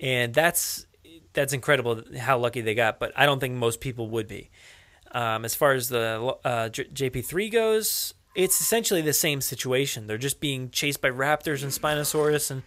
and 0.01 0.33
that's 0.33 0.85
that's 1.33 1.53
incredible 1.53 2.01
how 2.17 2.37
lucky 2.37 2.61
they 2.61 2.75
got. 2.75 2.99
But 2.99 3.13
I 3.15 3.25
don't 3.25 3.39
think 3.39 3.55
most 3.55 3.79
people 3.79 4.09
would 4.09 4.27
be. 4.27 4.49
Um, 5.11 5.45
as 5.45 5.55
far 5.55 5.73
as 5.73 5.87
the 5.87 6.35
uh, 6.43 6.69
JP3 6.69 7.51
goes, 7.51 8.13
it's 8.35 8.59
essentially 8.59 9.01
the 9.01 9.13
same 9.13 9.39
situation. 9.39 10.07
They're 10.07 10.17
just 10.17 10.41
being 10.41 10.69
chased 10.69 11.01
by 11.01 11.09
raptors 11.09 11.63
and 11.63 11.71
Spinosaurus, 11.71 12.51
and 12.51 12.63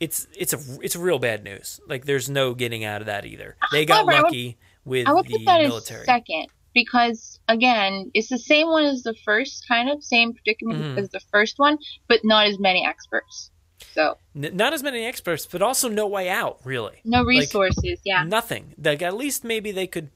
it's 0.00 0.26
it's 0.36 0.52
a 0.52 0.58
it's 0.82 0.96
real 0.96 1.18
bad 1.18 1.44
news. 1.44 1.80
Like 1.86 2.04
there's 2.04 2.28
no 2.28 2.54
getting 2.54 2.84
out 2.84 3.00
of 3.00 3.06
that 3.06 3.24
either. 3.24 3.56
They 3.70 3.86
got 3.86 4.06
However, 4.06 4.24
lucky 4.24 4.58
with 4.84 5.06
I 5.06 5.12
would 5.12 5.26
the 5.26 5.38
put 5.38 5.44
that 5.44 5.62
military. 5.62 6.04
Second, 6.04 6.48
because 6.74 7.40
again, 7.48 8.10
it's 8.14 8.28
the 8.28 8.38
same 8.38 8.68
one 8.68 8.84
as 8.84 9.02
the 9.02 9.14
first, 9.24 9.66
kind 9.68 9.88
of 9.88 10.02
same 10.02 10.34
predicament 10.34 10.82
mm-hmm. 10.82 10.98
as 10.98 11.10
the 11.10 11.20
first 11.32 11.58
one, 11.58 11.78
but 12.08 12.20
not 12.24 12.46
as 12.46 12.58
many 12.58 12.86
experts. 12.86 13.50
So 13.92 14.18
N- 14.34 14.56
not 14.56 14.72
as 14.72 14.82
many 14.82 15.04
experts, 15.04 15.46
but 15.46 15.62
also 15.62 15.88
no 15.88 16.06
way 16.06 16.28
out. 16.28 16.60
Really, 16.64 17.00
no 17.04 17.22
resources. 17.24 17.82
Like, 17.84 17.98
yeah, 18.04 18.24
nothing. 18.24 18.74
Like 18.82 19.02
at 19.02 19.16
least 19.16 19.44
maybe 19.44 19.72
they 19.72 19.86
could 19.86 20.10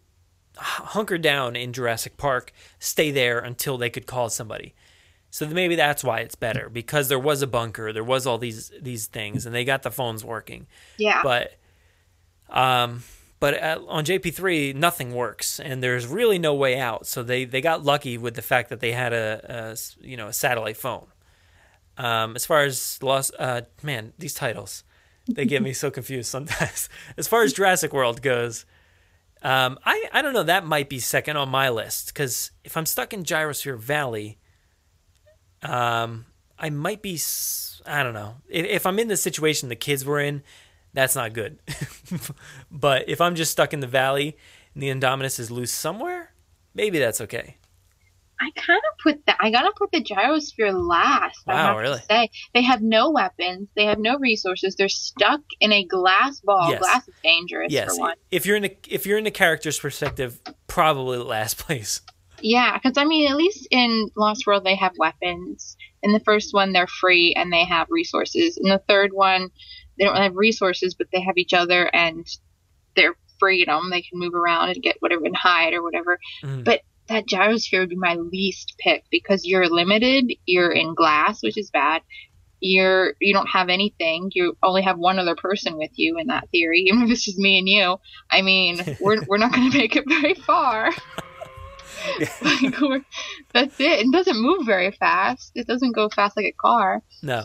hunker 0.58 1.18
down 1.18 1.56
in 1.56 1.72
Jurassic 1.72 2.16
Park, 2.16 2.52
stay 2.78 3.10
there 3.10 3.38
until 3.38 3.78
they 3.78 3.90
could 3.90 4.06
call 4.06 4.28
somebody. 4.28 4.74
So 5.30 5.46
maybe 5.46 5.76
that's 5.76 6.02
why 6.02 6.20
it's 6.20 6.34
better 6.34 6.68
because 6.68 7.08
there 7.08 7.18
was 7.18 7.42
a 7.42 7.46
bunker, 7.46 7.92
there 7.92 8.04
was 8.04 8.26
all 8.26 8.38
these 8.38 8.72
these 8.80 9.06
things, 9.06 9.46
and 9.46 9.54
they 9.54 9.64
got 9.64 9.82
the 9.82 9.90
phones 9.90 10.24
working. 10.24 10.66
Yeah. 10.96 11.22
But, 11.22 11.54
um, 12.48 13.02
but 13.40 13.54
at, 13.54 13.78
on 13.86 14.04
JP 14.04 14.34
three 14.34 14.72
nothing 14.72 15.14
works, 15.14 15.60
and 15.60 15.82
there's 15.82 16.06
really 16.06 16.38
no 16.38 16.54
way 16.54 16.78
out. 16.78 17.06
So 17.06 17.22
they 17.22 17.44
they 17.44 17.60
got 17.60 17.84
lucky 17.84 18.18
with 18.18 18.34
the 18.34 18.42
fact 18.42 18.70
that 18.70 18.80
they 18.80 18.92
had 18.92 19.12
a, 19.12 19.76
a 20.02 20.06
you 20.06 20.16
know 20.16 20.28
a 20.28 20.32
satellite 20.32 20.76
phone. 20.76 21.06
Um, 21.96 22.36
as 22.36 22.46
far 22.46 22.62
as 22.62 22.98
lost, 23.02 23.32
uh, 23.38 23.62
man, 23.82 24.12
these 24.18 24.34
titles 24.34 24.84
they 25.26 25.44
get 25.44 25.62
me 25.62 25.72
so 25.74 25.90
confused 25.90 26.30
sometimes. 26.30 26.88
As 27.16 27.26
far 27.26 27.42
as 27.42 27.52
Jurassic 27.52 27.92
World 27.92 28.22
goes, 28.22 28.64
um, 29.42 29.78
I 29.84 30.08
I 30.12 30.22
don't 30.22 30.32
know. 30.32 30.44
That 30.44 30.64
might 30.64 30.88
be 30.88 31.00
second 31.00 31.36
on 31.36 31.48
my 31.48 31.68
list 31.70 32.08
because 32.08 32.52
if 32.64 32.76
I'm 32.76 32.86
stuck 32.86 33.12
in 33.12 33.24
Gyrosphere 33.24 33.78
Valley 33.78 34.38
um, 35.62 36.26
I 36.58 36.70
might 36.70 37.02
be. 37.02 37.20
I 37.86 38.02
don't 38.02 38.14
know. 38.14 38.36
If, 38.48 38.66
if 38.66 38.86
I'm 38.86 38.98
in 38.98 39.08
the 39.08 39.16
situation 39.16 39.68
the 39.68 39.76
kids 39.76 40.04
were 40.04 40.20
in, 40.20 40.42
that's 40.98 41.14
not 41.14 41.32
good. 41.32 41.60
but 42.72 43.08
if 43.08 43.20
I'm 43.20 43.36
just 43.36 43.52
stuck 43.52 43.72
in 43.72 43.78
the 43.78 43.86
valley 43.86 44.36
and 44.74 44.82
the 44.82 44.88
Indominus 44.88 45.38
is 45.38 45.48
loose 45.48 45.70
somewhere, 45.70 46.32
maybe 46.74 46.98
that's 46.98 47.20
okay. 47.20 47.56
I 48.40 48.50
kind 48.56 48.80
of 48.90 48.98
put 48.98 49.24
that. 49.26 49.36
I 49.38 49.52
gotta 49.52 49.72
put 49.76 49.92
the 49.92 50.02
gyrosphere 50.02 50.72
last. 50.72 51.46
Wow, 51.46 51.54
I 51.54 51.60
have 51.68 51.76
really? 51.76 52.00
To 52.00 52.04
say 52.04 52.30
they 52.52 52.62
have 52.62 52.82
no 52.82 53.10
weapons. 53.10 53.68
They 53.76 53.84
have 53.84 54.00
no 54.00 54.18
resources. 54.18 54.74
They're 54.74 54.88
stuck 54.88 55.40
in 55.60 55.70
a 55.70 55.84
glass 55.84 56.40
ball. 56.40 56.70
Yes. 56.70 56.80
Glass 56.80 57.06
is 57.06 57.14
dangerous. 57.22 57.72
Yes. 57.72 57.94
For 57.94 58.00
one. 58.00 58.16
If 58.32 58.44
you're 58.44 58.56
in 58.56 58.62
the 58.64 58.76
if 58.88 59.06
you're 59.06 59.18
in 59.18 59.24
the 59.24 59.30
character's 59.30 59.78
perspective, 59.78 60.40
probably 60.66 61.18
the 61.18 61.24
last 61.24 61.58
place. 61.64 62.00
Yeah, 62.40 62.76
because 62.76 62.98
I 62.98 63.04
mean, 63.04 63.30
at 63.30 63.36
least 63.36 63.68
in 63.70 64.10
Lost 64.16 64.48
World 64.48 64.64
they 64.64 64.76
have 64.76 64.92
weapons. 64.98 65.76
In 66.02 66.12
the 66.12 66.20
first 66.20 66.54
one, 66.54 66.72
they're 66.72 66.88
free 66.88 67.34
and 67.36 67.52
they 67.52 67.64
have 67.64 67.86
resources. 67.88 68.56
In 68.56 68.68
the 68.68 68.82
third 68.88 69.12
one, 69.12 69.50
they 69.98 70.04
don't 70.04 70.16
have 70.16 70.36
resources, 70.36 70.94
but 70.94 71.08
they 71.12 71.20
have 71.20 71.36
each 71.36 71.54
other 71.54 71.84
and 71.94 72.26
their 72.96 73.14
freedom. 73.38 73.90
They 73.90 74.02
can 74.02 74.18
move 74.18 74.34
around 74.34 74.70
and 74.70 74.82
get 74.82 74.96
whatever 75.00 75.24
and 75.24 75.36
hide 75.36 75.74
or 75.74 75.82
whatever. 75.82 76.18
Mm. 76.42 76.64
But 76.64 76.82
that 77.08 77.26
gyrosphere 77.26 77.80
would 77.80 77.88
be 77.88 77.96
my 77.96 78.14
least 78.14 78.74
pick 78.78 79.04
because 79.10 79.44
you're 79.44 79.68
limited. 79.68 80.32
You're 80.46 80.70
in 80.72 80.94
glass, 80.94 81.42
which 81.42 81.56
is 81.56 81.70
bad. 81.70 82.02
You're 82.60 83.14
you 83.20 83.32
don't 83.32 83.48
have 83.48 83.68
anything. 83.68 84.30
You 84.34 84.56
only 84.62 84.82
have 84.82 84.98
one 84.98 85.18
other 85.18 85.36
person 85.36 85.78
with 85.78 85.92
you 85.94 86.18
in 86.18 86.26
that 86.26 86.50
theory. 86.50 86.80
Even 86.86 87.02
if 87.02 87.10
it's 87.10 87.24
just 87.24 87.38
me 87.38 87.58
and 87.58 87.68
you, 87.68 87.96
I 88.30 88.42
mean, 88.42 88.96
we're 89.00 89.22
we're 89.26 89.38
not 89.38 89.52
going 89.52 89.70
to 89.70 89.78
make 89.78 89.96
it 89.96 90.04
very 90.08 90.34
far. 90.34 90.90
like, 92.42 93.02
that's 93.52 93.80
it. 93.80 94.06
It 94.06 94.12
doesn't 94.12 94.40
move 94.40 94.66
very 94.66 94.90
fast. 94.92 95.52
It 95.54 95.66
doesn't 95.66 95.92
go 95.92 96.08
fast 96.08 96.36
like 96.36 96.46
a 96.46 96.52
car. 96.52 97.02
No. 97.22 97.44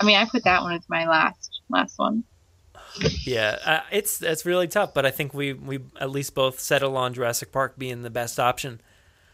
I 0.00 0.04
mean, 0.04 0.16
I 0.16 0.24
put 0.24 0.44
that 0.44 0.62
one 0.62 0.74
as 0.74 0.82
my 0.88 1.06
last 1.06 1.53
last 1.68 1.98
one. 1.98 2.24
Yeah, 3.24 3.58
uh, 3.64 3.80
it's 3.90 4.22
it's 4.22 4.46
really 4.46 4.68
tough, 4.68 4.94
but 4.94 5.04
I 5.04 5.10
think 5.10 5.34
we 5.34 5.52
we 5.52 5.80
at 5.98 6.10
least 6.10 6.34
both 6.34 6.60
settle 6.60 6.96
on 6.96 7.14
Jurassic 7.14 7.50
Park 7.50 7.78
being 7.78 8.02
the 8.02 8.10
best 8.10 8.38
option. 8.38 8.80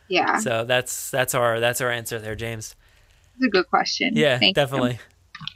Yeah. 0.08 0.38
So 0.38 0.64
that's 0.64 1.10
that's 1.10 1.34
our 1.34 1.60
that's 1.60 1.80
our 1.80 1.90
answer 1.90 2.18
there, 2.18 2.34
James. 2.34 2.74
It's 3.36 3.46
a 3.46 3.50
good 3.50 3.68
question. 3.68 4.16
Yeah, 4.16 4.38
Thank 4.38 4.54
definitely. 4.54 4.98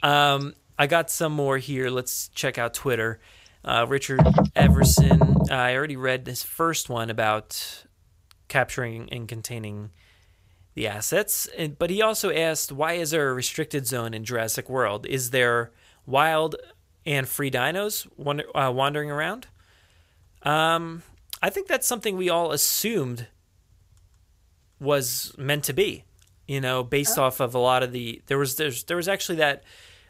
Um, 0.01 0.55
I 0.77 0.87
got 0.87 1.09
some 1.09 1.33
more 1.33 1.57
here. 1.57 1.89
Let's 1.89 2.29
check 2.29 2.57
out 2.57 2.73
Twitter. 2.73 3.19
Uh, 3.63 3.85
Richard 3.87 4.21
Everson. 4.55 5.21
Uh, 5.49 5.53
I 5.53 5.75
already 5.75 5.95
read 5.95 6.25
this 6.25 6.43
first 6.43 6.89
one 6.89 7.09
about 7.09 7.85
capturing 8.47 9.09
and 9.11 9.27
containing 9.27 9.91
the 10.75 10.87
assets. 10.87 11.47
But 11.79 11.89
he 11.89 12.01
also 12.01 12.31
asked, 12.31 12.71
why 12.71 12.93
is 12.93 13.11
there 13.11 13.29
a 13.29 13.33
restricted 13.33 13.87
zone 13.87 14.13
in 14.13 14.23
Jurassic 14.23 14.69
World? 14.69 15.05
Is 15.07 15.31
there 15.31 15.71
wild 16.05 16.55
and 17.05 17.27
free 17.27 17.51
dinos 17.51 18.07
wander, 18.17 18.45
uh, 18.57 18.71
wandering 18.71 19.11
around? 19.11 19.47
Um, 20.43 21.03
I 21.41 21.49
think 21.49 21.67
that's 21.67 21.87
something 21.87 22.17
we 22.17 22.29
all 22.29 22.51
assumed 22.51 23.27
was 24.79 25.33
meant 25.37 25.63
to 25.65 25.73
be. 25.73 26.03
You 26.47 26.61
know, 26.61 26.83
based 26.83 27.17
oh. 27.17 27.23
off 27.23 27.39
of 27.39 27.55
a 27.55 27.59
lot 27.59 27.81
of 27.81 27.91
the 27.91 28.21
there 28.27 28.37
was 28.37 28.55
there's, 28.55 28.83
there 28.83 28.97
was 28.97 29.07
actually 29.07 29.37
that 29.37 29.63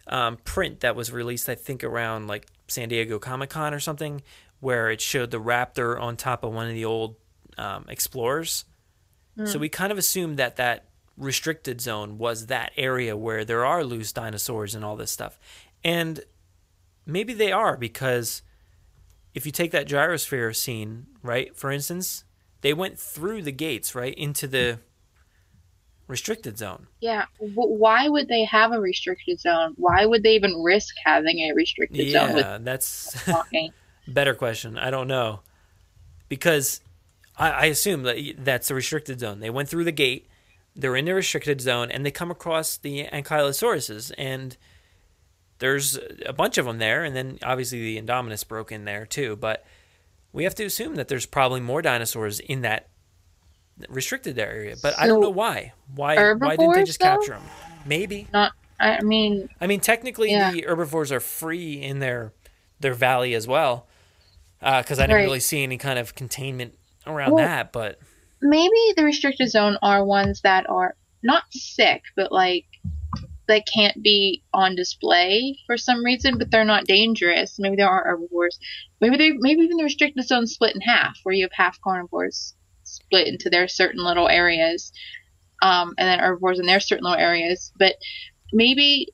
um, 0.07 0.37
print 0.43 0.81
that 0.81 0.95
was 0.95 1.11
released, 1.11 1.47
I 1.47 1.55
think, 1.55 1.83
around 1.83 2.27
like 2.27 2.47
San 2.67 2.89
Diego 2.89 3.19
Comic 3.19 3.49
Con 3.49 3.73
or 3.73 3.79
something, 3.79 4.21
where 4.59 4.91
it 4.91 4.99
showed 4.99 5.31
the 5.31 5.39
raptor 5.39 5.99
on 5.99 6.17
top 6.17 6.43
of 6.43 6.53
one 6.53 6.67
of 6.67 6.73
the 6.73 6.85
old 6.85 7.15
um, 7.57 7.85
explorers. 7.87 8.65
Mm. 9.37 9.47
So 9.47 9.59
we 9.59 9.69
kind 9.69 9.91
of 9.91 9.97
assumed 9.97 10.37
that 10.37 10.57
that 10.57 10.85
restricted 11.17 11.79
zone 11.79 12.17
was 12.17 12.47
that 12.47 12.71
area 12.75 13.15
where 13.15 13.45
there 13.45 13.65
are 13.65 13.83
loose 13.83 14.11
dinosaurs 14.11 14.75
and 14.75 14.83
all 14.83 14.97
this 14.97 15.11
stuff. 15.11 15.39
And 15.85 16.21
maybe 17.05 17.33
they 17.33 17.51
are 17.51 17.77
because 17.77 18.41
if 19.35 19.45
you 19.45 19.51
take 19.51 19.69
that 19.71 19.87
gyrosphere 19.87 20.53
scene, 20.55 21.05
right, 21.21 21.55
for 21.55 21.71
instance, 21.71 22.23
they 22.61 22.73
went 22.73 22.97
through 22.97 23.43
the 23.43 23.51
gates, 23.51 23.93
right, 23.93 24.15
into 24.15 24.47
the 24.47 24.79
restricted 26.07 26.57
zone. 26.57 26.87
Yeah. 26.99 27.25
Why 27.37 28.09
would 28.09 28.27
they 28.27 28.45
have 28.45 28.71
a 28.71 28.81
restricted 28.81 29.39
zone? 29.39 29.75
Why 29.77 30.07
would 30.07 30.23
they 30.23 30.33
even 30.33 30.63
risk 30.63 30.95
having 31.05 31.39
a 31.39 31.53
restricted 31.53 32.07
yeah, 32.07 32.27
zone? 32.27 32.37
Yeah, 32.37 32.57
that's 32.61 33.15
better 34.07 34.33
question. 34.33 34.79
I 34.79 34.89
don't 34.89 35.07
know. 35.07 35.41
Because 36.29 36.81
I, 37.37 37.51
I 37.51 37.65
assume 37.65 38.01
that 38.03 38.17
that's 38.39 38.71
a 38.71 38.75
restricted 38.75 39.19
zone. 39.19 39.39
They 39.39 39.51
went 39.51 39.69
through 39.69 39.83
the 39.83 39.91
gate, 39.91 40.27
they're 40.75 40.95
in 40.95 41.05
the 41.05 41.13
restricted 41.13 41.61
zone, 41.61 41.91
and 41.91 42.03
they 42.03 42.11
come 42.11 42.31
across 42.31 42.77
the 42.77 43.05
ankylosauruses, 43.05 44.11
and 44.17 44.57
there's 45.59 45.97
a 46.25 46.33
bunch 46.33 46.57
of 46.57 46.65
them 46.65 46.77
there, 46.79 47.03
and 47.03 47.15
then 47.15 47.39
obviously 47.43 47.81
the 47.81 48.01
Indominus 48.01 48.47
broke 48.47 48.71
in 48.71 48.85
there 48.85 49.05
too. 49.05 49.35
But 49.35 49.65
we 50.33 50.43
have 50.43 50.55
to 50.55 50.65
assume 50.65 50.95
that 50.95 51.07
there's 51.07 51.25
probably 51.25 51.61
more 51.61 51.81
dinosaurs 51.81 52.39
in 52.39 52.61
that 52.61 52.89
restricted 53.89 54.37
area. 54.37 54.75
But 54.81 54.95
so 54.95 55.01
I 55.01 55.07
don't 55.07 55.21
know 55.21 55.29
why. 55.29 55.73
Why? 55.93 56.33
Why 56.33 56.55
didn't 56.55 56.73
they 56.73 56.83
just 56.83 56.99
though? 56.99 57.05
capture 57.05 57.33
them? 57.33 57.43
Maybe 57.85 58.27
not. 58.33 58.53
I 58.79 59.01
mean, 59.01 59.49
I 59.61 59.67
mean, 59.67 59.79
technically, 59.79 60.31
yeah. 60.31 60.51
the 60.51 60.65
herbivores 60.67 61.11
are 61.11 61.21
free 61.21 61.81
in 61.81 61.99
their 61.99 62.33
their 62.79 62.93
valley 62.93 63.33
as 63.33 63.47
well. 63.47 63.87
Because 64.59 64.99
uh, 64.99 65.03
I 65.03 65.07
didn't 65.07 65.17
right. 65.17 65.23
really 65.23 65.39
see 65.39 65.63
any 65.63 65.77
kind 65.77 65.99
of 65.99 66.15
containment 66.15 66.77
around 67.05 67.33
well, 67.33 67.45
that, 67.45 67.71
but 67.71 67.99
maybe 68.41 68.93
the 68.95 69.03
restricted 69.03 69.49
zone 69.49 69.77
are 69.81 70.03
ones 70.03 70.41
that 70.41 70.67
are 70.69 70.95
not 71.23 71.43
sick, 71.51 72.03
but 72.15 72.31
like 72.31 72.65
that 73.47 73.67
can't 73.71 74.01
be 74.01 74.41
on 74.53 74.75
display 74.75 75.57
for 75.65 75.77
some 75.77 76.03
reason, 76.03 76.37
but 76.37 76.49
they're 76.51 76.65
not 76.65 76.85
dangerous. 76.85 77.57
Maybe 77.59 77.75
there 77.75 77.89
aren't 77.89 78.07
herbivores. 78.07 78.57
Maybe 79.01 79.17
they 79.17 79.31
maybe 79.31 79.61
even 79.61 79.77
the 79.77 79.83
restricted 79.83 80.25
zone 80.25 80.47
split 80.47 80.75
in 80.75 80.81
half, 80.81 81.17
where 81.23 81.35
you 81.35 81.43
have 81.45 81.51
half 81.53 81.79
carnivores 81.81 82.55
split 82.83 83.27
into 83.27 83.49
their 83.49 83.67
certain 83.67 84.03
little 84.03 84.27
areas, 84.29 84.91
um, 85.61 85.93
and 85.97 86.07
then 86.07 86.19
herbivores 86.19 86.59
in 86.59 86.65
their 86.65 86.79
certain 86.79 87.03
little 87.03 87.19
areas. 87.19 87.71
But 87.77 87.95
maybe 88.53 89.09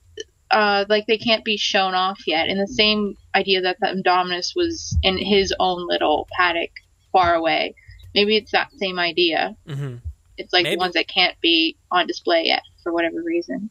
uh, 0.50 0.84
like 0.88 1.06
they 1.06 1.18
can't 1.18 1.44
be 1.44 1.56
shown 1.56 1.94
off 1.94 2.20
yet. 2.26 2.48
In 2.48 2.58
the 2.58 2.66
same 2.66 3.16
idea 3.34 3.62
that 3.62 3.78
the 3.80 3.86
Indominus 3.88 4.54
was 4.54 4.96
in 5.02 5.18
his 5.18 5.54
own 5.58 5.86
little 5.88 6.28
paddock 6.36 6.70
far 7.10 7.34
away. 7.34 7.74
maybe 8.14 8.36
it's 8.36 8.52
that 8.52 8.70
same 8.78 8.98
idea. 8.98 9.56
hmm 9.66 9.96
It's 10.36 10.52
like 10.52 10.64
Maybe. 10.64 10.76
the 10.76 10.80
ones 10.80 10.94
that 10.94 11.08
can't 11.08 11.38
be 11.40 11.76
on 11.90 12.06
display 12.06 12.44
yet 12.46 12.62
for 12.82 12.92
whatever 12.92 13.22
reason. 13.22 13.70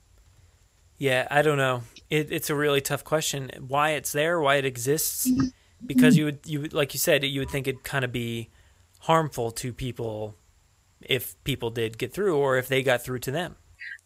Yeah, 1.01 1.27
I 1.31 1.41
don't 1.41 1.57
know. 1.57 1.81
It, 2.11 2.31
it's 2.31 2.51
a 2.51 2.55
really 2.55 2.79
tough 2.79 3.03
question. 3.03 3.49
Why 3.67 3.91
it's 3.91 4.11
there, 4.11 4.39
why 4.39 4.57
it 4.57 4.65
exists? 4.65 5.27
Mm-hmm. 5.27 5.47
Because 5.87 6.15
you 6.15 6.25
would, 6.25 6.39
you 6.45 6.61
would- 6.61 6.73
like 6.73 6.93
you 6.93 6.99
said, 6.99 7.23
you 7.23 7.39
would 7.39 7.49
think 7.49 7.67
it'd 7.67 7.83
kind 7.83 8.05
of 8.05 8.11
be 8.11 8.49
harmful 8.99 9.49
to 9.49 9.73
people 9.73 10.35
if 11.01 11.43
people 11.43 11.71
did 11.71 11.97
get 11.97 12.13
through, 12.13 12.37
or 12.37 12.57
if 12.59 12.67
they 12.67 12.83
got 12.83 13.03
through 13.03 13.17
to 13.17 13.31
them. 13.31 13.55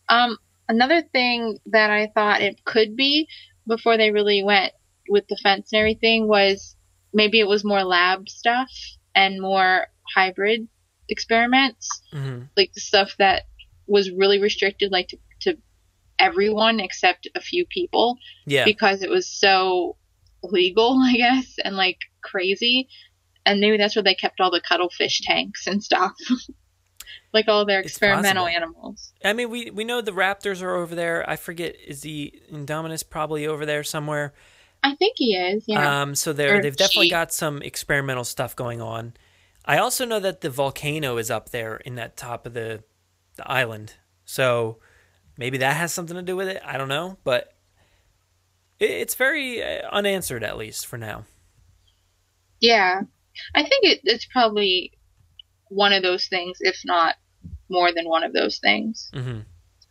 Um, 0.07 0.37
another 0.69 1.01
thing 1.01 1.59
that 1.65 1.89
I 1.89 2.07
thought 2.15 2.41
it 2.41 2.63
could 2.63 2.95
be 2.95 3.27
before 3.67 3.97
they 3.97 4.11
really 4.11 4.41
went 4.41 4.71
with 5.09 5.27
the 5.27 5.35
fence 5.43 5.73
and 5.73 5.79
everything 5.81 6.29
was 6.29 6.77
maybe 7.13 7.41
it 7.41 7.47
was 7.47 7.65
more 7.65 7.83
lab 7.83 8.29
stuff 8.29 8.69
and 9.13 9.41
more 9.41 9.87
hybrid 10.15 10.69
experiments, 11.09 11.89
Mm-hmm. 12.13 12.43
like 12.55 12.71
the 12.71 12.79
stuff 12.79 13.15
that 13.19 13.43
was 13.85 14.09
really 14.11 14.39
restricted, 14.39 14.93
like 14.93 15.09
to 15.09 15.17
everyone 16.19 16.79
except 16.79 17.27
a 17.35 17.41
few 17.41 17.65
people, 17.65 18.17
Yeah. 18.45 18.65
because 18.65 19.01
it 19.01 19.09
was 19.09 19.27
so 19.27 19.97
legal, 20.43 20.99
I 21.03 21.13
guess, 21.13 21.55
and 21.63 21.75
like 21.75 21.97
crazy. 22.23 22.87
And 23.45 23.59
maybe 23.59 23.77
that's 23.77 23.95
where 23.95 24.03
they 24.03 24.15
kept 24.15 24.41
all 24.41 24.49
the 24.51 24.61
cuttlefish 24.61 25.21
tanks 25.21 25.67
and 25.67 25.83
stuff, 25.83 26.13
like 27.33 27.47
all 27.47 27.65
their 27.65 27.79
experimental 27.79 28.47
animals. 28.47 29.13
I 29.23 29.33
mean, 29.33 29.49
we 29.51 29.69
we 29.69 29.83
know 29.83 30.01
the 30.01 30.11
Raptors 30.11 30.63
are 30.63 30.75
over 30.75 30.95
there. 30.95 31.29
I 31.29 31.35
forget 31.35 31.75
is 31.85 32.01
the 32.01 32.33
Indominus 32.51 33.07
probably 33.07 33.45
over 33.45 33.65
there 33.65 33.83
somewhere. 33.83 34.33
I 34.83 34.95
think 34.95 35.15
he 35.17 35.35
is. 35.35 35.63
Yeah. 35.67 36.01
Um, 36.01 36.15
so 36.15 36.31
they're, 36.33 36.57
Or 36.57 36.61
they've 36.61 36.75
definitely 36.75 37.09
got 37.09 37.33
some 37.33 37.61
experimental 37.61 38.23
stuff 38.23 38.55
going 38.55 38.81
on. 38.81 39.13
I 39.65 39.77
also 39.79 40.05
know 40.05 40.19
that 40.19 40.41
the 40.41 40.49
volcano 40.51 41.17
is 41.17 41.31
up 41.31 41.49
there 41.49 41.77
in 41.77 41.95
that 41.95 42.15
top 42.17 42.45
of 42.45 42.53
the, 42.53 42.83
the 43.35 43.49
island. 43.51 43.95
So 44.25 44.77
maybe 45.37 45.57
that 45.59 45.75
has 45.75 45.93
something 45.93 46.15
to 46.15 46.21
do 46.21 46.35
with 46.35 46.47
it. 46.47 46.61
I 46.65 46.77
don't 46.77 46.87
know, 46.87 47.17
but 47.23 47.53
it's 48.79 49.15
very 49.15 49.63
uh, 49.63 49.89
unanswered 49.91 50.43
at 50.43 50.57
least 50.57 50.85
for 50.85 50.97
now. 50.97 51.25
Yeah, 52.59 53.01
I 53.53 53.63
think 53.63 53.83
it, 53.83 54.01
it's 54.03 54.25
probably 54.25 54.93
one 55.69 55.93
of 55.93 56.03
those 56.03 56.27
things, 56.27 56.57
if 56.61 56.81
not 56.85 57.15
more 57.69 57.91
than 57.91 58.07
one 58.07 58.23
of 58.23 58.33
those 58.33 58.59
things. 58.59 59.09
Mm-hmm. 59.13 59.39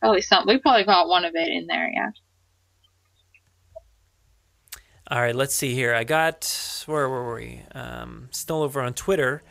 Probably 0.01 0.21
some. 0.21 0.47
We 0.47 0.59
probably 0.59 0.85
got 0.85 1.09
one 1.09 1.25
of 1.25 1.35
it 1.35 1.49
in 1.49 1.67
there. 1.67 1.91
Yeah. 1.91 2.11
All 5.11 5.21
right, 5.21 5.35
let's 5.35 5.55
see 5.55 5.75
here. 5.75 5.95
I 5.95 6.05
got 6.05 6.85
where 6.87 7.09
were 7.09 7.35
we? 7.35 7.63
Um, 7.75 8.29
still 8.31 8.63
over 8.63 8.81
on 8.81 8.95
Twitter. 8.95 9.43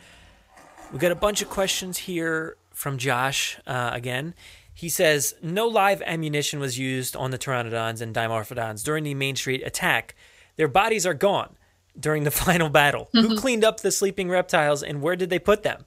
We 0.92 0.98
got 0.98 1.12
a 1.12 1.16
bunch 1.16 1.42
of 1.42 1.48
questions 1.48 1.98
here 1.98 2.56
from 2.72 2.98
Josh 2.98 3.58
uh, 3.66 3.90
again. 3.92 4.34
He 4.74 4.88
says 4.88 5.34
no 5.40 5.66
live 5.66 6.02
ammunition 6.02 6.58
was 6.58 6.78
used 6.78 7.14
on 7.14 7.30
the 7.30 7.38
pteranodons 7.38 8.00
and 8.00 8.14
dimorphodons 8.14 8.82
during 8.82 9.04
the 9.04 9.14
Main 9.14 9.36
Street 9.36 9.62
attack. 9.64 10.14
Their 10.56 10.68
bodies 10.68 11.06
are 11.06 11.14
gone 11.14 11.56
during 11.98 12.24
the 12.24 12.30
final 12.44 12.68
battle. 12.68 13.08
Who 13.12 13.28
mm-hmm. 13.28 13.38
cleaned 13.38 13.64
up 13.64 13.80
the 13.80 13.92
sleeping 13.92 14.28
reptiles 14.28 14.82
and 14.82 15.00
where 15.00 15.16
did 15.16 15.30
they 15.30 15.38
put 15.38 15.62
them? 15.62 15.84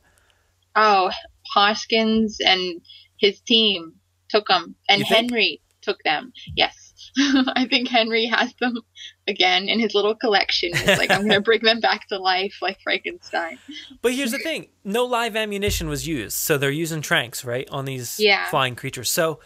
Oh, 0.75 1.11
Hoskins 1.53 2.37
and 2.39 2.81
his 3.17 3.39
team 3.41 3.93
took 4.29 4.47
them, 4.47 4.75
and 4.87 5.01
Henry 5.03 5.61
took 5.81 6.01
them. 6.03 6.31
Yes. 6.55 6.86
I 7.55 7.67
think 7.69 7.87
Henry 7.87 8.25
has 8.27 8.53
them 8.59 8.77
again 9.27 9.67
in 9.69 9.79
his 9.79 9.93
little 9.93 10.15
collection. 10.15 10.73
He's 10.75 10.97
like, 10.97 11.11
I'm 11.11 11.21
going 11.21 11.31
to 11.35 11.41
bring 11.41 11.61
them 11.61 11.79
back 11.79 12.07
to 12.09 12.17
life 12.19 12.55
like 12.61 12.79
Frankenstein. 12.81 13.57
But 14.01 14.13
here's 14.13 14.31
the 14.31 14.39
thing: 14.39 14.67
no 14.83 15.05
live 15.05 15.35
ammunition 15.35 15.89
was 15.89 16.07
used, 16.07 16.37
so 16.37 16.57
they're 16.57 16.69
using 16.71 17.01
tranks, 17.01 17.43
right, 17.45 17.67
on 17.69 17.85
these 17.85 18.19
Yeah. 18.19 18.45
flying 18.49 18.75
creatures. 18.75 19.09
So 19.09 19.39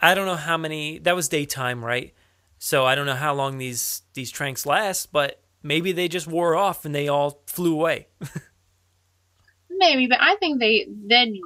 I 0.00 0.14
don't 0.14 0.26
know 0.26 0.36
how 0.36 0.56
many. 0.56 0.98
That 0.98 1.14
was 1.16 1.28
daytime, 1.28 1.84
right? 1.84 2.12
So 2.58 2.84
I 2.86 2.94
don't 2.94 3.06
know 3.06 3.14
how 3.14 3.34
long 3.34 3.58
these 3.58 4.02
these 4.14 4.30
tranks 4.30 4.64
last, 4.66 5.12
but 5.12 5.42
maybe 5.62 5.92
they 5.92 6.08
just 6.08 6.26
wore 6.26 6.54
off 6.56 6.84
and 6.84 6.94
they 6.94 7.08
all 7.08 7.42
flew 7.46 7.72
away. 7.74 8.08
Maybe, 9.70 10.06
but 10.06 10.18
I 10.20 10.36
think 10.36 10.58
they 10.58 10.86
did 11.06 11.36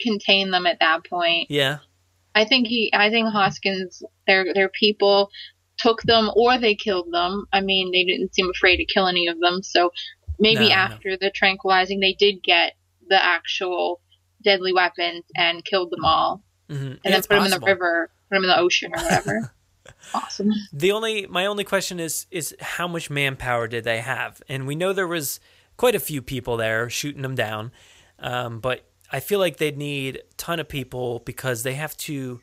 contain 0.00 0.50
them 0.50 0.66
at 0.66 0.78
that 0.80 1.04
point. 1.08 1.50
yeah, 1.50 1.78
I 2.34 2.44
think 2.44 2.68
he, 2.68 2.90
I 2.94 3.10
think 3.10 3.28
Hoskins, 3.28 4.02
their 4.26 4.52
their 4.54 4.68
people 4.68 5.30
took 5.78 6.02
them 6.02 6.30
or 6.36 6.58
they 6.58 6.74
killed 6.74 7.12
them. 7.12 7.46
I 7.52 7.60
mean, 7.60 7.90
they 7.90 8.04
didn't 8.04 8.34
seem 8.34 8.50
afraid 8.50 8.76
to 8.76 8.84
kill 8.84 9.06
any 9.06 9.26
of 9.26 9.40
them. 9.40 9.62
So 9.62 9.90
maybe 10.38 10.68
No, 10.68 10.68
no. 10.68 10.74
after 10.74 11.16
the 11.16 11.30
tranquilizing, 11.30 12.00
they 12.00 12.12
did 12.12 12.42
get 12.42 12.74
the 13.08 13.22
actual 13.22 14.00
deadly 14.42 14.72
weapons 14.72 15.24
and 15.34 15.64
killed 15.64 15.90
them 15.90 16.04
all, 16.04 16.42
hmm 16.68 16.74
and 16.74 16.98
then 17.04 17.22
put 17.22 17.30
them 17.30 17.44
in 17.44 17.50
the 17.50 17.60
river, 17.60 18.10
put 18.28 18.36
them 18.36 18.44
in 18.44 18.50
the 18.50 18.58
ocean 18.58 18.92
or 18.94 19.02
whatever. 19.02 19.52
awesome. 20.14 20.52
The 20.72 20.92
only 20.92 21.26
my 21.26 21.46
only 21.46 21.64
question 21.64 22.00
is 22.00 22.26
is 22.30 22.54
how 22.60 22.86
much 22.86 23.10
manpower 23.10 23.66
did 23.66 23.84
they 23.84 24.00
have? 24.00 24.42
And 24.48 24.66
we 24.66 24.74
know 24.74 24.92
there 24.92 25.06
was 25.06 25.40
quite 25.76 25.94
a 25.94 26.00
few 26.00 26.22
people 26.22 26.56
there 26.56 26.88
shooting 26.90 27.22
them 27.22 27.34
down, 27.34 27.72
um, 28.18 28.60
but 28.60 28.89
I 29.12 29.20
feel 29.20 29.38
like 29.38 29.56
they'd 29.56 29.76
need 29.76 30.16
a 30.16 30.34
ton 30.36 30.60
of 30.60 30.68
people 30.68 31.20
because 31.24 31.62
they 31.62 31.74
have 31.74 31.96
to 31.98 32.40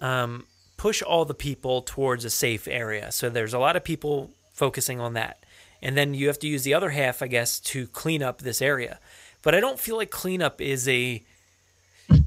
um, 0.00 0.46
push 0.76 1.02
all 1.02 1.24
the 1.24 1.34
people 1.34 1.82
towards 1.82 2.24
a 2.24 2.30
safe 2.30 2.68
area. 2.68 3.10
So 3.10 3.28
there's 3.28 3.54
a 3.54 3.58
lot 3.58 3.76
of 3.76 3.84
people 3.84 4.30
focusing 4.52 5.00
on 5.00 5.14
that, 5.14 5.44
and 5.82 5.96
then 5.96 6.14
you 6.14 6.28
have 6.28 6.38
to 6.40 6.48
use 6.48 6.62
the 6.62 6.74
other 6.74 6.90
half, 6.90 7.22
I 7.22 7.26
guess, 7.26 7.60
to 7.60 7.86
clean 7.88 8.22
up 8.22 8.42
this 8.42 8.62
area. 8.62 8.98
But 9.42 9.54
I 9.54 9.60
don't 9.60 9.78
feel 9.78 9.96
like 9.96 10.10
cleanup 10.10 10.60
is 10.60 10.88
a 10.88 11.22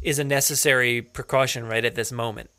is 0.02 0.19
a 0.19 0.23
necessary 0.23 1.02
precaution 1.02 1.68
right 1.68 1.84
at 1.84 1.95
this 1.95 2.11
moment. 2.11 2.49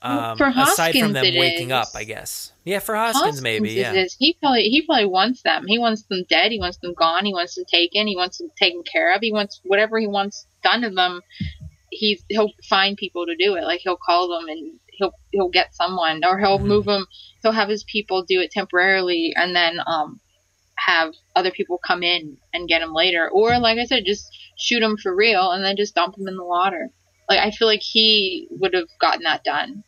Um, 0.00 0.38
for 0.38 0.46
aside 0.46 0.94
from 0.96 1.12
them 1.12 1.24
waking 1.36 1.68
is. 1.68 1.72
up, 1.72 1.88
I 1.94 2.04
guess. 2.04 2.52
Yeah, 2.64 2.78
for 2.78 2.94
Hoskins, 2.94 3.42
maybe. 3.42 3.70
Yeah. 3.70 3.92
is- 3.94 4.14
he 4.18 4.34
probably 4.40 4.64
he 4.68 4.82
probably 4.82 5.06
wants 5.06 5.42
them. 5.42 5.66
He 5.66 5.78
wants 5.78 6.02
them 6.04 6.24
dead. 6.28 6.52
He 6.52 6.58
wants 6.60 6.78
them 6.78 6.94
gone. 6.94 7.24
He 7.24 7.32
wants 7.32 7.54
them 7.56 7.64
taken. 7.70 8.06
He 8.06 8.14
wants 8.16 8.38
them 8.38 8.48
taken 8.56 8.82
care 8.84 9.12
of. 9.14 9.20
He 9.22 9.32
wants 9.32 9.60
whatever 9.64 9.98
he 9.98 10.06
wants 10.06 10.46
done 10.62 10.82
to 10.82 10.90
them. 10.90 11.20
He's 11.90 12.22
he'll 12.28 12.52
find 12.68 12.96
people 12.96 13.26
to 13.26 13.34
do 13.36 13.56
it. 13.56 13.64
Like 13.64 13.80
he'll 13.80 13.96
call 13.96 14.28
them 14.28 14.48
and 14.48 14.72
he'll 14.92 15.12
he'll 15.32 15.48
get 15.48 15.74
someone 15.74 16.22
or 16.24 16.38
he'll 16.38 16.58
Mm-hmm. 16.58 16.68
move 16.68 16.84
them. 16.84 17.06
He'll 17.42 17.52
have 17.52 17.68
his 17.68 17.82
people 17.84 18.22
do 18.24 18.40
it 18.40 18.50
temporarily 18.52 19.32
and 19.36 19.56
then 19.56 19.80
um 19.86 20.20
have 20.76 21.12
other 21.34 21.50
people 21.50 21.78
come 21.84 22.02
in 22.04 22.36
and 22.52 22.68
get 22.68 22.82
him 22.82 22.92
later. 22.94 23.28
Or 23.28 23.58
like 23.58 23.78
I 23.78 23.84
said, 23.84 24.04
just 24.06 24.28
shoot 24.56 24.82
him 24.82 24.96
for 24.96 25.12
real 25.14 25.50
and 25.50 25.64
then 25.64 25.76
just 25.76 25.94
dump 25.94 26.16
him 26.16 26.28
in 26.28 26.36
the 26.36 26.44
water. 26.44 26.90
Like 27.28 27.40
I 27.40 27.50
feel 27.50 27.66
like 27.66 27.82
he 27.82 28.46
would 28.50 28.74
have 28.74 28.88
gotten 29.00 29.24
that 29.24 29.42
done 29.44 29.82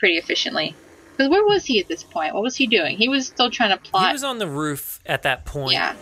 pretty 0.00 0.16
efficiently. 0.16 0.74
Because 1.12 1.28
where 1.30 1.44
was 1.44 1.64
he 1.66 1.78
at 1.78 1.86
this 1.86 2.02
point? 2.02 2.34
What 2.34 2.42
was 2.42 2.56
he 2.56 2.66
doing? 2.66 2.96
He 2.96 3.08
was 3.08 3.26
still 3.26 3.50
trying 3.50 3.70
to 3.70 3.76
plot. 3.76 4.06
He 4.08 4.12
was 4.12 4.24
on 4.24 4.38
the 4.38 4.48
roof 4.48 4.98
at 5.06 5.22
that 5.22 5.44
point. 5.44 5.74
Yeah. 5.74 5.94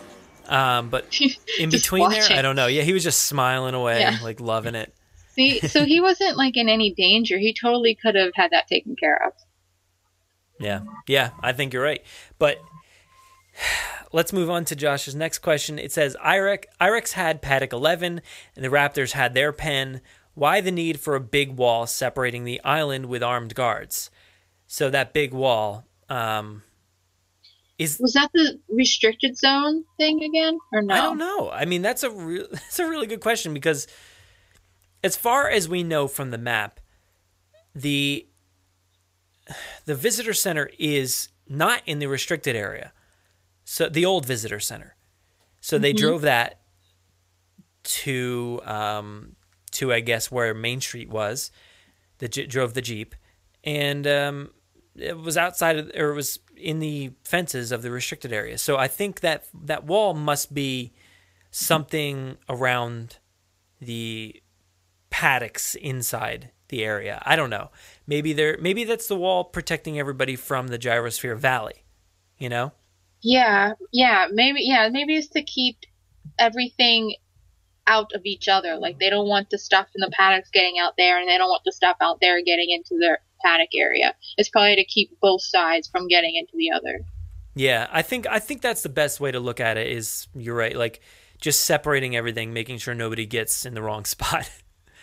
Um, 0.47 0.89
but 0.89 1.05
in 1.59 1.69
between 1.69 2.09
there. 2.09 2.23
I 2.31 2.41
don't 2.41 2.55
know. 2.55 2.67
Yeah, 2.67 2.81
he 2.81 2.93
was 2.93 3.03
just 3.03 3.23
smiling 3.23 3.75
away, 3.75 3.99
Yeah. 3.99 4.17
like 4.23 4.39
loving 4.39 4.73
it. 4.73 4.95
See, 5.35 5.59
so 5.59 5.85
he 5.85 6.01
wasn't 6.01 6.37
like 6.37 6.57
in 6.57 6.67
any 6.67 6.91
danger. 6.93 7.37
He 7.37 7.53
totally 7.53 7.95
could 7.95 8.15
have 8.15 8.31
had 8.33 8.51
that 8.51 8.67
taken 8.67 8.95
care 8.95 9.27
of. 9.27 9.33
Yeah, 10.59 10.81
yeah, 11.07 11.29
I 11.41 11.53
think 11.53 11.71
you're 11.73 11.83
right. 11.83 12.03
But 12.39 12.59
let's 14.11 14.33
move 14.33 14.49
on 14.49 14.65
to 14.65 14.75
Josh's 14.75 15.15
next 15.15 15.39
question. 15.39 15.79
It 15.79 15.91
says 15.91 16.15
Irex, 16.23 16.65
Irex 16.81 17.13
had 17.13 17.41
paddock 17.41 17.73
11, 17.73 18.21
and 18.55 18.65
the 18.65 18.69
Raptors 18.69 19.11
had 19.11 19.33
their 19.33 19.51
pen. 19.53 20.01
Why 20.39 20.61
the 20.61 20.71
need 20.71 21.01
for 21.01 21.15
a 21.15 21.19
big 21.19 21.57
wall 21.57 21.85
separating 21.85 22.45
the 22.45 22.61
island 22.63 23.07
with 23.07 23.21
armed 23.21 23.55
guards? 23.55 24.09
So 24.67 24.89
that 24.89 25.11
big 25.11 25.33
wall 25.33 25.83
um, 26.07 26.63
is 27.77 27.99
Was 27.99 28.13
that 28.13 28.31
the 28.33 28.57
restricted 28.69 29.37
zone 29.37 29.83
thing 29.97 30.23
again, 30.23 30.57
or 30.71 30.81
no? 30.81 30.93
I 30.93 31.01
don't 31.01 31.17
know. 31.17 31.49
I 31.51 31.65
mean, 31.65 31.81
that's 31.81 32.03
a 32.03 32.09
real 32.09 32.47
that's 32.51 32.79
a 32.79 32.87
really 32.87 33.05
good 33.05 33.19
question 33.19 33.53
because 33.53 33.85
as 35.03 35.17
far 35.17 35.49
as 35.49 35.67
we 35.67 35.83
know 35.83 36.07
from 36.07 36.31
the 36.31 36.37
map, 36.37 36.79
the 37.75 38.25
the 39.83 39.95
visitor 39.95 40.33
center 40.33 40.69
is 40.79 41.27
not 41.49 41.81
in 41.85 41.99
the 41.99 42.07
restricted 42.07 42.55
area. 42.55 42.93
So 43.65 43.89
the 43.89 44.05
old 44.05 44.25
visitor 44.25 44.61
center. 44.61 44.95
So 45.59 45.77
they 45.77 45.91
Mhm. 45.91 45.97
drove 45.97 46.21
that 46.21 46.61
to 47.83 48.61
um 48.63 49.35
to 49.79 49.93
I 49.93 49.99
guess 49.99 50.31
where 50.31 50.53
Main 50.53 50.81
Street 50.81 51.09
was. 51.09 51.51
That 52.19 52.33
j- 52.33 52.47
drove 52.47 52.73
the 52.73 52.81
Jeep 52.81 53.15
and 53.63 54.05
um 54.05 54.49
it 54.95 55.17
was 55.17 55.37
outside 55.37 55.77
of 55.77 55.91
or 55.95 56.11
it 56.11 56.15
was 56.15 56.39
in 56.57 56.79
the 56.79 57.11
fences 57.23 57.71
of 57.71 57.81
the 57.81 57.91
restricted 57.91 58.33
area. 58.33 58.57
So 58.57 58.77
I 58.77 58.87
think 58.87 59.21
that 59.21 59.45
that 59.53 59.85
wall 59.85 60.13
must 60.13 60.53
be 60.53 60.91
something 61.51 62.37
around 62.49 63.17
the 63.79 64.41
paddocks 65.09 65.75
inside 65.75 66.51
the 66.67 66.83
area. 66.83 67.21
I 67.25 67.35
don't 67.35 67.49
know. 67.49 67.69
Maybe 68.05 68.33
there 68.33 68.57
maybe 68.59 68.83
that's 68.83 69.07
the 69.07 69.15
wall 69.15 69.43
protecting 69.45 69.97
everybody 69.97 70.35
from 70.35 70.67
the 70.67 70.79
gyrosphere 70.79 71.37
valley. 71.37 71.85
You 72.37 72.49
know? 72.49 72.73
Yeah, 73.21 73.73
yeah, 73.91 74.27
maybe, 74.31 74.61
yeah, 74.63 74.89
maybe 74.89 75.17
it's 75.17 75.27
to 75.29 75.43
keep 75.43 75.79
everything 76.37 77.15
out 77.89 78.13
of 78.13 78.21
each 78.23 78.47
other. 78.47 78.77
Like 78.77 78.99
they 78.99 79.09
don't 79.09 79.27
want 79.27 79.49
the 79.49 79.57
stuff 79.57 79.87
in 79.95 79.99
the 79.99 80.11
paddocks 80.11 80.49
getting 80.51 80.79
out 80.79 80.93
there, 80.97 81.19
and 81.19 81.27
they 81.27 81.37
don't 81.37 81.49
want 81.49 81.63
the 81.65 81.73
stuff 81.73 81.97
out 81.99 82.21
there 82.21 82.41
getting 82.41 82.69
into 82.69 82.97
their 82.97 83.19
paddock 83.41 83.75
area. 83.75 84.13
It's 84.37 84.47
probably 84.47 84.75
to 84.75 84.85
keep 84.85 85.19
both 85.19 85.41
sides 85.41 85.87
from 85.87 86.07
getting 86.07 86.35
into 86.35 86.53
the 86.55 86.71
other. 86.71 87.01
Yeah, 87.55 87.87
I 87.91 88.03
think 88.03 88.27
I 88.27 88.39
think 88.39 88.61
that's 88.61 88.83
the 88.83 88.89
best 88.89 89.19
way 89.19 89.31
to 89.31 89.39
look 89.39 89.59
at 89.59 89.77
it. 89.77 89.87
Is 89.87 90.27
you're 90.35 90.55
right, 90.55 90.75
like 90.75 91.01
just 91.41 91.65
separating 91.65 92.15
everything, 92.15 92.53
making 92.53 92.77
sure 92.77 92.93
nobody 92.93 93.25
gets 93.25 93.65
in 93.65 93.73
the 93.73 93.81
wrong 93.81 94.05
spot. 94.05 94.49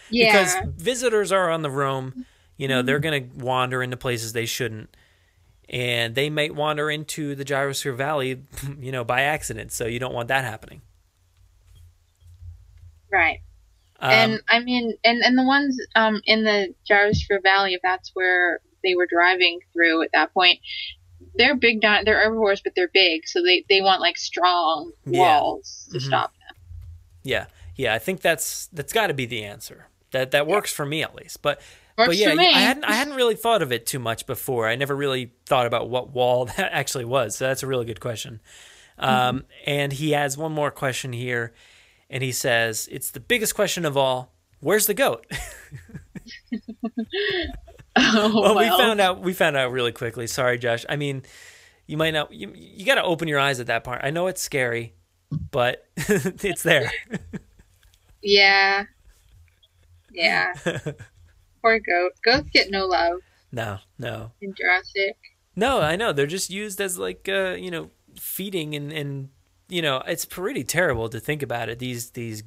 Yeah. 0.09 0.31
because 0.31 0.73
visitors 0.77 1.33
are 1.33 1.51
on 1.51 1.63
the 1.63 1.71
roam. 1.71 2.27
You 2.57 2.69
know, 2.69 2.83
they're 2.83 3.01
mm-hmm. 3.01 3.11
going 3.11 3.31
to 3.31 3.45
wander 3.45 3.83
into 3.83 3.97
places 3.97 4.33
they 4.33 4.47
shouldn't. 4.47 4.97
And 5.69 6.15
they 6.15 6.31
might 6.31 6.55
wander 6.55 6.89
into 6.89 7.35
the 7.35 7.45
Gyrosphere 7.45 7.97
Valley, 7.97 8.43
you 8.79 8.93
know, 8.93 9.03
by 9.03 9.23
accident. 9.23 9.73
So 9.73 9.87
you 9.87 9.99
don't 9.99 10.15
want 10.15 10.29
that 10.29 10.45
happening. 10.45 10.83
Right. 13.13 13.41
Um, 14.01 14.11
and 14.13 14.41
I 14.51 14.61
mean, 14.61 14.95
and, 15.05 15.23
and 15.23 15.39
the 15.39 15.43
ones 15.45 15.79
um, 15.95 16.21
in 16.27 16.45
the 16.45 16.75
Gyrosphere 16.91 17.43
Valley, 17.43 17.75
if 17.75 17.81
that's 17.83 18.11
where 18.15 18.61
they 18.83 18.95
were 18.95 19.07
driving 19.11 19.61
through 19.73 20.03
at 20.03 20.11
that 20.13 20.35
point, 20.35 20.59
they're 21.37 21.57
big. 21.57 21.81
Di- 21.81 22.05
they're 22.05 22.23
herbivores, 22.23 22.61
but 22.63 22.75
they're 22.77 22.91
big, 22.93 23.27
so 23.27 23.43
they, 23.43 23.65
they 23.69 23.81
want 23.81 24.01
like 24.01 24.17
strong 24.19 24.93
Yeah. 25.07 25.21
walls 25.41 25.89
to 25.93 25.99
Mhm. 25.99 26.03
stop 26.03 26.33
them. 26.33 26.57
Yeah, 27.23 27.47
yeah, 27.75 27.95
I 27.95 27.99
think 27.99 28.21
that's 28.21 28.67
that's 28.69 28.93
got 28.93 29.07
to 29.09 29.15
be 29.15 29.27
the 29.27 29.45
answer. 29.45 29.87
That 30.11 30.31
that 30.33 30.47
works 30.47 30.73
for 30.73 30.85
me 30.87 31.03
at 31.03 31.15
least. 31.15 31.43
But 31.43 31.61
Works 31.99 32.09
but 32.09 32.17
yeah. 32.19 32.29
I 32.33 32.61
hadn't 32.61 32.85
I 32.85 32.93
hadn't 32.93 33.15
really 33.15 33.35
thought 33.35 33.63
of 33.63 33.73
it 33.73 33.87
too 33.87 33.99
much 33.99 34.27
before. 34.27 34.69
I 34.69 34.77
never 34.77 34.95
really 34.95 35.33
thought 35.47 35.67
about 35.67 35.89
what 35.89 36.11
wall 36.11 36.45
that 36.57 36.71
actually 36.73 37.07
was. 37.07 37.37
So 37.37 37.47
that's 37.47 37.63
a 37.63 37.67
really 37.67 37.87
good 37.87 38.01
question. 38.01 38.41
Um, 38.99 39.45
And 39.67 39.93
he 39.95 40.11
has 40.13 40.37
one 40.39 40.53
more 40.53 40.71
question 40.71 41.13
here, 41.15 41.53
and 42.11 42.23
he 42.23 42.33
says 42.33 42.89
it's 42.91 43.11
the 43.11 43.21
biggest 43.21 43.55
question 43.55 43.85
of 43.85 43.97
all. 43.97 44.33
Where's 44.61 44.87
the 44.87 44.95
goat? 44.95 45.27
Oh, 47.99 48.43
well, 48.43 48.55
we 48.57 48.69
found 48.69 49.01
out 49.01 49.21
we 49.23 49.33
found 49.33 49.57
out 49.57 49.73
really 49.73 49.93
quickly. 49.93 50.27
Sorry, 50.27 50.59
Josh. 50.59 50.85
I 50.87 50.97
mean, 50.97 51.23
you 51.87 51.97
might 51.97 52.11
not. 52.11 52.31
You, 52.31 52.53
you 52.55 52.85
got 52.85 52.97
to 52.97 53.03
open 53.03 53.27
your 53.27 53.39
eyes 53.39 53.59
at 53.59 53.69
that 53.69 53.85
part. 53.85 54.03
I 54.05 54.11
know 54.11 54.27
it's 54.27 54.43
scary, 54.43 54.95
but 55.31 55.87
it's 55.97 56.63
there. 56.63 56.93
Yeah. 58.23 58.85
Yeah. 60.13 60.53
Poor 61.63 61.79
goat. 61.79 62.13
Goats 62.23 62.51
get 62.53 62.71
no 62.71 62.87
love 62.87 63.21
no, 63.53 63.79
no, 63.99 64.33
in 64.43 64.55
Jurassic. 64.55 65.17
no. 65.55 65.81
I 65.81 65.97
know 65.97 66.13
they're 66.13 66.27
just 66.27 66.51
used 66.51 66.81
as 66.81 66.99
like 66.99 67.29
uh, 67.29 67.51
you 67.59 67.71
know 67.71 67.91
feeding 68.21 68.75
and 68.75 68.93
and 68.93 69.29
you 69.69 69.83
know 69.83 70.03
it's 70.07 70.25
pretty 70.25 70.65
terrible 70.65 71.09
to 71.09 71.21
think 71.21 71.43
about 71.43 71.69
it. 71.69 71.79
These 71.79 72.11
these 72.11 72.43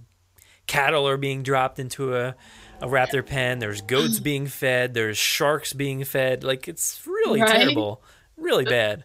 cattle 0.68 1.08
are 1.08 1.18
being 1.18 1.44
dropped 1.44 1.80
into 1.80 2.16
a 2.16 2.36
a 2.82 2.88
raptor 2.88 3.26
pen. 3.26 3.60
There's 3.60 3.82
goats 3.82 4.20
being 4.22 4.48
fed. 4.48 4.94
There's 4.94 5.18
sharks 5.18 5.74
being 5.74 6.04
fed. 6.04 6.44
Like 6.44 6.68
it's 6.68 7.06
really 7.06 7.42
Right? 7.42 7.58
terrible, 7.58 8.02
really 8.38 8.66
bad. 8.78 9.04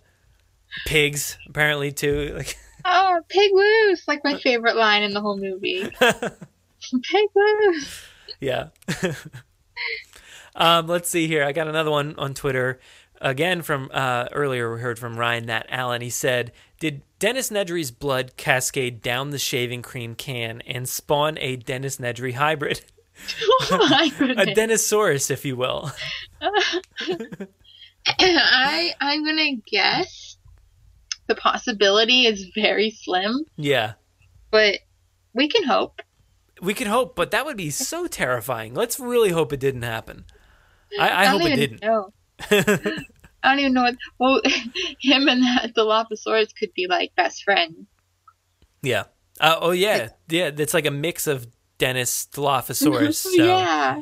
Pigs 0.86 1.38
apparently 1.48 1.92
too. 1.92 2.34
Like 2.36 2.56
Oh, 2.86 3.20
pig 3.30 3.50
loose! 3.54 4.06
Like 4.06 4.22
my 4.24 4.36
favorite 4.42 4.76
line 4.76 5.02
in 5.02 5.12
the 5.14 5.20
whole 5.22 5.38
movie. 5.38 5.82
pig 5.90 7.28
loose. 7.34 8.02
yeah. 8.40 8.68
um, 10.54 10.86
let's 10.86 11.08
see 11.08 11.26
here. 11.26 11.44
I 11.44 11.52
got 11.52 11.66
another 11.68 11.90
one 11.90 12.14
on 12.18 12.34
Twitter. 12.34 12.80
Again, 13.20 13.62
from 13.62 13.90
uh, 13.92 14.26
earlier, 14.32 14.72
we 14.74 14.80
heard 14.80 14.98
from 14.98 15.16
Ryan 15.18 15.46
Nat 15.46 15.66
Allen. 15.70 16.02
He 16.02 16.10
said, 16.10 16.52
Did 16.84 17.00
Dennis 17.18 17.48
Nedry's 17.48 17.90
blood 17.90 18.36
cascade 18.36 19.00
down 19.00 19.30
the 19.30 19.38
shaving 19.38 19.80
cream 19.80 20.14
can 20.14 20.60
and 20.66 20.86
spawn 20.86 21.38
a 21.38 21.56
Dennis 21.56 21.96
Nedry 21.96 22.34
hybrid? 22.34 22.82
Oh 23.70 23.78
a. 24.20 24.44
Denisaurus, 24.54 25.30
if 25.30 25.46
you 25.46 25.56
will. 25.56 25.90
I 28.06 28.92
I'm 29.00 29.24
gonna 29.24 29.52
guess 29.66 30.36
the 31.26 31.36
possibility 31.36 32.26
is 32.26 32.50
very 32.54 32.90
slim, 32.90 33.46
Yeah. 33.56 33.92
but 34.50 34.80
we 35.32 35.48
can 35.48 35.64
hope. 35.64 36.02
We 36.60 36.74
could 36.74 36.88
hope, 36.88 37.16
but 37.16 37.30
that 37.30 37.46
would 37.46 37.56
be 37.56 37.70
so 37.70 38.06
terrifying. 38.08 38.74
Let's 38.74 39.00
really 39.00 39.30
hope 39.30 39.54
it 39.54 39.60
didn't 39.60 39.82
happen. 39.82 40.26
I, 41.00 41.22
I, 41.22 41.24
don't 41.24 41.40
hope 41.40 41.50
it 41.50 41.80
didn't. 42.50 43.04
I 43.44 43.50
don't 43.50 43.58
even 43.60 43.72
know 43.74 43.82
what. 43.82 43.96
Well, 44.18 44.40
him 45.00 45.28
and 45.28 45.42
that 45.42 45.72
Dilophosaurus 45.76 46.54
could 46.58 46.72
be 46.74 46.86
like 46.88 47.14
best 47.14 47.44
friends. 47.44 47.86
Yeah. 48.82 49.04
Uh, 49.40 49.56
oh, 49.60 49.70
yeah. 49.70 50.08
Yeah. 50.28 50.50
It's 50.56 50.74
like 50.74 50.86
a 50.86 50.90
mix 50.90 51.26
of 51.26 51.46
Dennis 51.78 52.26
Dilophosaurus. 52.32 53.14
So. 53.22 53.30
yeah. 53.30 54.00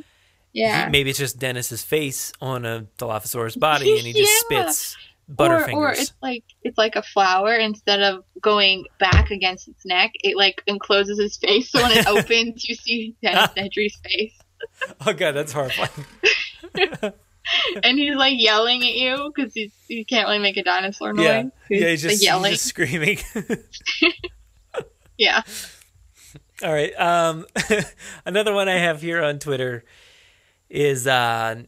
Yeah. 0.52 0.85
He- 0.86 0.90
maybe 0.90 1.10
it's 1.10 1.19
just 1.19 1.39
Dennis's 1.39 1.82
face 1.82 2.32
on 2.40 2.64
a 2.64 2.86
Dilophosaurus 2.98 3.59
body, 3.59 3.97
and 3.98 4.06
he 4.06 4.12
just 4.12 4.44
Yeah. 4.51 4.66
spits 4.69 4.97
or, 5.39 5.70
or 5.73 5.93
it's 5.93 6.12
like 6.20 6.44
it's 6.62 6.77
like 6.77 6.97
a 6.97 7.02
flower. 7.02 7.55
Instead 7.55 8.02
of 8.02 8.24
going 8.40 8.85
back 8.98 9.31
against 9.31 9.69
its 9.69 9.86
neck, 9.86 10.10
it 10.23 10.36
like 10.36 10.62
encloses 10.66 11.19
his 11.19 11.36
face. 11.39 11.70
So 11.70 11.81
when 11.82 11.93
it 11.97 12.06
opens, 12.06 12.69
you 12.69 12.74
see 12.74 13.14
Dennis 13.23 13.51
Nedry's 13.56 13.97
face, 14.05 14.35
oh 15.06 15.12
god, 15.14 15.32
that's 15.32 15.52
horrifying. 15.52 16.06
and 17.82 17.98
he's 17.98 18.16
like 18.16 18.35
yelling 18.39 18.82
at 18.82 18.94
you 18.94 19.32
because 19.35 19.52
he's 19.55 19.73
he 19.89 20.05
can't 20.05 20.27
really 20.27 20.39
make 20.39 20.56
a 20.56 20.62
dinosaur 20.62 21.12
noise. 21.12 21.24
yeah, 21.24 21.43
yeah, 21.69 21.89
he's 21.89 22.02
just, 22.02 22.12
he's 22.12 22.23
yelling. 22.24 22.52
just 22.52 22.66
screaming. 22.66 23.19
Yeah. 25.23 25.43
All 26.62 26.73
right. 26.73 26.93
Um, 26.98 27.47
another 28.27 28.52
one 28.52 28.69
I 28.69 28.78
have 28.78 29.02
here 29.02 29.23
on 29.23 29.39
Twitter 29.39 29.85
is 30.69 31.06
uh, 31.06 31.62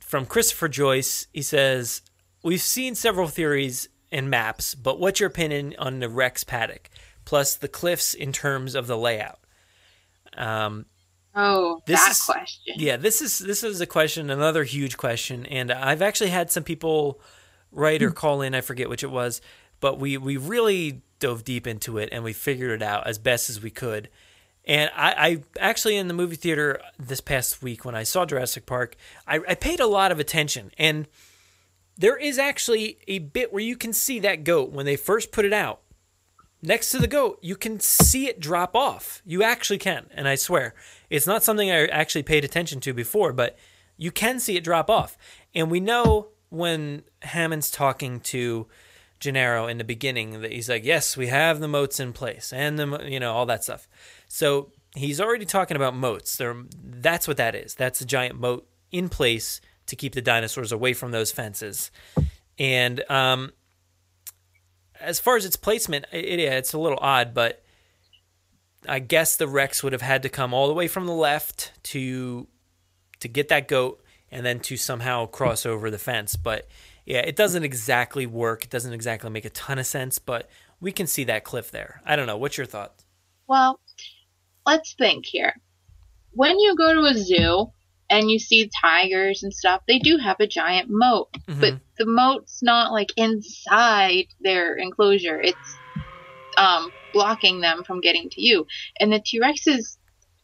from 0.00 0.26
Christopher 0.26 0.68
Joyce. 0.68 1.26
He 1.32 1.42
says, 1.42 2.02
We've 2.42 2.60
seen 2.60 2.94
several 2.94 3.28
theories 3.28 3.88
and 4.10 4.30
maps, 4.30 4.74
but 4.74 4.98
what's 4.98 5.20
your 5.20 5.28
opinion 5.28 5.74
on 5.78 6.00
the 6.00 6.08
Rex 6.08 6.44
paddock, 6.44 6.88
plus 7.24 7.54
the 7.54 7.68
cliffs 7.68 8.14
in 8.14 8.32
terms 8.32 8.74
of 8.74 8.86
the 8.86 8.96
layout? 8.96 9.40
Um, 10.36 10.86
Oh, 11.40 11.80
This 11.86 12.00
that 12.00 12.10
is- 12.10 12.22
question. 12.22 12.74
yeah, 12.78 12.96
this 12.96 13.22
is 13.22 13.38
this 13.38 13.62
is 13.62 13.80
a 13.80 13.86
question, 13.86 14.28
another 14.28 14.64
huge 14.64 14.96
question, 14.96 15.46
and 15.46 15.70
I've 15.70 16.02
actually 16.02 16.30
had 16.30 16.50
some 16.50 16.64
people 16.64 17.20
write 17.70 18.02
or 18.02 18.08
mm-hmm. 18.08 18.16
call 18.16 18.42
in. 18.42 18.56
I 18.56 18.60
forget 18.60 18.88
which 18.88 19.04
it 19.04 19.10
was, 19.10 19.40
but 19.78 20.00
we 20.00 20.16
we 20.18 20.36
really 20.36 21.02
dove 21.20 21.44
deep 21.44 21.66
into 21.66 21.96
it 21.96 22.08
and 22.10 22.24
we 22.24 22.32
figured 22.32 22.70
it 22.70 22.82
out 22.82 23.06
as 23.06 23.18
best 23.18 23.50
as 23.50 23.62
we 23.62 23.70
could. 23.70 24.08
And 24.64 24.90
I, 24.96 25.12
I 25.12 25.42
actually 25.60 25.96
in 25.96 26.08
the 26.08 26.14
movie 26.14 26.36
theater 26.36 26.80
this 26.98 27.20
past 27.20 27.62
week 27.62 27.84
when 27.84 27.94
I 27.94 28.02
saw 28.02 28.26
Jurassic 28.26 28.66
Park, 28.66 28.96
I, 29.26 29.40
I 29.48 29.54
paid 29.54 29.78
a 29.78 29.86
lot 29.86 30.10
of 30.10 30.18
attention, 30.18 30.72
and 30.76 31.06
there 31.96 32.16
is 32.16 32.36
actually 32.36 32.98
a 33.06 33.20
bit 33.20 33.52
where 33.52 33.62
you 33.62 33.76
can 33.76 33.92
see 33.92 34.18
that 34.20 34.42
goat 34.42 34.72
when 34.72 34.86
they 34.86 34.96
first 34.96 35.30
put 35.30 35.44
it 35.44 35.52
out. 35.52 35.82
Next 36.60 36.90
to 36.90 36.98
the 36.98 37.06
goat, 37.06 37.38
you 37.40 37.54
can 37.54 37.78
see 37.78 38.26
it 38.26 38.40
drop 38.40 38.74
off. 38.74 39.22
You 39.24 39.44
actually 39.44 39.78
can, 39.78 40.06
and 40.12 40.26
I 40.26 40.34
swear 40.34 40.74
it's 41.10 41.26
not 41.26 41.42
something 41.42 41.70
I 41.70 41.86
actually 41.86 42.22
paid 42.22 42.44
attention 42.44 42.80
to 42.80 42.92
before, 42.92 43.32
but 43.32 43.56
you 43.96 44.10
can 44.10 44.38
see 44.40 44.56
it 44.56 44.64
drop 44.64 44.88
off. 44.90 45.16
And 45.54 45.70
we 45.70 45.80
know 45.80 46.28
when 46.50 47.02
Hammond's 47.22 47.70
talking 47.70 48.20
to 48.20 48.66
Gennaro 49.20 49.66
in 49.66 49.78
the 49.78 49.84
beginning 49.84 50.40
that 50.42 50.52
he's 50.52 50.68
like, 50.68 50.84
"Yes, 50.84 51.16
we 51.16 51.26
have 51.26 51.60
the 51.60 51.68
moats 51.68 51.98
in 51.98 52.12
place, 52.12 52.52
and 52.52 52.78
the 52.78 53.04
you 53.04 53.18
know 53.18 53.34
all 53.34 53.46
that 53.46 53.64
stuff." 53.64 53.88
So 54.28 54.72
he's 54.94 55.20
already 55.20 55.44
talking 55.44 55.76
about 55.76 55.94
moats. 55.94 56.36
There, 56.36 56.56
that's 56.82 57.26
what 57.26 57.36
that 57.38 57.54
is. 57.54 57.74
That's 57.74 58.00
a 58.00 58.06
giant 58.06 58.38
moat 58.38 58.68
in 58.92 59.08
place 59.08 59.60
to 59.86 59.96
keep 59.96 60.14
the 60.14 60.22
dinosaurs 60.22 60.70
away 60.70 60.92
from 60.92 61.10
those 61.10 61.32
fences. 61.32 61.90
And 62.58 63.08
um, 63.10 63.52
as 65.00 65.18
far 65.18 65.36
as 65.36 65.44
its 65.44 65.56
placement, 65.56 66.06
it, 66.12 66.38
yeah, 66.38 66.56
it's 66.56 66.72
a 66.72 66.78
little 66.78 66.98
odd, 67.00 67.34
but 67.34 67.62
I 68.86 68.98
guess 68.98 69.36
the 69.36 69.48
Rex 69.48 69.82
would 69.82 69.92
have 69.92 70.02
had 70.02 70.22
to 70.22 70.28
come 70.28 70.54
all 70.54 70.68
the 70.68 70.74
way 70.74 70.88
from 70.88 71.06
the 71.06 71.12
left 71.12 71.72
to 71.84 72.46
to 73.20 73.28
get 73.28 73.48
that 73.48 73.66
goat 73.68 74.02
and 74.30 74.44
then 74.44 74.60
to 74.60 74.76
somehow 74.76 75.26
cross 75.26 75.66
over 75.66 75.90
the 75.90 75.98
fence. 75.98 76.36
But 76.36 76.68
yeah, 77.04 77.20
it 77.20 77.36
doesn't 77.36 77.64
exactly 77.64 78.26
work. 78.26 78.64
It 78.64 78.70
doesn't 78.70 78.92
exactly 78.92 79.30
make 79.30 79.44
a 79.44 79.50
ton 79.50 79.78
of 79.78 79.86
sense, 79.86 80.18
but 80.18 80.48
we 80.80 80.92
can 80.92 81.06
see 81.06 81.24
that 81.24 81.44
cliff 81.44 81.70
there. 81.70 82.02
I 82.04 82.16
don't 82.16 82.26
know. 82.26 82.36
What's 82.36 82.56
your 82.56 82.66
thought? 82.66 82.92
Well, 83.46 83.80
let's 84.66 84.94
think 84.94 85.26
here. 85.26 85.54
When 86.32 86.58
you 86.58 86.76
go 86.76 86.94
to 86.94 87.06
a 87.06 87.14
zoo 87.14 87.72
and 88.10 88.30
you 88.30 88.38
see 88.38 88.70
tigers 88.80 89.42
and 89.42 89.52
stuff, 89.52 89.82
they 89.88 89.98
do 89.98 90.18
have 90.18 90.38
a 90.38 90.46
giant 90.46 90.88
moat, 90.90 91.28
but 91.46 91.74
the 91.98 92.06
moat's 92.06 92.62
not 92.62 92.92
like 92.92 93.12
inside 93.16 94.26
their 94.40 94.76
enclosure. 94.76 95.40
It's 95.40 95.76
um, 96.58 96.92
blocking 97.12 97.60
them 97.60 97.84
from 97.84 98.00
getting 98.00 98.28
to 98.30 98.40
you. 98.40 98.66
In 99.00 99.10
the 99.10 99.20
T 99.24 99.40
Rex's 99.40 99.98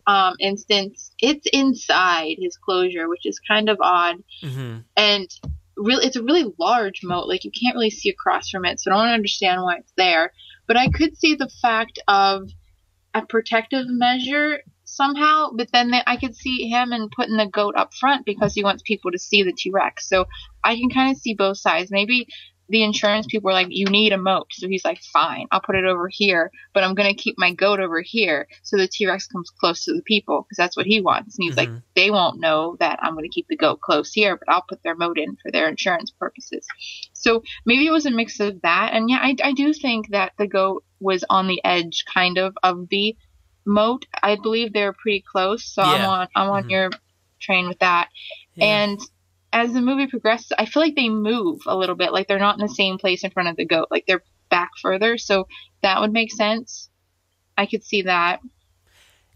um, 0.07 0.35
instance, 0.39 1.13
it's 1.21 1.47
inside 1.53 2.37
his 2.39 2.57
closure, 2.57 3.09
which 3.09 3.25
is 3.27 3.41
kind 3.41 3.69
of 3.69 3.79
odd. 3.81 4.17
Mm-hmm. 4.43 4.79
And 4.97 5.29
really, 5.77 6.07
it's 6.07 6.17
a 6.17 6.23
really 6.23 6.53
large 6.59 7.01
moat. 7.03 7.29
Like 7.29 7.45
you 7.45 7.51
can't 7.51 7.75
really 7.75 7.91
see 7.91 8.11
across 8.11 8.51
from 8.51 8.65
it, 8.65 8.81
so 8.81 8.91
I 8.91 8.95
don't 8.95 9.15
understand 9.15 9.63
why 9.63 9.77
it's 9.77 9.93
there. 9.97 10.33
But 10.67 10.77
I 10.77 10.89
could 10.89 11.17
see 11.17 11.35
the 11.35 11.51
fact 11.63 11.99
of 12.09 12.49
a 13.15 13.25
protective 13.25 13.87
measure 13.89 14.61
somehow, 14.85 15.51
but 15.55 15.71
then 15.73 15.91
they, 15.91 16.03
I 16.07 16.17
could 16.17 16.37
see 16.37 16.69
him 16.69 16.93
and 16.93 17.11
putting 17.11 17.37
the 17.37 17.47
goat 17.47 17.75
up 17.77 17.95
front 17.95 18.27
because 18.27 18.55
he 18.55 18.65
wants 18.65 18.83
people 18.85 19.11
to 19.11 19.19
see 19.19 19.43
the 19.43 19.53
T 19.53 19.71
Rex. 19.71 20.09
So 20.09 20.27
I 20.63 20.77
can 20.77 20.91
kind 20.91 21.11
of 21.11 21.21
see 21.21 21.35
both 21.35 21.59
sides. 21.59 21.91
Maybe 21.91 22.27
the 22.69 22.83
insurance 22.83 23.27
people 23.27 23.49
were 23.49 23.53
like, 23.53 23.69
"You 23.71 23.87
need 23.87 24.13
a 24.13 24.19
moat," 24.19 24.47
so 24.53 24.69
he's 24.69 24.85
like, 24.85 25.01
"Fine, 25.13 25.47
I'll 25.51 25.61
put 25.61 25.77
it 25.77 25.85
over 25.85 26.09
here, 26.11 26.51
but 26.73 26.83
I'm 26.85 26.95
gonna 26.95 27.15
keep 27.15 27.37
my 27.39 27.53
goat 27.53 27.81
over 27.81 28.01
here 28.03 28.49
so 28.63 28.77
the 28.77 28.89
T 28.89 29.07
Rex 29.07 29.27
comes 29.27 29.51
close 29.51 29.85
to 29.85 29.93
the 29.95 30.03
people 30.03 30.43
because 30.43 30.57
that's 30.57 30.77
what 30.77 30.87
he 30.87 31.01
wants." 31.01 31.37
And 31.39 31.45
he's 31.45 31.57
Mm-hmm. 31.57 31.75
like, 31.75 31.83
"They 31.95 32.11
won't 32.11 32.41
know 32.41 32.77
that 32.81 32.99
I'm 33.03 33.15
gonna 33.15 33.29
keep 33.29 33.47
the 33.49 33.57
goat 33.57 33.81
close 33.81 34.13
here, 34.13 34.37
but 34.37 34.49
I'll 34.53 34.65
put 34.69 34.83
their 34.83 34.97
moat 34.97 35.19
in 35.19 35.37
for 35.43 35.51
their 35.51 35.69
insurance 35.69 36.11
purposes." 36.11 36.67
So 37.13 37.43
maybe 37.67 37.87
it 37.87 37.93
was 37.93 38.07
a 38.07 38.11
mix 38.11 38.41
of 38.41 38.61
that, 38.63 38.93
and 38.95 39.11
yeah, 39.11 39.19
I, 39.21 39.37
I 39.43 39.53
do 39.53 39.73
think 39.73 40.11
that 40.11 40.33
the 40.39 40.47
goat 40.47 40.85
was 41.01 41.25
on 41.29 41.49
the 41.49 41.61
edge, 41.65 42.05
kind 42.13 42.39
of, 42.39 42.57
of 42.63 42.89
the 42.91 43.17
moat. 43.67 44.07
I 44.23 44.37
believe 44.37 44.73
they 44.73 44.85
were 44.85 44.95
pretty 44.95 45.23
close, 45.31 45.65
so 45.67 45.83
I'm 45.83 46.05
on 46.05 46.29
I'm 46.35 46.49
on 46.51 46.65
Mhm. 46.65 46.71
your 46.71 46.91
train 47.41 47.69
with 47.69 47.79
that. 47.81 48.09
Yeah. 48.57 48.85
And 48.85 49.01
as 49.55 49.73
the 49.73 49.81
movie 49.81 50.09
progresses, 50.09 50.53
I 50.59 50.67
feel 50.67 50.83
like 50.83 50.97
they 50.97 51.09
move 51.09 51.61
a 51.67 51.77
little 51.77 51.95
bit, 51.95 52.13
like 52.13 52.27
they're 52.29 52.39
not 52.39 52.59
in 52.59 52.67
the 52.67 52.75
same 52.75 52.99
place 52.99 53.23
in 53.25 53.31
front 53.31 53.49
of 53.49 53.57
the 53.57 53.65
goat, 53.65 53.89
like 53.91 54.05
they're 54.07 54.25
back 54.51 54.71
further. 54.83 55.17
So 55.17 55.47
that 55.83 56.01
would 56.01 56.13
make 56.13 56.33
sense. 56.33 56.91
I 57.57 57.67
could 57.67 57.85
see 57.85 58.03
that. 58.03 58.41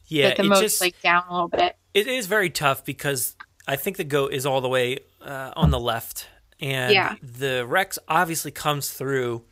Yeah, 0.08 0.28
that 0.28 0.36
the 0.38 0.42
it 0.44 0.48
moat's 0.48 0.60
just 0.60 0.80
like 0.80 1.00
down 1.00 1.22
a 1.28 1.32
little 1.32 1.48
bit. 1.48 1.76
it 1.94 2.06
is 2.06 2.26
very 2.26 2.50
tough 2.50 2.84
because 2.84 3.36
I 3.66 3.76
think 3.76 3.96
the 3.96 4.04
goat 4.04 4.32
is 4.32 4.44
all 4.44 4.60
the 4.60 4.68
way 4.68 4.98
uh, 5.22 5.52
on 5.54 5.70
the 5.70 5.78
left, 5.78 6.26
and 6.60 6.92
Yeah. 6.92 7.14
the 7.22 7.64
Rex 7.66 7.98
obviously 8.08 8.50
comes 8.50 8.90
through 8.90 9.44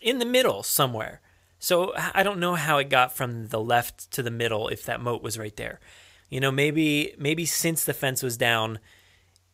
in 0.00 0.18
the 0.18 0.24
middle 0.26 0.62
somewhere. 0.62 1.20
So 1.58 1.92
I 2.14 2.22
don't 2.22 2.40
know 2.40 2.54
how 2.56 2.78
it 2.78 2.88
got 2.90 3.14
from 3.16 3.48
the 3.48 3.60
left 3.60 4.10
to 4.12 4.22
the 4.22 4.30
middle 4.30 4.68
if 4.68 4.84
that 4.84 5.00
moat 5.00 5.22
was 5.22 5.38
right 5.38 5.56
there. 5.56 5.80
You 6.30 6.40
know, 6.40 6.50
maybe 6.50 7.14
maybe 7.18 7.44
since 7.46 7.84
the 7.84 7.94
fence 7.94 8.22
was 8.22 8.36
down, 8.36 8.78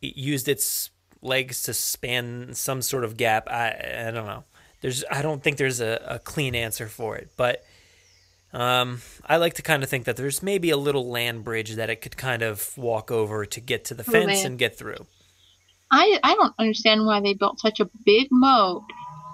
it 0.01 0.17
used 0.17 0.47
its 0.47 0.89
legs 1.21 1.63
to 1.63 1.73
span 1.73 2.53
some 2.53 2.81
sort 2.81 3.03
of 3.03 3.17
gap. 3.17 3.47
I 3.49 4.05
I 4.07 4.11
don't 4.11 4.25
know. 4.25 4.43
There's 4.81 5.03
I 5.11 5.21
don't 5.21 5.43
think 5.43 5.57
there's 5.57 5.79
a, 5.79 6.01
a 6.07 6.19
clean 6.19 6.55
answer 6.55 6.87
for 6.87 7.15
it, 7.15 7.29
but 7.37 7.63
um, 8.53 9.01
I 9.25 9.37
like 9.37 9.53
to 9.55 9.61
kind 9.61 9.81
of 9.83 9.89
think 9.89 10.05
that 10.05 10.17
there's 10.17 10.43
maybe 10.43 10.71
a 10.71 10.77
little 10.77 11.09
land 11.09 11.43
bridge 11.43 11.75
that 11.75 11.89
it 11.89 12.01
could 12.01 12.17
kind 12.17 12.41
of 12.41 12.77
walk 12.77 13.09
over 13.11 13.45
to 13.45 13.59
get 13.61 13.85
to 13.85 13.93
the 13.93 14.03
Oh, 14.07 14.11
fence 14.11 14.43
man. 14.43 14.45
and 14.45 14.59
get 14.59 14.77
through. 14.77 15.05
I 15.91 16.19
I 16.23 16.35
don't 16.35 16.53
understand 16.57 17.05
why 17.05 17.21
they 17.21 17.33
built 17.33 17.59
such 17.59 17.79
a 17.79 17.89
big 18.05 18.27
moat 18.31 18.83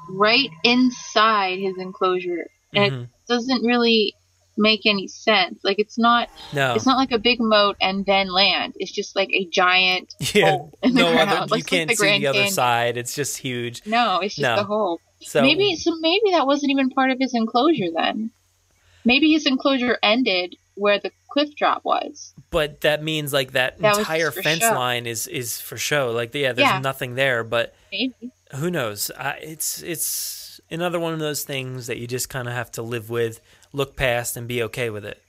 right 0.09 0.49
inside 0.63 1.59
his 1.59 1.75
enclosure, 1.79 2.47
and 2.75 2.91
Mhm. 2.91 3.03
it 3.03 3.09
doesn't 3.27 3.63
really 3.63 4.13
make 4.57 4.85
any 4.85 5.07
sense. 5.07 5.59
Like 5.63 5.79
it's 5.79 5.97
not 5.97 6.29
No. 6.53 6.73
it's 6.75 6.85
not 6.85 6.97
like 6.97 7.11
a 7.11 7.19
big 7.19 7.39
moat 7.39 7.75
and 7.81 8.05
then 8.05 8.27
land. 8.31 8.73
It's 8.77 8.91
just 8.91 9.15
like 9.15 9.29
a 9.31 9.45
giant 9.45 10.13
Yeah, 10.33 10.51
hole 10.51 10.73
in 10.83 10.93
the 10.93 11.01
no 11.01 11.13
other, 11.17 11.57
you 11.57 11.63
can't 11.63 11.89
the 11.89 11.95
see 11.95 12.19
the 12.19 12.27
other 12.27 12.37
Canyon. 12.39 12.53
side. 12.53 12.97
It's 12.97 13.15
just 13.15 13.37
huge. 13.37 13.81
No, 13.85 14.19
it's 14.19 14.35
just 14.35 14.43
No. 14.43 14.55
the 14.55 14.63
hole. 14.63 14.99
So 15.21 15.41
maybe 15.41 15.75
so 15.75 15.95
maybe 15.99 16.31
that 16.31 16.45
wasn't 16.45 16.71
even 16.71 16.89
part 16.89 17.11
of 17.11 17.17
his 17.19 17.33
enclosure 17.33 17.91
then. 17.95 18.31
Maybe 19.05 19.31
his 19.31 19.45
enclosure 19.45 19.97
ended 20.03 20.55
where 20.75 20.99
the 20.99 21.11
cliff 21.29 21.55
drop 21.55 21.83
was. 21.83 22.33
but 22.51 22.81
that 22.81 23.03
means 23.03 23.33
like 23.33 23.51
that, 23.53 23.79
That 23.79 23.97
entire 23.97 24.31
fence 24.31 24.61
show. 24.61 24.73
line 24.73 25.05
is 25.07 25.25
is 25.27 25.59
for 25.59 25.75
show. 25.77 26.11
Like 26.11 26.33
yeah, 26.33 26.51
there's 26.53 26.67
Yeah. 26.69 26.79
nothing 26.79 27.15
there, 27.15 27.43
but 27.43 27.73
Maybe. 27.91 28.13
who 28.55 28.69
knows? 28.69 29.09
I, 29.17 29.31
it's 29.41 29.81
it's 29.81 30.61
another 30.69 30.99
one 30.99 31.13
of 31.13 31.19
those 31.19 31.43
things 31.43 31.87
that 31.87 31.97
you 31.97 32.05
just 32.07 32.29
kind 32.29 32.47
of 32.47 32.53
have 32.53 32.69
to 32.73 32.81
live 32.83 33.09
with, 33.09 33.39
look 33.73 33.95
past, 33.95 34.37
and 34.37 34.47
be 34.47 34.63
okay 34.63 34.89
with 34.89 35.05
it. 35.05 35.21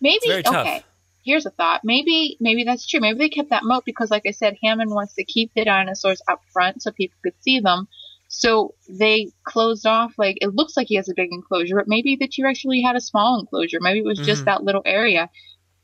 Maybe 0.00 0.20
very 0.28 0.42
tough. 0.42 0.66
okay. 0.66 0.82
Here's 1.24 1.46
a 1.46 1.50
thought. 1.50 1.80
Maybe 1.84 2.36
maybe 2.40 2.64
that's 2.64 2.86
true. 2.86 3.00
Maybe 3.00 3.18
they 3.18 3.28
kept 3.30 3.50
that 3.50 3.64
moat 3.64 3.84
because 3.86 4.10
like 4.10 4.24
I 4.26 4.32
said, 4.32 4.56
Hammond 4.62 4.90
wants 4.90 5.14
to 5.14 5.24
keep 5.24 5.52
the 5.54 5.64
dinosaurs 5.64 6.20
up 6.28 6.42
front 6.52 6.82
so 6.82 6.90
people 6.92 7.16
could 7.22 7.32
see 7.40 7.60
them. 7.60 7.88
So 8.28 8.74
they 8.90 9.28
closed 9.44 9.86
off 9.86 10.12
like 10.18 10.36
it 10.42 10.54
looks 10.54 10.76
like 10.76 10.88
he 10.88 10.96
has 10.96 11.08
a 11.08 11.14
big 11.14 11.30
enclosure, 11.32 11.76
but 11.76 11.88
maybe 11.88 12.16
the 12.16 12.28
T 12.28 12.42
Rex 12.42 12.62
really 12.64 12.82
had 12.82 12.96
a 12.96 13.00
small 13.00 13.40
enclosure. 13.40 13.78
Maybe 13.80 14.00
it 14.00 14.04
was 14.04 14.18
just 14.18 14.42
Mhm. 14.42 14.46
that 14.46 14.64
little 14.64 14.82
area. 14.84 15.30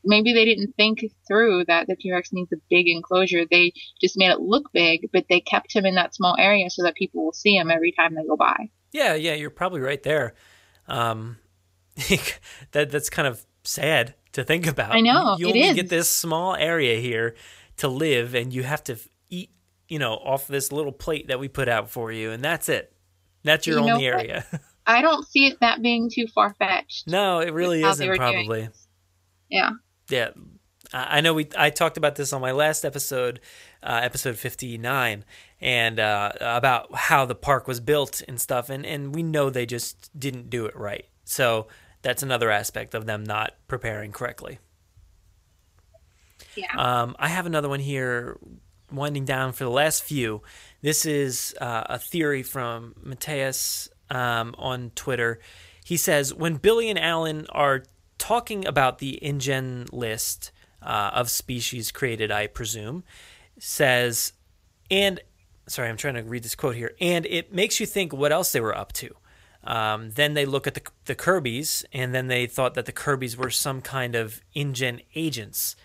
Maybe 0.04 0.32
they 0.34 0.44
didn't 0.44 0.74
think 0.76 1.04
through 1.28 1.64
that 1.66 1.86
the 1.86 1.96
T 1.96 2.12
Rex 2.12 2.32
needs 2.32 2.52
a 2.52 2.56
big 2.68 2.88
enclosure. 2.88 3.44
They 3.50 3.72
just 4.00 4.18
made 4.18 4.30
it 4.30 4.40
look 4.40 4.70
big, 4.72 5.08
but 5.12 5.24
they 5.30 5.40
kept 5.40 5.72
him 5.74 5.86
in 5.86 5.94
that 5.94 6.14
small 6.14 6.36
area 6.38 6.68
so 6.70 6.82
that 6.82 6.96
people 6.96 7.24
will 7.24 7.32
see 7.32 7.56
him 7.56 7.70
every 7.70 7.92
time 7.92 8.14
they 8.14 8.24
go 8.26 8.36
by. 8.36 8.68
Yeah, 8.92 9.14
yeah, 9.14 9.34
you're 9.34 9.48
probably 9.50 9.80
right 9.80 10.02
there. 10.02 10.34
Um, 10.88 11.38
that 12.72 12.90
that's 12.90 13.10
kind 13.10 13.28
of 13.28 13.44
sad 13.64 14.14
to 14.32 14.44
think 14.44 14.66
about. 14.66 14.94
I 14.94 15.00
know, 15.00 15.36
you 15.38 15.48
it 15.48 15.50
only 15.50 15.60
is. 15.62 15.74
get 15.74 15.88
this 15.88 16.10
small 16.10 16.54
area 16.54 17.00
here 17.00 17.34
to 17.78 17.88
live, 17.88 18.34
and 18.34 18.52
you 18.52 18.62
have 18.62 18.82
to 18.84 18.96
eat, 19.28 19.50
you 19.88 19.98
know, 19.98 20.14
off 20.14 20.46
this 20.46 20.72
little 20.72 20.92
plate 20.92 21.28
that 21.28 21.40
we 21.40 21.48
put 21.48 21.68
out 21.68 21.90
for 21.90 22.12
you, 22.12 22.30
and 22.30 22.42
that's 22.42 22.68
it. 22.68 22.92
That's 23.42 23.66
your 23.66 23.80
You 23.80 23.90
only 23.90 24.06
area. 24.06 24.44
I 24.86 25.02
don't 25.02 25.26
see 25.26 25.46
it 25.46 25.60
that 25.60 25.82
being 25.82 26.10
too 26.12 26.26
far 26.26 26.54
fetched. 26.58 27.06
no, 27.06 27.40
it 27.40 27.52
really 27.52 27.82
isn't. 27.82 28.16
Probably. 28.16 28.68
Yeah. 29.48 29.70
Yeah, 30.08 30.30
I 30.92 31.18
I 31.18 31.20
know. 31.20 31.34
We 31.34 31.48
I 31.56 31.70
talked 31.70 31.96
about 31.96 32.16
this 32.16 32.32
on 32.32 32.40
my 32.40 32.50
last 32.52 32.84
episode, 32.84 33.40
uh, 33.82 34.00
episode 34.02 34.36
fifty 34.36 34.76
nine, 34.78 35.24
and 35.60 36.00
uh, 36.00 36.32
about 36.40 36.94
how 36.94 37.24
the 37.24 37.34
park 37.34 37.68
was 37.68 37.78
built 37.80 38.22
and 38.26 38.40
stuff, 38.40 38.70
and 38.70 38.84
and 38.84 39.14
we 39.14 39.22
know 39.22 39.50
they 39.50 39.66
just 39.66 40.10
didn't 40.18 40.50
do 40.50 40.66
it 40.66 40.76
right. 40.76 41.06
So 41.24 41.68
that's 42.02 42.22
another 42.22 42.50
aspect 42.50 42.94
of 42.94 43.06
them 43.06 43.24
not 43.24 43.54
preparing 43.68 44.12
correctly. 44.12 44.58
Yeah. 46.56 46.74
Um, 46.76 47.16
I 47.18 47.28
have 47.28 47.46
another 47.46 47.68
one 47.68 47.80
here, 47.80 48.38
winding 48.90 49.24
down 49.24 49.52
for 49.52 49.64
the 49.64 49.70
last 49.70 50.02
few. 50.02 50.42
This 50.82 51.06
is 51.06 51.54
uh, 51.60 51.84
a 51.86 51.98
theory 51.98 52.42
from 52.42 52.94
Mateus 53.02 53.88
um, 54.10 54.54
on 54.58 54.90
Twitter. 54.94 55.40
He 55.84 55.96
says 55.96 56.34
when 56.34 56.56
Billy 56.56 56.90
and 56.90 56.98
Alan 56.98 57.46
are 57.50 57.84
talking 58.18 58.66
about 58.66 58.98
the 58.98 59.18
InGen 59.22 59.86
list 59.92 60.52
uh, 60.82 61.10
of 61.14 61.30
species 61.30 61.90
created, 61.90 62.30
I 62.30 62.46
presume, 62.46 63.04
says, 63.58 64.32
and 64.90 65.20
sorry, 65.66 65.88
I'm 65.88 65.96
trying 65.96 66.14
to 66.14 66.22
read 66.22 66.42
this 66.42 66.54
quote 66.54 66.76
here, 66.76 66.92
and 67.00 67.26
it 67.26 67.52
makes 67.52 67.80
you 67.80 67.86
think 67.86 68.12
what 68.12 68.32
else 68.32 68.52
they 68.52 68.60
were 68.60 68.76
up 68.76 68.92
to. 68.94 69.14
Um, 69.62 70.10
then 70.12 70.34
they 70.34 70.46
look 70.46 70.66
at 70.66 70.74
the, 70.74 70.82
the 71.04 71.14
Kirby's, 71.14 71.84
and 71.92 72.14
then 72.14 72.28
they 72.28 72.46
thought 72.46 72.74
that 72.74 72.86
the 72.86 72.92
Kirby's 72.92 73.36
were 73.36 73.50
some 73.50 73.80
kind 73.82 74.14
of 74.14 74.40
InGen 74.54 75.00
agents. 75.14 75.76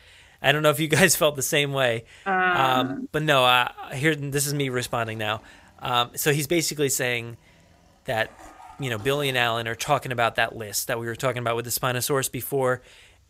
I 0.42 0.52
don't 0.52 0.64
know 0.64 0.70
if 0.70 0.80
you 0.80 0.88
guys 1.00 1.16
felt 1.16 1.36
the 1.36 1.42
same 1.42 1.74
way, 1.74 2.06
um, 2.26 3.10
but 3.12 3.24
no. 3.24 3.44
Uh, 3.46 3.70
here, 3.94 4.16
this 4.16 4.48
is 4.48 4.54
me 4.54 4.70
responding 4.70 5.18
now. 5.18 5.42
Um, 5.80 6.12
so 6.16 6.32
he's 6.32 6.48
basically 6.48 6.90
saying 6.90 7.38
that 8.06 8.32
you 8.80 8.90
know 8.90 8.98
Billy 8.98 9.28
and 9.30 9.38
Alan 9.38 9.68
are 9.68 9.76
talking 9.76 10.12
about 10.12 10.36
that 10.36 10.56
list 10.56 10.88
that 10.88 11.00
we 11.00 11.06
were 11.06 11.16
talking 11.16 11.40
about 11.40 11.56
with 11.56 11.66
the 11.66 11.72
Spinosaurus 11.72 12.32
before, 12.32 12.82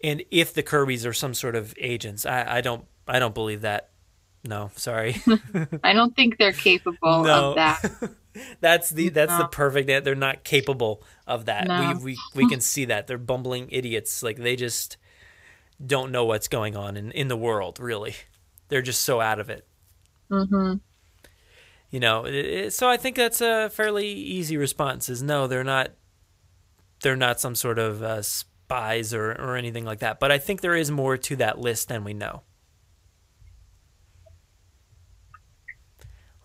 and 0.03 0.23
if 0.29 0.53
the 0.53 0.61
Kirby's 0.63 1.05
are 1.05 1.13
some 1.13 1.33
sort 1.33 1.55
of 1.55 1.73
agents, 1.79 2.25
I, 2.25 2.57
I 2.57 2.61
don't, 2.61 2.85
I 3.07 3.17
don't 3.19 3.33
believe 3.33 3.61
that. 3.61 3.89
No, 4.47 4.69
sorry. 4.75 5.15
I 5.83 5.93
don't 5.93 6.15
think 6.15 6.37
they're 6.37 6.53
capable 6.53 7.23
No. 7.23 7.49
of 7.49 7.55
that. 7.55 8.11
that's 8.61 8.89
the 8.89 9.09
that's 9.09 9.31
the 9.33 9.43
No. 9.43 9.47
perfect. 9.47 9.87
They're 9.87 10.15
not 10.15 10.43
capable 10.43 11.03
of 11.27 11.45
that. 11.45 11.67
No. 11.67 11.93
We 12.03 12.03
we 12.13 12.17
we 12.43 12.49
can 12.49 12.61
see 12.61 12.85
that 12.85 13.07
they're 13.07 13.17
bumbling 13.17 13.67
idiots. 13.71 14.21
Like 14.23 14.37
they 14.37 14.55
just 14.55 14.97
don't 15.85 16.11
know 16.11 16.25
what's 16.25 16.47
going 16.47 16.75
on 16.75 16.97
in 16.97 17.11
in 17.11 17.27
the 17.27 17.37
world. 17.37 17.79
Really, 17.79 18.15
they're 18.69 18.81
just 18.81 19.01
so 19.01 19.21
out 19.21 19.39
of 19.39 19.49
it. 19.49 19.67
hmm 20.29 20.75
You 21.91 21.99
know. 21.99 22.25
It- 22.25 22.33
it- 22.35 22.73
so 22.73 22.89
I 22.89 22.97
think 22.97 23.15
that's 23.15 23.41
a 23.41 23.69
fairly 23.69 24.07
easy 24.07 24.57
response. 24.57 25.09
Is 25.09 25.21
no, 25.23 25.47
they're 25.47 25.63
not. 25.63 25.91
They're 27.01 27.15
not 27.17 27.39
some 27.39 27.55
sort 27.55 27.77
of 27.77 28.01
uh, 28.01 28.21
spies 28.21 29.13
or 29.13 29.31
or 29.33 29.55
anything 29.55 29.85
like 29.85 29.99
that. 29.99 30.19
But 30.19 30.31
I 30.31 30.37
think 30.39 30.61
there 30.61 30.75
is 30.75 30.89
more 30.89 31.17
to 31.17 31.35
that 31.37 31.59
list 31.59 31.87
than 31.89 32.03
we 32.03 32.13
know. 32.13 32.41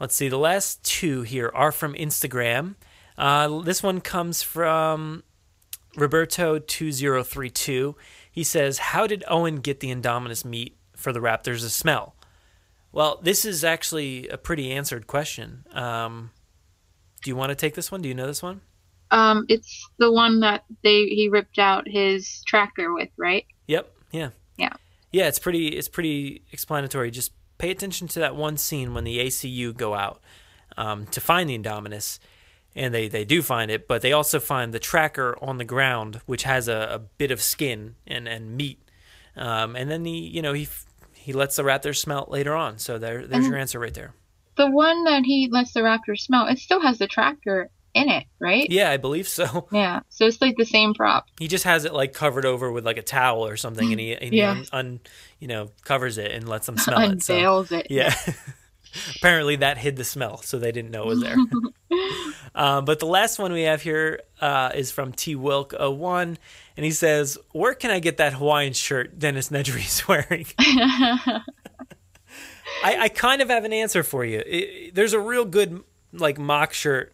Let's 0.01 0.17
see. 0.17 0.29
The 0.29 0.39
last 0.39 0.83
two 0.83 1.23
here 1.23 1.53
are 1.55 1.71
from 1.71 1.93
Instagram. 1.95 2.75
Uh, 3.19 3.61
this 3.61 3.83
one 3.83 4.01
comes 4.01 4.43
from 4.43 5.23
Roberto2032. 5.97 7.95
He 8.33 8.43
says, 8.43 8.79
How 8.79 9.07
did 9.07 9.23
Owen 9.29 9.57
get 9.57 9.81
the 9.81 9.95
Indominus 9.95 10.43
meat 10.45 10.79
for 10.97 11.13
the 11.13 11.21
Raptors 11.21 11.61
to 11.61 11.69
smell? 11.69 12.17
Well, 12.93 13.21
this 13.23 13.45
is 13.45 13.63
actually 13.63 14.27
a 14.29 14.39
pretty 14.39 14.73
answered 14.73 15.07
question. 15.07 15.65
Um, 15.73 16.31
do 17.23 17.31
you 17.31 17.37
want 17.37 17.51
to 17.51 17.55
take 17.55 17.75
this 17.75 17.93
one? 17.93 18.01
Do 18.01 18.09
you 18.09 18.15
know 18.15 18.27
this 18.27 18.43
one? 18.43 18.63
Um, 19.11 19.45
it's 19.49 19.89
the 19.99 20.11
one 20.11 20.41
that 20.41 20.65
they 20.83 21.05
he 21.05 21.29
ripped 21.29 21.59
out 21.59 21.87
his 21.87 22.43
tracker 22.47 22.93
with, 22.95 23.11
right? 23.19 23.45
Yep. 23.67 23.93
Yeah. 24.13 24.31
Yeah. 24.57 24.73
Yeah, 25.13 25.27
it's 25.27 25.39
pretty 25.39 25.69
it's 25.69 25.89
pretty 25.89 26.43
explanatory. 26.53 27.11
Just 27.11 27.33
pay 27.61 27.71
attention 27.71 28.09
to 28.09 28.19
that 28.21 28.35
one 28.35 28.57
scene 28.57 28.95
when 28.95 29.05
the 29.05 29.19
ACU 29.19 29.77
go 29.77 29.95
out 29.95 30.21
um, 30.77 31.07
to 31.09 31.21
find 31.21 31.49
the 31.51 31.59
Indominus. 31.59 32.19
and 32.75 32.95
they 32.95 33.09
they 33.09 33.25
do 33.25 33.43
find 33.43 33.71
it, 33.71 33.87
but 33.89 34.01
they 34.03 34.13
also 34.13 34.39
find 34.41 34.73
the 34.73 34.79
tracker 34.79 35.37
on 35.43 35.59
the 35.59 35.65
ground, 35.65 36.21
which 36.27 36.45
has 36.45 36.69
a, 36.69 36.89
a 36.93 36.99
bit 36.99 37.31
of 37.31 37.41
skin 37.43 37.95
and 38.07 38.27
and 38.29 38.57
meat, 38.57 38.79
um, 39.37 39.75
and 39.77 39.91
then 39.91 40.05
he 40.05 40.19
you 40.21 40.41
know 40.43 40.53
he 40.53 40.69
he 41.15 41.33
lets 41.33 41.57
the 41.57 41.63
raptor 41.65 41.95
smell 41.97 42.23
it 42.25 42.31
later 42.31 42.55
on. 42.55 42.79
So 42.79 42.99
there 42.99 43.27
there's 43.27 43.45
And- 43.45 43.53
your 43.53 43.59
answer 43.61 43.79
right 43.81 43.95
there. 43.95 44.15
The 44.57 44.71
one 44.71 45.05
that 45.05 45.23
he 45.25 45.49
lets 45.51 45.73
the 45.73 45.81
raptor 45.81 46.19
smell, 46.19 46.47
it 46.47 46.59
still 46.59 46.81
has 46.83 46.99
the 46.99 47.07
tracker 47.07 47.71
in 47.95 48.09
it, 48.09 48.25
right? 48.39 48.67
Yeah, 48.71 48.91
I 48.91 48.97
believe 48.97 49.27
so. 49.29 49.69
Yeah. 49.73 50.01
So 50.09 50.27
it's 50.27 50.41
like 50.41 50.57
the 50.57 50.65
same 50.65 50.95
prop. 50.95 51.27
He 51.39 51.49
just 51.49 51.65
has 51.65 51.85
it 51.85 51.93
like 51.93 52.13
covered 52.13 52.45
over 52.47 52.71
with 52.71 52.85
like 52.87 52.97
a 52.99 53.03
towel 53.03 53.47
or 53.47 53.57
something, 53.57 53.91
and 53.91 54.01
he, 54.01 54.15
and 54.15 54.33
he 54.33 54.39
Yeah. 54.39 54.51
un, 54.51 54.67
un, 54.73 55.01
you 55.39 55.49
know 55.49 55.71
covers 55.85 56.19
it 56.19 56.31
and 56.33 56.49
lets 56.49 56.67
them 56.67 56.77
smell 56.79 57.01
it. 57.11 57.23
so- 57.23 57.65
it. 57.71 57.87
Yeah. 57.91 58.15
Apparently 59.17 59.55
that 59.57 59.79
hid 59.79 59.95
the 59.95 60.03
smell, 60.05 60.39
so 60.39 60.59
they 60.59 60.73
didn't 60.73 60.91
know 60.91 61.03
it 61.05 61.07
was 61.07 61.21
there. 61.21 61.37
um, 62.57 62.85
but 62.85 62.99
the 62.99 63.07
last 63.07 63.39
one 63.39 63.53
we 63.53 63.63
have 63.63 63.83
here 63.83 64.21
uh, 64.41 64.71
is 64.75 64.91
from 64.91 65.13
T 65.13 65.37
Wilk 65.37 65.73
01, 65.79 66.37
and 66.77 66.85
he 66.85 66.91
says, 66.91 67.39
"Where 67.53 67.75
can 67.75 67.93
I 67.93 68.01
get 68.01 68.17
that 68.17 68.33
Hawaiian 68.33 68.73
shirt 68.73 69.17
Dennis 69.17 69.51
Nedry 69.51 69.87
is 69.87 70.09
wearing?" 70.09 70.45
I, 72.83 72.97
I 73.03 73.09
kind 73.11 73.43
of 73.43 73.49
have 73.49 73.65
an 73.65 73.73
answer 73.73 74.03
for 74.03 74.25
you. 74.25 74.43
It- 74.47 74.95
there's 74.95 75.13
a 75.13 75.21
real 75.21 75.45
good 75.45 75.83
like 76.13 76.39
mock 76.39 76.73
shirt 76.73 77.13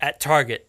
at 0.00 0.20
Target. 0.20 0.68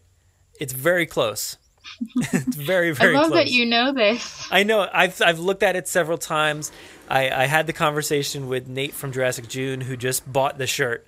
It's 0.60 0.72
very 0.72 1.06
close. 1.06 1.56
it's 2.16 2.56
very 2.56 2.90
I 2.90 2.92
very 2.92 3.14
love 3.14 3.28
close. 3.28 3.44
that 3.44 3.50
you 3.50 3.64
know 3.66 3.92
this. 3.92 4.46
I 4.50 4.62
know. 4.62 4.88
I've 4.92 5.20
I've 5.22 5.38
looked 5.38 5.62
at 5.62 5.74
it 5.76 5.88
several 5.88 6.18
times. 6.18 6.70
I, 7.08 7.30
I 7.30 7.46
had 7.46 7.66
the 7.66 7.72
conversation 7.72 8.48
with 8.48 8.68
Nate 8.68 8.92
from 8.92 9.12
Jurassic 9.12 9.48
June 9.48 9.80
who 9.80 9.96
just 9.96 10.30
bought 10.30 10.58
the 10.58 10.66
shirt. 10.66 11.06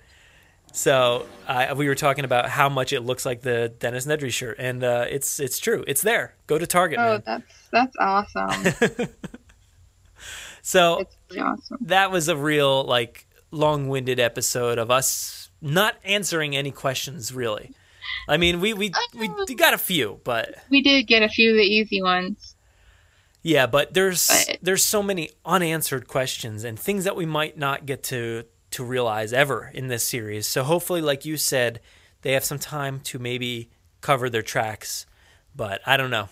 So 0.73 1.25
I, 1.47 1.73
we 1.73 1.87
were 1.87 1.95
talking 1.95 2.23
about 2.25 2.49
how 2.49 2.69
much 2.69 2.93
it 2.93 3.01
looks 3.01 3.25
like 3.25 3.41
the 3.41 3.73
Dennis 3.77 4.05
Nedry 4.07 4.31
shirt, 4.31 4.55
and 4.57 4.83
uh, 4.83 5.05
it's 5.09 5.39
it's 5.39 5.59
true. 5.59 5.83
It's 5.85 6.01
there. 6.01 6.33
Go 6.47 6.57
to 6.57 6.65
Target, 6.65 6.97
Oh, 6.99 7.03
man. 7.11 7.23
that's 7.25 7.69
that's 7.71 7.95
awesome. 7.99 9.07
So 10.63 11.07
awesome. 11.39 11.77
that 11.81 12.11
was 12.11 12.27
a 12.27 12.37
real 12.37 12.83
like 12.83 13.25
long-winded 13.49 14.19
episode 14.19 14.77
of 14.77 14.91
us 14.91 15.49
not 15.59 15.95
answering 16.03 16.55
any 16.55 16.69
questions 16.71 17.33
really. 17.33 17.71
I 18.27 18.37
mean, 18.37 18.59
we 18.59 18.73
we 18.73 18.91
we 19.15 19.55
got 19.55 19.73
a 19.73 19.77
few, 19.77 20.19
but 20.23 20.55
We 20.69 20.81
did 20.81 21.03
get 21.07 21.23
a 21.23 21.29
few 21.29 21.51
of 21.51 21.57
the 21.57 21.63
easy 21.63 22.01
ones. 22.01 22.55
Yeah, 23.43 23.65
but 23.65 23.93
there's 23.93 24.47
there's 24.61 24.83
so 24.83 25.01
many 25.01 25.31
unanswered 25.45 26.07
questions 26.07 26.63
and 26.63 26.79
things 26.79 27.05
that 27.05 27.15
we 27.15 27.25
might 27.25 27.57
not 27.57 27.85
get 27.85 28.03
to 28.03 28.45
to 28.71 28.83
realize 28.83 29.33
ever 29.33 29.71
in 29.73 29.87
this 29.87 30.03
series. 30.03 30.47
So 30.47 30.63
hopefully, 30.63 31.01
like 31.01 31.25
you 31.25 31.37
said, 31.37 31.81
they 32.21 32.33
have 32.33 32.43
some 32.43 32.59
time 32.59 32.99
to 33.01 33.19
maybe 33.19 33.69
cover 33.99 34.29
their 34.29 34.43
tracks. 34.43 35.05
But 35.55 35.81
I 35.85 35.97
don't 35.97 36.11
know. 36.11 36.29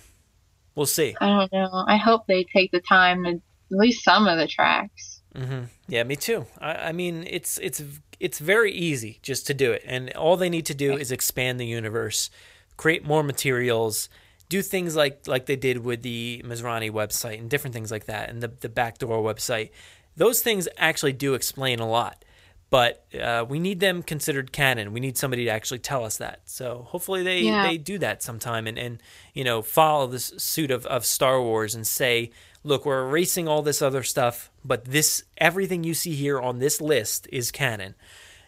We'll 0.76 0.86
see. 0.86 1.16
I 1.20 1.28
don't 1.28 1.52
know. 1.52 1.84
I 1.88 1.98
hope 1.98 2.26
they 2.28 2.46
take 2.46 2.72
the 2.72 2.80
time 2.80 3.24
to 3.26 3.30
at 3.32 3.42
least 3.70 4.04
some 4.04 4.28
of 4.28 4.38
the 4.38 4.48
tracks. 4.48 5.22
hmm 5.36 5.64
Yeah, 5.88 6.04
me 6.04 6.16
too. 6.16 6.46
I, 6.60 6.74
I 6.90 6.92
mean, 6.92 7.26
it's 7.28 7.58
it's 7.58 7.82
it's 8.20 8.40
very 8.40 8.72
easy 8.72 9.20
just 9.22 9.48
to 9.48 9.54
do 9.54 9.72
it, 9.72 9.84
and 9.86 10.12
all 10.16 10.36
they 10.38 10.50
need 10.50 10.66
to 10.68 10.74
do 10.76 10.94
is 10.98 11.12
expand 11.12 11.60
the 11.60 11.66
universe, 11.66 12.30
create 12.78 13.06
more 13.06 13.24
materials, 13.24 14.10
do 14.50 14.62
things 14.62 14.96
like 14.96 15.28
like 15.28 15.46
they 15.46 15.56
did 15.56 15.84
with 15.86 16.02
the 16.02 16.42
Masrani 16.46 16.92
website 16.92 17.40
and 17.40 17.50
different 17.50 17.74
things 17.74 17.92
like 17.92 18.06
that, 18.06 18.30
and 18.30 18.42
the 18.42 18.48
the 18.60 18.70
backdoor 18.70 19.22
website. 19.24 19.70
Those 20.18 20.42
things 20.42 20.68
actually 20.78 21.14
do 21.14 21.34
explain 21.34 21.80
a 21.80 21.88
lot, 21.88 22.26
but 22.70 23.06
uh, 23.20 23.46
we 23.48 23.58
need 23.58 23.80
them 23.80 24.04
considered 24.04 24.52
canon. 24.52 24.92
We 24.92 25.00
need 25.00 25.18
somebody 25.18 25.46
to 25.46 25.50
actually 25.52 25.80
tell 25.80 26.04
us 26.04 26.18
that. 26.18 26.42
So 26.46 26.86
hopefully 26.90 27.24
they 27.24 27.42
Yeah. 27.42 27.68
they 27.68 27.78
do 27.78 27.98
that 28.00 28.22
sometime 28.22 28.68
and 28.68 28.78
and 28.78 29.02
you 29.34 29.44
know 29.46 29.62
follow 29.62 30.08
this 30.08 30.34
suit 30.38 30.72
of 30.72 30.86
of 30.88 31.06
Star 31.06 31.42
Wars 31.42 31.74
and 31.74 31.88
say 31.88 32.32
look, 32.70 32.86
we're 32.86 33.06
erasing 33.06 33.48
all 33.48 33.62
this 33.62 33.82
other 33.82 34.04
stuff, 34.04 34.50
but 34.64 34.86
this 34.86 35.24
everything 35.38 35.84
you 35.84 35.94
see 35.94 36.14
here 36.16 36.40
on 36.40 36.60
this 36.60 36.80
list 36.80 37.28
is 37.32 37.52
canon, 37.52 37.96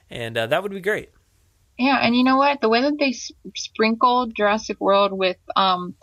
and 0.10 0.38
uh, 0.38 0.48
that 0.48 0.64
would 0.64 0.72
be 0.72 0.80
great. 0.80 1.10
Yeah, 1.78 1.98
and 2.02 2.16
you 2.16 2.24
know 2.24 2.38
what? 2.38 2.62
The 2.62 2.70
way 2.70 2.82
that 2.82 2.98
they 3.00 3.10
s- 3.10 3.32
sprinkled 3.56 4.36
Jurassic 4.36 4.80
World 4.80 5.12
with 5.12 5.38
um 5.56 5.96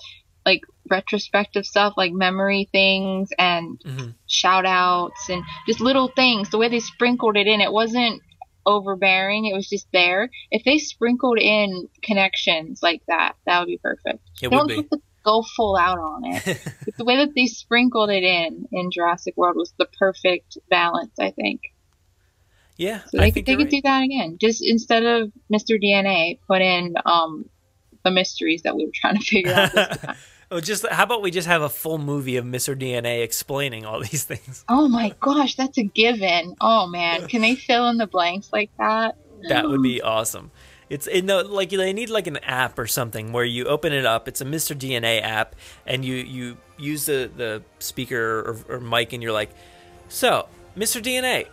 like 0.45 0.63
retrospective 0.91 1.67
stuff 1.67 1.95
like 1.97 2.13
memory 2.13 2.69
things 2.73 3.29
and 3.39 3.79
shout 4.27 4.65
outs 4.67 5.29
and 5.29 5.43
just 5.67 5.81
little 5.81 6.09
things, 6.09 6.51
the 6.51 6.59
way 6.59 6.69
they 6.69 6.81
sprinkled 6.81 7.37
it 7.37 7.47
in, 7.47 7.61
it 7.61 7.73
wasn't 7.73 8.23
overbearing, 8.65 9.47
it 9.47 9.55
was 9.55 9.69
just 9.69 9.87
there. 9.93 10.31
If 10.51 10.65
they 10.65 10.79
sprinkled 10.79 11.39
in 11.39 11.89
connections 12.03 12.83
like 12.83 13.03
that, 13.09 13.35
that 13.47 13.61
would 13.61 13.67
be 13.67 13.79
perfect. 13.79 14.21
It 14.43 14.49
they 14.49 14.57
would 14.57 14.69
be. 14.69 14.77
have 14.77 14.91
to 14.91 15.01
go 15.29 15.43
full 15.57 15.77
out 15.77 15.99
on 15.99 16.21
it. 16.25 16.43
but 16.85 16.97
the 16.97 17.05
way 17.05 17.17
that 17.17 17.35
they 17.35 17.47
sprinkled 17.47 18.11
it 18.11 18.23
in 18.23 18.67
in 18.73 18.91
Jurassic 18.91 19.35
World 19.37 19.57
was 19.57 19.73
the 19.79 19.87
perfect 19.99 20.59
balance, 20.71 21.15
I 21.19 21.31
think. 21.31 21.61
Yeah, 22.77 23.01
So 23.11 23.19
I 23.19 23.23
they 23.23 23.31
think 23.33 23.35
could 23.35 23.53
they 23.53 23.57
could 23.57 23.65
right. 23.65 23.71
do 23.71 23.81
that 23.83 24.03
again. 24.05 24.39
Just 24.41 24.65
instead 24.65 25.05
of 25.05 25.33
Mr. 25.53 25.83
DNA, 25.83 26.39
put 26.47 26.63
in 26.63 26.95
um 27.05 27.49
the 28.05 28.11
mysteries 28.11 28.63
that 28.63 28.77
we 28.77 28.85
were 28.87 28.93
trying 28.95 29.19
to 29.19 29.25
figure 29.25 29.53
out. 29.53 30.17
Oh, 30.51 30.61
just 30.71 30.87
how 30.89 31.03
about 31.05 31.21
we 31.21 31.31
just 31.33 31.49
have 31.49 31.63
a 31.63 31.69
full 31.69 31.99
movie 31.99 32.37
of 32.37 32.45
Mr. 32.45 32.79
DNA 32.79 33.23
explaining 33.25 33.85
all 33.85 34.01
these 34.11 34.25
things? 34.25 34.65
oh 34.69 34.89
my 34.89 35.13
gosh, 35.21 35.57
that's 35.57 35.79
a 35.79 35.83
given. 35.85 36.55
Oh 36.61 36.87
man, 36.87 37.27
can 37.27 37.43
they 37.43 37.55
fill 37.57 37.89
in 37.91 37.97
the 37.97 38.07
blanks 38.07 38.49
like 38.53 38.71
that? 38.79 39.17
That 39.49 39.69
would 39.69 39.83
be 39.83 40.01
awesome. 40.01 40.51
It's 40.91 41.07
in 41.07 41.27
the 41.27 41.45
like 41.45 41.71
they 41.71 41.93
need 41.93 42.09
like 42.09 42.27
an 42.27 42.39
app 42.39 42.79
or 42.79 42.87
something 42.87 43.33
where 43.33 43.45
you 43.45 43.67
open 43.67 43.93
it 43.93 44.07
up. 44.07 44.27
It's 44.27 44.41
a 44.41 44.45
Mr. 44.45 44.75
DNA 44.77 45.21
app, 45.23 45.55
and 45.87 46.05
you 46.05 46.15
you 46.15 46.57
use 46.79 47.07
the 47.07 47.31
the 47.35 47.63
speaker 47.79 48.57
or, 48.69 48.77
or 48.77 48.81
mic, 48.81 49.13
and 49.13 49.23
you're 49.23 49.33
like, 49.33 49.51
"So, 50.09 50.49
Mr. 50.77 51.03
DNA, 51.03 51.47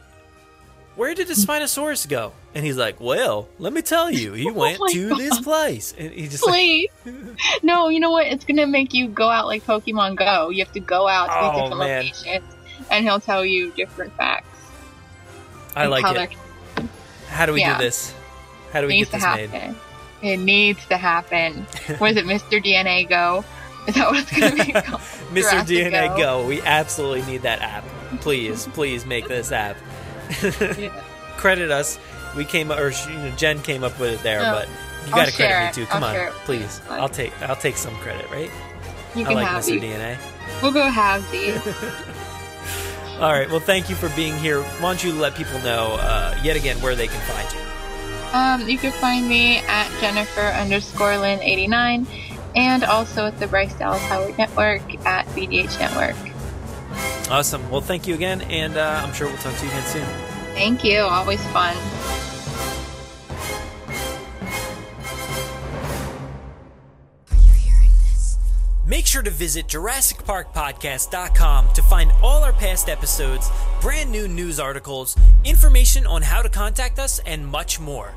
where 0.95 1.14
did 1.14 1.28
the 1.28 1.34
hmm. 1.34 1.41
Spinosaurus 1.41 2.07
go?" 2.07 2.32
And 2.53 2.66
he's 2.66 2.78
like, 2.78 3.02
"Well, 3.02 3.49
let 3.60 3.74
me 3.74 3.82
tell 3.82 4.10
you, 4.10 4.32
he 4.32 4.49
oh 4.49 4.53
went 4.53 4.80
Oh 4.80 4.88
to 4.88 5.10
God. 5.10 5.20
this 5.20 5.38
place." 5.41 5.94
And 5.98 6.14
he 6.14 6.30
just 6.30 6.45
like, 6.45 6.53
Please. 6.53 6.90
no, 7.64 7.90
you 7.90 7.99
know 7.99 8.12
what? 8.12 8.28
It's 8.28 8.45
gonna 8.45 8.68
make 8.68 8.94
you 8.94 9.10
go 9.10 9.30
out 9.30 9.48
like 9.48 9.66
Pokemon 9.66 10.16
Go. 10.16 10.49
You 10.49 10.64
have 10.64 10.74
to 10.74 10.80
go 10.80 11.10
out 11.10 11.28
to 11.28 11.34
Oh, 11.38 11.62
different 11.64 11.80
man. 11.80 12.06
locations, 12.06 12.56
and 12.90 13.03
he'll 13.03 13.20
tell 13.20 13.44
you 13.44 13.72
different 13.74 14.14
facts. 14.16 14.48
I 15.76 15.88
like 15.88 16.06
it. 16.16 16.30
How 17.28 17.45
do 17.45 17.52
we 17.52 17.60
Yeah. 17.60 17.78
do 17.78 17.84
this? 17.84 18.14
How 18.76 18.82
do 18.82 18.88
It 18.88 18.90
we 18.90 18.96
needs 18.98 19.10
get 19.10 19.22
to 19.22 19.26
this 19.40 19.52
happen. 19.52 19.76
made? 20.22 20.34
It 20.34 20.38
needs 20.38 20.86
to 20.88 20.98
happen. 20.98 21.54
Where 21.98 22.12
is 22.12 22.18
it, 22.18 22.26
Mr. 22.26 22.62
DNA 22.62 23.08
Go? 23.08 23.46
Is 23.88 23.96
that 23.96 24.12
what 24.12 24.20
it's 24.20 24.38
gonna 24.38 24.66
be 24.66 24.72
called? 24.82 25.00
Mr. 25.32 25.50
Jurassic 25.52 25.68
DNA 25.68 26.18
Go. 26.18 26.46
We 26.46 26.62
absolutely 26.64 27.22
need 27.32 27.44
that 27.44 27.62
app. 27.62 27.86
Please, 28.20 28.68
please 28.74 29.06
make 29.06 29.30
this 29.30 29.54
app. 29.54 29.78
Credit 31.38 31.72
us. 31.72 31.98
We 32.36 32.44
came 32.44 32.70
or 32.70 32.90
you 32.92 33.14
know, 33.14 33.32
Jen 33.38 33.62
came 33.62 33.86
up 33.86 33.98
with 33.98 34.20
it 34.20 34.24
there, 34.24 34.42
No, 34.42 34.52
but 34.52 34.68
you 35.06 35.12
got 35.14 35.28
to 35.30 35.34
credit 35.34 35.68
me 35.68 35.74
too. 35.74 35.86
Come 35.90 36.04
I'll 36.04 36.10
on, 36.10 36.28
it. 36.28 36.34
please. 36.44 36.82
I'll 36.90 37.08
take 37.08 37.32
I'll 37.44 37.56
take 37.56 37.78
some 37.78 37.96
credit, 37.98 38.30
right? 38.30 38.52
You 39.16 39.22
I 39.22 39.26
can 39.28 39.36
like 39.36 39.48
have 39.48 39.64
Mr. 39.64 39.80
these. 39.80 39.84
DNA. 39.84 40.18
We'll 40.62 40.74
go 40.74 40.90
halvesies. 40.90 41.62
All 43.22 43.32
right. 43.32 43.50
Well, 43.50 43.62
thank 43.62 43.90
you 43.90 43.96
for 43.96 44.10
being 44.18 44.36
here. 44.38 44.62
Why 44.62 44.90
don't 44.90 45.02
you 45.02 45.14
let 45.14 45.36
people 45.36 45.60
know 45.60 45.94
uh, 46.02 46.38
yet 46.44 46.58
again 46.58 46.76
where 46.82 46.96
they 46.96 47.08
can 47.08 47.22
find 47.22 47.50
you? 47.54 47.60
Um, 48.36 48.68
you 48.68 48.78
can 48.78 48.91
find 48.91 49.30
me 49.30 49.60
at 49.60 49.90
Jennifer 50.02 50.41
underscore 50.41 51.18
Lynn 51.18 51.40
89 51.41 52.06
and 52.53 52.84
also 52.84 53.28
at 53.28 53.40
the 53.40 53.48
Bryce 53.48 53.74
Dallas 53.76 54.02
Howard 54.03 54.38
Network 54.38 54.82
at 55.06 55.26
BDH 55.28 55.80
Network. 55.80 56.18
Awesome. 57.32 57.70
Well, 57.70 57.80
thank 57.80 58.07
you 58.07 58.14
again, 58.14 58.41
and 58.41 58.76
uh, 58.76 59.03
I'm 59.06 59.14
sure 59.14 59.28
we'll 59.28 59.38
talk 59.38 59.56
to 59.56 59.64
you 59.64 59.72
again 59.72 59.86
soon. 59.86 60.06
Thank 60.53 60.84
you. 60.84 60.99
Always 60.99 61.41
fun. 61.48 61.78
Make 68.86 69.06
sure 69.06 69.22
to 69.22 69.32
visit 69.32 69.68
JurassicParkPodcast.com 69.68 71.74
to 71.74 71.82
find 71.84 72.12
all 72.22 72.44
our 72.44 72.53
past 72.53 72.90
episodes, 72.90 73.49
brand 73.80 74.12
new 74.12 74.28
news 74.28 74.60
articles, 74.60 75.16
information 75.45 76.06
on 76.06 76.22
how 76.22 76.41
to 76.41 76.49
contact 76.49 76.99
us, 76.99 77.20
and 77.20 77.48
much 77.48 77.80
more. 77.80 78.14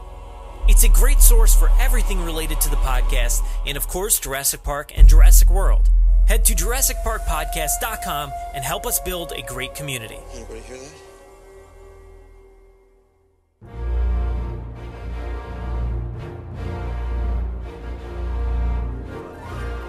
It's 0.68 0.84
a 0.84 0.88
great 0.88 1.20
source 1.20 1.54
for 1.56 1.70
everything 1.80 2.22
related 2.22 2.60
to 2.60 2.68
the 2.68 2.76
podcast, 2.76 3.42
and 3.66 3.76
of 3.76 3.88
course, 3.88 4.20
Jurassic 4.20 4.62
Park 4.62 4.92
and 4.94 5.08
Jurassic 5.08 5.48
World. 5.50 5.88
Head 6.26 6.44
to 6.44 6.54
JurassicParkPodcast.com 6.54 8.32
and 8.54 8.62
help 8.62 8.86
us 8.86 9.00
build 9.00 9.32
a 9.32 9.40
great 9.42 9.74
community. 9.74 10.18
Anybody 10.34 10.60
hear 10.60 10.76
that? 10.76 11.07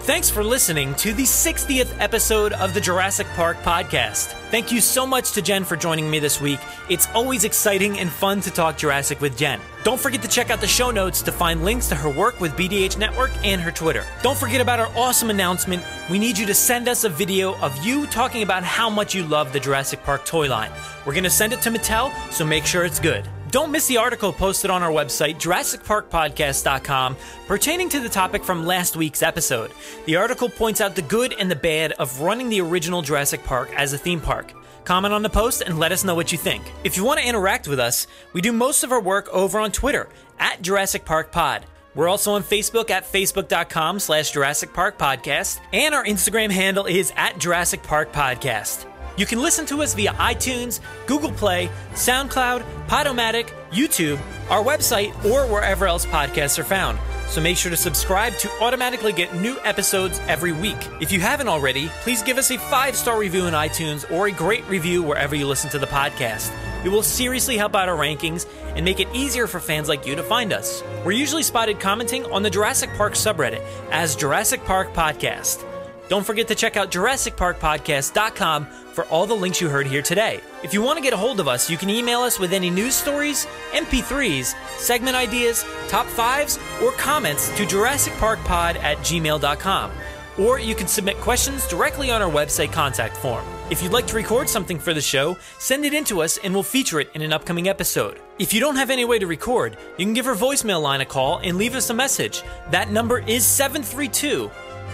Thanks 0.10 0.28
for 0.28 0.44
listening 0.44 0.96
to 0.96 1.14
the 1.14 1.22
60th 1.22 1.96
episode 2.00 2.54
of 2.54 2.74
the 2.74 2.82
Jurassic 2.82 3.28
Park 3.36 3.58
podcast. 3.58 4.34
Thank 4.50 4.72
you 4.72 4.82
so 4.82 5.06
much 5.06 5.34
to 5.34 5.42
Jen 5.44 5.64
for 5.64 5.76
joining 5.76 6.10
me 6.10 6.18
this 6.18 6.42
week. 6.42 6.60
It's 6.90 7.08
always 7.14 7.44
exciting 7.44 8.00
and 8.00 8.10
fun 8.10 8.42
to 8.42 8.50
talk 8.50 8.76
Jurassic 8.76 9.22
with 9.22 9.38
Jen. 9.38 9.62
Don't 9.84 10.00
forget 10.00 10.24
to 10.24 10.28
check 10.28 10.50
out 10.50 10.62
the 10.62 10.68
show 10.68 10.90
notes 10.90 11.22
to 11.22 11.32
find 11.32 11.64
links 11.64 11.88
to 11.90 11.96
her 11.96 12.10
work 12.10 12.42
with 12.42 12.54
BDH 12.54 12.98
Network 12.98 13.30
and 13.46 13.62
her 13.62 13.70
Twitter. 13.70 14.04
Don't 14.24 14.36
forget 14.36 14.62
about 14.62 14.80
our 14.80 14.90
awesome 14.98 15.30
announcement. 15.30 15.84
We 16.10 16.18
need 16.18 16.40
you 16.40 16.48
to 16.48 16.56
send 16.56 16.88
us 16.88 17.04
a 17.04 17.10
video 17.10 17.56
of 17.58 17.86
you 17.86 18.08
talking 18.08 18.42
about 18.42 18.64
how 18.64 18.90
much 18.90 19.14
you 19.14 19.24
love 19.24 19.54
the 19.54 19.60
Jurassic 19.60 20.02
Park 20.04 20.26
toy 20.26 20.50
line. 20.50 20.72
We're 21.06 21.14
going 21.14 21.24
to 21.24 21.30
send 21.30 21.54
it 21.54 21.62
to 21.62 21.70
Mattel, 21.70 22.12
so 22.32 22.44
make 22.44 22.66
sure 22.66 22.84
it's 22.84 23.00
good. 23.00 23.30
Don't 23.52 23.72
miss 23.72 23.88
the 23.88 23.98
article 23.98 24.32
posted 24.32 24.70
on 24.70 24.84
our 24.84 24.92
website, 24.92 25.38
JurassicParkPodcast.com, 25.40 27.18
pertaining 27.48 27.90
to 27.90 28.00
the 28.00 28.10
topic 28.10 28.44
from 28.44 28.66
last 28.66 28.96
week's 28.96 29.24
episode. 29.24 29.72
The 30.06 30.18
article 30.18 30.50
points 30.50 30.82
out 30.82 30.96
the 30.96 31.02
good 31.02 31.34
and 31.34 31.50
the 31.50 31.56
bad 31.56 31.94
of 31.94 32.22
running 32.22 32.50
the 32.50 32.62
original 32.62 33.02
Jurassic 33.02 33.44
Park 33.44 33.72
as 33.76 33.92
a 33.94 33.98
theme 33.98 34.22
park. 34.22 34.54
Comment 34.84 35.14
on 35.14 35.24
the 35.24 35.30
post 35.30 35.62
and 35.62 35.80
let 35.80 35.92
us 35.92 36.04
know 36.04 36.14
what 36.14 36.32
you 36.32 36.38
think. 36.38 36.64
If 36.84 36.96
you 36.96 37.04
want 37.04 37.20
to 37.20 37.28
interact 37.28 37.68
with 37.68 37.80
us, 37.80 38.06
we 38.34 38.42
do 38.42 38.52
most 38.52 38.84
of 38.84 38.92
our 38.92 39.02
work 39.02 39.28
over 39.30 39.60
on 39.60 39.72
Twitter 39.72 40.10
at 40.38 40.62
Jurassic 40.62 41.04
Park 41.06 41.32
Pod. 41.32 41.66
We're 41.96 42.08
also 42.08 42.34
on 42.34 42.44
Facebook 42.44 42.92
at 42.92 43.12
facebook.com 43.12 44.00
slash 44.00 44.32
Jurassic 44.32 44.74
Park 44.74 45.00
Podcast, 45.00 45.60
and 45.74 45.96
our 45.96 46.06
Instagram 46.06 46.52
handle 46.52 46.86
is 46.86 47.12
at 47.16 47.40
Jurassic 47.40 47.82
Park 47.82 48.14
Podcast. 48.14 48.86
You 49.18 49.26
can 49.26 49.42
listen 49.42 49.66
to 49.68 49.82
us 49.82 49.94
via 49.94 50.14
iTunes, 50.14 50.80
Google 51.06 51.32
Play, 51.32 51.70
SoundCloud, 51.94 52.64
Podomatic, 52.88 53.50
YouTube, 53.72 54.20
our 54.50 54.64
website, 54.64 55.14
or 55.26 55.46
wherever 55.52 55.86
else 55.86 56.06
podcasts 56.06 56.58
are 56.58 56.64
found. 56.64 56.98
So 57.28 57.42
make 57.42 57.58
sure 57.58 57.70
to 57.70 57.78
subscribe 57.78 58.34
to 58.38 58.50
automatically 58.60 59.14
get 59.14 59.36
new 59.36 59.58
episodes 59.64 60.20
every 60.28 60.52
week. 60.52 60.78
If 61.00 61.12
you 61.12 61.20
haven't 61.20 61.48
already, 61.48 61.90
please 62.02 62.24
give 62.24 62.40
us 62.40 62.50
a 62.50 62.58
five 62.58 62.96
star 62.96 63.20
review 63.20 63.46
in 63.46 63.54
iTunes 63.54 64.10
or 64.12 64.28
a 64.28 64.32
great 64.32 64.68
review 64.68 65.04
wherever 65.04 65.36
you 65.36 65.46
listen 65.46 65.70
to 65.72 65.80
the 65.80 65.86
podcast. 65.86 66.52
It 66.84 66.90
will 66.90 67.04
seriously 67.04 67.58
help 67.58 67.76
out 67.76 67.90
our 67.90 67.98
rankings 67.98 68.48
and 68.76 68.84
make 68.84 69.00
it 69.00 69.08
easier 69.14 69.46
for 69.46 69.60
fans 69.60 69.88
like 69.90 70.08
you 70.08 70.16
to 70.16 70.24
find 70.24 70.54
us. 70.54 70.82
We're 71.06 71.12
usually 71.12 71.44
spotted 71.44 71.80
commenting 71.80 72.26
on 72.32 72.42
the 72.42 72.50
Jurassic 72.50 72.90
Park 72.96 73.14
subreddit 73.14 73.64
as 73.92 74.16
Jurassic 74.16 74.64
Park 74.64 74.94
Podcast. 74.94 75.64
Don't 76.10 76.26
forget 76.26 76.48
to 76.48 76.56
check 76.56 76.76
out 76.76 76.90
JurassicParkPodcast.com 76.90 78.66
for 78.66 79.06
all 79.06 79.28
the 79.28 79.36
links 79.36 79.62
you 79.62 79.70
heard 79.70 79.86
here 79.86 80.02
today. 80.02 80.42
If 80.64 80.74
you 80.74 80.82
want 80.82 80.98
to 80.98 81.04
get 81.04 81.14
a 81.14 81.18
hold 81.18 81.40
of 81.40 81.48
us, 81.48 81.70
you 81.70 81.78
can 81.78 81.90
email 81.92 82.22
us 82.22 82.40
with 82.40 82.52
any 82.52 82.72
news 82.72 82.96
stories, 82.96 83.46
MP3s, 83.74 84.56
segment 84.80 85.16
ideas, 85.16 85.64
top 85.88 86.08
fives, 86.08 86.58
or 86.82 86.92
comments 86.94 87.56
to 87.56 87.64
JurassicParkPod 87.64 88.78
at 88.78 88.98
gmail.com. 88.98 89.92
Or 90.40 90.58
you 90.58 90.74
can 90.74 90.88
submit 90.88 91.18
questions 91.18 91.68
directly 91.68 92.10
on 92.10 92.24
our 92.24 92.32
website 92.32 92.72
contact 92.72 93.16
form. 93.16 93.46
If 93.70 93.84
you'd 93.84 93.92
like 93.92 94.08
to 94.08 94.16
record 94.16 94.50
something 94.50 94.80
for 94.80 94.96
the 94.96 95.02
show, 95.02 95.38
send 95.60 95.86
it 95.86 95.94
in 95.94 96.06
to 96.06 96.24
us 96.24 96.40
and 96.40 96.56
we'll 96.56 96.64
feature 96.64 97.00
it 97.00 97.12
in 97.14 97.22
an 97.22 97.34
upcoming 97.34 97.70
episode. 97.70 98.20
If 98.40 98.52
you 98.52 98.60
don't 98.60 98.78
have 98.78 98.90
any 98.90 99.06
way 99.06 99.20
to 99.20 99.28
record, 99.28 99.78
you 99.98 100.06
can 100.06 100.16
give 100.16 100.26
our 100.26 100.34
voicemail 100.34 100.82
line 100.82 101.02
a 101.02 101.06
call 101.06 101.40
and 101.44 101.56
leave 101.56 101.76
us 101.76 101.92
a 101.92 101.94
message. 101.94 102.42
That 102.72 102.90
number 102.90 103.20
is 103.20 103.46
732 103.46 104.50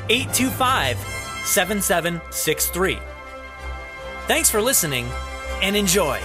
825 0.10 0.98
7763. 1.46 3.00
Thanks 4.28 4.50
for 4.50 4.62
listening 4.62 5.08
and 5.62 5.76
enjoy. 5.76 6.20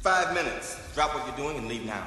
Five 0.00 0.34
minutes. 0.34 0.78
Drop 0.94 1.14
what 1.14 1.26
you're 1.26 1.36
doing 1.36 1.56
and 1.56 1.68
leave 1.68 1.86
now. 1.86 2.06